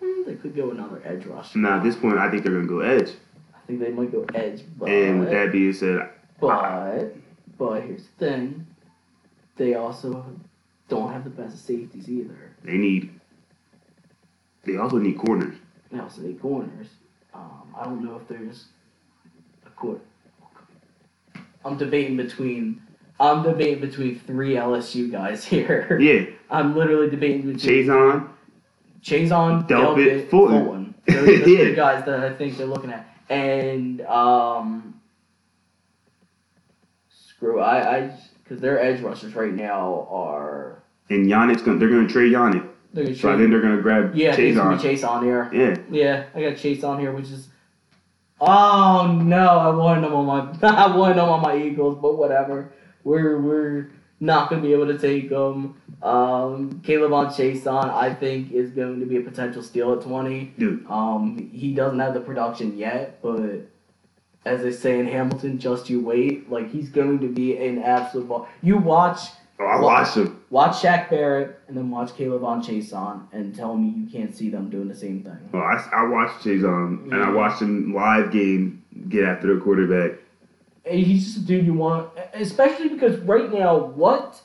hmm, 0.00 0.22
they 0.26 0.34
could 0.34 0.54
go 0.54 0.70
another 0.70 1.02
edge 1.04 1.24
rush. 1.26 1.54
Now 1.56 1.78
at 1.78 1.82
this 1.82 1.96
point, 1.96 2.18
I 2.18 2.30
think 2.30 2.44
they're 2.44 2.52
gonna 2.52 2.66
go 2.68 2.80
edge. 2.80 3.10
I 3.54 3.58
think 3.66 3.80
they 3.80 3.90
might 3.90 4.12
go 4.12 4.24
edge, 4.34 4.62
but 4.78 4.88
And 4.88 5.20
with 5.20 5.30
that 5.30 5.50
being 5.52 5.72
said, 5.72 6.08
but 6.40 7.12
but 7.58 7.82
here's 7.82 8.04
the 8.18 8.26
thing, 8.26 8.66
they 9.56 9.74
also 9.74 10.24
don't 10.88 11.12
have 11.12 11.24
the 11.24 11.30
best 11.30 11.64
safeties 11.66 12.08
either. 12.08 12.52
they 12.62 12.76
need. 12.76 13.18
They 14.64 14.76
also 14.76 14.98
need 14.98 15.16
corners. 15.18 15.56
They 15.90 15.98
also 15.98 16.20
need 16.22 16.40
corners. 16.40 16.88
Um, 17.32 17.74
I 17.78 17.84
don't 17.84 18.04
know 18.04 18.16
if 18.16 18.28
there's 18.28 18.66
a 19.66 19.70
court. 19.70 20.00
I'm 21.64 21.78
debating 21.78 22.16
between. 22.16 22.82
I'm 23.20 23.42
debating 23.42 23.80
between 23.80 24.18
three 24.20 24.54
LSU 24.54 25.10
guys 25.12 25.44
here. 25.52 25.98
Yeah, 26.00 26.24
I'm 26.50 26.74
literally 26.74 27.10
debating 27.10 27.52
between 27.52 27.58
Chaisson. 27.86 28.28
Chaisson, 29.02 29.68
Delpit, 29.68 29.68
Delpit, 29.68 30.30
Fulton. 30.30 30.64
Fulton. 30.64 30.94
Those 31.06 31.16
are 31.28 31.44
the 31.44 31.50
Yeah. 31.68 31.70
guys 31.74 32.04
that 32.06 32.20
I 32.20 32.32
think 32.34 32.56
they're 32.56 32.66
looking 32.66 32.90
at. 32.90 33.06
And 33.28 34.00
um, 34.02 35.00
screw 37.08 37.60
I 37.60 37.96
I 37.98 38.16
because 38.42 38.60
their 38.60 38.80
edge 38.82 39.00
rushers 39.00 39.34
right 39.34 39.52
now 39.54 40.06
are 40.10 40.82
And 41.08 41.26
Yannick's 41.26 41.62
gonna. 41.62 41.78
They're 41.78 41.88
gonna 41.88 42.08
trade 42.08 42.32
Yannick. 42.32 42.66
they're 42.92 43.04
gonna 43.04 43.16
So 43.16 43.32
I 43.32 43.36
think 43.36 43.50
they're 43.50 43.60
gonna 43.62 43.80
grab 43.82 44.14
yeah, 44.16 44.32
I 44.32 44.36
think 44.36 44.48
it's 44.48 44.58
gonna 44.58 44.76
Chaisson. 44.76 44.82
be 44.82 44.88
Chaisson 44.88 45.22
here. 45.22 45.50
Yeah, 45.52 45.76
Yeah, 45.90 46.24
I 46.34 46.40
got 46.50 46.52
Chaisson 46.58 46.98
here, 47.00 47.12
which 47.12 47.30
is. 47.30 47.48
Oh 48.42 49.18
no! 49.22 49.46
I 49.58 49.68
wanted 49.68 50.00
them 50.04 50.14
on 50.14 50.24
my. 50.26 50.68
I 50.68 50.96
wanted 50.96 51.18
them 51.18 51.28
on 51.28 51.42
my 51.42 51.56
Eagles, 51.56 51.98
but 52.00 52.16
whatever. 52.16 52.72
We're 53.04 53.38
we're 53.40 53.90
not 54.20 54.50
gonna 54.50 54.62
be 54.62 54.72
able 54.72 54.86
to 54.88 54.98
take 54.98 55.30
them. 55.30 55.74
Um, 56.02 56.80
K'Lavon 56.82 57.26
Chaisson, 57.28 57.90
I 57.92 58.14
think, 58.14 58.52
is 58.52 58.70
going 58.70 59.00
to 59.00 59.06
be 59.06 59.18
a 59.18 59.20
potential 59.20 59.62
steal 59.62 59.92
at 59.92 60.00
twenty. 60.02 60.52
dude. 60.58 60.86
Um, 60.88 61.50
he 61.52 61.74
doesn't 61.74 61.98
have 61.98 62.14
the 62.14 62.20
production 62.20 62.76
yet, 62.78 63.20
but 63.22 63.66
as 64.46 64.62
they 64.62 64.72
say 64.72 64.98
in 64.98 65.06
Hamilton, 65.06 65.58
just 65.58 65.90
you 65.90 66.00
wait. 66.00 66.50
Like 66.50 66.70
he's 66.70 66.88
going 66.88 67.18
to 67.20 67.28
be 67.28 67.56
an 67.58 67.82
absolute 67.82 68.28
ball. 68.28 68.48
You 68.62 68.78
watch, 68.78 69.20
Oh, 69.58 69.66
I 69.66 69.74
Well- 69.76 69.84
watched 69.84 70.16
him. 70.16 70.38
watch 70.48 70.76
Shaq 70.82 71.10
Barrett, 71.10 71.58
and 71.68 71.76
then 71.76 71.90
watch 71.90 72.12
K'Lavon 72.16 72.64
Chaisson, 72.64 73.24
and 73.32 73.54
tell 73.54 73.76
me 73.76 73.88
you 73.94 74.06
can't 74.10 74.34
see 74.34 74.48
them 74.48 74.70
doing 74.70 74.88
the 74.88 74.94
same 74.94 75.22
thing. 75.22 75.36
Oh, 75.52 75.58
I, 75.58 75.84
I 75.92 76.06
watched 76.08 76.42
Chaisson, 76.42 77.12
and 77.12 77.14
I 77.14 77.30
watched 77.30 77.60
him 77.60 77.92
live 77.94 78.30
game 78.32 78.82
get 79.10 79.24
after 79.24 79.54
the 79.54 79.60
quarterback. 79.60 80.12
He's 80.90 81.24
just 81.24 81.36
a 81.38 81.40
dude 81.40 81.66
you 81.66 81.74
want, 81.74 82.10
especially 82.34 82.88
because 82.88 83.18
right 83.20 83.52
now, 83.52 83.76
what 83.78 84.40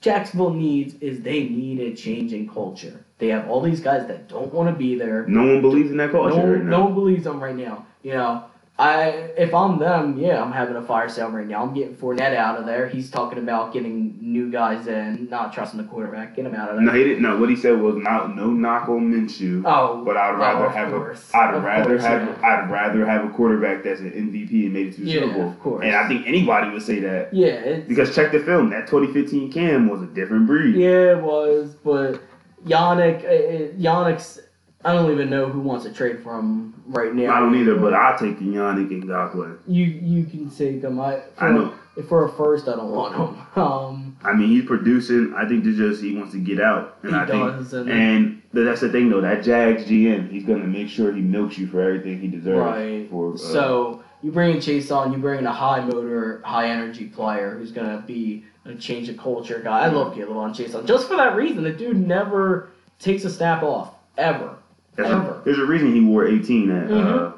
Jacksonville 0.00 0.52
needs 0.52 0.94
is 0.94 1.20
they 1.20 1.44
need 1.44 1.80
a 1.80 1.94
change 1.94 2.32
in 2.32 2.48
culture. 2.48 3.04
They 3.18 3.28
have 3.28 3.48
all 3.48 3.60
these 3.60 3.80
guys 3.80 4.06
that 4.08 4.28
don't 4.28 4.52
want 4.52 4.68
to 4.68 4.74
be 4.74 4.96
there. 4.96 5.26
No 5.28 5.46
one 5.46 5.60
believes 5.60 5.90
in 5.90 5.96
that 5.98 6.12
No, 6.12 6.28
culture 6.28 6.54
right 6.54 6.64
no 6.64 6.84
one 6.84 6.94
believes 6.94 7.24
them 7.24 7.42
right 7.42 7.54
now. 7.54 7.86
You 8.02 8.14
know, 8.14 8.44
I 8.82 9.08
if 9.36 9.54
I'm 9.54 9.78
them, 9.78 10.18
yeah, 10.18 10.42
I'm 10.42 10.50
having 10.50 10.74
a 10.74 10.82
fire 10.82 11.08
sale 11.08 11.30
right 11.30 11.46
now. 11.46 11.62
I'm 11.62 11.72
getting 11.72 11.94
Fournette 11.94 12.34
out 12.34 12.58
of 12.58 12.66
there. 12.66 12.88
He's 12.88 13.10
talking 13.10 13.38
about 13.38 13.72
getting 13.72 14.18
new 14.20 14.50
guys 14.50 14.88
in, 14.88 15.28
not 15.30 15.52
trusting 15.52 15.78
the 15.80 15.84
quarterback. 15.86 16.34
Get 16.34 16.46
him 16.46 16.54
out 16.56 16.70
of 16.70 16.76
there. 16.76 16.84
No, 16.84 16.92
he 16.92 17.04
didn't. 17.04 17.22
No, 17.22 17.38
what 17.38 17.48
he 17.48 17.54
said 17.54 17.80
was 17.80 17.94
not 17.96 18.34
no 18.34 18.48
knock 18.50 18.88
on 18.88 19.12
Minshew. 19.12 19.62
Oh, 19.64 20.04
But 20.04 20.16
I'd 20.16 20.34
oh, 20.34 20.38
rather 20.38 20.66
of 20.66 20.72
have 20.74 20.90
course. 20.90 21.30
a 21.32 21.36
I'd 21.36 21.54
Of 21.54 21.62
rather 21.62 21.90
course, 21.90 22.02
have 22.02 22.26
yeah. 22.28 22.46
I'd 22.46 22.70
rather 22.70 23.06
have 23.06 23.24
a 23.24 23.28
quarterback 23.30 23.84
that's 23.84 24.00
an 24.00 24.10
MVP 24.10 24.64
and 24.64 24.72
made 24.72 24.88
it 24.88 24.94
to 24.96 25.00
the 25.02 25.06
Yeah, 25.10 25.20
Super 25.20 25.34
Bowl. 25.34 25.48
of 25.50 25.60
course. 25.60 25.84
And 25.84 25.94
I 25.94 26.08
think 26.08 26.26
anybody 26.26 26.70
would 26.70 26.82
say 26.82 26.98
that 27.00 27.32
Yeah, 27.32 27.46
it's, 27.48 27.88
because 27.88 28.14
check 28.14 28.32
the 28.32 28.40
film. 28.40 28.70
That 28.70 28.88
2015 28.88 29.52
Cam 29.52 29.88
was 29.88 30.02
a 30.02 30.06
different 30.06 30.46
breed. 30.48 30.74
Yeah, 30.74 31.12
it 31.12 31.22
was, 31.22 31.74
but 31.84 32.20
Yannick, 32.66 33.24
uh, 33.24 33.28
uh, 33.28 33.68
Yannick's. 33.78 34.40
I 34.84 34.92
don't 34.92 35.10
even 35.12 35.30
know 35.30 35.48
who 35.48 35.60
wants 35.60 35.84
to 35.84 35.92
trade 35.92 36.22
for 36.22 36.38
him 36.38 36.74
right 36.88 37.14
now. 37.14 37.34
I 37.34 37.40
don't 37.40 37.54
either, 37.54 37.76
but 37.76 37.94
I'll 37.94 38.18
take 38.18 38.38
Yannick 38.40 38.90
and 38.90 39.04
Ngakoue. 39.04 39.58
you 39.66 39.84
you 39.84 40.24
can 40.24 40.50
take 40.50 40.82
him. 40.82 41.00
I 41.00 41.20
for, 41.36 41.44
I 41.44 41.52
know. 41.52 41.74
If 41.96 42.08
for 42.08 42.24
a 42.26 42.32
first, 42.32 42.68
I 42.68 42.76
don't 42.76 42.90
want 42.90 43.14
him. 43.14 43.46
Um, 43.62 44.16
I 44.24 44.32
mean, 44.32 44.48
he's 44.48 44.64
producing. 44.64 45.34
I 45.36 45.46
think 45.46 45.66
it's 45.66 45.76
just 45.76 46.02
he 46.02 46.16
wants 46.16 46.32
to 46.32 46.38
get 46.38 46.58
out, 46.58 46.96
and 47.02 47.12
he 47.12 47.18
I 47.18 47.26
think 47.26 47.42
does, 47.42 47.72
and, 47.74 47.90
And 47.90 48.42
that's 48.52 48.80
the 48.80 48.88
thing, 48.88 49.10
though. 49.10 49.20
That 49.20 49.44
Jags 49.44 49.84
GM, 49.84 50.30
he's 50.30 50.44
gonna 50.44 50.66
make 50.66 50.88
sure 50.88 51.12
he 51.12 51.20
milks 51.20 51.58
you 51.58 51.66
for 51.66 51.82
everything 51.82 52.18
he 52.20 52.28
deserves. 52.28 52.58
right. 52.58 53.10
For 53.10 53.34
uh, 53.34 53.36
so 53.36 54.02
you 54.22 54.32
bring 54.32 54.52
in 54.54 54.58
Chaisson, 54.58 55.12
you 55.12 55.18
bring 55.18 55.40
in 55.40 55.46
a 55.46 55.52
high 55.52 55.84
motor, 55.84 56.40
high 56.44 56.68
energy 56.68 57.06
player 57.06 57.56
who's 57.58 57.72
gonna 57.72 58.02
be 58.06 58.44
a 58.64 58.74
change 58.74 59.08
of 59.10 59.18
culture 59.18 59.60
guy. 59.62 59.80
I 59.80 59.88
love 59.88 60.14
K'Lavon 60.14 60.54
Chaisson. 60.54 60.86
Just 60.86 61.08
for 61.08 61.16
that 61.16 61.36
reason, 61.36 61.62
the 61.62 61.72
dude 61.72 61.96
never 61.96 62.70
takes 62.98 63.24
a 63.24 63.30
snap 63.30 63.62
off. 63.62 63.94
Ever. 64.16 64.56
There's 64.96 65.10
a, 65.10 65.42
there's 65.44 65.58
a 65.58 65.64
reason 65.66 65.94
he 65.94 66.00
wore 66.00 66.26
18 66.26 66.70
at 66.70 66.90
uh, 66.90 66.94
Mhm. 66.94 67.34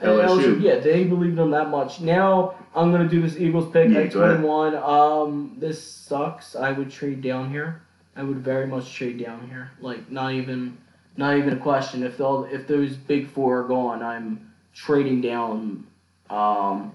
And 0.00 0.10
LSU. 0.10 0.60
yeah, 0.60 0.78
they 0.80 1.04
believed 1.04 1.38
him 1.38 1.50
that 1.52 1.70
much. 1.70 2.00
Now 2.00 2.54
I'm 2.74 2.90
gonna 2.90 3.08
do 3.08 3.20
this 3.22 3.36
Eagles 3.36 3.70
pick 3.72 3.90
Yeah, 3.90 4.00
at 4.00 4.12
21. 4.12 4.74
Um, 4.76 5.54
this 5.58 5.82
sucks. 5.82 6.56
I 6.56 6.72
would 6.72 6.90
trade 6.90 7.22
down 7.22 7.50
here. 7.50 7.82
I 8.16 8.22
would 8.24 8.38
very 8.38 8.66
much 8.66 8.92
trade 8.94 9.18
down 9.24 9.48
here. 9.48 9.70
Like 9.80 10.10
not 10.10 10.32
even, 10.32 10.76
not 11.16 11.36
even 11.36 11.52
a 11.52 11.56
question. 11.56 12.02
If 12.02 12.20
all 12.20 12.44
if 12.44 12.66
those 12.66 12.96
big 12.96 13.28
four 13.28 13.60
are 13.60 13.64
gone, 13.68 14.02
I'm 14.02 14.50
trading 14.74 15.20
down. 15.20 15.86
Um, 16.30 16.92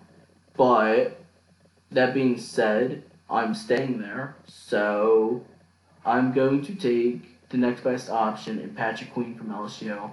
but 0.58 1.20
that 1.92 2.14
being 2.14 2.38
said, 2.38 3.04
I'm 3.30 3.54
staying 3.54 4.00
there. 4.00 4.36
So 4.48 5.44
I'm 6.06 6.34
going 6.34 6.62
to 6.66 6.76
take 6.76 7.37
the 7.50 7.58
next 7.58 7.82
best 7.84 8.10
option 8.10 8.60
in 8.60 8.74
Patrick 8.74 9.14
Queen 9.14 9.36
from 9.36 9.48
LSU. 9.50 10.12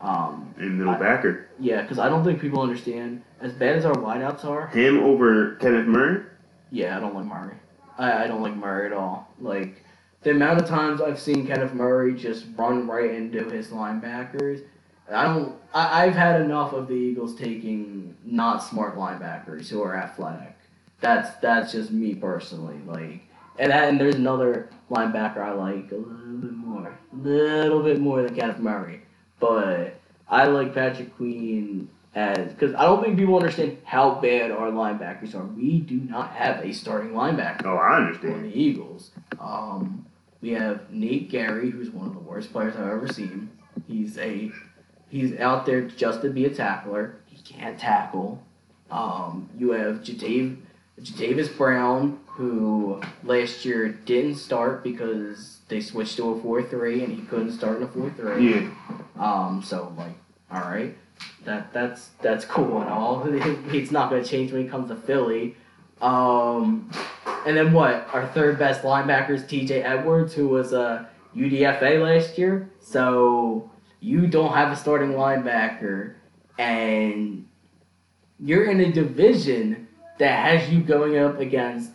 Um, 0.00 0.54
and 0.58 0.76
middle 0.78 0.92
I- 0.94 0.98
backer. 0.98 1.48
yeah, 1.58 1.80
because 1.82 1.98
I 1.98 2.08
don't 2.08 2.22
think 2.24 2.40
people 2.40 2.60
understand. 2.60 3.22
As 3.40 3.52
bad 3.52 3.76
as 3.76 3.84
our 3.86 3.94
wideouts 3.94 4.44
are, 4.44 4.66
Him 4.68 4.98
over 5.02 5.54
Kenneth 5.56 5.86
Murray. 5.86 6.22
yeah, 6.70 6.96
I 6.96 7.00
don't 7.00 7.14
like 7.14 7.24
Murray. 7.24 7.54
I, 7.98 8.24
I 8.24 8.26
don't 8.26 8.42
like 8.42 8.54
Murray 8.54 8.86
at 8.86 8.92
all. 8.92 9.32
Like, 9.40 9.82
the 10.22 10.32
amount 10.32 10.60
of 10.60 10.68
times 10.68 11.00
I've 11.00 11.18
seen 11.18 11.46
Kenneth 11.46 11.72
Murray 11.72 12.14
just 12.14 12.44
run 12.56 12.86
right 12.86 13.10
into 13.14 13.44
his 13.48 13.68
linebackers, 13.68 14.64
I 15.10 15.24
don't. 15.24 15.54
I, 15.72 16.04
I've 16.04 16.14
had 16.14 16.40
enough 16.42 16.72
of 16.72 16.88
the 16.88 16.94
Eagles 16.94 17.36
taking 17.36 18.16
not 18.24 18.58
smart 18.58 18.96
linebackers 18.96 19.68
who 19.68 19.80
are 19.82 19.96
athletic. 19.96 20.56
That's 21.00 21.30
that's 21.36 21.72
just 21.72 21.90
me 21.92 22.14
personally. 22.16 22.80
Like, 22.84 23.22
and 23.58 23.72
and 23.72 24.00
there's 24.00 24.14
another 24.16 24.70
linebacker 24.90 25.38
I 25.38 25.52
like 25.52 25.90
a 25.92 25.96
little 25.96 26.36
bit 26.40 26.52
more, 26.52 26.98
a 27.12 27.16
little 27.16 27.82
bit 27.82 28.00
more 28.00 28.22
than 28.22 28.34
Kenneth 28.34 28.58
Murray, 28.58 29.02
but 29.40 29.98
I 30.28 30.46
like 30.46 30.74
Patrick 30.74 31.16
Queen 31.16 31.88
as 32.14 32.52
because 32.52 32.74
I 32.74 32.82
don't 32.84 33.02
think 33.02 33.18
people 33.18 33.36
understand 33.36 33.78
how 33.84 34.14
bad 34.20 34.50
our 34.50 34.70
linebackers 34.70 35.34
are. 35.34 35.44
We 35.44 35.80
do 35.80 35.96
not 35.96 36.30
have 36.34 36.64
a 36.64 36.72
starting 36.72 37.10
linebacker 37.12 37.66
Oh, 37.66 37.76
I 37.76 37.88
for 37.88 37.92
understand. 37.94 38.44
the 38.44 38.58
Eagles. 38.58 39.10
Um, 39.40 40.06
we 40.40 40.50
have 40.50 40.90
Nate 40.90 41.30
Gerry, 41.30 41.70
who's 41.70 41.90
one 41.90 42.06
of 42.08 42.14
the 42.14 42.20
worst 42.20 42.52
players 42.52 42.74
I've 42.76 42.86
ever 42.88 43.08
seen. 43.08 43.50
He's 43.86 44.16
a 44.18 44.50
he's 45.10 45.38
out 45.38 45.66
there 45.66 45.82
just 45.82 46.22
to 46.22 46.30
be 46.30 46.44
a 46.46 46.50
tackler. 46.50 47.16
He 47.26 47.36
can't 47.42 47.78
tackle. 47.78 48.42
Um, 48.90 49.48
you 49.58 49.70
have 49.72 49.96
Jatav, 49.96 50.56
Jatavis 51.00 51.56
Brown, 51.56 52.20
who 52.36 53.00
last 53.24 53.64
year 53.64 53.88
didn't 53.88 54.34
start 54.34 54.84
because 54.84 55.60
they 55.68 55.80
switched 55.80 56.18
to 56.18 56.30
a 56.30 56.42
four 56.42 56.62
three 56.62 57.02
and 57.02 57.12
he 57.12 57.22
couldn't 57.22 57.52
start 57.52 57.78
in 57.78 57.84
a 57.84 57.88
four 57.88 58.10
three. 58.10 58.54
Yeah. 58.54 58.70
Um, 59.18 59.62
so 59.64 59.94
like, 59.96 60.12
all 60.50 60.60
right, 60.60 60.94
that 61.44 61.72
that's 61.72 62.10
that's 62.20 62.44
cool 62.44 62.82
and 62.82 62.90
all. 62.90 63.24
He's 63.70 63.90
not 63.90 64.10
going 64.10 64.22
to 64.22 64.28
change 64.28 64.52
when 64.52 64.66
it 64.66 64.70
comes 64.70 64.88
to 64.88 64.96
Philly. 64.96 65.56
Um, 66.02 66.90
and 67.46 67.56
then 67.56 67.72
what? 67.72 68.06
Our 68.12 68.26
third 68.28 68.58
best 68.58 68.82
linebacker 68.82 69.30
is 69.30 69.46
T.J. 69.46 69.82
Edwards, 69.82 70.34
who 70.34 70.48
was 70.48 70.74
a 70.74 71.08
UDFA 71.34 72.02
last 72.02 72.36
year. 72.36 72.70
So 72.80 73.70
you 74.00 74.26
don't 74.26 74.52
have 74.52 74.72
a 74.72 74.76
starting 74.76 75.12
linebacker, 75.12 76.16
and 76.58 77.48
you're 78.38 78.70
in 78.70 78.80
a 78.80 78.92
division 78.92 79.88
that 80.18 80.60
has 80.60 80.70
you 80.70 80.80
going 80.80 81.16
up 81.16 81.40
against 81.40 81.92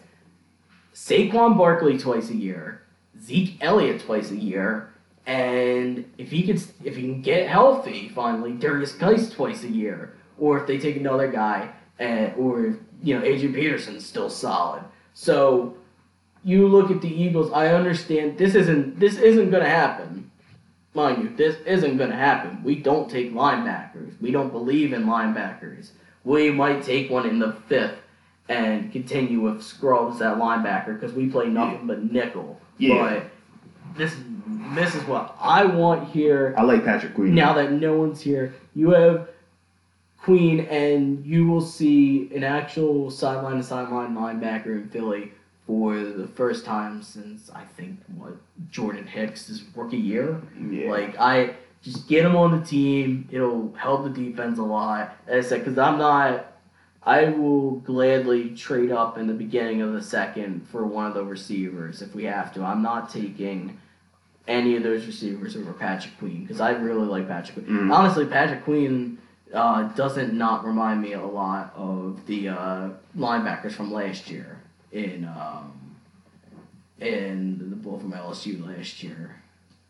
Saquon 0.94 1.58
Barkley 1.58 1.98
twice 1.98 2.30
a 2.30 2.36
year, 2.36 2.82
Zeke 3.20 3.58
Elliott 3.62 4.02
twice 4.02 4.32
a 4.32 4.36
year, 4.36 4.94
and 5.26 6.06
if 6.18 6.32
he 6.32 6.44
could, 6.44 6.62
if 6.84 6.96
he 6.96 7.02
can 7.04 7.22
get 7.22 7.48
healthy 7.48 8.10
finally, 8.10 8.54
Derrius 8.54 8.98
Guice 8.98 9.30
twice 9.30 9.64
a 9.64 9.70
year, 9.70 10.16
or 10.38 10.60
if 10.60 10.68
they 10.68 10.78
take 10.78 10.98
another 10.98 11.32
guy, 11.32 11.70
and 12.00 12.34
or 12.36 12.66
if, 12.66 12.76
you 13.04 13.18
know 13.18 13.24
Adrian 13.24 13.54
Peterson's 13.54 14.06
still 14.06 14.30
solid. 14.30 14.84
So 15.14 15.78
you 16.44 16.68
look 16.68 16.92
at 16.92 17.02
the 17.02 17.10
Eagles. 17.10 17.52
I 17.52 17.68
understand 17.68 18.38
this 18.38 18.56
isn't 18.56 19.00
this 19.00 19.18
isn't 19.18 19.52
going 19.52 19.64
to 19.64 19.70
happen. 19.70 20.32
Mind 20.94 21.24
you, 21.24 21.36
this 21.36 21.56
isn't 21.66 21.98
going 21.98 22.10
to 22.10 22.16
happen. 22.16 22.62
We 22.64 22.76
don't 22.76 23.10
take 23.10 23.34
linebackers. 23.34 24.20
We 24.20 24.32
don't 24.32 24.52
believe 24.52 24.92
in 24.92 25.06
linebackers. 25.06 25.92
We 26.26 26.52
might 26.52 26.84
take 26.84 27.10
one 27.10 27.26
in 27.26 27.40
the 27.40 27.54
fifth 27.68 28.01
and 28.52 28.92
continue 28.92 29.40
with 29.40 29.64
Scrubs 29.64 30.22
at 30.22 30.36
linebacker 30.38 31.00
because 31.00 31.14
we 31.14 31.28
play 31.28 31.48
nothing 31.48 31.88
but 31.88 32.12
nickel. 32.12 32.60
Yeah. 32.78 32.98
But 33.00 33.98
this 33.98 34.16
this 34.76 34.94
is 34.94 35.04
what 35.04 35.36
I 35.40 35.66
want 35.66 36.10
here. 36.10 36.54
I 36.58 36.64
like 36.64 36.84
Patrick 36.84 37.16
Queen. 37.16 37.34
Now 37.34 37.54
that 37.54 37.72
no 37.72 37.96
one's 37.96 38.22
here, 38.22 38.54
you 38.76 38.92
have 38.92 39.30
Queen, 40.18 40.62
and 40.62 41.26
you 41.26 41.48
will 41.48 41.62
see 41.62 42.30
an 42.36 42.44
actual 42.44 43.10
sideline 43.10 43.58
to 43.58 43.64
sideline 43.64 44.16
linebacker 44.16 44.68
in 44.68 44.90
Philly 44.90 45.32
for 45.66 45.96
the 45.96 46.28
first 46.28 46.66
time 46.66 47.02
since 47.02 47.50
I 47.52 47.64
think 47.64 48.00
what 48.18 48.34
Jordan 48.70 49.08
Hicks' 49.08 49.64
rookie 49.76 49.98
year. 49.98 50.42
yeah. 50.70 50.92
Like 50.92 51.18
I 51.18 51.56
just 51.82 52.08
get 52.10 52.26
him 52.26 52.36
on 52.36 52.60
the 52.60 52.66
team. 52.66 53.30
It'll 53.32 53.74
help 53.76 54.04
the 54.04 54.10
defense 54.10 54.60
a 54.60 54.64
lot. 54.64 55.16
As 55.26 55.46
I 55.46 55.50
said, 55.50 55.60
because 55.60 55.78
I'm 55.78 55.98
not. 55.98 56.51
I 57.04 57.26
will 57.26 57.78
gladly 57.78 58.52
trade 58.56 58.92
up 58.92 59.18
in 59.18 59.28
the 59.28 59.34
beginning 59.34 59.82
of 59.82 59.94
the 59.94 60.02
second 60.02 60.68
for 60.70 60.86
one 60.86 61.08
of 61.08 61.14
the 61.14 61.24
receivers 61.24 62.02
if 62.02 62.14
we 62.14 62.26
have 62.26 62.54
to. 62.54 62.64
I'm 62.64 62.84
not 62.84 63.10
taking 63.10 63.80
any 64.48 64.76
of 64.76 64.84
those 64.84 65.06
receivers 65.08 65.56
over 65.56 65.74
Patrick 65.74 66.18
Queen 66.20 66.44
because 66.44 66.62
I 66.62 66.72
really 66.72 67.08
like 67.08 67.28
Patrick 67.28 67.66
Queen. 67.66 67.88
Mm. 67.88 67.94
Honestly, 67.94 68.26
Patrick 68.26 68.64
Queen 68.64 69.18
uh, 69.54 69.84
doesn't 69.90 70.34
not 70.34 70.66
remind 70.66 71.02
me 71.02 71.14
a 71.14 71.26
lot 71.26 71.74
of 71.76 72.26
the 72.28 72.50
uh, 72.50 72.90
linebackers 73.18 73.74
from 73.74 73.92
last 73.92 74.30
year 74.30 74.60
in 74.92 75.26
um, 75.26 75.96
in 77.00 77.70
the 77.70 77.76
bull 77.76 78.00
from 78.00 78.12
LSU 78.12 78.66
last 78.66 79.02
year, 79.02 79.42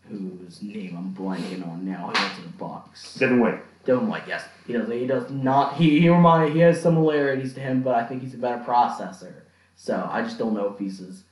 whose 0.07 0.61
name 0.61 0.95
I'm 0.97 1.13
blanking 1.13 1.67
on 1.67 1.85
now. 1.85 2.11
He 2.15 2.21
went 2.23 2.35
to 2.35 2.41
the 2.43 2.57
Bucks. 2.57 3.15
Devin 3.15 3.41
White. 3.41 3.61
Devin 3.85 4.07
White, 4.07 4.27
yes, 4.27 4.43
he 4.67 4.73
does. 4.73 4.89
He 4.89 5.07
does 5.07 5.29
not. 5.31 5.75
He 5.75 5.99
he 5.99 6.09
remind 6.09 6.53
he 6.53 6.59
has 6.59 6.81
similarities 6.81 7.53
to 7.55 7.59
him, 7.59 7.81
but 7.81 7.95
I 7.95 8.05
think 8.05 8.21
he's 8.21 8.33
a 8.33 8.37
better 8.37 8.63
processor. 8.63 9.33
So 9.75 10.07
I 10.11 10.21
just 10.21 10.37
don't 10.37 10.53
know 10.53 10.67
if 10.67 10.79
he's 10.79 11.01
as 11.01 11.23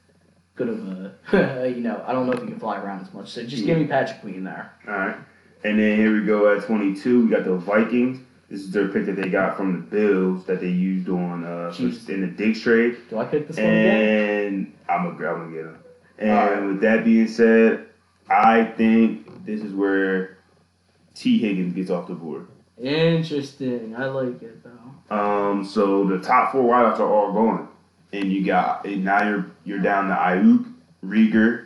good 0.56 0.70
of 0.70 0.88
a 1.34 1.70
you 1.70 1.82
know 1.82 2.04
I 2.08 2.14
don't 2.14 2.26
know 2.26 2.34
if 2.34 2.42
he 2.42 2.48
can 2.48 2.60
fly 2.60 2.80
around 2.80 3.02
as 3.02 3.14
much. 3.14 3.30
So 3.30 3.44
just 3.46 3.66
give 3.66 3.78
me 3.78 3.86
Patrick 3.86 4.22
Queen 4.22 4.44
there. 4.44 4.74
All 4.88 4.94
right. 4.94 5.16
And 5.64 5.78
then 5.78 5.98
here 5.98 6.14
we 6.20 6.26
go 6.26 6.56
at 6.56 6.64
22. 6.64 7.26
We 7.26 7.32
got 7.32 7.44
the 7.44 7.56
Vikings. 7.56 8.20
This 8.50 8.62
is 8.62 8.72
their 8.72 8.88
pick 8.88 9.06
that 9.06 9.16
they 9.16 9.30
got 9.30 9.58
from 9.58 9.74
the 9.74 9.82
Bills 9.82 10.46
that 10.46 10.60
they 10.60 10.70
used 10.70 11.08
on 11.10 11.44
uh, 11.44 11.72
in 11.78 12.22
the 12.22 12.28
Diggs 12.28 12.62
trade. 12.62 12.98
Do 13.10 13.20
I 13.20 13.26
pick 13.26 13.48
this 13.48 13.58
one 13.58 13.66
again? 13.66 14.46
And 14.48 14.74
I'm 14.88 15.04
gonna 15.04 15.16
grab 15.16 15.38
and 15.38 15.54
get 15.54 15.66
him. 15.66 15.78
And 16.18 16.32
Alright. 16.32 16.66
with 16.66 16.82
that 16.82 17.06
being 17.06 17.28
said, 17.28 17.86
I 18.28 18.64
think 18.64 19.46
this 19.46 19.62
is 19.62 19.74
where 19.74 20.39
Tee 21.20 21.38
Higgins 21.38 21.74
gets 21.74 21.90
off 21.90 22.08
the 22.08 22.14
board. 22.14 22.48
Interesting. 22.82 23.94
I 23.98 24.06
like 24.06 24.42
it 24.42 24.64
though. 24.64 25.16
Um, 25.16 25.66
so 25.66 26.06
the 26.06 26.18
top 26.20 26.54
four 26.54 26.64
wideouts 26.64 27.00
are 27.00 27.12
all 27.14 27.34
going, 27.34 27.68
and 28.14 28.32
you 28.32 28.46
got 28.46 28.86
and 28.86 29.04
now 29.04 29.28
you're 29.28 29.46
you're 29.66 29.80
down 29.80 30.08
to 30.08 30.16
Aiyuk, 30.16 30.74
Reagor. 31.06 31.66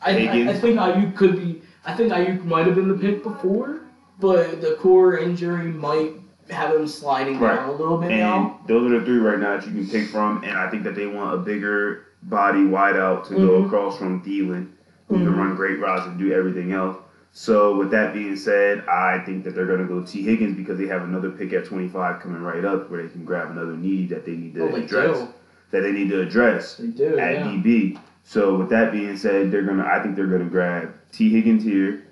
I, 0.00 0.10
I, 0.26 0.48
I 0.50 0.54
think 0.54 0.78
Aiyuk 0.78 1.14
could 1.16 1.36
be. 1.36 1.60
I 1.84 1.94
think 1.94 2.12
Aiyuk 2.12 2.42
might 2.44 2.64
have 2.66 2.76
been 2.76 2.88
the 2.88 2.94
pick 2.96 3.22
before, 3.22 3.80
but 4.18 4.62
the 4.62 4.76
core 4.80 5.18
injury 5.18 5.66
might 5.70 6.12
have 6.48 6.74
him 6.74 6.86
sliding 6.88 7.38
Right. 7.38 7.56
down 7.56 7.68
a 7.68 7.72
little 7.72 7.98
bit 7.98 8.10
And 8.10 8.20
now. 8.20 8.60
those 8.66 8.90
are 8.90 8.98
the 9.00 9.04
three 9.04 9.18
right 9.18 9.38
now 9.38 9.56
that 9.58 9.66
you 9.66 9.72
can 9.72 9.86
pick 9.86 10.08
from, 10.08 10.42
and 10.44 10.52
I 10.58 10.70
think 10.70 10.84
that 10.84 10.94
they 10.94 11.06
want 11.06 11.34
a 11.34 11.38
bigger 11.38 12.06
body 12.22 12.60
wideout 12.60 13.26
to 13.28 13.34
go 13.34 13.62
Mhm. 13.62 13.66
across 13.66 13.98
from 13.98 14.22
Thielen, 14.22 14.68
who 15.08 15.16
can 15.16 15.26
Mhm. 15.26 15.36
run 15.36 15.54
great 15.56 15.78
routes 15.78 16.06
and 16.06 16.18
do 16.18 16.32
everything 16.32 16.72
else. 16.72 16.96
So 17.32 17.76
with 17.76 17.90
that 17.92 18.12
being 18.12 18.36
said, 18.36 18.84
I 18.88 19.20
think 19.20 19.44
that 19.44 19.54
they're 19.54 19.66
going 19.66 19.78
to 19.80 19.86
go 19.86 20.02
Tee 20.02 20.22
Higgins 20.22 20.56
because 20.56 20.78
they 20.78 20.86
have 20.88 21.02
another 21.02 21.30
pick 21.30 21.52
at 21.52 21.64
25 21.64 22.20
coming 22.20 22.42
right 22.42 22.64
up 22.64 22.90
where 22.90 23.02
they 23.02 23.08
can 23.08 23.24
grab 23.24 23.50
another 23.50 23.76
need 23.76 24.08
that 24.10 24.24
they 24.26 24.32
need 24.32 24.54
to 24.54 24.64
Oh, 24.64 24.72
they 24.72 24.82
address. 24.84 25.18
do. 25.18 25.28
That 25.70 25.82
they 25.82 25.92
need 25.92 26.10
to 26.10 26.20
address. 26.22 26.76
They 26.76 26.88
do. 26.88 27.18
at 27.18 27.34
yeah. 27.36 27.44
DB. 27.44 27.98
So 28.24 28.56
with 28.56 28.68
that 28.70 28.90
being 28.92 29.16
said, 29.16 29.50
they're 29.52 29.62
gonna. 29.62 29.84
I 29.84 30.02
think 30.02 30.16
they're 30.16 30.26
gonna 30.26 30.44
grab 30.50 30.92
Tee 31.12 31.30
Higgins 31.30 31.62
here, 31.62 32.04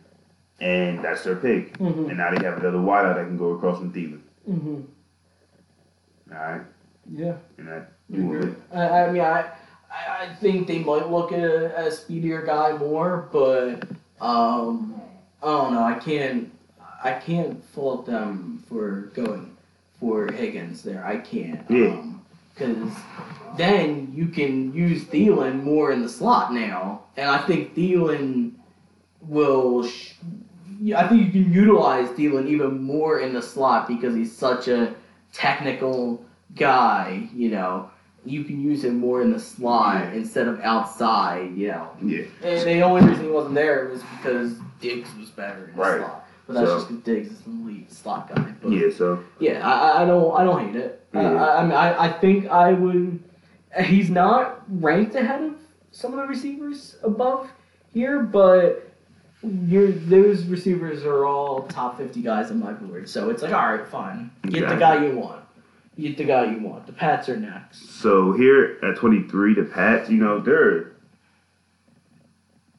and 0.60 1.02
that's 1.04 1.24
their 1.24 1.34
pick. 1.36 1.76
Mhm. 1.78 2.08
And 2.08 2.16
now 2.16 2.30
they 2.34 2.44
have 2.44 2.58
another 2.58 2.78
wideout 2.78 3.16
that 3.16 3.26
can 3.26 3.36
go 3.36 3.50
across 3.54 3.78
from 3.78 3.92
Thielen. 3.92 4.20
Mhm. 4.48 4.84
All 6.32 6.38
right, 6.38 6.60
Yeah. 7.12 7.34
and 7.58 7.68
that 7.68 7.92
Agree. 8.12 8.54
I, 8.72 8.88
I 9.04 9.12
mean, 9.12 9.20
I, 9.22 9.40
I 9.90 10.22
I 10.22 10.34
think 10.40 10.66
they 10.66 10.78
might 10.78 11.10
look 11.10 11.32
at 11.32 11.40
a, 11.40 11.86
a 11.86 11.90
speedier 11.90 12.42
guy 12.42 12.76
more, 12.78 13.28
but 13.32 13.84
um, 14.20 15.00
I 15.43 15.47
don't. 15.47 15.77
I 15.77 15.98
can't 15.98 16.52
I 17.02 17.12
can't 17.12 17.62
fault 17.65 18.06
them 18.06 18.62
for 18.69 19.10
going 19.15 19.56
for 20.01 20.31
Higgins 20.32 20.82
there. 20.82 21.05
I 21.05 21.19
can't. 21.19 21.65
Yeah. 21.70 21.89
Um, 21.90 22.15
because 22.55 22.93
then 23.56 24.12
you 24.15 24.27
can 24.27 24.74
use 24.74 25.05
Thielen 25.05 25.62
more 25.62 25.93
in 25.93 26.02
the 26.02 26.09
slot 26.09 26.52
now, 26.52 27.02
and 27.16 27.31
I 27.31 27.39
think 27.47 27.74
Thielen 27.77 28.52
will. 29.23 29.86
Sh- 29.86 30.15
I 30.97 31.06
think 31.09 31.32
you 31.35 31.43
can 31.44 31.52
utilize 31.52 32.09
Thielen 32.10 32.47
even 32.48 32.82
more 32.82 33.20
in 33.20 33.32
the 33.32 33.43
slot 33.43 33.86
because 33.89 34.15
he's 34.15 34.35
such 34.36 34.66
a 34.69 34.94
technical 35.32 36.24
guy. 36.56 37.28
You 37.32 37.51
know, 37.51 37.90
you 38.24 38.43
can 38.44 38.60
use 38.60 38.85
him 38.85 38.98
more 38.98 39.23
in 39.23 39.31
the 39.32 39.40
slot 39.40 39.97
Yeah. 40.01 40.12
instead 40.15 40.48
of 40.48 40.60
outside. 40.60 41.56
You 41.56 41.69
know, 41.69 41.89
Yeah. 42.02 42.24
and 42.43 42.60
the 42.69 42.82
only 42.82 43.06
reason 43.06 43.24
he 43.24 43.31
wasn't 43.31 43.55
there 43.55 43.89
was 43.93 44.02
because 44.20 44.55
Diggs 44.80 45.09
was 45.18 45.30
better 45.30 45.66
in 45.68 45.76
the 45.76 45.80
Right. 45.82 45.98
slot. 46.00 46.28
But 46.46 46.55
that's 46.55 46.66
So- 46.68 46.76
just 46.76 46.88
because 46.88 47.02
Diggs 47.05 47.30
is 47.32 47.46
an 47.46 47.62
elite 47.62 47.92
slot 47.92 48.34
guy. 48.34 48.55
But 48.62 48.72
Yeah. 48.72 48.90
So 48.90 49.20
yeah, 49.38 49.66
I, 49.68 50.02
I- 50.02 50.06
don't 50.06 50.38
I 50.38 50.44
don't 50.44 50.66
hate 50.66 50.76
it. 50.76 51.06
I- 51.14 51.20
Yeah. 51.22 51.44
I, 51.44 51.59
I 51.60 51.62
mean 51.62 51.72
I, 51.72 52.05
I 52.05 52.12
think 52.12 52.46
I 52.48 52.72
would. 52.72 53.20
He's 53.84 54.09
not 54.10 54.62
ranked 54.80 55.14
ahead 55.14 55.42
of 55.42 55.55
some 55.90 56.12
of 56.12 56.18
the 56.20 56.26
receivers 56.26 56.96
above 57.02 57.50
here, 57.92 58.20
but 58.22 58.84
you're, 59.42 59.92
those 59.92 60.44
receivers 60.46 61.05
are 61.05 61.24
all 61.26 61.62
top 61.68 61.98
fifty 61.98 62.22
guys 62.22 62.50
on 62.50 62.59
my 62.60 62.72
board. 62.72 63.09
So 63.09 63.28
it's 63.30 63.42
like 63.42 63.52
all 63.52 63.76
right, 63.76 63.86
fine, 63.86 64.30
get 64.48 64.68
the 64.68 64.76
guy 64.76 65.05
you 65.05 65.16
want. 65.18 65.42
Get 65.98 66.16
the 66.16 66.24
guy 66.24 66.44
you 66.50 66.60
want. 66.60 66.86
The 66.86 66.92
Pats 66.92 67.28
are 67.28 67.36
next. 67.36 67.88
So 68.00 68.32
here 68.32 68.78
at 68.84 68.96
23, 68.96 69.55
the 69.55 69.64
Pats, 69.64 70.09
you 70.09 70.18
know, 70.18 70.38
they're 70.38 70.92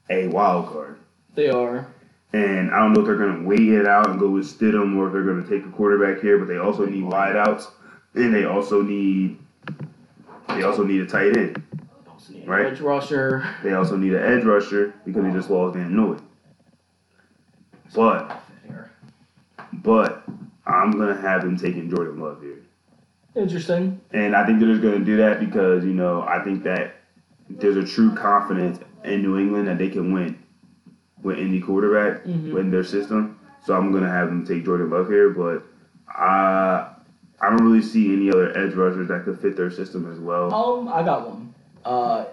a 0.10 0.28
wild 0.28 0.68
card. 0.68 0.98
They 1.36 1.50
are. 1.50 1.88
And 2.34 2.72
I 2.72 2.80
don't 2.80 2.94
know 2.94 3.02
if 3.02 3.08
they're 3.08 3.18
going 3.18 3.42
to 3.42 3.48
wait 3.48 3.68
it 3.70 3.88
out 3.88 4.10
and 4.10 4.20
go 4.20 4.30
with 4.30 4.46
Stidham 4.46 4.96
or 4.98 5.08
if 5.08 5.14
they're 5.14 5.24
going 5.24 5.44
to 5.44 5.50
take 5.50 5.66
a 5.66 5.72
quarterback 5.72 6.22
here, 6.22 6.38
but 6.38 6.48
they 6.48 6.58
also 6.58 6.86
need 6.86 7.04
wideouts 7.04 7.68
and 8.16 8.34
they 8.34 8.46
also 8.46 8.82
need 8.82 9.38
they 10.50 10.64
also 10.64 10.84
need 10.84 11.02
a 11.02 11.06
tight 11.06 11.38
end. 11.38 11.62
Also 12.08 12.34
need 12.34 12.44
an 12.44 12.50
Right. 12.50 12.66
Edge 12.66 12.82
rusher. 12.82 13.48
They 13.64 13.74
also 13.74 13.96
need 13.96 14.14
an 14.14 14.24
edge 14.24 14.44
rusher 14.44 14.94
because 15.06 15.24
they 15.24 15.32
just 15.32 15.50
lost 15.50 15.76
Van 15.76 15.96
Noy. 15.96 16.18
But 17.96 18.44
but 19.74 20.24
I'm 20.66 20.92
gonna 20.92 21.20
have 21.20 21.44
him 21.44 21.58
taking 21.58 21.90
Jordan 21.90 22.20
Love 22.20 22.42
here. 22.42 22.60
Interesting. 23.36 24.02
And 24.12 24.36
I 24.36 24.46
think 24.46 24.60
they're 24.60 24.70
just 24.70 24.82
going 24.82 25.00
to 25.00 25.06
do 25.06 25.18
that 25.18 25.40
because, 25.40 25.86
you 25.86 25.94
know, 25.94 26.24
I 26.24 26.44
think 26.44 26.64
that 26.64 26.96
there's 27.50 27.78
a 27.78 27.86
true 27.86 28.14
confidence 28.16 28.80
in 29.04 29.22
New 29.22 29.38
England 29.38 29.68
that 29.68 29.78
they 29.78 29.88
can 29.88 30.12
win 30.12 30.38
with 31.24 31.38
any 31.38 31.60
quarterback 31.60 32.24
Mhm. 32.26 32.58
in 32.60 32.72
their 32.72 32.84
system. 32.84 33.38
So 33.66 33.76
I'm 33.76 33.92
going 33.92 34.04
to 34.04 34.10
have 34.10 34.28
them 34.28 34.46
take 34.46 34.66
Jordan 34.66 34.90
Love 34.90 35.10
here. 35.10 35.30
But 35.30 35.64
I, 36.08 36.88
I 37.42 37.50
don't 37.50 37.64
really 37.64 37.82
see 37.82 38.14
any 38.14 38.30
other 38.30 38.58
edge 38.58 38.74
rushers 38.74 39.08
that 39.10 39.26
could 39.26 39.40
fit 39.40 39.56
their 39.58 39.72
system 39.72 40.12
as 40.12 40.20
well. 40.20 40.54
Um, 40.54 40.88
I 40.88 41.04
got 41.04 41.28
one. 41.28 41.54
Uh, 41.84 42.26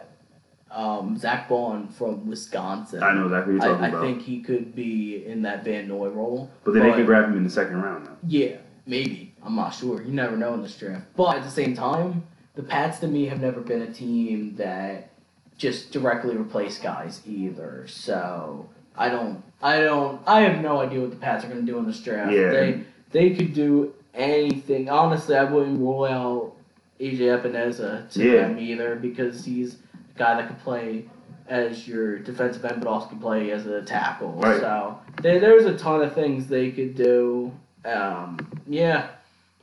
um, 0.70 1.16
Zack 1.16 1.48
Baun 1.48 1.88
from 1.88 2.26
Wisconsin. 2.28 3.02
I 3.02 3.14
know 3.14 3.24
exactly 3.26 3.54
what 3.54 3.64
you're 3.64 3.72
talking 3.72 3.84
I, 3.84 3.86
I 3.86 3.90
about. 3.90 4.02
think 4.02 4.22
he 4.22 4.40
could 4.40 4.74
be 4.74 5.24
in 5.26 5.42
that 5.42 5.64
Van 5.64 5.88
Noy 5.88 6.08
role. 6.08 6.50
but 6.64 6.74
then 6.74 6.82
they 6.82 6.92
could 6.92 7.06
grab 7.06 7.24
him 7.30 7.36
in 7.36 7.44
the 7.44 7.50
second 7.50 7.80
round 7.82 8.04
now. 8.04 8.10
Yeah, 8.26 8.56
maybe. 8.86 9.34
I'm 9.44 9.54
not 9.56 9.70
sure. 9.70 10.02
You 10.02 10.12
never 10.12 10.36
know 10.36 10.54
in 10.54 10.62
this 10.62 10.76
draft. 10.76 11.06
But 11.16 11.36
at 11.38 11.44
the 11.44 11.50
same 11.50 11.74
time, 11.74 12.24
the 12.56 12.62
Pats 12.62 12.98
to 13.00 13.08
me 13.08 13.26
have 13.26 13.40
never 13.40 13.60
been 13.60 13.82
a 13.82 13.92
team 13.92 14.56
that 14.56 15.10
just 15.56 15.92
directly 15.92 16.36
replace 16.36 16.78
guys 16.78 17.22
either. 17.26 17.84
So 17.86 18.68
I 18.96 19.08
don't, 19.08 19.42
I 19.62 19.80
don't, 19.80 20.20
I 20.26 20.40
have 20.42 20.60
no 20.62 20.80
idea 20.80 21.00
what 21.00 21.10
the 21.10 21.16
Pats 21.16 21.44
are 21.44 21.48
going 21.48 21.60
to 21.64 21.66
do 21.66 21.78
in 21.78 21.86
this 21.86 22.00
draft. 22.00 22.32
Yeah. 22.32 22.50
They 22.50 22.80
they 23.12 23.30
could 23.30 23.54
do 23.54 23.94
anything. 24.14 24.88
Honestly, 24.90 25.36
I 25.36 25.44
wouldn't 25.44 25.78
rule 25.78 26.04
out 26.04 26.52
AJ 27.00 27.18
Epenesa 27.42 28.10
to 28.12 28.24
Yeah. 28.24 28.48
them 28.48 28.58
either 28.58 28.96
because 28.96 29.44
he's 29.44 29.74
a 29.74 30.18
guy 30.18 30.34
that 30.40 30.48
could 30.48 30.58
play 30.60 31.04
as 31.48 31.86
your 31.86 32.18
defensive 32.18 32.64
end, 32.64 32.80
but 32.80 32.88
also 32.88 33.08
can 33.08 33.20
play 33.20 33.50
as 33.52 33.66
a 33.66 33.82
tackle. 33.82 34.32
Right. 34.32 34.60
So 34.60 34.98
there, 35.22 35.38
there's 35.38 35.64
a 35.66 35.76
ton 35.78 36.02
of 36.02 36.12
things 36.14 36.48
they 36.48 36.70
could 36.72 36.96
do. 36.96 37.52
Um, 37.84 38.36
yeah, 38.66 39.08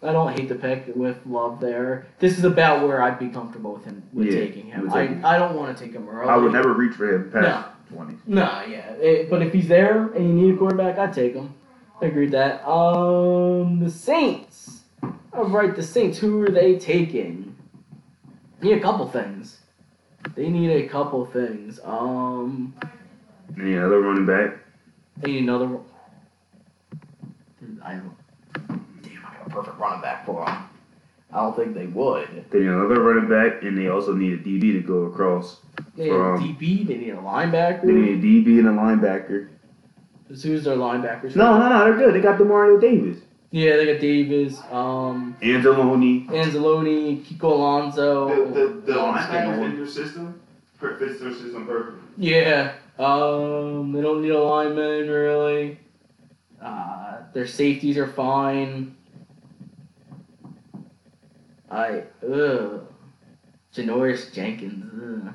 I 0.02 0.14
don't 0.14 0.32
hate 0.40 0.48
the 0.48 0.56
pick 0.56 0.86
with 0.96 1.18
Love 1.26 1.60
there. 1.60 2.06
This 2.20 2.38
is 2.38 2.46
about 2.46 2.88
where 2.88 3.02
I'd 3.02 3.20
be 3.20 3.28
comfortable 3.28 3.74
with 3.74 3.84
him 3.84 4.02
with 4.14 4.28
Yeah, 4.28 4.40
taking 4.40 4.68
him. 4.68 4.94
I, 4.94 5.08
him. 5.08 5.26
I 5.26 5.38
don't 5.38 5.56
want 5.56 5.78
to 5.78 5.84
take 5.84 5.94
him 5.94 6.08
early. 6.08 6.30
I 6.30 6.38
would 6.38 6.54
never 6.54 6.74
reach 6.74 6.94
for 6.96 7.14
him 7.14 7.32
past 7.32 7.68
20. 7.94 8.18
Nah, 8.28 8.64
yeah. 8.64 8.92
It- 8.94 9.30
but 9.30 9.42
if 9.42 9.54
he's 9.54 9.68
there 9.68 10.08
and 10.14 10.28
you 10.28 10.34
need 10.48 10.56
a 10.56 10.58
quarterback, 10.58 10.98
I'd 10.98 11.14
take 11.14 11.34
him. 11.36 11.54
I 12.02 12.06
agree 12.08 12.24
with 12.26 12.32
that. 12.34 12.68
Um, 12.68 13.80
the 13.80 13.90
Saints. 13.90 14.84
All 15.32 15.46
right, 15.46 15.76
the 15.76 15.84
Saints. 15.84 16.20
Who 16.20 16.42
are 16.44 16.50
they 16.50 16.78
taking? 16.78 17.56
Need 18.62 18.78
a 18.78 18.82
couple 18.82 19.08
things. 19.08 19.60
They 20.36 20.50
need 20.50 20.70
a 20.72 20.88
couple 20.88 21.26
things. 21.26 21.80
Um, 21.84 22.74
Any 23.60 23.78
other 23.78 24.00
running 24.00 24.26
back? 24.26 24.58
they 25.18 25.32
need 25.34 25.44
another. 25.44 25.78
I 27.84 27.94
don't. 27.96 28.16
Damn, 29.04 29.26
I 29.26 29.38
got 29.38 29.48
a 29.48 29.50
perfect 29.50 29.78
running 29.80 30.02
back 30.02 30.26
for 30.26 30.46
them. 30.46 30.64
I 31.32 31.38
don't 31.42 31.56
think 31.56 31.74
they 31.76 31.88
would. 31.88 32.46
They 32.52 32.60
need 32.60 32.68
another 32.70 33.02
running 33.02 33.30
back, 33.30 33.64
and 33.64 33.78
they 33.78 33.88
also 33.90 34.14
need 34.14 34.34
a 34.34 34.38
DB 34.38 34.74
to 34.74 34.82
go 34.82 35.04
across. 35.04 35.60
They 35.96 36.06
need 36.06 36.12
a 36.12 36.24
Um, 36.24 36.40
DB. 36.42 36.88
They 36.88 36.98
need 36.98 37.10
a 37.12 37.18
linebacker. 37.18 37.82
They 37.84 37.92
need 37.94 38.20
a 38.20 38.22
DB 38.22 38.60
and 38.60 38.68
a 38.68 38.72
linebacker. 38.72 39.50
Who's 40.28 40.64
their 40.64 40.78
linebackers? 40.78 41.36
No, 41.36 41.60
no, 41.60 41.70
no, 41.70 41.80
they're 41.86 41.98
good. 41.98 42.16
They 42.16 42.22
got 42.22 42.40
Demario 42.40 42.82
Davis. 42.82 43.20
Yeah, 43.52 43.76
they 43.78 43.86
got 43.94 44.02
Davis. 44.02 44.60
Um. 44.72 45.36
Anzalone. 45.42 46.28
Anzalone, 46.28 47.24
Kiko 47.24 47.52
Alonso. 47.52 48.30
The 48.52 48.82
the 48.92 49.64
in 49.64 49.78
your 49.78 49.86
system 49.88 50.40
fits 50.80 51.20
their 51.20 51.32
system 51.32 51.68
perfectly. 51.68 52.02
Yeah. 52.18 52.74
Um, 53.00 53.92
they 53.92 54.02
don't 54.02 54.22
need 54.22 54.32
a 54.32 54.42
lineman 54.42 55.10
really. 55.10 55.80
Uh, 56.62 57.18
their 57.34 57.48
safeties 57.48 57.98
are 57.98 58.08
fine. 58.08 58.96
I 61.70 62.04
ugh. 62.24 62.88
Janoris 63.76 64.32
Jenkins. 64.34 65.26
Ugh. 65.28 65.34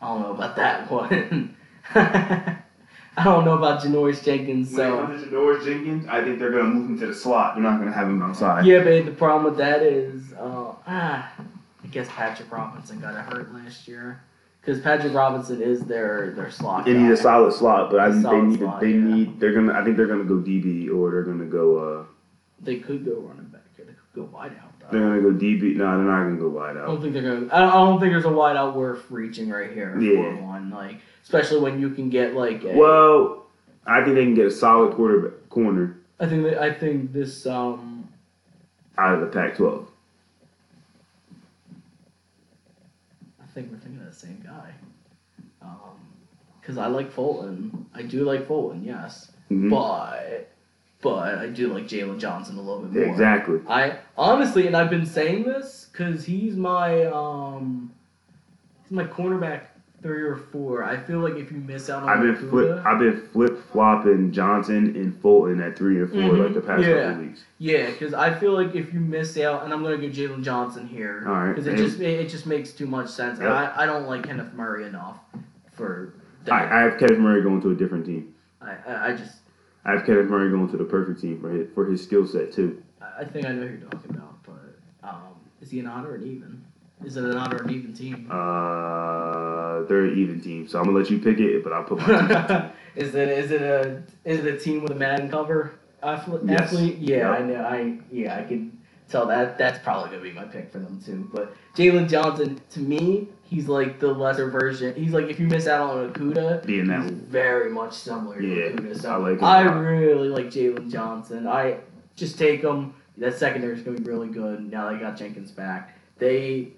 I 0.00 0.08
don't 0.08 0.22
know 0.22 0.32
about 0.32 0.56
that 0.56 0.90
one. 0.90 1.56
I 1.94 3.24
don't 3.24 3.44
know 3.44 3.54
about 3.58 3.82
Janoris 3.82 4.22
Jenkins. 4.24 4.70
When 4.72 4.80
it 4.86 4.90
So 4.90 5.06
comes 5.06 5.22
to 5.24 5.28
Janoris 5.30 5.64
Jenkins, 5.64 6.06
I 6.08 6.22
think 6.22 6.38
they're 6.38 6.50
gonna 6.52 6.64
move 6.64 6.90
him 6.90 6.98
to 7.00 7.06
the 7.06 7.14
slot. 7.14 7.54
They're 7.54 7.62
not 7.62 7.78
gonna 7.78 7.92
have 7.92 8.08
him 8.08 8.22
outside. 8.22 8.64
yeah, 8.64 8.82
but 8.84 9.04
the 9.06 9.10
problem 9.12 9.44
with 9.44 9.56
that 9.58 9.82
is, 9.82 10.32
uh, 10.34 10.74
ah, 10.86 11.32
I 11.82 11.86
guess 11.90 12.06
Patrick 12.10 12.50
Robinson 12.52 13.00
got 13.00 13.14
hurt 13.14 13.52
last 13.52 13.88
year. 13.88 14.20
Because 14.60 14.82
Patrick 14.82 15.14
Robinson 15.14 15.62
is 15.62 15.80
their 15.86 16.32
their 16.36 16.50
slot. 16.50 16.84
They 16.84 16.92
need 16.92 17.10
a 17.10 17.16
solid 17.16 17.52
slot, 17.54 17.90
but 17.90 18.00
I 18.00 18.10
think 18.12 18.22
they 18.24 18.40
need. 18.40 18.58
slot, 18.58 18.80
they 18.82 18.90
yeah. 18.90 18.96
need. 18.98 19.40
They're 19.40 19.52
gonna. 19.54 19.72
I 19.72 19.82
think 19.82 19.96
they're 19.96 20.06
gonna 20.06 20.24
go 20.24 20.34
DB 20.36 20.90
or 20.94 21.10
they're 21.10 21.22
gonna 21.22 21.46
go. 21.46 21.78
uh 21.78 22.04
They 22.60 22.76
could 22.76 23.04
go 23.04 23.14
running 23.14 23.46
back 23.46 23.62
here. 23.76 23.86
They 23.86 23.92
could 23.92 24.14
go 24.14 24.22
wide 24.36 24.52
out 24.62 24.62
though. 24.62 24.67
They're 24.90 25.00
gonna 25.00 25.20
go 25.20 25.32
DB. 25.32 25.76
No, 25.76 25.96
they're 25.98 26.06
not 26.06 26.24
gonna 26.24 26.36
go 26.36 26.48
wide 26.48 26.76
out. 26.76 26.84
I 26.84 26.86
don't 26.86 27.00
think 27.02 27.12
they're 27.12 27.22
gonna. 27.22 27.48
I 27.52 27.60
don't, 27.72 28.00
think 28.00 28.12
there's 28.12 28.24
a 28.24 28.30
wide 28.30 28.56
out 28.56 28.74
worth 28.74 29.10
reaching 29.10 29.50
right 29.50 29.70
here 29.72 29.98
Yeah. 30.00 30.36
for 30.36 30.42
one. 30.42 30.70
Like 30.70 30.96
especially 31.22 31.60
when 31.60 31.78
you 31.80 31.90
can 31.90 32.08
get 32.08 32.34
like 32.34 32.64
a. 32.64 32.74
Well, 32.74 33.46
I 33.86 34.02
think 34.02 34.14
they 34.16 34.24
can 34.24 34.34
get 34.34 34.46
a 34.46 34.50
solid 34.50 34.94
quarter 34.94 35.30
corner 35.50 35.98
I 36.20 36.26
think 36.26 36.42
that 36.44 36.58
I 36.60 36.72
think 36.72 37.12
this 37.12 37.46
um 37.46 38.08
out 38.96 39.14
of 39.14 39.20
the 39.20 39.26
Pac-12. 39.26 39.86
I 43.42 43.46
think 43.54 43.70
we're 43.70 43.78
thinking 43.78 44.00
of 44.00 44.06
the 44.08 44.12
same 44.18 44.42
guy. 44.44 44.72
Um, 45.62 45.98
because 46.60 46.78
I 46.78 46.86
like 46.86 47.10
Fulton. 47.12 47.86
I 47.94 48.02
do 48.02 48.24
like 48.24 48.46
Fulton. 48.46 48.84
Yes, 48.84 49.30
Mhm. 49.50 49.70
but 49.70 50.50
but 51.00 51.38
I 51.38 51.46
do 51.48 51.72
like 51.72 51.84
Jaylon 51.86 52.18
Johnson 52.18 52.58
a 52.58 52.60
little 52.62 52.82
bit 52.82 52.92
more. 52.92 53.04
Exactly. 53.12 53.60
I 53.68 53.98
honestly, 54.16 54.66
and 54.66 54.76
I've 54.76 54.90
been 54.90 55.06
saying 55.06 55.44
this 55.44 55.88
because 55.92 56.24
he's 56.24 56.56
my 56.56 57.04
um, 57.06 57.92
he's 58.82 58.92
my 58.92 59.04
cornerback 59.04 59.62
three 60.02 60.22
or 60.22 60.36
four. 60.36 60.84
I 60.84 60.96
feel 60.96 61.18
like 61.18 61.34
if 61.34 61.50
you 61.50 61.58
miss 61.58 61.90
out 61.90 62.04
on 62.04 62.08
I've 62.08 62.20
been 62.22 62.36
Okuda- 62.36 62.50
flip. 62.50 62.86
I've 62.86 62.98
been 63.00 63.20
flip 63.32 63.58
flopping 63.72 64.30
Johnson 64.32 64.94
and 64.96 65.16
Fulton 65.20 65.60
at 65.60 65.76
three 65.76 65.98
and 66.00 66.08
4 66.08 66.20
Mhm. 66.20 66.44
like 66.44 66.54
the 66.54 66.60
past 66.60 66.84
Yeah. 66.84 67.08
couple 67.10 67.22
weeks. 67.24 67.44
yeah, 67.58 67.90
because 67.90 68.14
I 68.14 68.32
feel 68.34 68.52
like 68.52 68.74
if 68.76 68.92
you 68.94 69.00
miss 69.00 69.36
out, 69.38 69.64
and 69.64 69.72
I'm 69.72 69.82
gonna 69.82 69.96
go 69.98 70.04
Jaylon 70.08 70.42
Johnson 70.42 70.86
here 70.86 71.24
All 71.26 71.32
right. 71.32 71.48
because 71.48 71.66
it 71.66 71.76
just 71.76 72.00
it, 72.00 72.20
it 72.20 72.28
just 72.28 72.46
makes 72.46 72.72
too 72.72 72.86
much 72.86 73.08
sense. 73.08 73.40
Yep. 73.40 73.48
I, 73.50 73.72
I 73.82 73.86
don't 73.86 74.06
like 74.06 74.22
Kenneth 74.24 74.52
Murray 74.54 74.84
enough 74.86 75.18
for 75.72 76.14
I. 76.50 76.64
I 76.64 76.80
have 76.82 76.98
Kenneth 76.98 77.18
Murray 77.18 77.42
going 77.42 77.60
to 77.62 77.70
a 77.70 77.74
different 77.74 78.06
team. 78.06 78.34
I, 78.62 78.74
I, 78.86 79.08
I 79.08 79.16
just 79.16 79.38
I 79.84 79.92
have 79.92 80.04
Kenneth 80.06 80.28
Murray 80.28 80.50
going 80.50 80.68
to 80.70 80.76
the 80.76 80.84
perfect 80.84 81.20
team 81.20 81.40
for 81.40 81.50
his 81.50 81.68
for 81.74 81.86
his 81.86 82.02
skill 82.02 82.26
set 82.26 82.52
too. 82.52 82.82
I 83.18 83.24
think 83.24 83.46
I 83.46 83.52
know 83.52 83.62
who 83.66 83.68
you're 83.78 83.88
talking 83.88 84.10
about, 84.10 84.42
but 84.44 85.08
um, 85.08 85.34
is 85.60 85.70
he 85.70 85.80
an 85.80 85.86
odd 85.86 86.06
or 86.06 86.16
an 86.16 86.26
even? 86.26 86.64
Is 87.04 87.16
it 87.16 87.24
an 87.24 87.36
odd 87.36 87.54
or 87.54 87.62
an 87.64 87.70
even 87.70 87.94
team? 87.94 88.28
Uh, 88.30 89.82
they're 89.88 90.04
an 90.04 90.18
even 90.18 90.40
team, 90.40 90.66
so 90.68 90.78
I'm 90.78 90.84
gonna 90.86 90.98
let 90.98 91.10
you 91.10 91.18
pick 91.18 91.38
it, 91.38 91.62
but 91.64 91.72
I'll 91.72 91.84
put 91.84 91.98
my 91.98 92.06
team. 92.48 92.70
is 92.96 93.14
it 93.14 93.28
is 93.28 93.50
it 93.50 93.62
a 93.62 94.02
is 94.24 94.44
it 94.44 94.54
a 94.54 94.58
team 94.58 94.82
with 94.82 94.92
a 94.92 94.96
Madden 94.96 95.30
cover 95.30 95.72
athlete? 96.02 96.40
Yes. 96.44 96.60
athlete? 96.72 96.98
Yeah, 96.98 97.16
Yep. 97.16 97.38
I 97.40 97.42
know. 97.44 97.62
I 97.64 97.98
yeah, 98.10 98.38
I 98.38 98.42
could 98.42 98.70
So 99.08 99.24
that 99.26 99.56
that's 99.56 99.78
probably 99.78 100.10
gonna 100.10 100.22
be 100.22 100.32
my 100.32 100.44
pick 100.44 100.70
for 100.70 100.78
them 100.78 101.00
too. 101.04 101.28
But 101.32 101.54
Jaylon 101.74 102.08
Johnson, 102.10 102.60
to 102.70 102.80
me, 102.80 103.28
he's 103.42 103.66
like 103.66 104.00
the 104.00 104.08
lesser 104.08 104.50
version. 104.50 104.94
He's 104.94 105.12
like 105.12 105.26
if 105.28 105.40
you 105.40 105.46
miss 105.46 105.66
out 105.66 105.90
on 105.90 106.12
Okudah, 106.12 106.64
Being 106.66 106.88
that 106.88 107.04
he's 107.04 107.12
very 107.12 107.70
much 107.70 107.94
similar 107.94 108.40
Yeah, 108.40 108.68
to 108.68 108.74
Okudah. 108.76 109.00
So 109.00 109.10
I 109.10 109.16
like 109.16 109.42
I 109.42 109.62
really 109.62 110.28
like 110.28 110.46
Jaylon 110.46 110.90
Johnson. 110.90 111.46
I 111.46 111.78
just 112.16 112.38
take 112.38 112.62
him. 112.62 112.94
That 113.16 113.36
secondary 113.38 113.74
is 113.74 113.82
gonna 113.82 113.98
be 113.98 114.04
really 114.04 114.28
good. 114.28 114.70
Now 114.70 114.92
they 114.92 114.98
got 114.98 115.16
Jenkins 115.16 115.50
back. 115.50 115.98
They, 116.18 116.68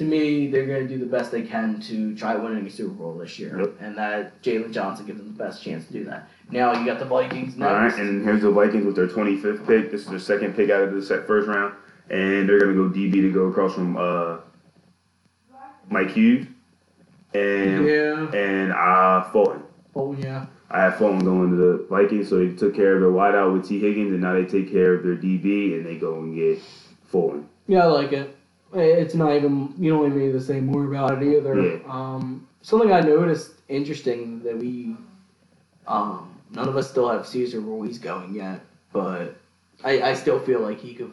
to 0.00 0.06
me, 0.06 0.46
they're 0.46 0.64
gonna 0.64 0.88
do 0.88 0.96
the 0.96 1.04
best 1.04 1.30
they 1.30 1.42
can 1.42 1.78
to 1.78 2.16
try 2.16 2.34
winning 2.34 2.66
a 2.66 2.70
Super 2.70 2.94
Bowl 2.94 3.18
this 3.18 3.38
year, 3.38 3.60
Yep. 3.60 3.74
and 3.80 3.98
that 3.98 4.42
Jaylon 4.42 4.72
Johnson 4.72 5.04
gives 5.04 5.18
them 5.18 5.36
the 5.36 5.44
best 5.44 5.62
chance 5.62 5.86
to 5.88 5.92
do 5.92 6.04
that. 6.04 6.26
Now 6.50 6.72
you 6.72 6.86
got 6.86 6.98
the 6.98 7.04
Vikings 7.04 7.54
next. 7.58 7.70
All 7.70 7.76
right, 7.76 7.94
and 7.98 8.24
here's 8.24 8.40
the 8.40 8.50
Vikings 8.50 8.86
with 8.86 8.96
their 8.96 9.08
25th 9.08 9.66
pick. 9.66 9.90
This 9.90 10.00
is 10.00 10.06
their 10.06 10.18
second 10.18 10.56
pick 10.56 10.70
out 10.70 10.82
of 10.82 10.94
the 10.94 11.02
set 11.02 11.26
first 11.26 11.48
round, 11.48 11.74
and 12.08 12.48
they're 12.48 12.60
gonna 12.60 12.72
go 12.72 12.88
DB 12.88 13.12
to 13.20 13.30
go 13.30 13.48
across 13.48 13.74
from 13.74 13.98
uh, 13.98 14.38
Mike 15.90 16.12
Hughes 16.12 16.46
and 17.34 17.86
yeah. 17.86 18.32
and 18.32 18.72
uh, 18.72 19.24
Fulton. 19.24 19.62
Oh 19.94 20.14
yeah. 20.14 20.46
I 20.70 20.80
have 20.80 20.96
Fulton 20.96 21.18
going 21.22 21.50
to 21.50 21.56
the 21.56 21.86
Vikings, 21.90 22.30
so 22.30 22.38
they 22.38 22.54
took 22.54 22.74
care 22.74 22.94
of 22.94 23.02
their 23.02 23.10
wideout 23.10 23.52
with 23.52 23.68
Tee 23.68 23.80
Higgins, 23.80 24.12
and 24.12 24.22
now 24.22 24.32
they 24.32 24.46
take 24.46 24.72
care 24.72 24.94
of 24.94 25.02
their 25.02 25.16
DB, 25.16 25.74
and 25.74 25.84
they 25.84 25.98
go 25.98 26.20
and 26.20 26.34
get 26.34 26.58
Fulton. 27.04 27.50
Yeah, 27.68 27.84
I 27.84 27.86
like 27.88 28.12
it. 28.12 28.34
It's 28.72 29.14
not 29.14 29.32
even 29.34 29.74
you 29.78 29.90
don't 29.92 30.06
even 30.06 30.18
need 30.18 30.32
to 30.32 30.40
say 30.40 30.60
more 30.60 30.84
about 30.84 31.22
it 31.22 31.26
either. 31.36 31.80
Um, 31.88 32.46
something 32.62 32.92
I 32.92 33.00
noticed 33.00 33.52
interesting 33.68 34.42
that 34.44 34.56
we, 34.56 34.96
um, 35.86 36.34
none 36.50 36.68
of 36.68 36.76
us 36.76 36.88
still 36.88 37.08
have 37.08 37.26
Cesar 37.26 37.60
Ruiz 37.60 37.98
going 37.98 38.34
yet, 38.34 38.60
but 38.92 39.36
I, 39.82 40.02
I 40.02 40.14
still 40.14 40.38
feel 40.38 40.60
like 40.60 40.78
he 40.80 40.94
could, 40.94 41.12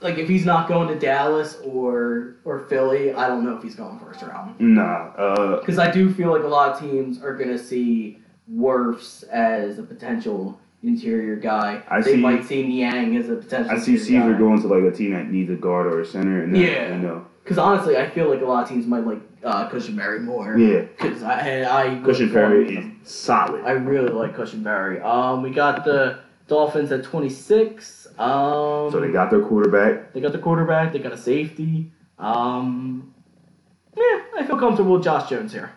like 0.00 0.18
if 0.18 0.28
he's 0.28 0.44
not 0.44 0.68
going 0.68 0.86
to 0.88 0.98
Dallas 0.98 1.58
or 1.64 2.36
or 2.44 2.60
Philly, 2.68 3.12
I 3.12 3.26
don't 3.26 3.44
know 3.44 3.56
if 3.56 3.62
he's 3.62 3.74
going 3.74 3.98
first 3.98 4.22
round. 4.22 4.60
Nah, 4.60 5.12
uh, 5.16 5.60
Because 5.60 5.78
I 5.78 5.90
do 5.90 6.12
feel 6.12 6.30
like 6.30 6.44
a 6.44 6.48
lot 6.48 6.72
of 6.74 6.80
teams 6.80 7.20
are 7.22 7.36
gonna 7.36 7.58
see 7.58 8.18
Wirfs 8.52 9.24
as 9.28 9.78
a 9.78 9.82
potential 9.82 10.60
interior 10.82 11.36
guy. 11.36 11.82
I 11.88 12.00
they 12.00 12.14
see- 12.14 12.20
might 12.20 12.44
see 12.44 12.66
Niang 12.66 13.16
as 13.16 13.28
a 13.28 13.36
potential. 13.36 13.70
I 13.70 13.78
see 13.78 13.96
Cesar 13.96 14.32
guy. 14.32 14.38
going 14.38 14.60
to 14.62 14.68
like 14.68 14.82
a 14.92 14.94
team 14.96 15.12
that 15.12 15.30
needs 15.30 15.50
a 15.50 15.54
guard 15.54 15.86
or 15.86 16.00
a 16.00 16.04
center, 16.06 16.42
and 16.42 16.54
then, 16.54 16.62
Yeah. 16.62 16.94
you 16.96 17.02
know, 17.02 17.24
Because 17.44 17.58
honestly, 17.58 17.96
I 17.96 18.08
feel 18.08 18.28
like 18.28 18.40
a 18.40 18.44
lot 18.44 18.62
of 18.64 18.68
teams 18.68 18.86
might 18.86 19.06
like 19.06 19.20
uh, 19.44 19.68
Cushenberry 19.68 20.22
more. 20.22 20.56
yeah, 20.56 20.82
Because 20.82 21.22
I, 21.22 21.62
I 21.62 21.86
Cushenberry 21.96 22.78
is 23.02 23.08
solid. 23.10 23.64
I 23.64 23.72
really 23.72 24.10
like 24.10 24.36
Cushenberry. 24.36 25.04
Um, 25.04 25.42
we 25.42 25.50
got 25.50 25.84
the 25.84 26.20
Dolphins 26.48 26.92
at 26.92 27.02
26. 27.04 28.06
Um, 28.18 28.90
So 28.92 29.00
they 29.00 29.10
got 29.10 29.30
their 29.30 29.40
quarterback. 29.42 30.12
they 30.12 30.20
got 30.20 30.32
the 30.32 30.38
quarterback. 30.38 30.92
They 30.92 30.98
got 31.00 31.12
a 31.12 31.16
safety. 31.16 31.90
Um, 32.18 33.12
yeah, 33.96 34.20
I 34.38 34.44
feel 34.46 34.58
comfortable 34.58 34.92
with 34.92 35.02
Josh 35.04 35.28
Jones 35.28 35.52
here. 35.52 35.72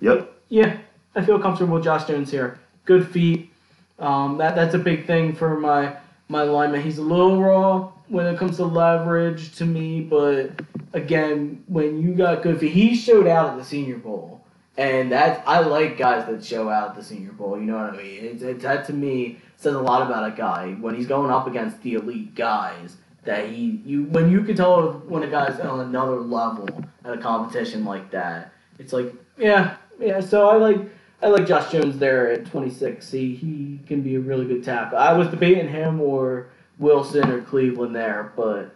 Yep. 0.00 0.30
Yeah, 0.50 0.76
I 1.14 1.24
feel 1.24 1.38
comfortable 1.38 1.74
with 1.74 1.84
Josh 1.84 2.04
Jones 2.06 2.30
here. 2.30 2.58
Good 2.84 3.08
feet. 3.08 3.50
Um, 3.98 4.38
that 4.38 4.54
that's 4.54 4.74
a 4.74 4.78
big 4.78 5.06
thing 5.06 5.34
for 5.34 5.58
my 5.58 5.96
my 6.28 6.42
lineman. 6.42 6.82
He's 6.82 6.98
a 6.98 7.02
little 7.02 7.40
raw 7.40 7.92
when 8.08 8.26
it 8.26 8.38
comes 8.38 8.56
to 8.56 8.64
leverage 8.64 9.54
to 9.56 9.64
me, 9.64 10.00
but 10.00 10.60
again, 10.92 11.62
when 11.66 12.02
you 12.02 12.14
got 12.14 12.42
good 12.42 12.60
feet, 12.60 12.72
he 12.72 12.94
showed 12.94 13.26
out 13.26 13.50
at 13.50 13.56
the 13.56 13.64
Senior 13.64 13.98
Bowl, 13.98 14.44
and 14.76 15.12
that 15.12 15.42
I 15.46 15.60
like 15.60 15.96
guys 15.96 16.26
that 16.26 16.44
show 16.44 16.68
out 16.68 16.90
at 16.90 16.96
the 16.96 17.04
Senior 17.04 17.32
Bowl. 17.32 17.58
You 17.58 17.64
know 17.64 17.76
what 17.76 17.94
I 17.94 17.96
mean? 17.96 18.24
It, 18.24 18.42
it, 18.42 18.60
that 18.60 18.86
to 18.86 18.92
me 18.92 19.38
says 19.56 19.74
a 19.74 19.80
lot 19.80 20.02
about 20.02 20.32
a 20.32 20.36
guy 20.36 20.72
when 20.72 20.94
he's 20.94 21.06
going 21.06 21.30
up 21.30 21.46
against 21.46 21.80
the 21.82 21.94
elite 21.94 22.34
guys. 22.34 22.96
That 23.24 23.48
he 23.48 23.80
you 23.86 24.04
when 24.04 24.30
you 24.30 24.42
can 24.44 24.54
tell 24.54 24.92
when 25.08 25.22
a 25.22 25.28
guy's 25.28 25.58
on 25.60 25.80
another 25.80 26.20
level 26.20 26.68
at 27.06 27.14
a 27.14 27.16
competition 27.16 27.84
like 27.84 28.10
that. 28.10 28.52
It's 28.78 28.92
like 28.92 29.14
yeah, 29.38 29.76
yeah. 29.98 30.20
So 30.20 30.48
I 30.50 30.56
like 30.56 30.93
I 31.24 31.28
like 31.28 31.46
Josh 31.46 31.72
Jones 31.72 31.98
there 31.98 32.30
at 32.30 32.44
26. 32.44 33.10
He 33.10 33.34
he 33.34 33.80
can 33.86 34.02
be 34.02 34.16
a 34.16 34.20
really 34.20 34.44
good 34.44 34.62
tackle. 34.62 34.98
I 34.98 35.14
was 35.14 35.28
debating 35.28 35.68
him 35.68 35.98
or 35.98 36.48
Wilson 36.78 37.30
or 37.30 37.40
Cleveland 37.40 37.96
there, 37.96 38.34
but 38.36 38.74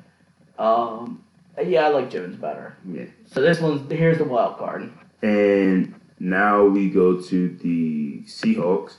um, 0.58 1.22
yeah, 1.62 1.84
I 1.84 1.88
like 1.88 2.10
Jones 2.10 2.36
better. 2.36 2.74
Yeah. 2.90 3.04
So 3.26 3.42
this 3.42 3.60
one's 3.60 3.90
here's 3.92 4.16
the 4.16 4.24
wild 4.24 4.56
card. 4.56 4.90
And 5.20 5.94
now 6.18 6.64
we 6.64 6.88
go 6.88 7.20
to 7.20 7.48
the 7.56 8.22
Seahawks. 8.22 8.94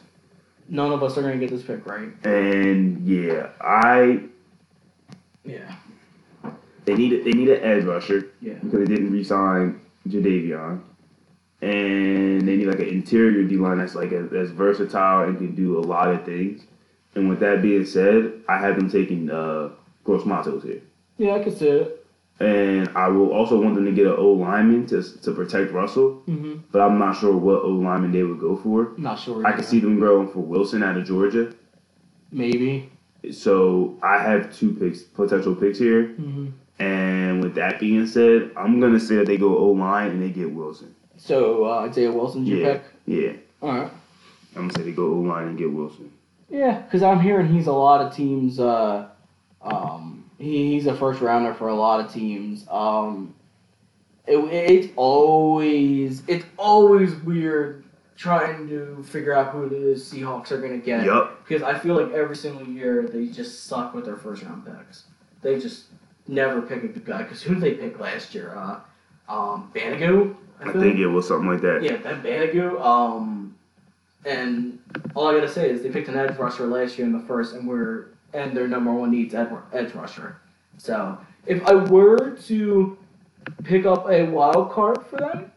None 0.67 0.91
of 0.91 1.01
us 1.01 1.17
are 1.17 1.23
gonna 1.23 1.37
get 1.37 1.49
this 1.49 1.63
pick 1.63 1.87
right. 1.87 2.09
And 2.23 3.03
yeah, 3.07 3.49
I 3.59 4.25
Yeah, 5.43 5.75
they 6.85 6.93
need 6.93 7.13
a, 7.13 7.23
they 7.23 7.31
need 7.31 7.49
an 7.49 7.63
edge 7.63 7.83
rusher 7.85 8.27
yeah, 8.41 8.53
because 8.61 8.87
they 8.87 8.93
didn't 8.93 9.11
re-sign 9.11 9.81
Jadeveon, 10.07 10.81
and 11.61 12.47
they 12.47 12.55
need 12.55 12.67
like 12.67 12.79
an 12.79 12.87
interior 12.87 13.43
D 13.43 13.57
line 13.57 13.77
that's 13.79 13.95
like 13.95 14.11
a, 14.11 14.23
that's 14.23 14.49
versatile 14.51 15.27
and 15.27 15.37
can 15.37 15.55
do 15.55 15.77
a 15.77 15.81
lot 15.81 16.09
of 16.09 16.23
things. 16.25 16.63
And 17.15 17.27
with 17.29 17.39
that 17.39 17.61
being 17.61 17.85
said, 17.85 18.33
I 18.47 18.57
have 18.59 18.75
them 18.77 18.89
taking 18.89 19.29
uh, 19.29 19.69
Gross 20.03 20.25
Matos 20.25 20.63
here, 20.63 20.81
yeah. 21.17 21.35
I 21.35 21.43
can 21.43 21.55
see 21.55 21.67
it. 21.67 22.05
and 22.39 22.87
I 22.95 23.09
will 23.09 23.31
also 23.33 23.59
want 23.61 23.75
them 23.75 23.85
to 23.85 23.91
get 23.91 24.07
an 24.07 24.15
O 24.17 24.31
lineman 24.31 24.85
to 24.87 25.03
to 25.21 25.31
protect 25.33 25.71
Russell, 25.73 26.21
hmm 26.25 26.57
but 26.71 26.81
I'm 26.81 26.97
not 26.99 27.17
sure 27.17 27.35
what 27.35 27.63
O 27.63 27.69
lineman 27.69 28.11
they 28.11 28.23
would 28.23 28.39
go 28.39 28.55
for. 28.55 28.93
Not 28.97 29.19
sure. 29.19 29.45
I 29.45 29.51
can 29.51 29.63
see 29.63 29.79
them 29.79 29.99
going 29.99 30.29
for 30.31 30.39
Wilson 30.39 30.83
out 30.83 30.97
of 30.97 31.05
Georgia. 31.05 31.53
maybe. 32.31 32.89
So 33.31 33.97
I 34.01 34.19
have 34.23 34.55
two 34.55 34.73
picks, 34.73 35.01
potential 35.01 35.53
picks 35.53 35.77
here. 35.77 36.07
hmm 36.13 36.47
And 36.79 37.43
with 37.43 37.55
that 37.55 37.79
being 37.79 38.07
said, 38.07 38.51
I'm 38.55 38.79
gonna 38.79 38.99
say 38.99 39.15
that 39.17 39.25
they 39.27 39.37
go 39.37 39.57
O 39.57 39.71
line 39.71 40.11
and 40.11 40.21
they 40.21 40.29
get 40.29 40.49
Wilson. 40.53 40.95
So 41.19 41.65
uh, 41.65 41.79
Isaiah 41.89 42.11
Wilson's 42.11 42.47
your 42.47 42.59
Yeah. 42.59 42.73
pick. 42.73 42.83
Yeah, 43.05 43.31
All 43.61 43.69
right. 43.77 43.91
I'm 44.55 44.67
gonna 44.67 44.73
say 44.73 44.83
they 44.83 44.91
go 44.91 45.07
O 45.13 45.19
line 45.19 45.47
and 45.49 45.57
get 45.57 45.71
Wilson. 45.71 46.11
Yeah, 46.49 46.79
because 46.81 47.03
I'm 47.03 47.19
hearing 47.19 47.47
he's 47.47 47.67
a 47.67 47.71
lot 47.73 48.01
of 48.01 48.15
teams. 48.15 48.59
Uh, 48.59 49.07
um, 49.61 50.23
he, 50.39 50.73
he's 50.73 50.87
a 50.87 50.95
first 50.95 51.21
rounder 51.21 51.53
for 51.53 51.67
a 51.67 51.75
lot 51.75 51.99
of 52.03 52.11
teams. 52.11 52.65
Um, 52.69 53.35
it, 54.25 54.37
it's 54.37 54.93
always 54.95 56.23
it's 56.27 56.45
always 56.57 57.13
weird 57.17 57.83
trying 58.15 58.67
to 58.69 59.03
figure 59.03 59.33
out 59.33 59.51
who 59.51 59.69
the 59.69 59.75
Seahawks 59.99 60.51
are 60.51 60.61
gonna 60.61 60.77
get. 60.77 61.05
Yup. 61.05 61.45
Because 61.47 61.61
I 61.63 61.77
feel 61.77 61.95
like 62.01 62.13
every 62.13 62.35
single 62.35 62.65
year 62.67 63.07
they 63.07 63.27
just 63.27 63.65
suck 63.65 63.93
with 63.93 64.05
their 64.05 64.17
first 64.17 64.43
round 64.43 64.65
picks. 64.65 65.03
They 65.41 65.59
just 65.59 65.85
never 66.27 66.61
pick 66.61 66.83
a 66.83 66.87
good 66.87 67.05
guy. 67.05 67.23
Because 67.23 67.41
who 67.41 67.55
did 67.55 67.63
they 67.63 67.73
pick 67.75 67.99
last 67.99 68.33
year? 68.35 68.53
Uh, 68.57 68.79
um, 69.29 69.71
Banagoo. 69.73 70.35
I 70.59 70.71
feel 70.73 70.81
think 70.81 70.99
it 70.99 71.07
was 71.07 71.27
something 71.27 71.49
like 71.49 71.61
that. 71.61 71.83
yeah, 71.83 71.97
Ben 71.97 72.21
Banagoo. 72.21 72.81
Um, 72.81 73.55
and 74.25 74.79
all 75.15 75.27
I 75.27 75.33
gotta 75.33 75.47
say 75.47 75.69
is 75.69 75.81
they 75.81 75.89
picked 75.89 76.09
an 76.09 76.17
edge 76.17 76.37
rusher 76.37 76.67
last 76.67 76.97
year 76.97 77.07
in 77.07 77.13
the 77.13 77.25
first, 77.25 77.53
and 77.55 77.67
we're 77.67 78.07
and 78.33 78.55
their 78.55 78.67
number 78.67 78.91
one 78.91 79.11
needs 79.11 79.33
edge, 79.33 79.49
edge 79.71 79.93
rusher. 79.93 80.41
So 80.77 81.17
if 81.45 81.65
I 81.65 81.73
were 81.73 82.31
to 82.31 82.97
pick 83.63 83.85
up 83.85 84.09
a 84.09 84.23
wild 84.23 84.71
card 84.71 85.05
for 85.05 85.17
them, 85.17 85.51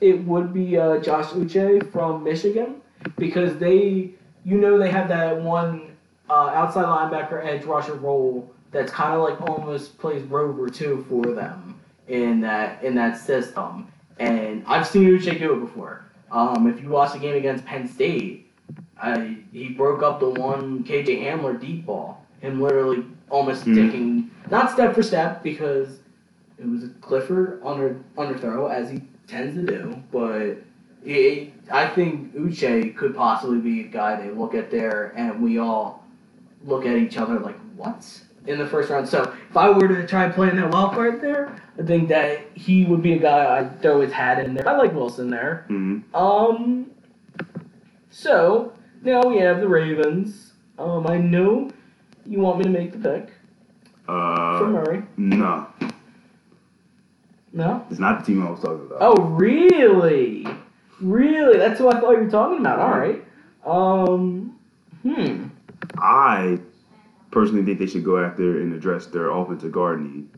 it 0.00 0.24
would 0.24 0.52
be 0.54 0.78
uh, 0.78 0.98
Josh 0.98 1.26
Uche 1.26 1.90
from 1.90 2.22
Michigan 2.22 2.76
because 3.16 3.56
they, 3.58 4.10
you 4.44 4.58
know, 4.58 4.78
they 4.78 4.90
have 4.90 5.08
that 5.08 5.40
one 5.40 5.96
uh, 6.30 6.50
outside 6.54 6.84
linebacker 6.84 7.44
edge 7.44 7.64
rusher 7.64 7.94
role 7.94 8.50
that's 8.70 8.92
kind 8.92 9.14
of 9.14 9.22
like 9.22 9.40
almost 9.42 9.98
plays 9.98 10.22
rover 10.24 10.68
too 10.68 11.04
for 11.08 11.34
them 11.34 11.74
in 12.08 12.40
that 12.42 12.82
in 12.82 12.94
that 12.96 13.18
system. 13.18 13.88
And 14.18 14.64
I've 14.66 14.86
seen 14.86 15.04
Uche 15.08 15.38
do 15.38 15.54
it 15.54 15.60
before. 15.60 16.04
Um, 16.30 16.68
if 16.68 16.80
you 16.82 16.88
watch 16.88 17.12
the 17.12 17.18
game 17.18 17.36
against 17.36 17.64
Penn 17.64 17.88
State, 17.88 18.50
I, 19.00 19.38
he 19.52 19.68
broke 19.70 20.02
up 20.02 20.20
the 20.20 20.28
one 20.30 20.84
KJ 20.84 21.22
Hamler 21.22 21.60
deep 21.60 21.86
ball, 21.86 22.24
him 22.40 22.60
literally 22.60 23.04
almost 23.30 23.64
Mhm. 23.64 23.74
taking 23.74 24.30
not 24.50 24.70
step 24.70 24.94
for 24.94 25.02
step 25.02 25.42
because 25.42 26.00
it 26.58 26.68
was 26.68 26.84
a 26.84 26.88
Clifford 27.00 27.60
under 27.64 27.96
underthrow 28.16 28.70
as 28.72 28.90
he 28.90 29.02
tends 29.26 29.54
to 29.56 29.62
do, 29.66 29.96
but 30.12 30.58
it, 31.04 31.52
I 31.70 31.86
think 31.88 32.34
Uche 32.34 32.94
could 32.96 33.14
possibly 33.16 33.58
be 33.58 33.80
a 33.80 33.88
guy 33.88 34.20
they 34.20 34.30
look 34.30 34.54
at 34.54 34.70
there 34.70 35.12
and 35.16 35.42
we 35.42 35.58
all 35.58 36.04
look 36.64 36.86
at 36.86 36.96
each 36.96 37.16
other 37.18 37.38
like 37.40 37.56
what 37.76 38.20
in 38.46 38.58
the 38.58 38.66
first 38.66 38.90
round. 38.90 39.08
So 39.08 39.22
if 39.50 39.56
I 39.56 39.70
were 39.70 39.88
to 39.88 40.06
try 40.06 40.28
playing 40.28 40.56
that 40.56 40.70
wild 40.70 40.92
card 40.92 41.20
there, 41.20 41.54
I 41.78 41.82
think 41.82 42.08
that 42.10 42.40
he 42.54 42.84
would 42.84 43.02
be 43.02 43.14
a 43.14 43.18
guy 43.18 43.58
I'd 43.58 43.80
throw 43.82 44.00
his 44.00 44.12
hat 44.12 44.44
in 44.44 44.54
there. 44.54 44.68
I 44.68 44.76
like 44.76 44.92
Wilson 44.94 45.30
there. 45.30 45.64
hmm 45.68 46.00
Um. 46.14 46.86
So 48.10 48.72
now 49.02 49.22
we 49.22 49.38
have 49.38 49.60
the 49.60 49.68
Ravens. 49.68 50.52
Um, 50.78 51.06
I 51.06 51.18
know 51.18 51.70
you 52.26 52.40
want 52.40 52.58
me 52.58 52.64
to 52.64 52.70
make 52.70 52.92
the 52.92 52.98
pick 52.98 53.32
for 54.06 54.12
Uh, 54.12 54.70
Murray. 54.70 55.02
no, 55.16 55.66
No. 57.52 57.84
it's 57.90 57.98
not 58.00 58.20
the 58.20 58.26
team 58.26 58.46
I 58.46 58.50
was 58.50 58.60
talking 58.60 58.86
about. 58.86 58.98
Oh, 59.00 59.16
really? 59.22 60.46
Really? 61.00 61.58
That's 61.58 61.78
who 61.78 61.88
I 61.88 61.98
thought 62.00 62.12
you 62.12 62.24
were 62.24 62.30
talking 62.30 62.58
about. 62.60 62.78
All 62.78 62.98
right. 62.98 63.24
Um. 63.66 64.56
Hmm. 65.02 65.44
I 65.98 66.58
personally 67.34 67.64
think 67.64 67.80
they 67.80 67.86
should 67.86 68.04
go 68.04 68.16
after 68.24 68.60
and 68.60 68.72
address 68.72 69.06
their 69.06 69.30
offensive 69.30 69.72
guard 69.72 70.00
need. 70.00 70.28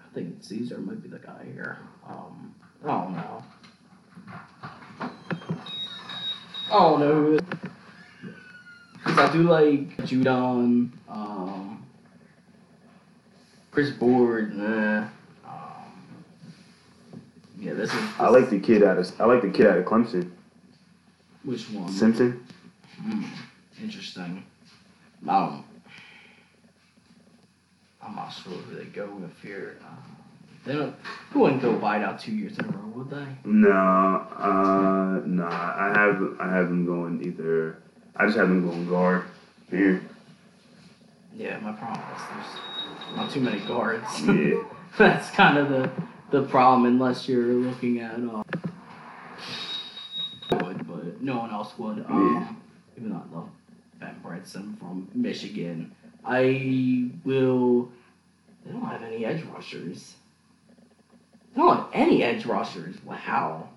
I 0.00 0.14
think 0.14 0.42
Cesar 0.42 0.78
might 0.78 1.02
be 1.02 1.08
the 1.08 1.18
guy 1.18 1.44
here. 1.52 1.78
Um, 2.08 2.54
I 2.84 2.88
don't 2.88 3.12
know. 3.12 3.42
I 6.70 6.78
don't 6.78 7.00
know 7.00 7.14
who. 7.14 7.38
Because 8.92 9.18
I 9.18 9.32
do 9.32 9.42
like 9.42 9.96
Judon, 9.98 10.90
um, 11.08 11.84
Chris 13.72 13.90
Board, 13.90 14.56
nah. 14.56 15.08
Um, 15.44 15.92
yeah, 17.58 17.74
this 17.74 17.92
is. 17.92 18.00
I 18.18 18.28
like 18.28 18.50
the 18.50 18.58
kid 18.60 18.82
out 18.82 18.98
of 18.98 19.20
I 19.20 19.24
like 19.26 19.42
the 19.42 19.50
kid 19.50 19.66
out 19.66 19.78
of 19.78 19.84
Clemson, 19.84 20.30
Which 21.44 21.68
one? 21.70 21.88
Simpson. 21.88 22.44
Hmm, 23.00 23.24
interesting. 23.82 24.44
I 25.28 25.40
don't. 25.40 25.64
I'm 28.02 28.14
not 28.14 28.30
sure 28.30 28.52
who 28.52 28.76
they 28.76 28.84
go 28.84 29.06
with 29.06 29.40
here. 29.42 29.78
Uh, 29.82 29.86
they 30.64 30.74
don't. 30.74 30.94
Who 31.30 31.40
wouldn't 31.40 31.62
go 31.62 31.72
wide 31.76 32.02
out 32.02 32.20
two 32.20 32.32
years 32.32 32.58
in 32.58 32.64
a 32.64 32.68
row, 32.68 32.88
would 32.94 33.10
they? 33.10 33.26
No, 33.44 33.70
uh, 33.70 35.20
no. 35.24 35.46
I 35.46 35.92
have 35.94 36.40
I 36.40 36.54
have 36.56 36.68
them 36.68 36.86
going 36.86 37.24
either. 37.24 37.78
I 38.16 38.26
just 38.26 38.36
have 38.36 38.48
them 38.48 38.66
going 38.68 38.88
guard 38.88 39.24
here. 39.70 40.02
Yeah, 41.34 41.58
my 41.58 41.72
problem 41.72 42.00
is 42.14 42.22
there's 42.30 43.16
not 43.16 43.30
too 43.30 43.40
many 43.40 43.60
guards. 43.60 44.04
Yeah. 44.22 44.62
That's 44.98 45.30
kind 45.32 45.58
of 45.58 45.68
the 45.68 45.90
the 46.30 46.42
problem, 46.42 46.86
unless 46.86 47.28
you're 47.28 47.46
looking 47.46 48.00
at. 48.00 48.14
Uh, 48.14 48.42
would, 50.62 50.86
but 50.86 51.20
no 51.20 51.38
one 51.38 51.50
else 51.50 51.76
would. 51.78 52.04
Um, 52.08 52.62
Even 52.96 53.10
though 53.10 53.22
I 53.30 53.36
love 53.36 53.48
Ben 53.98 54.16
Bredeson 54.24 54.78
from 54.78 55.08
Michigan, 55.14 55.92
I 56.24 57.10
will. 57.24 57.90
They 58.64 58.72
don't 58.72 58.82
have 58.84 59.02
any 59.02 59.24
edge 59.24 59.42
rushers. 59.44 60.14
They 61.54 61.62
don't 61.62 61.76
have 61.76 61.88
any 61.92 62.22
edge 62.22 62.44
rushers. 62.46 62.96
Wow. 63.04 63.68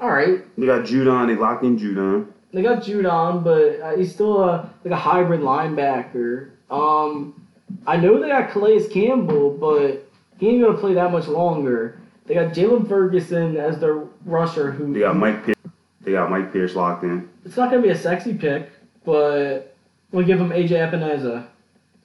All 0.00 0.10
right, 0.10 0.44
They 0.56 0.66
got 0.66 0.84
Judon. 0.84 1.26
They 1.26 1.34
locked 1.34 1.64
in 1.64 1.76
Judon. 1.78 2.26
they 2.52 2.62
got 2.62 2.82
Judon, 2.82 3.42
but 3.42 3.80
uh, 3.80 3.96
he's 3.96 4.12
still 4.14 4.40
a 4.42 4.70
like 4.84 4.92
a 4.92 4.96
hybrid 4.96 5.40
linebacker. 5.40 6.50
Um, 6.70 7.46
I 7.86 7.96
know 7.96 8.20
they 8.20 8.28
got 8.28 8.50
Calais 8.50 8.86
Campbell, 8.88 9.50
but 9.50 10.08
he 10.38 10.48
ain't 10.50 10.62
gonna 10.64 10.78
play 10.78 10.94
that 10.94 11.10
much 11.10 11.26
longer. 11.26 11.98
They 12.26 12.34
got 12.34 12.52
Jaylon 12.52 12.88
Ferguson 12.88 13.56
as 13.56 13.78
their 13.80 14.04
rusher, 14.24 14.70
who 14.70 14.92
They 14.92 15.00
got 15.00 15.16
Mike. 15.16 15.44
Pierce. 15.44 15.56
They 16.02 16.12
got 16.12 16.30
Mike 16.30 16.52
Pierce 16.52 16.74
locked 16.76 17.02
in. 17.02 17.28
it's 17.44 17.56
not 17.56 17.70
gonna 17.70 17.82
be 17.82 17.88
a 17.88 17.96
sexy 17.98 18.34
pick, 18.34 18.70
but 19.08 19.74
gonna 20.12 20.26
give 20.26 20.38
him 20.38 20.50
AJ 20.50 20.68
Epenesa. 20.68 21.46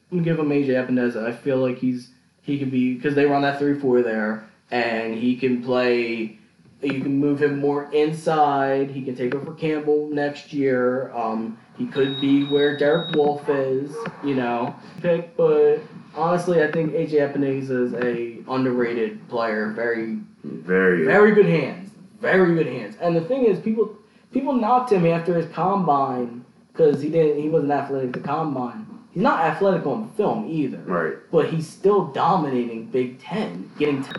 Gonna 0.09 0.23
give 0.23 0.39
him 0.39 0.47
AJ 0.47 0.67
Epenesa. 0.67 1.25
I 1.27 1.34
feel 1.34 1.57
like 1.57 1.77
he's 1.77 2.11
he 2.43 2.57
can 2.57 2.69
be 2.69 2.93
because 2.93 3.13
they 3.13 3.25
run 3.25 3.41
that 3.41 3.59
three 3.59 3.77
four 3.77 4.01
there, 4.01 4.47
and 4.71 5.13
he 5.13 5.35
can 5.35 5.61
play. 5.61 6.38
You 6.81 7.01
can 7.01 7.19
move 7.19 7.41
him 7.41 7.59
more 7.59 7.91
inside. 7.91 8.89
He 8.91 9.03
can 9.03 9.17
take 9.17 9.35
over 9.35 9.53
Campbell 9.53 10.09
next 10.13 10.53
year. 10.53 11.11
Um, 11.11 11.57
he 11.77 11.88
could 11.88 12.21
be 12.21 12.45
where 12.45 12.77
Derek 12.77 13.13
Wolfe 13.15 13.49
is, 13.49 13.93
you 14.23 14.35
know, 14.35 14.73
pick. 15.01 15.35
But 15.35 15.80
honestly, 16.15 16.63
I 16.63 16.71
think 16.71 16.93
AJ 16.93 17.34
Epenesa 17.34 17.85
is 17.85 17.93
a 17.95 18.49
underrated 18.49 19.27
player. 19.27 19.71
Very 19.71 20.19
Very. 20.45 21.03
very 21.03 21.35
good 21.35 21.47
hands. 21.47 21.91
Very 22.21 22.55
good 22.55 22.67
hands. 22.67 22.95
And 23.01 23.13
the 23.13 23.21
thing 23.21 23.43
is, 23.43 23.59
people 23.59 23.93
people 24.31 24.53
knocked 24.53 24.89
him 24.93 25.05
after 25.05 25.34
his 25.34 25.51
combine 25.53 26.42
because 26.73 27.01
he 27.01 27.09
didn't 27.09 27.41
he 27.41 27.49
wasn't 27.49 27.71
athletic 27.71 28.15
at 28.15 28.21
the 28.21 28.27
combine. 28.27 28.87
He's 29.11 29.21
not 29.21 29.41
athletic 29.41 29.85
on 29.85 30.11
film 30.13 30.49
either. 30.49 30.79
Right. 30.79 31.13
But 31.31 31.49
he's 31.51 31.69
still 31.69 32.07
dominating 32.07 32.87
Big 32.87 33.19
Ten, 33.21 33.71
getting. 33.77 34.03
T- 34.03 34.11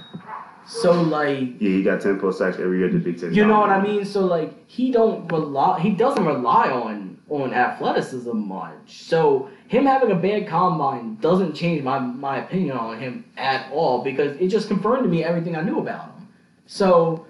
so 0.66 1.02
like, 1.02 1.60
Yeah, 1.60 1.70
he 1.70 1.82
got 1.82 2.00
ten 2.00 2.18
plus 2.18 2.38
sacks 2.38 2.58
every 2.58 2.78
year 2.78 2.86
at 2.86 2.92
the 2.92 2.98
Big 2.98 3.20
Ten. 3.20 3.34
you 3.34 3.44
know 3.44 3.60
what 3.60 3.70
I 3.70 3.82
mean? 3.82 4.04
So 4.04 4.24
like, 4.24 4.68
he 4.68 4.92
don't 4.92 5.30
rely. 5.30 5.80
He 5.80 5.90
doesn't 5.90 6.24
rely 6.24 6.70
on 6.70 7.18
on 7.28 7.52
athleticism 7.52 8.36
much. 8.36 9.02
So 9.02 9.50
him 9.66 9.84
having 9.86 10.10
a 10.12 10.14
bad 10.14 10.46
combine 10.46 11.16
doesn't 11.16 11.54
change 11.54 11.82
my 11.82 11.98
my 11.98 12.38
opinion 12.38 12.76
on 12.78 12.98
him 12.98 13.24
at 13.36 13.70
all 13.72 14.02
because 14.04 14.36
it 14.40 14.48
just 14.48 14.68
confirmed 14.68 15.02
to 15.02 15.08
me 15.08 15.24
everything 15.24 15.56
I 15.56 15.62
knew 15.62 15.80
about 15.80 16.04
him. 16.04 16.28
So 16.66 17.26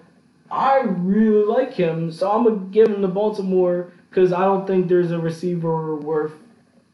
I 0.51 0.81
really 0.81 1.45
like 1.47 1.73
him. 1.73 2.13
So 2.13 2.31
I'm 2.31 2.45
gonna 2.45 2.57
give 2.71 2.89
him 2.89 3.01
the 3.03 3.09
Baltimore 3.09 3.93
because 4.15 4.33
I 4.33 4.43
don't 4.43 4.65
think 4.65 4.89
there's 4.89 5.11
a 5.11 5.19
receiver 5.19 5.97
worth 5.97 6.35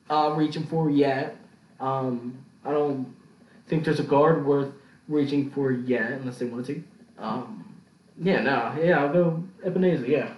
uh, 0.09 0.33
reaching 0.35 0.65
for 0.67 0.89
yet. 0.89 1.37
Um, 1.79 2.39
I 2.65 2.73
don't 2.73 3.15
think 3.69 3.85
there's 3.85 4.01
a 4.01 4.05
guard 4.05 4.47
worth 4.47 4.73
reaching 5.07 5.51
for 5.51 5.71
yet 5.71 6.13
unless 6.13 6.39
they 6.39 6.47
want 6.47 6.65
to. 6.67 6.83
Um, 7.19 7.75
yeah, 8.19 8.41
no, 8.41 8.75
yeah, 8.83 9.01
I'll 9.01 9.13
go 9.13 9.45
Epenesa. 9.65 10.09
Yeah. 10.09 10.33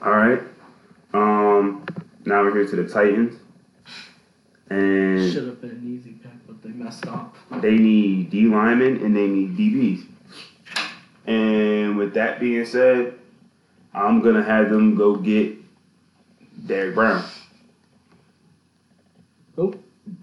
All 0.00 0.12
right. 0.12 0.40
Um. 1.12 1.84
Now 2.24 2.42
we're 2.42 2.54
here 2.54 2.66
to 2.68 2.76
the 2.76 2.88
Titans, 2.88 3.38
and 4.70 5.32
Should 5.32 5.46
have 5.46 5.60
been 5.60 5.70
an 5.70 5.82
easy 5.86 6.12
pick, 6.12 6.46
but 6.46 6.62
they 6.62 6.70
messed 6.70 7.06
up. 7.06 7.36
they 7.60 7.76
need 7.76 8.30
D 8.30 8.46
linemen 8.46 9.04
and 9.04 9.14
they 9.14 9.26
need 9.26 9.56
DBs. 9.58 10.06
And 11.26 11.96
with 11.96 12.14
that 12.14 12.40
being 12.40 12.64
said, 12.64 13.14
I'm 13.94 14.20
gonna 14.20 14.42
have 14.42 14.70
them 14.70 14.94
go 14.94 15.16
get 15.16 15.54
Derrick 16.66 16.94
Brown. 16.94 17.24
Who? 19.56 19.74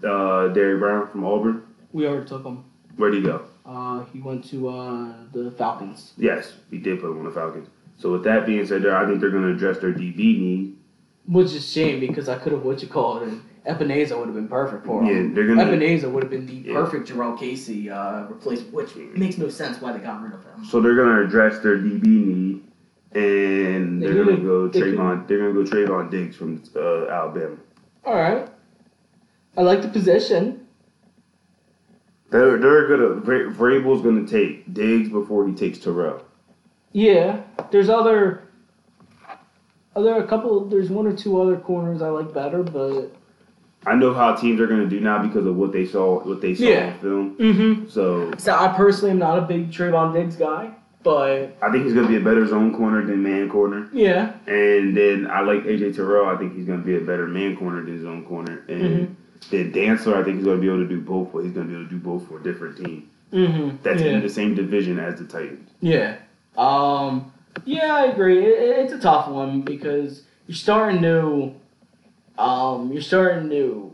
Uh, 0.04 0.48
Derrick 0.48 0.80
Brown 0.80 1.08
from 1.08 1.24
Auburn. 1.24 1.62
We 1.92 2.06
already 2.06 2.28
took 2.28 2.44
him. 2.44 2.64
Where'd 2.96 3.14
he 3.14 3.22
go? 3.22 3.42
Uh, 3.64 4.04
he 4.12 4.20
went 4.20 4.44
to 4.50 4.68
uh, 4.68 5.12
the 5.32 5.50
Falcons. 5.52 6.12
Yes, 6.16 6.54
he 6.70 6.78
did 6.78 7.00
put 7.00 7.10
him 7.10 7.18
on 7.18 7.24
the 7.24 7.30
Falcons. 7.30 7.68
So 7.98 8.10
with 8.12 8.24
that 8.24 8.46
being 8.46 8.66
said, 8.66 8.82
there 8.82 8.96
I 8.96 9.06
think 9.06 9.20
they're 9.20 9.30
gonna 9.30 9.52
address 9.54 9.78
their 9.78 9.92
DB 9.92 10.16
need. 10.18 10.76
Which 11.26 11.46
is 11.48 11.56
a 11.56 11.60
shame 11.60 12.00
because 12.00 12.28
I 12.28 12.38
could 12.38 12.52
have 12.52 12.64
what 12.64 12.82
you 12.82 12.88
call 12.88 13.18
it, 13.22 13.28
and 13.28 13.42
Epenesa 13.68 14.18
would 14.18 14.26
have 14.26 14.34
been 14.34 14.48
perfect 14.48 14.86
for 14.86 15.04
Yeah, 15.04 15.12
him. 15.12 15.34
they're 15.34 15.46
gonna. 15.46 15.64
Epenesa 15.64 16.10
would 16.10 16.22
have 16.24 16.30
been 16.30 16.46
the 16.46 16.54
Yeah. 16.54 16.74
perfect 16.74 17.08
Jurrell 17.08 17.38
Casey 17.38 17.88
uh, 17.90 18.26
replacement, 18.26 18.72
which 18.74 18.96
makes 18.96 19.38
no 19.38 19.48
sense 19.48 19.80
why 19.80 19.92
they 19.92 20.00
got 20.00 20.22
rid 20.22 20.32
of 20.32 20.42
him. 20.44 20.64
So 20.64 20.80
they're 20.80 20.96
gonna 20.96 21.22
address 21.24 21.60
their 21.60 21.76
DB 21.76 22.06
need, 22.06 22.62
and 23.12 24.02
They 24.02 24.06
they're 24.06 24.24
gonna 24.24 24.36
go 24.38 24.68
Trevon. 24.68 25.26
They're 25.26 25.38
gonna 25.38 25.52
go 25.52 25.64
Trevon 25.70 26.10
Diggs 26.10 26.36
from 26.36 26.62
uh, 26.76 27.06
Alabama. 27.08 27.56
All 28.04 28.14
right. 28.14 28.48
I 29.56 29.62
like 29.62 29.82
the 29.82 29.88
position. 29.88 30.66
They're 32.30 32.58
they're 32.58 32.86
gonna 32.88 33.20
Vra- 33.20 33.54
Vrabel's 33.54 34.02
gonna 34.02 34.26
take 34.26 34.72
Diggs 34.72 35.08
before 35.08 35.46
he 35.48 35.54
takes 35.54 35.78
Terrell. 35.78 36.22
Yeah, 36.92 37.42
there's 37.70 37.88
other, 37.88 38.42
other 39.96 40.14
a 40.16 40.26
couple. 40.26 40.64
There's 40.66 40.90
one 40.90 41.06
or 41.06 41.12
two 41.16 41.40
other 41.40 41.56
corners 41.56 42.02
I 42.02 42.08
like 42.08 42.32
better, 42.32 42.62
but 42.62 43.12
I 43.86 43.94
know 43.96 44.14
how 44.14 44.34
teams 44.36 44.60
are 44.60 44.66
gonna 44.68 44.86
do 44.88 45.00
now 45.00 45.20
because 45.26 45.46
of 45.46 45.56
what 45.56 45.72
they 45.72 45.86
saw 45.86 46.22
what 46.22 46.40
they 46.40 46.54
saw 46.54 46.64
Yeah. 46.64 46.86
on 46.92 46.98
film. 47.00 47.36
mm-hmm. 47.36 47.88
So 47.88 48.30
So 48.38 48.54
I 48.54 48.68
personally 48.76 49.10
am 49.10 49.18
not 49.18 49.38
a 49.38 49.42
big 49.42 49.72
Trevon 49.72 50.12
Diggs 50.14 50.36
guy, 50.36 50.70
but 51.02 51.56
I 51.62 51.70
think 51.70 51.84
he's 51.84 51.94
gonna 51.94 52.08
be 52.08 52.16
a 52.16 52.20
better 52.20 52.46
zone 52.46 52.74
corner 52.76 53.04
than 53.04 53.22
man 53.22 53.48
corner. 53.48 53.88
yeah, 53.92 54.32
And 54.46 54.96
then 54.96 55.26
I 55.30 55.40
like 55.40 55.64
AJ 55.64 55.96
Terrell. 55.96 56.26
I 56.26 56.36
think 56.36 56.54
he's 56.54 56.66
gonna 56.66 56.82
be 56.82 56.96
a 56.96 57.00
better 57.00 57.26
man 57.26 57.56
corner 57.56 57.82
than 57.82 58.02
zone 58.02 58.24
corner. 58.26 58.62
And 58.68 58.82
Mhm. 58.82 59.08
then 59.50 59.72
Dancer, 59.72 60.14
I 60.16 60.22
think 60.22 60.36
he's 60.36 60.44
gonna 60.44 60.60
be 60.60 60.66
able 60.68 60.78
to 60.82 60.88
do 60.88 61.00
both, 61.00 61.32
but 61.32 61.40
he's 61.44 61.52
gonna 61.52 61.66
be 61.66 61.74
able 61.74 61.84
to 61.84 61.90
do 61.90 61.98
both 61.98 62.26
for 62.28 62.38
a 62.38 62.42
different 62.42 62.76
team. 62.76 63.08
mm-hmm. 63.32 63.76
That's 63.82 64.02
yeah. 64.02 64.08
in 64.12 64.22
the 64.22 64.28
same 64.28 64.54
division 64.54 64.98
as 64.98 65.18
the 65.20 65.24
Titans. 65.24 65.70
Yeah. 65.80 66.16
Um. 66.58 67.32
Yeah, 67.64 67.94
I 67.94 68.06
agree. 68.06 68.38
It, 68.44 68.48
it- 68.62 68.78
it's 68.84 68.92
a 68.92 68.98
tough 68.98 69.28
one 69.28 69.60
because 69.62 70.22
you're 70.46 70.54
starting 70.56 71.00
to, 71.02 71.52
um, 72.38 72.92
you're 72.92 73.02
starting 73.02 73.48
to 73.50 73.92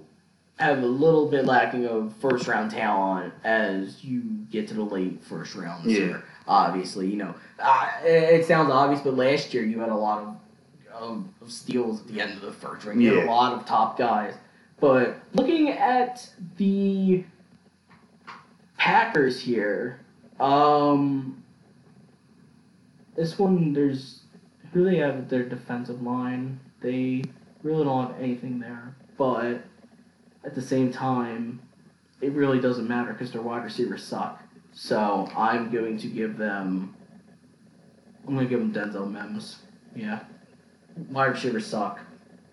have 0.58 0.82
a 0.82 0.86
little 0.86 1.28
bit 1.28 1.44
lacking 1.44 1.86
of 1.86 2.14
first 2.20 2.48
round 2.48 2.70
talent 2.70 3.32
as 3.44 4.02
you 4.04 4.22
get 4.50 4.68
to 4.68 4.74
the 4.74 4.82
late 4.82 5.22
first 5.22 5.54
rounds. 5.54 5.86
Yeah. 5.86 5.98
Here. 5.98 6.24
Obviously, 6.48 7.08
you 7.08 7.16
know, 7.16 7.34
uh, 7.58 7.90
it, 8.04 8.40
it 8.40 8.46
sounds 8.46 8.70
obvious, 8.70 9.02
but 9.02 9.14
last 9.14 9.52
year 9.52 9.64
you 9.64 9.80
had 9.80 9.88
a 9.88 9.94
lot 9.94 10.22
of, 10.22 10.36
of, 10.92 11.24
of 11.40 11.50
steals 11.50 12.00
at 12.00 12.08
the 12.08 12.20
end 12.20 12.32
of 12.32 12.40
the 12.40 12.52
first 12.52 12.86
round. 12.86 13.02
You 13.02 13.14
had 13.14 13.26
a 13.26 13.30
lot 13.30 13.52
of 13.52 13.66
top 13.66 13.98
guys. 13.98 14.34
But 14.78 15.16
looking 15.32 15.70
at 15.70 16.28
the 16.56 17.24
Packers 18.76 19.40
here, 19.40 20.00
um, 20.38 21.42
this 23.16 23.38
one 23.38 23.72
there's 23.72 24.20
who 24.72 24.84
they 24.84 24.98
have 24.98 25.16
at 25.16 25.28
their 25.28 25.44
defensive 25.44 26.02
line. 26.02 26.60
They 26.80 27.24
really 27.62 27.84
don't 27.84 28.12
have 28.12 28.22
anything 28.22 28.60
there, 28.60 28.94
but 29.16 29.62
at 30.44 30.54
the 30.54 30.62
same 30.62 30.92
time, 30.92 31.60
it 32.20 32.32
really 32.32 32.60
doesn't 32.60 32.86
matter 32.86 33.12
because 33.12 33.32
their 33.32 33.42
wide 33.42 33.64
receivers 33.64 34.04
suck. 34.04 34.42
So 34.86 35.26
I'm 35.34 35.70
going 35.70 35.96
to 35.98 36.06
give 36.06 36.36
them. 36.36 36.94
I'm 38.28 38.34
going 38.34 38.46
to 38.46 38.50
give 38.50 38.60
them 38.60 38.72
Denzel 38.74 39.10
Mims. 39.10 39.56
Yeah, 39.94 40.20
wide 41.10 41.28
receivers 41.32 41.66
suck. 41.66 42.00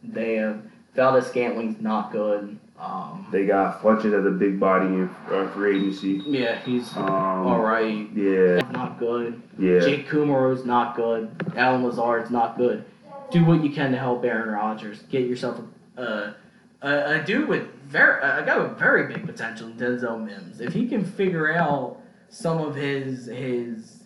They 0.04 0.36
have 0.36 0.62
Valdes-Scantling's 0.96 1.82
not 1.82 2.12
good. 2.14 2.58
Um, 2.80 3.28
They 3.32 3.46
got 3.46 3.82
Funchess 3.82 4.18
as 4.18 4.26
a 4.26 4.30
big 4.32 4.58
body 4.60 4.86
in 4.86 5.10
uh, 5.30 5.50
free 5.54 5.78
agency. 5.78 6.22
yeah, 6.26 6.60
he's 6.64 6.96
Um, 6.96 7.10
all 7.10 7.62
right. 7.62 8.10
Yeah, 8.16 8.60
Not 8.72 9.00
good. 9.00 9.42
yeah. 9.60 9.80
Jake 9.80 10.10
Kumerow's 10.10 10.66
not 10.66 10.96
good. 10.96 11.30
Allen 11.58 11.84
Lazard's 11.84 12.32
not 12.32 12.58
good. 12.58 12.86
Do 13.32 13.44
what 13.46 13.64
you 13.64 13.70
can 13.72 13.92
to 13.92 13.98
help 13.98 14.24
Aaron 14.24 14.50
Rodgers. 14.50 15.02
Get 15.10 15.28
yourself 15.28 15.60
a 15.98 16.36
a, 16.82 17.20
a 17.20 17.24
dude 17.24 17.48
with 17.50 17.68
very 17.88 18.22
a 18.22 18.46
guy 18.46 18.58
with 18.58 18.78
very 18.78 19.08
big 19.14 19.26
potential, 19.26 19.68
in 19.68 19.74
Denzel 19.76 20.24
Mims. 20.24 20.62
If 20.62 20.74
he 20.74 20.88
can 20.88 21.04
figure 21.04 21.54
out 21.54 22.00
some 22.34 22.58
of 22.60 22.76
his 22.76 23.28
his 23.28 24.04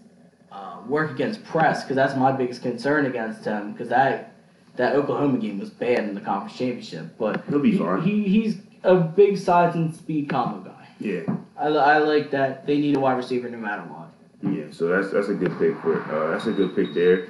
uh, 0.52 0.80
work 0.88 1.12
against 1.12 1.44
press, 1.46 1.84
because 1.84 1.96
that's 1.96 2.16
my 2.16 2.32
biggest 2.32 2.62
concern 2.62 3.06
against 3.06 3.46
him, 3.46 3.72
because 3.72 3.90
that 3.90 4.34
that 4.76 4.96
Oklahoma 4.96 5.38
game 5.40 5.60
was 5.60 5.70
bad 5.70 6.00
in 6.00 6.14
the 6.14 6.22
conference 6.22 6.58
championship. 6.58 7.18
But 7.18 7.44
He'll 7.50 7.60
be 7.60 7.72
he, 7.72 7.78
fine. 7.78 8.02
he 8.02 8.24
he's 8.24 8.58
a 8.84 8.96
big 8.96 9.38
size 9.38 9.76
and 9.76 9.96
speed 9.96 10.30
combo 10.30 10.70
guy. 10.70 10.88
Yeah, 11.00 11.22
I, 11.58 11.68
I 11.68 11.98
like 12.00 12.32
that. 12.32 12.68
They 12.68 12.78
need 12.78 12.98
a 12.98 13.00
wide 13.00 13.18
receiver 13.18 13.50
no 13.50 13.58
matter 13.58 13.84
what. 13.84 14.10
yeah. 14.44 14.66
So 14.72 14.88
that's 14.90 15.12
that's 15.12 15.30
a 15.30 15.34
good 15.34 15.58
pick 15.58 15.80
for 15.82 16.02
uh, 16.12 16.32
that's 16.32 16.48
a 16.48 16.52
good 16.52 16.76
pick 16.76 16.94
there. 16.94 17.28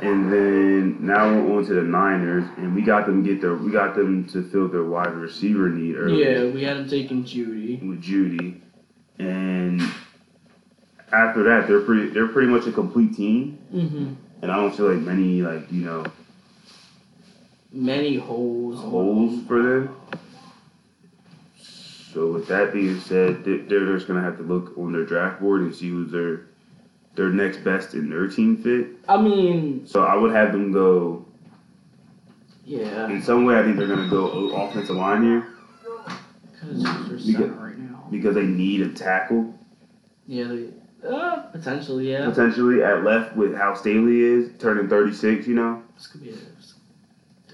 And 0.00 0.30
then 0.32 1.06
now 1.06 1.32
we're 1.32 1.58
on 1.58 1.64
to 1.66 1.74
the 1.74 1.82
Niners, 1.82 2.44
and 2.56 2.74
we 2.74 2.82
got 2.82 3.06
them 3.06 3.22
get 3.22 3.40
their 3.40 3.54
we 3.54 3.70
got 3.70 3.94
them 3.94 4.24
to 4.28 4.42
fill 4.50 4.66
their 4.68 4.82
wide 4.84 5.14
receiver 5.14 5.68
need 5.68 5.94
early. 5.96 6.22
Yeah, 6.24 6.50
we 6.52 6.64
had 6.64 6.76
them 6.76 6.88
taking 6.88 7.22
Jeudy. 7.24 7.80
with 7.88 8.02
Jeudy, 8.02 8.60
and 9.20 9.80
after 11.14 11.44
that, 11.44 11.68
they're 11.68 11.80
pretty 11.80 12.08
they're 12.10 12.28
pretty 12.28 12.48
much 12.48 12.66
a 12.66 12.72
complete 12.72 13.14
team, 13.16 13.58
Mm-hmm. 13.72 14.12
and 14.42 14.52
I 14.52 14.56
don't 14.56 14.74
feel 14.74 14.92
like 14.92 15.02
many 15.02 15.42
like 15.42 15.70
you 15.72 15.84
know 15.84 16.04
Many 17.72 18.16
holes. 18.18 18.78
holes 18.80 19.44
for 19.48 19.60
them. 19.62 19.96
So 22.12 22.30
with 22.32 22.46
that 22.46 22.72
being 22.72 23.00
said, 23.00 23.44
they- 23.44 23.58
they're 23.58 23.86
just 23.94 24.06
gonna 24.06 24.20
have 24.22 24.36
to 24.36 24.44
look 24.44 24.76
on 24.78 24.92
their 24.92 25.04
draft 25.04 25.40
board 25.40 25.62
and 25.62 25.74
see 25.74 25.88
who's 25.90 26.10
their 26.12 26.42
their 27.16 27.30
next 27.30 27.58
best 27.64 27.94
in 27.94 28.10
their 28.10 28.26
team 28.28 28.56
fit. 28.56 28.88
I 29.08 29.20
mean, 29.20 29.86
So 29.86 30.02
I 30.02 30.16
would 30.16 30.32
have 30.32 30.50
them 30.52 30.72
go 30.72 31.24
yeah. 32.64 33.08
in 33.08 33.22
some 33.22 33.44
way. 33.44 33.56
I 33.58 33.62
think 33.62 33.76
they're 33.76 33.86
gonna 33.88 34.08
go 34.08 34.50
offensive 34.56 34.96
line 34.96 35.22
here 35.22 35.46
Because 36.52 36.82
they're 36.82 37.16
You 37.18 37.46
right 37.54 37.78
now. 37.78 38.04
because 38.10 38.34
they 38.34 38.46
need 38.46 38.80
a 38.82 38.88
tackle 38.88 39.54
Yeah, 40.26 40.44
they, 40.48 40.68
uh, 41.06 41.42
potentially, 41.52 42.10
yeah. 42.10 42.28
potentially 42.28 42.82
at 42.82 43.04
left 43.04 43.36
with 43.36 43.54
how 43.54 43.74
Staley 43.74 44.20
is 44.20 44.50
turning 44.58 44.88
thirty 44.88 45.12
six. 45.12 45.46
You 45.46 45.54
know. 45.54 45.82
This 45.96 46.06
could 46.06 46.22
be 46.22 46.30
a, 46.30 46.34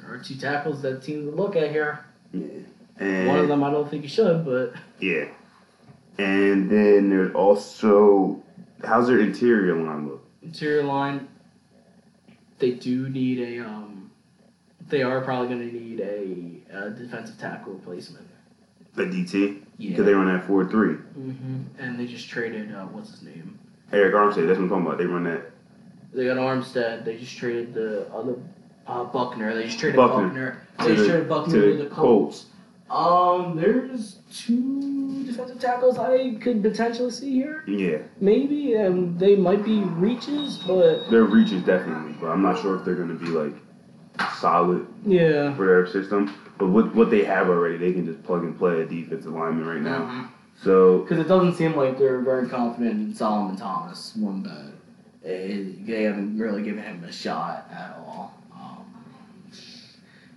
there 0.00 0.12
are 0.12 0.18
two 0.18 0.36
tackles 0.36 0.82
that 0.82 1.02
teams 1.02 1.26
would 1.26 1.36
look 1.36 1.56
at 1.56 1.70
here. 1.70 2.04
Yeah. 2.32 2.46
And 2.98 3.28
One 3.28 3.38
of 3.38 3.48
them 3.48 3.64
I 3.64 3.70
don't 3.70 3.88
think 3.88 4.02
you 4.02 4.08
should, 4.08 4.44
but 4.44 4.74
Yeah. 4.98 5.28
And 6.18 6.70
then 6.70 7.08
there's 7.08 7.34
also 7.34 8.42
how's 8.84 9.06
their 9.08 9.20
interior 9.20 9.74
line 9.76 10.08
look? 10.08 10.24
interior 10.42 10.82
line, 10.82 11.28
they 12.58 12.72
do 12.72 13.08
need 13.08 13.40
a, 13.40 13.64
um, 13.64 14.10
they 14.88 15.02
are 15.02 15.20
probably 15.20 15.48
going 15.48 15.70
to 15.70 15.76
need 15.76 16.00
a, 16.00 16.86
a 16.86 16.90
defensive 16.90 17.38
tackle 17.38 17.74
replacement. 17.74 18.26
The 18.94 19.04
DT? 19.04 19.62
Yeah. 19.78 19.90
Because 19.90 20.04
they 20.06 20.14
run 20.14 20.26
that 20.26 20.46
four 20.46 20.64
three. 20.68 20.94
hmm 20.94 21.62
And 21.78 21.98
they 21.98 22.06
just 22.06 22.28
traded, 22.28 22.74
uh, 22.74 22.84
what's 22.86 23.10
his 23.10 23.22
name? 23.22 23.58
Arik 23.92 24.12
Armstead, 24.12 24.46
that's 24.46 24.58
what 24.58 24.64
I'm 24.64 24.68
talking 24.68 24.86
about. 24.86 24.98
They 24.98 25.06
run 25.06 25.24
that 25.24 25.50
They 26.12 26.24
got 26.26 26.36
Armstead. 26.36 27.04
They 27.04 27.16
just 27.18 27.36
traded 27.36 27.74
the 27.74 28.06
other 28.12 28.36
uh, 28.86 29.04
Buckner. 29.04 29.54
They 29.54 29.64
just 29.64 29.78
traded 29.78 29.96
Buckner. 29.96 30.26
Buckner. 30.26 30.66
To 30.80 30.84
They 30.84 30.94
just 30.94 31.02
the- 31.06 31.08
traded 31.10 31.28
Buckner 31.28 31.54
to 31.54 31.60
to 31.72 31.76
the 31.76 31.84
the 31.84 31.90
Colts. 31.90 32.46
Um, 32.90 33.56
there's 33.56 34.18
two 34.34 35.24
defensive 35.24 35.60
tackles 35.60 35.96
I 35.96 36.34
could 36.40 36.60
potentially 36.60 37.12
see 37.12 37.30
here. 37.32 37.62
Yeah. 37.68 37.98
Maybe, 38.20 38.74
and 38.74 39.16
they 39.18 39.36
might 39.36 39.64
be 39.64 39.78
reaches, 39.82 40.58
but 40.66 41.08
Their 41.08 41.22
reach 41.22 41.52
is 41.52 41.62
definitely, 41.62 42.14
but 42.20 42.30
I'm 42.30 42.42
not 42.42 42.60
sure 42.60 42.76
if 42.76 42.84
they're 42.84 42.96
gonna 42.96 43.14
be 43.14 43.26
like 43.26 43.54
solid 44.40 44.88
yeah. 45.06 45.54
for 45.54 45.66
their 45.66 45.86
system. 45.86 46.34
But 46.60 46.68
with 46.68 46.92
what 46.92 47.10
they 47.10 47.24
have 47.24 47.48
already, 47.48 47.78
they 47.78 47.94
can 47.94 48.04
just 48.04 48.22
plug 48.22 48.42
and 48.44 48.56
play 48.56 48.82
a 48.82 48.84
defensive 48.84 49.32
lineman 49.32 49.66
right 49.66 49.80
now. 49.80 50.30
So 50.62 50.98
Because 50.98 51.18
it 51.18 51.26
doesn't 51.26 51.54
seem 51.54 51.74
like 51.74 51.98
they're 51.98 52.20
very 52.20 52.48
confident 52.50 53.00
in 53.00 53.14
Solomon 53.14 53.56
Thomas. 53.56 54.14
One 54.14 54.42
bit, 54.42 54.52
Eh, 55.24 55.72
they 55.86 56.02
haven't 56.02 56.38
really 56.38 56.62
given 56.62 56.82
him 56.82 57.02
a 57.02 57.10
shot 57.10 57.66
at 57.72 57.96
all. 57.98 58.34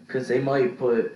Because 0.08 0.30
they 0.30 0.40
might 0.40 0.78
put 0.78 1.14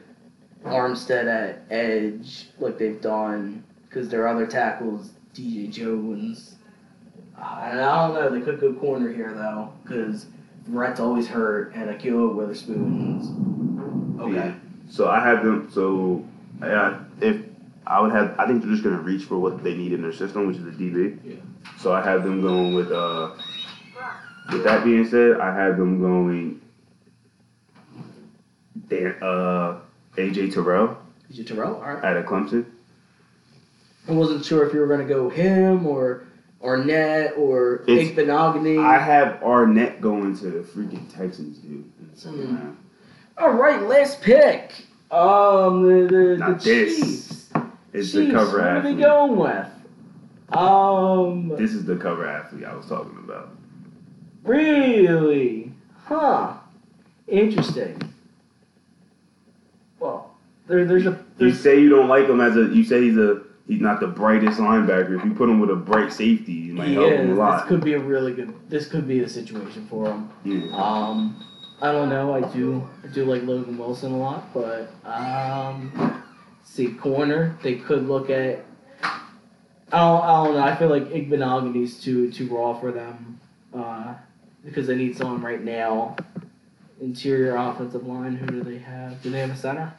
Armstead 0.65 1.27
at 1.27 1.61
edge 1.71 2.47
like 2.59 2.77
they've 2.77 2.99
done. 2.99 3.63
Because 3.87 4.09
their 4.09 4.27
other 4.27 4.45
tackles, 4.45 5.11
DJ 5.33 5.71
Jones. 5.71 6.55
Uh, 7.39 7.61
and 7.63 7.79
I 7.79 8.07
don't 8.07 8.13
know. 8.15 8.29
They 8.37 8.43
could 8.43 8.59
go 8.59 8.73
corner 8.73 9.13
here 9.13 9.33
though. 9.33 9.71
Because 9.83 10.25
Verrett's 10.69 10.99
always 10.99 11.27
hurt, 11.27 11.73
and 11.75 11.89
Ahkello 11.89 12.35
Witherspoon's 12.35 13.29
okay. 14.19 14.53
Yeah. 14.87 14.93
So 14.93 15.07
I 15.09 15.19
have 15.19 15.43
them. 15.43 15.69
So 15.71 16.23
uh, 16.61 16.99
if 17.21 17.37
I 17.85 18.01
would 18.01 18.11
have, 18.11 18.35
I 18.39 18.47
think 18.47 18.61
they're 18.61 18.71
just 18.71 18.83
gonna 18.83 18.97
reach 18.99 19.25
for 19.25 19.37
what 19.37 19.63
they 19.63 19.75
need 19.75 19.93
in 19.93 20.01
their 20.01 20.13
system, 20.13 20.47
which 20.47 20.57
is 20.57 20.65
a 20.65 20.71
DB. 20.71 21.17
Yeah. 21.23 21.35
So 21.77 21.93
I 21.93 22.01
have 22.01 22.23
them 22.23 22.41
going 22.41 22.73
with. 22.73 22.91
uh 22.91 23.31
With 24.51 24.63
that 24.63 24.83
being 24.83 25.05
said, 25.05 25.39
I 25.39 25.53
have 25.53 25.77
them 25.77 25.99
going. 26.01 26.61
Dan, 28.89 29.15
uh, 29.21 29.79
AJ 30.15 30.53
Terrell 30.53 30.97
Is 31.29 31.39
it 31.39 31.47
Terrell? 31.47 31.75
All 31.75 31.81
right. 31.81 32.03
out 32.03 32.15
of 32.17 32.25
Clemson. 32.25 32.65
I 34.07 34.13
wasn't 34.13 34.45
sure 34.45 34.65
if 34.65 34.73
you 34.73 34.79
were 34.79 34.87
gonna 34.87 35.03
go 35.05 35.27
him 35.29 35.85
or 35.85 36.23
Arnette 36.63 37.37
or 37.37 37.79
Igbinoghene. 37.87 38.79
I 38.83 38.97
have 38.97 39.41
Arnette 39.41 39.99
going 39.99 40.35
to 40.37 40.45
the 40.49 40.59
freaking 40.59 41.07
Texans, 41.13 41.57
dude. 41.57 41.71
In 41.99 42.09
the 42.13 42.17
second 42.17 42.47
Hmm. 42.47 42.55
round. 42.55 42.77
All 43.39 43.51
right, 43.53 43.81
last 43.83 44.21
pick. 44.21 44.71
Um, 45.11 45.83
the 45.83 46.07
the, 46.07 46.37
Not 46.37 46.59
the 46.59 46.65
this. 46.65 46.97
Chiefs. 46.99 47.49
It's 47.93 48.11
Chiefs. 48.11 48.27
the 48.27 48.31
cover 48.33 48.57
what 48.57 48.67
are 48.67 48.77
athlete. 48.77 48.97
they 48.97 49.01
going 49.03 49.35
with? 49.37 49.67
Um, 50.57 51.49
This 51.57 51.73
is 51.73 51.85
the 51.85 51.95
cover 51.97 52.27
athlete 52.27 52.65
I 52.65 52.75
was 52.75 52.87
talking 52.87 53.17
about. 53.17 53.49
really? 54.43 55.71
Huh? 56.05 56.53
Interesting. 57.27 58.01
Well, 59.99 60.31
there, 60.67 60.85
there's 60.85 61.05
a 61.05 61.19
You 61.37 61.51
say 61.53 61.79
you 61.81 61.89
don't 61.89 62.07
like 62.07 62.27
him 62.27 62.39
as 62.39 62.55
a. 62.55 62.65
You 62.73 62.83
say 62.83 63.01
he's 63.03 63.17
a. 63.17 63.41
He's 63.67 63.81
not 63.81 63.99
the 63.99 64.07
brightest 64.07 64.59
linebacker. 64.59 65.17
If 65.19 65.25
you 65.25 65.33
put 65.33 65.49
him 65.49 65.59
with 65.59 65.69
a 65.69 65.75
bright 65.75 66.13
safety, 66.13 66.69
it 66.69 66.73
might 66.75 66.87
he 66.87 66.93
help 66.93 67.11
him 67.11 67.37
a 67.37 67.53
is. 67.55 67.59
This 67.61 67.67
could 67.67 67.83
be 67.83 67.93
a 67.93 67.99
really 67.99 68.33
good. 68.33 68.53
This 68.69 68.87
could 68.87 69.05
be 69.07 69.19
the 69.19 69.27
situation 69.27 69.85
for 69.89 70.05
him. 70.05 70.29
Yeah. 70.45 70.69
Um, 70.73 71.43
I 71.81 71.91
don't 71.91 72.09
know. 72.09 72.33
I 72.33 72.41
do. 72.53 72.87
I 73.03 73.07
do 73.07 73.25
like 73.25 73.43
Logan 73.43 73.77
Wilson 73.77 74.11
a 74.11 74.17
lot, 74.17 74.51
but 74.53 74.91
um, 75.05 76.23
see 76.63 76.87
corner. 76.93 77.55
They 77.61 77.75
could 77.75 78.07
look 78.07 78.29
at. 78.29 78.65
I 79.91 79.99
don't, 79.99 80.21
I 80.21 80.43
don't 80.43 80.53
know. 80.55 80.63
I 80.63 80.75
feel 80.75 80.89
like 80.89 81.05
Igbinoghene's 81.09 82.01
too 82.01 82.31
too 82.31 82.47
raw 82.47 82.79
for 82.79 82.91
them, 82.91 83.39
uh, 83.73 84.15
because 84.65 84.87
they 84.87 84.95
need 84.95 85.15
someone 85.15 85.41
right 85.41 85.63
now. 85.63 86.15
Interior 86.99 87.55
offensive 87.55 88.07
line. 88.07 88.35
Who 88.35 88.47
do 88.47 88.63
they 88.63 88.79
have? 88.79 89.21
Do 89.21 89.29
they 89.29 89.39
have 89.39 89.51
a 89.51 89.55
center? 89.55 89.93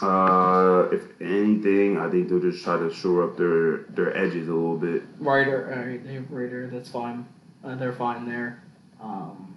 Uh, 0.00 0.88
if 0.90 1.02
anything, 1.20 1.98
I 1.98 2.10
think 2.10 2.28
they'll 2.28 2.40
just 2.40 2.64
try 2.64 2.78
to 2.78 2.92
shore 2.92 3.22
up 3.22 3.36
their 3.36 3.84
their 3.94 4.16
edges 4.16 4.48
a 4.48 4.52
little 4.52 4.76
bit. 4.76 5.04
Reiter. 5.20 5.72
All 5.72 5.86
right, 5.86 6.04
they 6.04 6.14
have 6.14 6.28
Reiter. 6.32 6.66
That's 6.66 6.88
fine. 6.88 7.26
Uh, 7.62 7.76
they're 7.76 7.92
fine 7.92 8.26
there. 8.26 8.60
Um, 9.00 9.51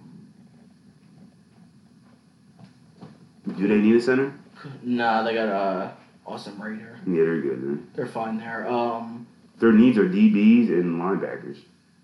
Do 3.54 3.68
they 3.68 3.78
need 3.78 3.96
a 3.96 4.00
center? 4.02 4.34
nah, 4.82 5.22
they 5.22 5.34
got 5.34 5.48
uh, 5.48 5.92
Austin 6.26 6.58
Reiter. 6.58 6.98
Yeah, 7.06 7.22
they're 7.24 7.40
good. 7.40 7.62
Then. 7.62 7.90
They're 7.94 8.06
fine 8.06 8.38
there. 8.38 8.66
Um, 8.68 9.26
Their 9.58 9.72
needs 9.72 9.96
are 9.98 10.08
DBs 10.08 10.68
and 10.68 11.00
linebackers. 11.00 11.58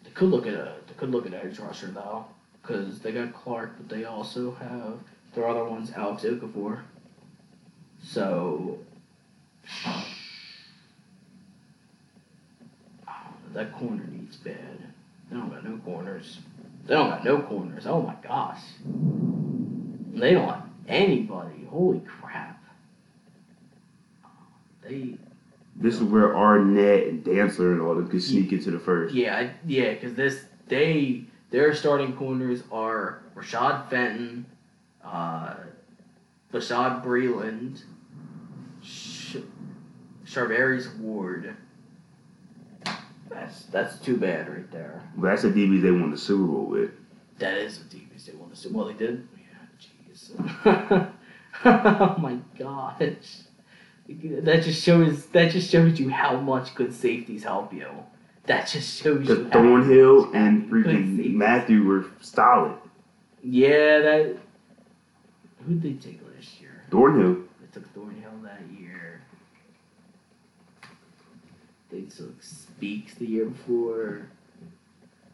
They 0.04 0.10
could 0.10 0.28
look 0.28 0.46
at 0.46 0.54
a 0.54 0.74
they 0.86 0.94
could 0.94 1.10
look 1.10 1.26
at 1.26 1.34
edge 1.34 1.58
rusher 1.58 1.88
though, 1.88 2.26
because 2.60 3.00
they 3.00 3.12
got 3.12 3.32
Clark, 3.32 3.74
but 3.78 3.88
they 3.88 4.04
also 4.04 4.52
have 4.52 4.98
their 5.34 5.48
other 5.48 5.64
one's 5.64 5.90
Alex 5.92 6.22
Okafor. 6.22 6.80
So 8.04 8.78
that 13.54 13.72
corner 13.72 14.04
needs 14.10 14.36
bad. 14.36 14.78
They 15.30 15.36
don't 15.36 15.50
got 15.50 15.64
no 15.64 15.76
corners. 15.78 16.38
They 16.86 16.94
don't 16.94 17.10
got 17.10 17.24
no 17.24 17.40
corners. 17.42 17.86
Oh 17.86 18.02
my 18.02 18.14
gosh. 18.22 18.60
They 20.14 20.32
don't 20.34 20.61
anybody. 20.88 21.64
Holy 21.68 22.00
crap. 22.00 22.62
They 24.82 25.16
This 25.76 25.96
is 25.96 26.02
where 26.02 26.28
Arnette 26.28 27.08
and 27.08 27.24
Dantzler 27.24 27.72
and 27.72 27.80
all 27.80 27.94
them 27.94 28.08
could 28.08 28.22
sneak 28.22 28.52
into 28.52 28.70
the 28.70 28.78
first. 28.78 29.14
Yeah, 29.14 29.50
yeah, 29.66 29.94
because 29.94 30.14
this 30.14 30.44
they 30.68 31.24
their 31.50 31.74
starting 31.74 32.14
corners 32.14 32.62
are 32.72 33.22
Rashad 33.36 33.88
Fenton, 33.90 34.46
uh, 35.04 35.54
Bashaud 36.52 37.04
Breeland, 37.04 37.82
Sh- 38.82 39.36
Ward. 40.98 41.56
That's 43.28 43.62
that's 43.64 43.98
too 43.98 44.16
bad 44.16 44.48
right 44.48 44.70
there. 44.70 45.02
But 45.16 45.28
that's 45.28 45.42
the 45.42 45.48
DBs 45.48 45.82
they 45.82 45.90
won 45.90 46.10
the 46.10 46.18
Super 46.18 46.44
Bowl 46.46 46.66
with. 46.66 46.90
That 47.38 47.54
is 47.56 47.78
the 47.78 47.96
DBs 47.96 48.26
they 48.26 48.34
want 48.34 48.54
to 48.54 48.60
see. 48.60 48.68
Well, 48.68 48.86
they 48.86 48.92
did. 48.94 49.26
Oh 51.64 52.16
my 52.18 52.38
gosh. 52.58 53.42
That 54.08 54.62
just 54.64 54.82
shows. 54.82 55.26
That 55.26 55.52
just 55.52 55.70
shows 55.70 56.00
you 56.00 56.10
how 56.10 56.40
much 56.40 56.74
good 56.74 56.92
safeties 56.92 57.44
help 57.44 57.72
you. 57.72 57.88
That 58.46 58.66
just 58.66 59.00
shows 59.00 59.26
The 59.26 59.36
you. 59.36 59.48
Thornhill 59.50 60.32
and 60.34 60.70
freaking 60.70 61.34
Mathieu 61.34 61.84
were 61.84 62.06
solid. 62.20 62.78
Yeah, 63.42 64.00
that. 64.00 64.36
Who 65.66 65.74
did 65.74 65.82
they 65.82 66.10
take 66.10 66.20
last 66.34 66.60
year? 66.60 66.84
Thornhill. 66.90 67.44
They 67.60 67.66
took 67.72 67.88
Thornhill 67.94 68.32
that 68.42 68.62
year. 68.76 69.22
They 71.90 72.02
took 72.02 72.42
Speaks 72.42 73.14
the 73.14 73.26
year 73.26 73.44
before. 73.46 74.26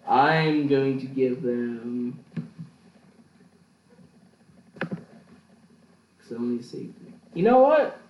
I'm 0.06 0.68
going 0.68 1.00
to 1.00 1.06
give 1.06 1.42
them. 1.42 2.22
Sony 6.28 6.62
safety. 6.62 7.14
You 7.34 7.44
know 7.44 7.58
what? 7.60 8.00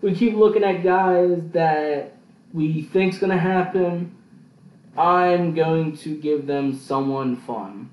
We 0.00 0.14
keep 0.14 0.34
looking 0.34 0.64
at 0.64 0.82
guys 0.82 1.40
that 1.52 2.14
we 2.52 2.82
think's 2.82 3.18
gonna 3.18 3.38
happen. 3.38 4.14
I'm 4.96 5.54
going 5.54 5.96
to 5.98 6.16
give 6.16 6.46
them 6.46 6.76
someone 6.76 7.36
fun. 7.36 7.90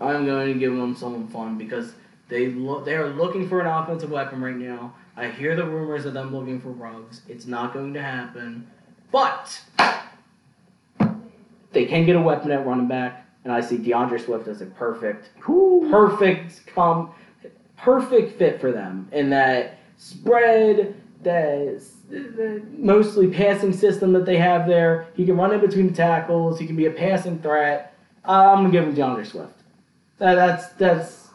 I'm 0.00 0.26
going 0.26 0.52
to 0.52 0.58
give 0.58 0.76
them 0.76 0.94
someone 0.94 1.28
fun 1.28 1.56
because 1.56 1.94
they 2.28 2.48
look 2.48 2.84
they 2.84 2.94
are 2.94 3.08
looking 3.08 3.48
for 3.48 3.60
an 3.60 3.66
offensive 3.66 4.10
weapon 4.10 4.42
right 4.42 4.56
now. 4.56 4.94
I 5.16 5.28
hear 5.28 5.54
the 5.54 5.64
rumors 5.64 6.04
of 6.04 6.14
them 6.14 6.34
looking 6.34 6.60
for 6.60 6.70
Ruggs. 6.70 7.22
It's 7.28 7.46
not 7.46 7.72
going 7.72 7.94
to 7.94 8.02
happen. 8.02 8.66
But 9.10 9.62
they 11.72 11.84
can 11.84 12.06
get 12.06 12.16
a 12.16 12.20
weapon 12.20 12.50
at 12.50 12.66
running 12.66 12.88
back, 12.88 13.26
and 13.44 13.52
I 13.52 13.60
see 13.60 13.76
D'Andre 13.78 14.18
Swift 14.18 14.48
as 14.48 14.62
a 14.62 14.66
perfect 14.66 15.30
perfect 15.40 16.66
com 16.74 17.12
perfect 17.82 18.38
fit 18.38 18.60
for 18.60 18.70
them 18.72 19.08
in 19.12 19.28
that 19.30 19.78
spread 19.98 20.94
that 21.22 21.82
the 22.08 22.62
mostly 22.76 23.28
passing 23.28 23.72
system 23.72 24.12
that 24.12 24.24
they 24.26 24.36
have 24.36 24.66
there. 24.66 25.06
He 25.14 25.24
can 25.26 25.36
run 25.36 25.52
in 25.52 25.60
between 25.60 25.88
the 25.88 25.94
tackles. 25.94 26.58
He 26.58 26.66
can 26.66 26.76
be 26.76 26.86
a 26.86 26.90
passing 26.90 27.38
threat. 27.40 27.94
I'm 28.24 28.58
gonna 28.58 28.70
give 28.70 28.84
him 28.84 28.94
D'Andre 28.94 29.24
Swift. 29.24 29.54
That, 30.18 30.34
that's 30.34 30.68
that's 30.74 31.28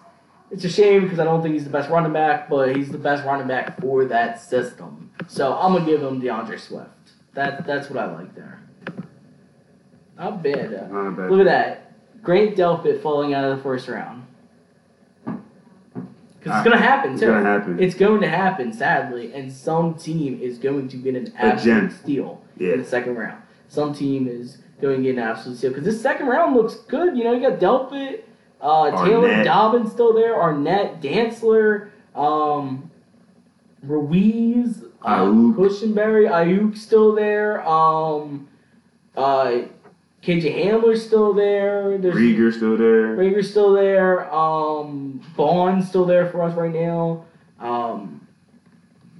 it's 0.51 0.63
a 0.63 0.69
shame 0.69 1.03
because 1.03 1.19
I 1.19 1.25
don't 1.25 1.41
think 1.41 1.53
he's 1.53 1.65
the 1.65 1.69
best 1.69 1.89
running 1.89 2.13
back, 2.13 2.47
but 2.49 2.75
he's 2.75 2.89
the 2.89 2.97
best 2.97 3.25
running 3.25 3.47
back 3.47 3.79
for 3.81 4.05
that 4.05 4.39
system. 4.41 5.11
So 5.27 5.53
I'm 5.53 5.73
gonna 5.73 5.85
give 5.85 6.01
him 6.01 6.19
D'Andre 6.19 6.57
Swift. 6.57 6.89
That 7.33 7.65
that's 7.65 7.89
what 7.89 7.99
I 7.99 8.13
like 8.13 8.33
there. 8.35 8.61
Not 10.17 10.41
bad. 10.43 10.73
uh, 10.73 10.87
Not 10.87 11.17
bad. 11.17 11.31
Look 11.31 11.39
at 11.41 11.45
that. 11.45 11.93
Grant 12.23 12.55
Delpit 12.55 13.01
falling 13.01 13.33
out 13.33 13.43
of 13.43 13.57
the 13.57 13.63
first 13.63 13.87
round. 13.87 14.25
Because 16.47 16.61
it's 16.61 16.69
going 16.69 16.77
to 16.77 16.83
happen, 16.87 17.11
It's 17.13 17.21
gonna 17.21 17.41
happen. 17.43 17.79
It's 17.79 17.95
going 17.95 18.21
to 18.21 18.29
happen, 18.29 18.73
sadly. 18.73 19.33
And 19.33 19.51
some 19.51 19.93
team 19.95 20.39
is 20.41 20.57
going 20.57 20.87
to 20.89 20.97
get 20.97 21.15
an 21.15 21.33
absolute 21.37 21.91
steal 21.91 22.41
Yeah. 22.57 22.73
in 22.73 22.79
the 22.79 22.85
second 22.85 23.15
round. 23.15 23.41
Some 23.67 23.93
team 23.93 24.27
is 24.27 24.57
going 24.81 24.97
to 24.97 25.03
get 25.03 25.17
an 25.17 25.23
absolute 25.23 25.57
steal. 25.57 25.71
Because 25.71 25.85
this 25.85 26.01
second 26.01 26.27
round 26.27 26.55
looks 26.55 26.75
good. 26.75 27.17
You 27.17 27.23
know, 27.23 27.33
you 27.33 27.41
got 27.49 27.59
Delpit, 27.59 28.21
uh, 28.61 29.05
Taylor. 29.05 29.43
Dobbins 29.43 29.91
still 29.91 30.13
there, 30.13 30.35
Arnette, 30.35 31.01
Dantzler, 31.01 31.89
um, 32.15 32.89
Ruiz, 33.83 34.83
uh, 35.03 35.19
Aiyuk. 35.25 35.55
Aiyuk 36.27 36.77
still 36.77 37.13
there. 37.13 37.67
Um, 37.67 38.47
uh, 39.15 39.61
KJ 40.27 40.65
Hamler's 40.65 41.05
still 41.05 41.31
there. 41.31 41.97
There's 41.97 42.13
Reagor 42.13 42.53
still 42.53 42.75
there. 42.75 43.15
Reagor's 43.15 43.49
still 43.49 43.71
there. 43.71 44.29
Um, 44.33 45.21
Bond's 45.37 45.87
still 45.87 46.03
there 46.03 46.29
for 46.29 46.43
us 46.43 46.53
right 46.53 46.73
now. 46.73 47.23
Um, 47.61 48.27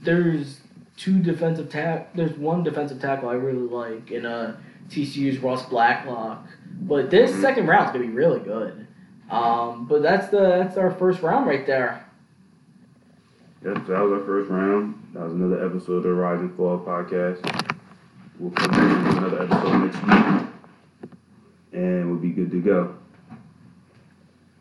there's 0.01 0.59
two 0.97 1.19
defensive 1.19 1.69
tack. 1.69 2.13
There's 2.13 2.34
one 2.34 2.61
defensive 2.61 2.99
tackle 2.99 3.29
I 3.29 3.35
really 3.35 3.59
like 3.69 4.11
in 4.11 4.25
uh, 4.25 4.57
TCU's 4.89 5.38
Ross 5.39 5.65
Blacklock. 5.69 6.45
But 6.81 7.09
this 7.09 7.31
Mhm. 7.31 7.41
second 7.41 7.67
round's 7.67 7.93
gonna 7.93 8.03
be 8.05 8.11
really 8.11 8.41
good. 8.41 8.85
Um, 9.31 9.85
but 9.85 10.01
that's 10.01 10.27
the 10.27 10.39
that's 10.41 10.75
our 10.75 10.91
first 10.91 11.21
round 11.21 11.47
right 11.47 11.65
there. 11.65 12.03
Yep, 13.63 13.77
so 13.88 13.93
that 13.93 14.01
was 14.01 14.11
our 14.11 14.25
first 14.25 14.49
round. 14.49 14.95
That 15.13 15.23
was 15.23 15.34
another 15.34 15.65
episode 15.65 15.97
of 15.97 16.03
the 16.03 16.13
Rise 16.13 16.41
and 16.41 16.53
Fall 16.55 16.77
podcast. 16.79 17.39
We'll 18.39 18.51
come 18.51 18.71
back 18.71 19.11
do 19.13 19.17
another 19.19 19.43
episode 19.43 19.84
next 19.85 20.03
week. 20.43 20.47
And 21.73 22.10
we'll 22.10 22.19
be 22.19 22.30
good 22.30 22.52
to 22.52 22.61
go. 22.61 22.95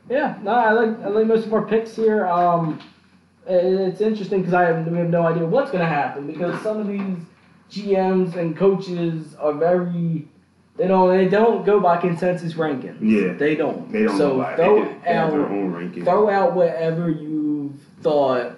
Yeah, 0.08 0.38
no, 0.42 0.52
I 0.52 0.72
like 0.72 1.00
I 1.02 1.08
like 1.08 1.26
most 1.26 1.46
of 1.46 1.52
our 1.54 1.62
picks 1.66 1.96
here. 1.96 2.26
Um, 2.26 2.78
it- 3.46 3.52
it's 3.80 4.00
interesting 4.00 4.40
because 4.40 4.54
I 4.54 4.64
have, 4.64 4.86
we 4.86 4.98
have 4.98 5.08
no 5.10 5.26
idea 5.26 5.44
what's 5.46 5.70
going 5.70 5.82
to 5.82 5.88
happen 5.88 6.26
because 6.26 6.60
some 6.62 6.78
of 6.78 6.86
these 6.86 7.16
GMs 7.70 8.36
and 8.36 8.56
coaches 8.56 9.34
are 9.36 9.52
very 9.52 10.28
they 10.76 10.86
don't 10.86 11.08
they 11.16 11.28
don't 11.28 11.64
go 11.64 11.80
by 11.80 11.96
consensus 11.96 12.52
rankings. 12.54 12.98
Yeah. 13.00 13.32
they 13.32 13.56
don't. 13.56 13.90
They 13.90 14.04
don't 14.04 14.16
so 14.18 14.42
throw 14.56 14.84
They, 15.04 15.12
out 15.12 15.30
throw 16.04 16.28
out 16.30 16.54
whatever 16.54 17.10
you've 17.10 17.72
thought 18.02 18.55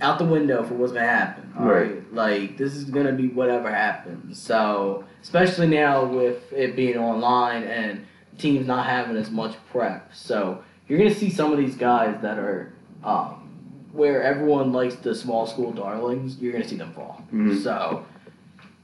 out 0.00 0.18
the 0.18 0.24
window 0.24 0.62
for 0.62 0.74
what's 0.74 0.92
gonna 0.92 1.06
happen. 1.06 1.52
All 1.58 1.66
Right. 1.66 1.90
right. 1.90 2.12
Like 2.14 2.56
this 2.58 2.74
is 2.76 2.84
gonna 2.84 3.12
be 3.12 3.28
whatever 3.28 3.70
happens. 3.70 4.38
So 4.40 5.04
especially 5.22 5.66
now 5.68 6.04
with 6.04 6.52
it 6.52 6.76
being 6.76 6.96
online 6.98 7.62
and 7.64 8.04
teams 8.38 8.66
not 8.66 8.84
having 8.86 9.16
as 9.16 9.30
much 9.30 9.54
prep. 9.72 10.10
So 10.14 10.58
you're 10.88 10.98
gonna 10.98 11.14
see 11.14 11.30
some 11.30 11.52
of 11.52 11.58
these 11.58 11.76
guys 11.76 12.16
that 12.22 12.38
are 12.38 12.72
um, 13.04 13.48
where 13.92 14.22
everyone 14.22 14.72
likes 14.72 14.96
the 14.96 15.14
small 15.14 15.46
school 15.46 15.72
darlings, 15.72 16.36
you're 16.40 16.52
gonna 16.52 16.68
see 16.68 16.76
them 16.76 16.92
fall. 16.92 17.22
Mhm. 17.32 17.56
So 17.62 18.04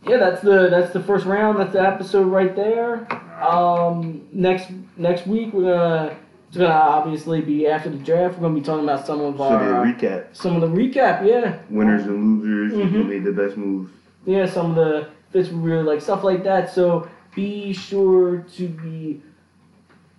yeah, 0.06 0.16
that's 0.16 0.40
the 0.40 0.68
that's 0.70 0.92
the 0.94 1.00
first 1.00 1.26
round, 1.26 1.58
that's 1.60 1.72
the 1.74 1.82
episode 1.86 2.26
right 2.26 2.56
there. 2.56 3.06
Um, 3.42 4.22
next 4.32 4.70
next 4.96 5.26
week 5.26 5.52
we're 5.52 5.74
gonna 5.76 6.16
it's 6.52 6.58
gonna 6.58 6.68
obviously 6.70 7.40
be 7.40 7.66
after 7.66 7.88
the 7.88 7.96
draft. 7.96 8.36
We're 8.36 8.42
gonna 8.42 8.54
be 8.56 8.60
talking 8.60 8.84
about 8.84 9.06
some 9.06 9.22
of 9.22 9.38
so 9.38 9.42
our 9.44 9.86
the 9.86 9.92
recap. 9.92 10.24
some 10.34 10.54
of 10.54 10.60
the 10.60 10.66
recap. 10.68 11.26
Yeah, 11.26 11.56
Winners 11.70 12.04
and 12.04 12.42
losers, 12.42 12.72
Mhm. 12.78 12.90
who 12.90 13.04
made 13.04 13.24
the 13.24 13.32
best 13.32 13.56
moves. 13.56 13.90
yeah, 14.26 14.44
some 14.44 14.70
of 14.70 14.76
the 14.76 15.06
fits 15.30 15.48
we 15.50 15.58
really 15.70 15.82
like 15.82 16.02
stuff 16.02 16.22
like 16.22 16.44
that. 16.44 16.68
So 16.70 17.08
be 17.34 17.72
sure 17.72 18.44
to 18.56 18.68
be 18.68 19.22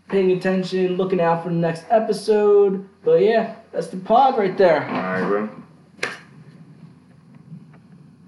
paying 0.09 0.31
attention, 0.31 0.97
looking 0.97 1.21
out 1.21 1.43
for 1.43 1.49
the 1.49 1.55
next 1.55 1.85
episode. 1.91 2.83
But 3.05 3.21
yeah, 3.21 3.53
that's 3.71 3.87
the 3.89 3.97
pod 3.97 4.35
right 4.35 4.57
there. 4.57 4.87
Alright, 4.89 5.27
bro. 5.27 5.49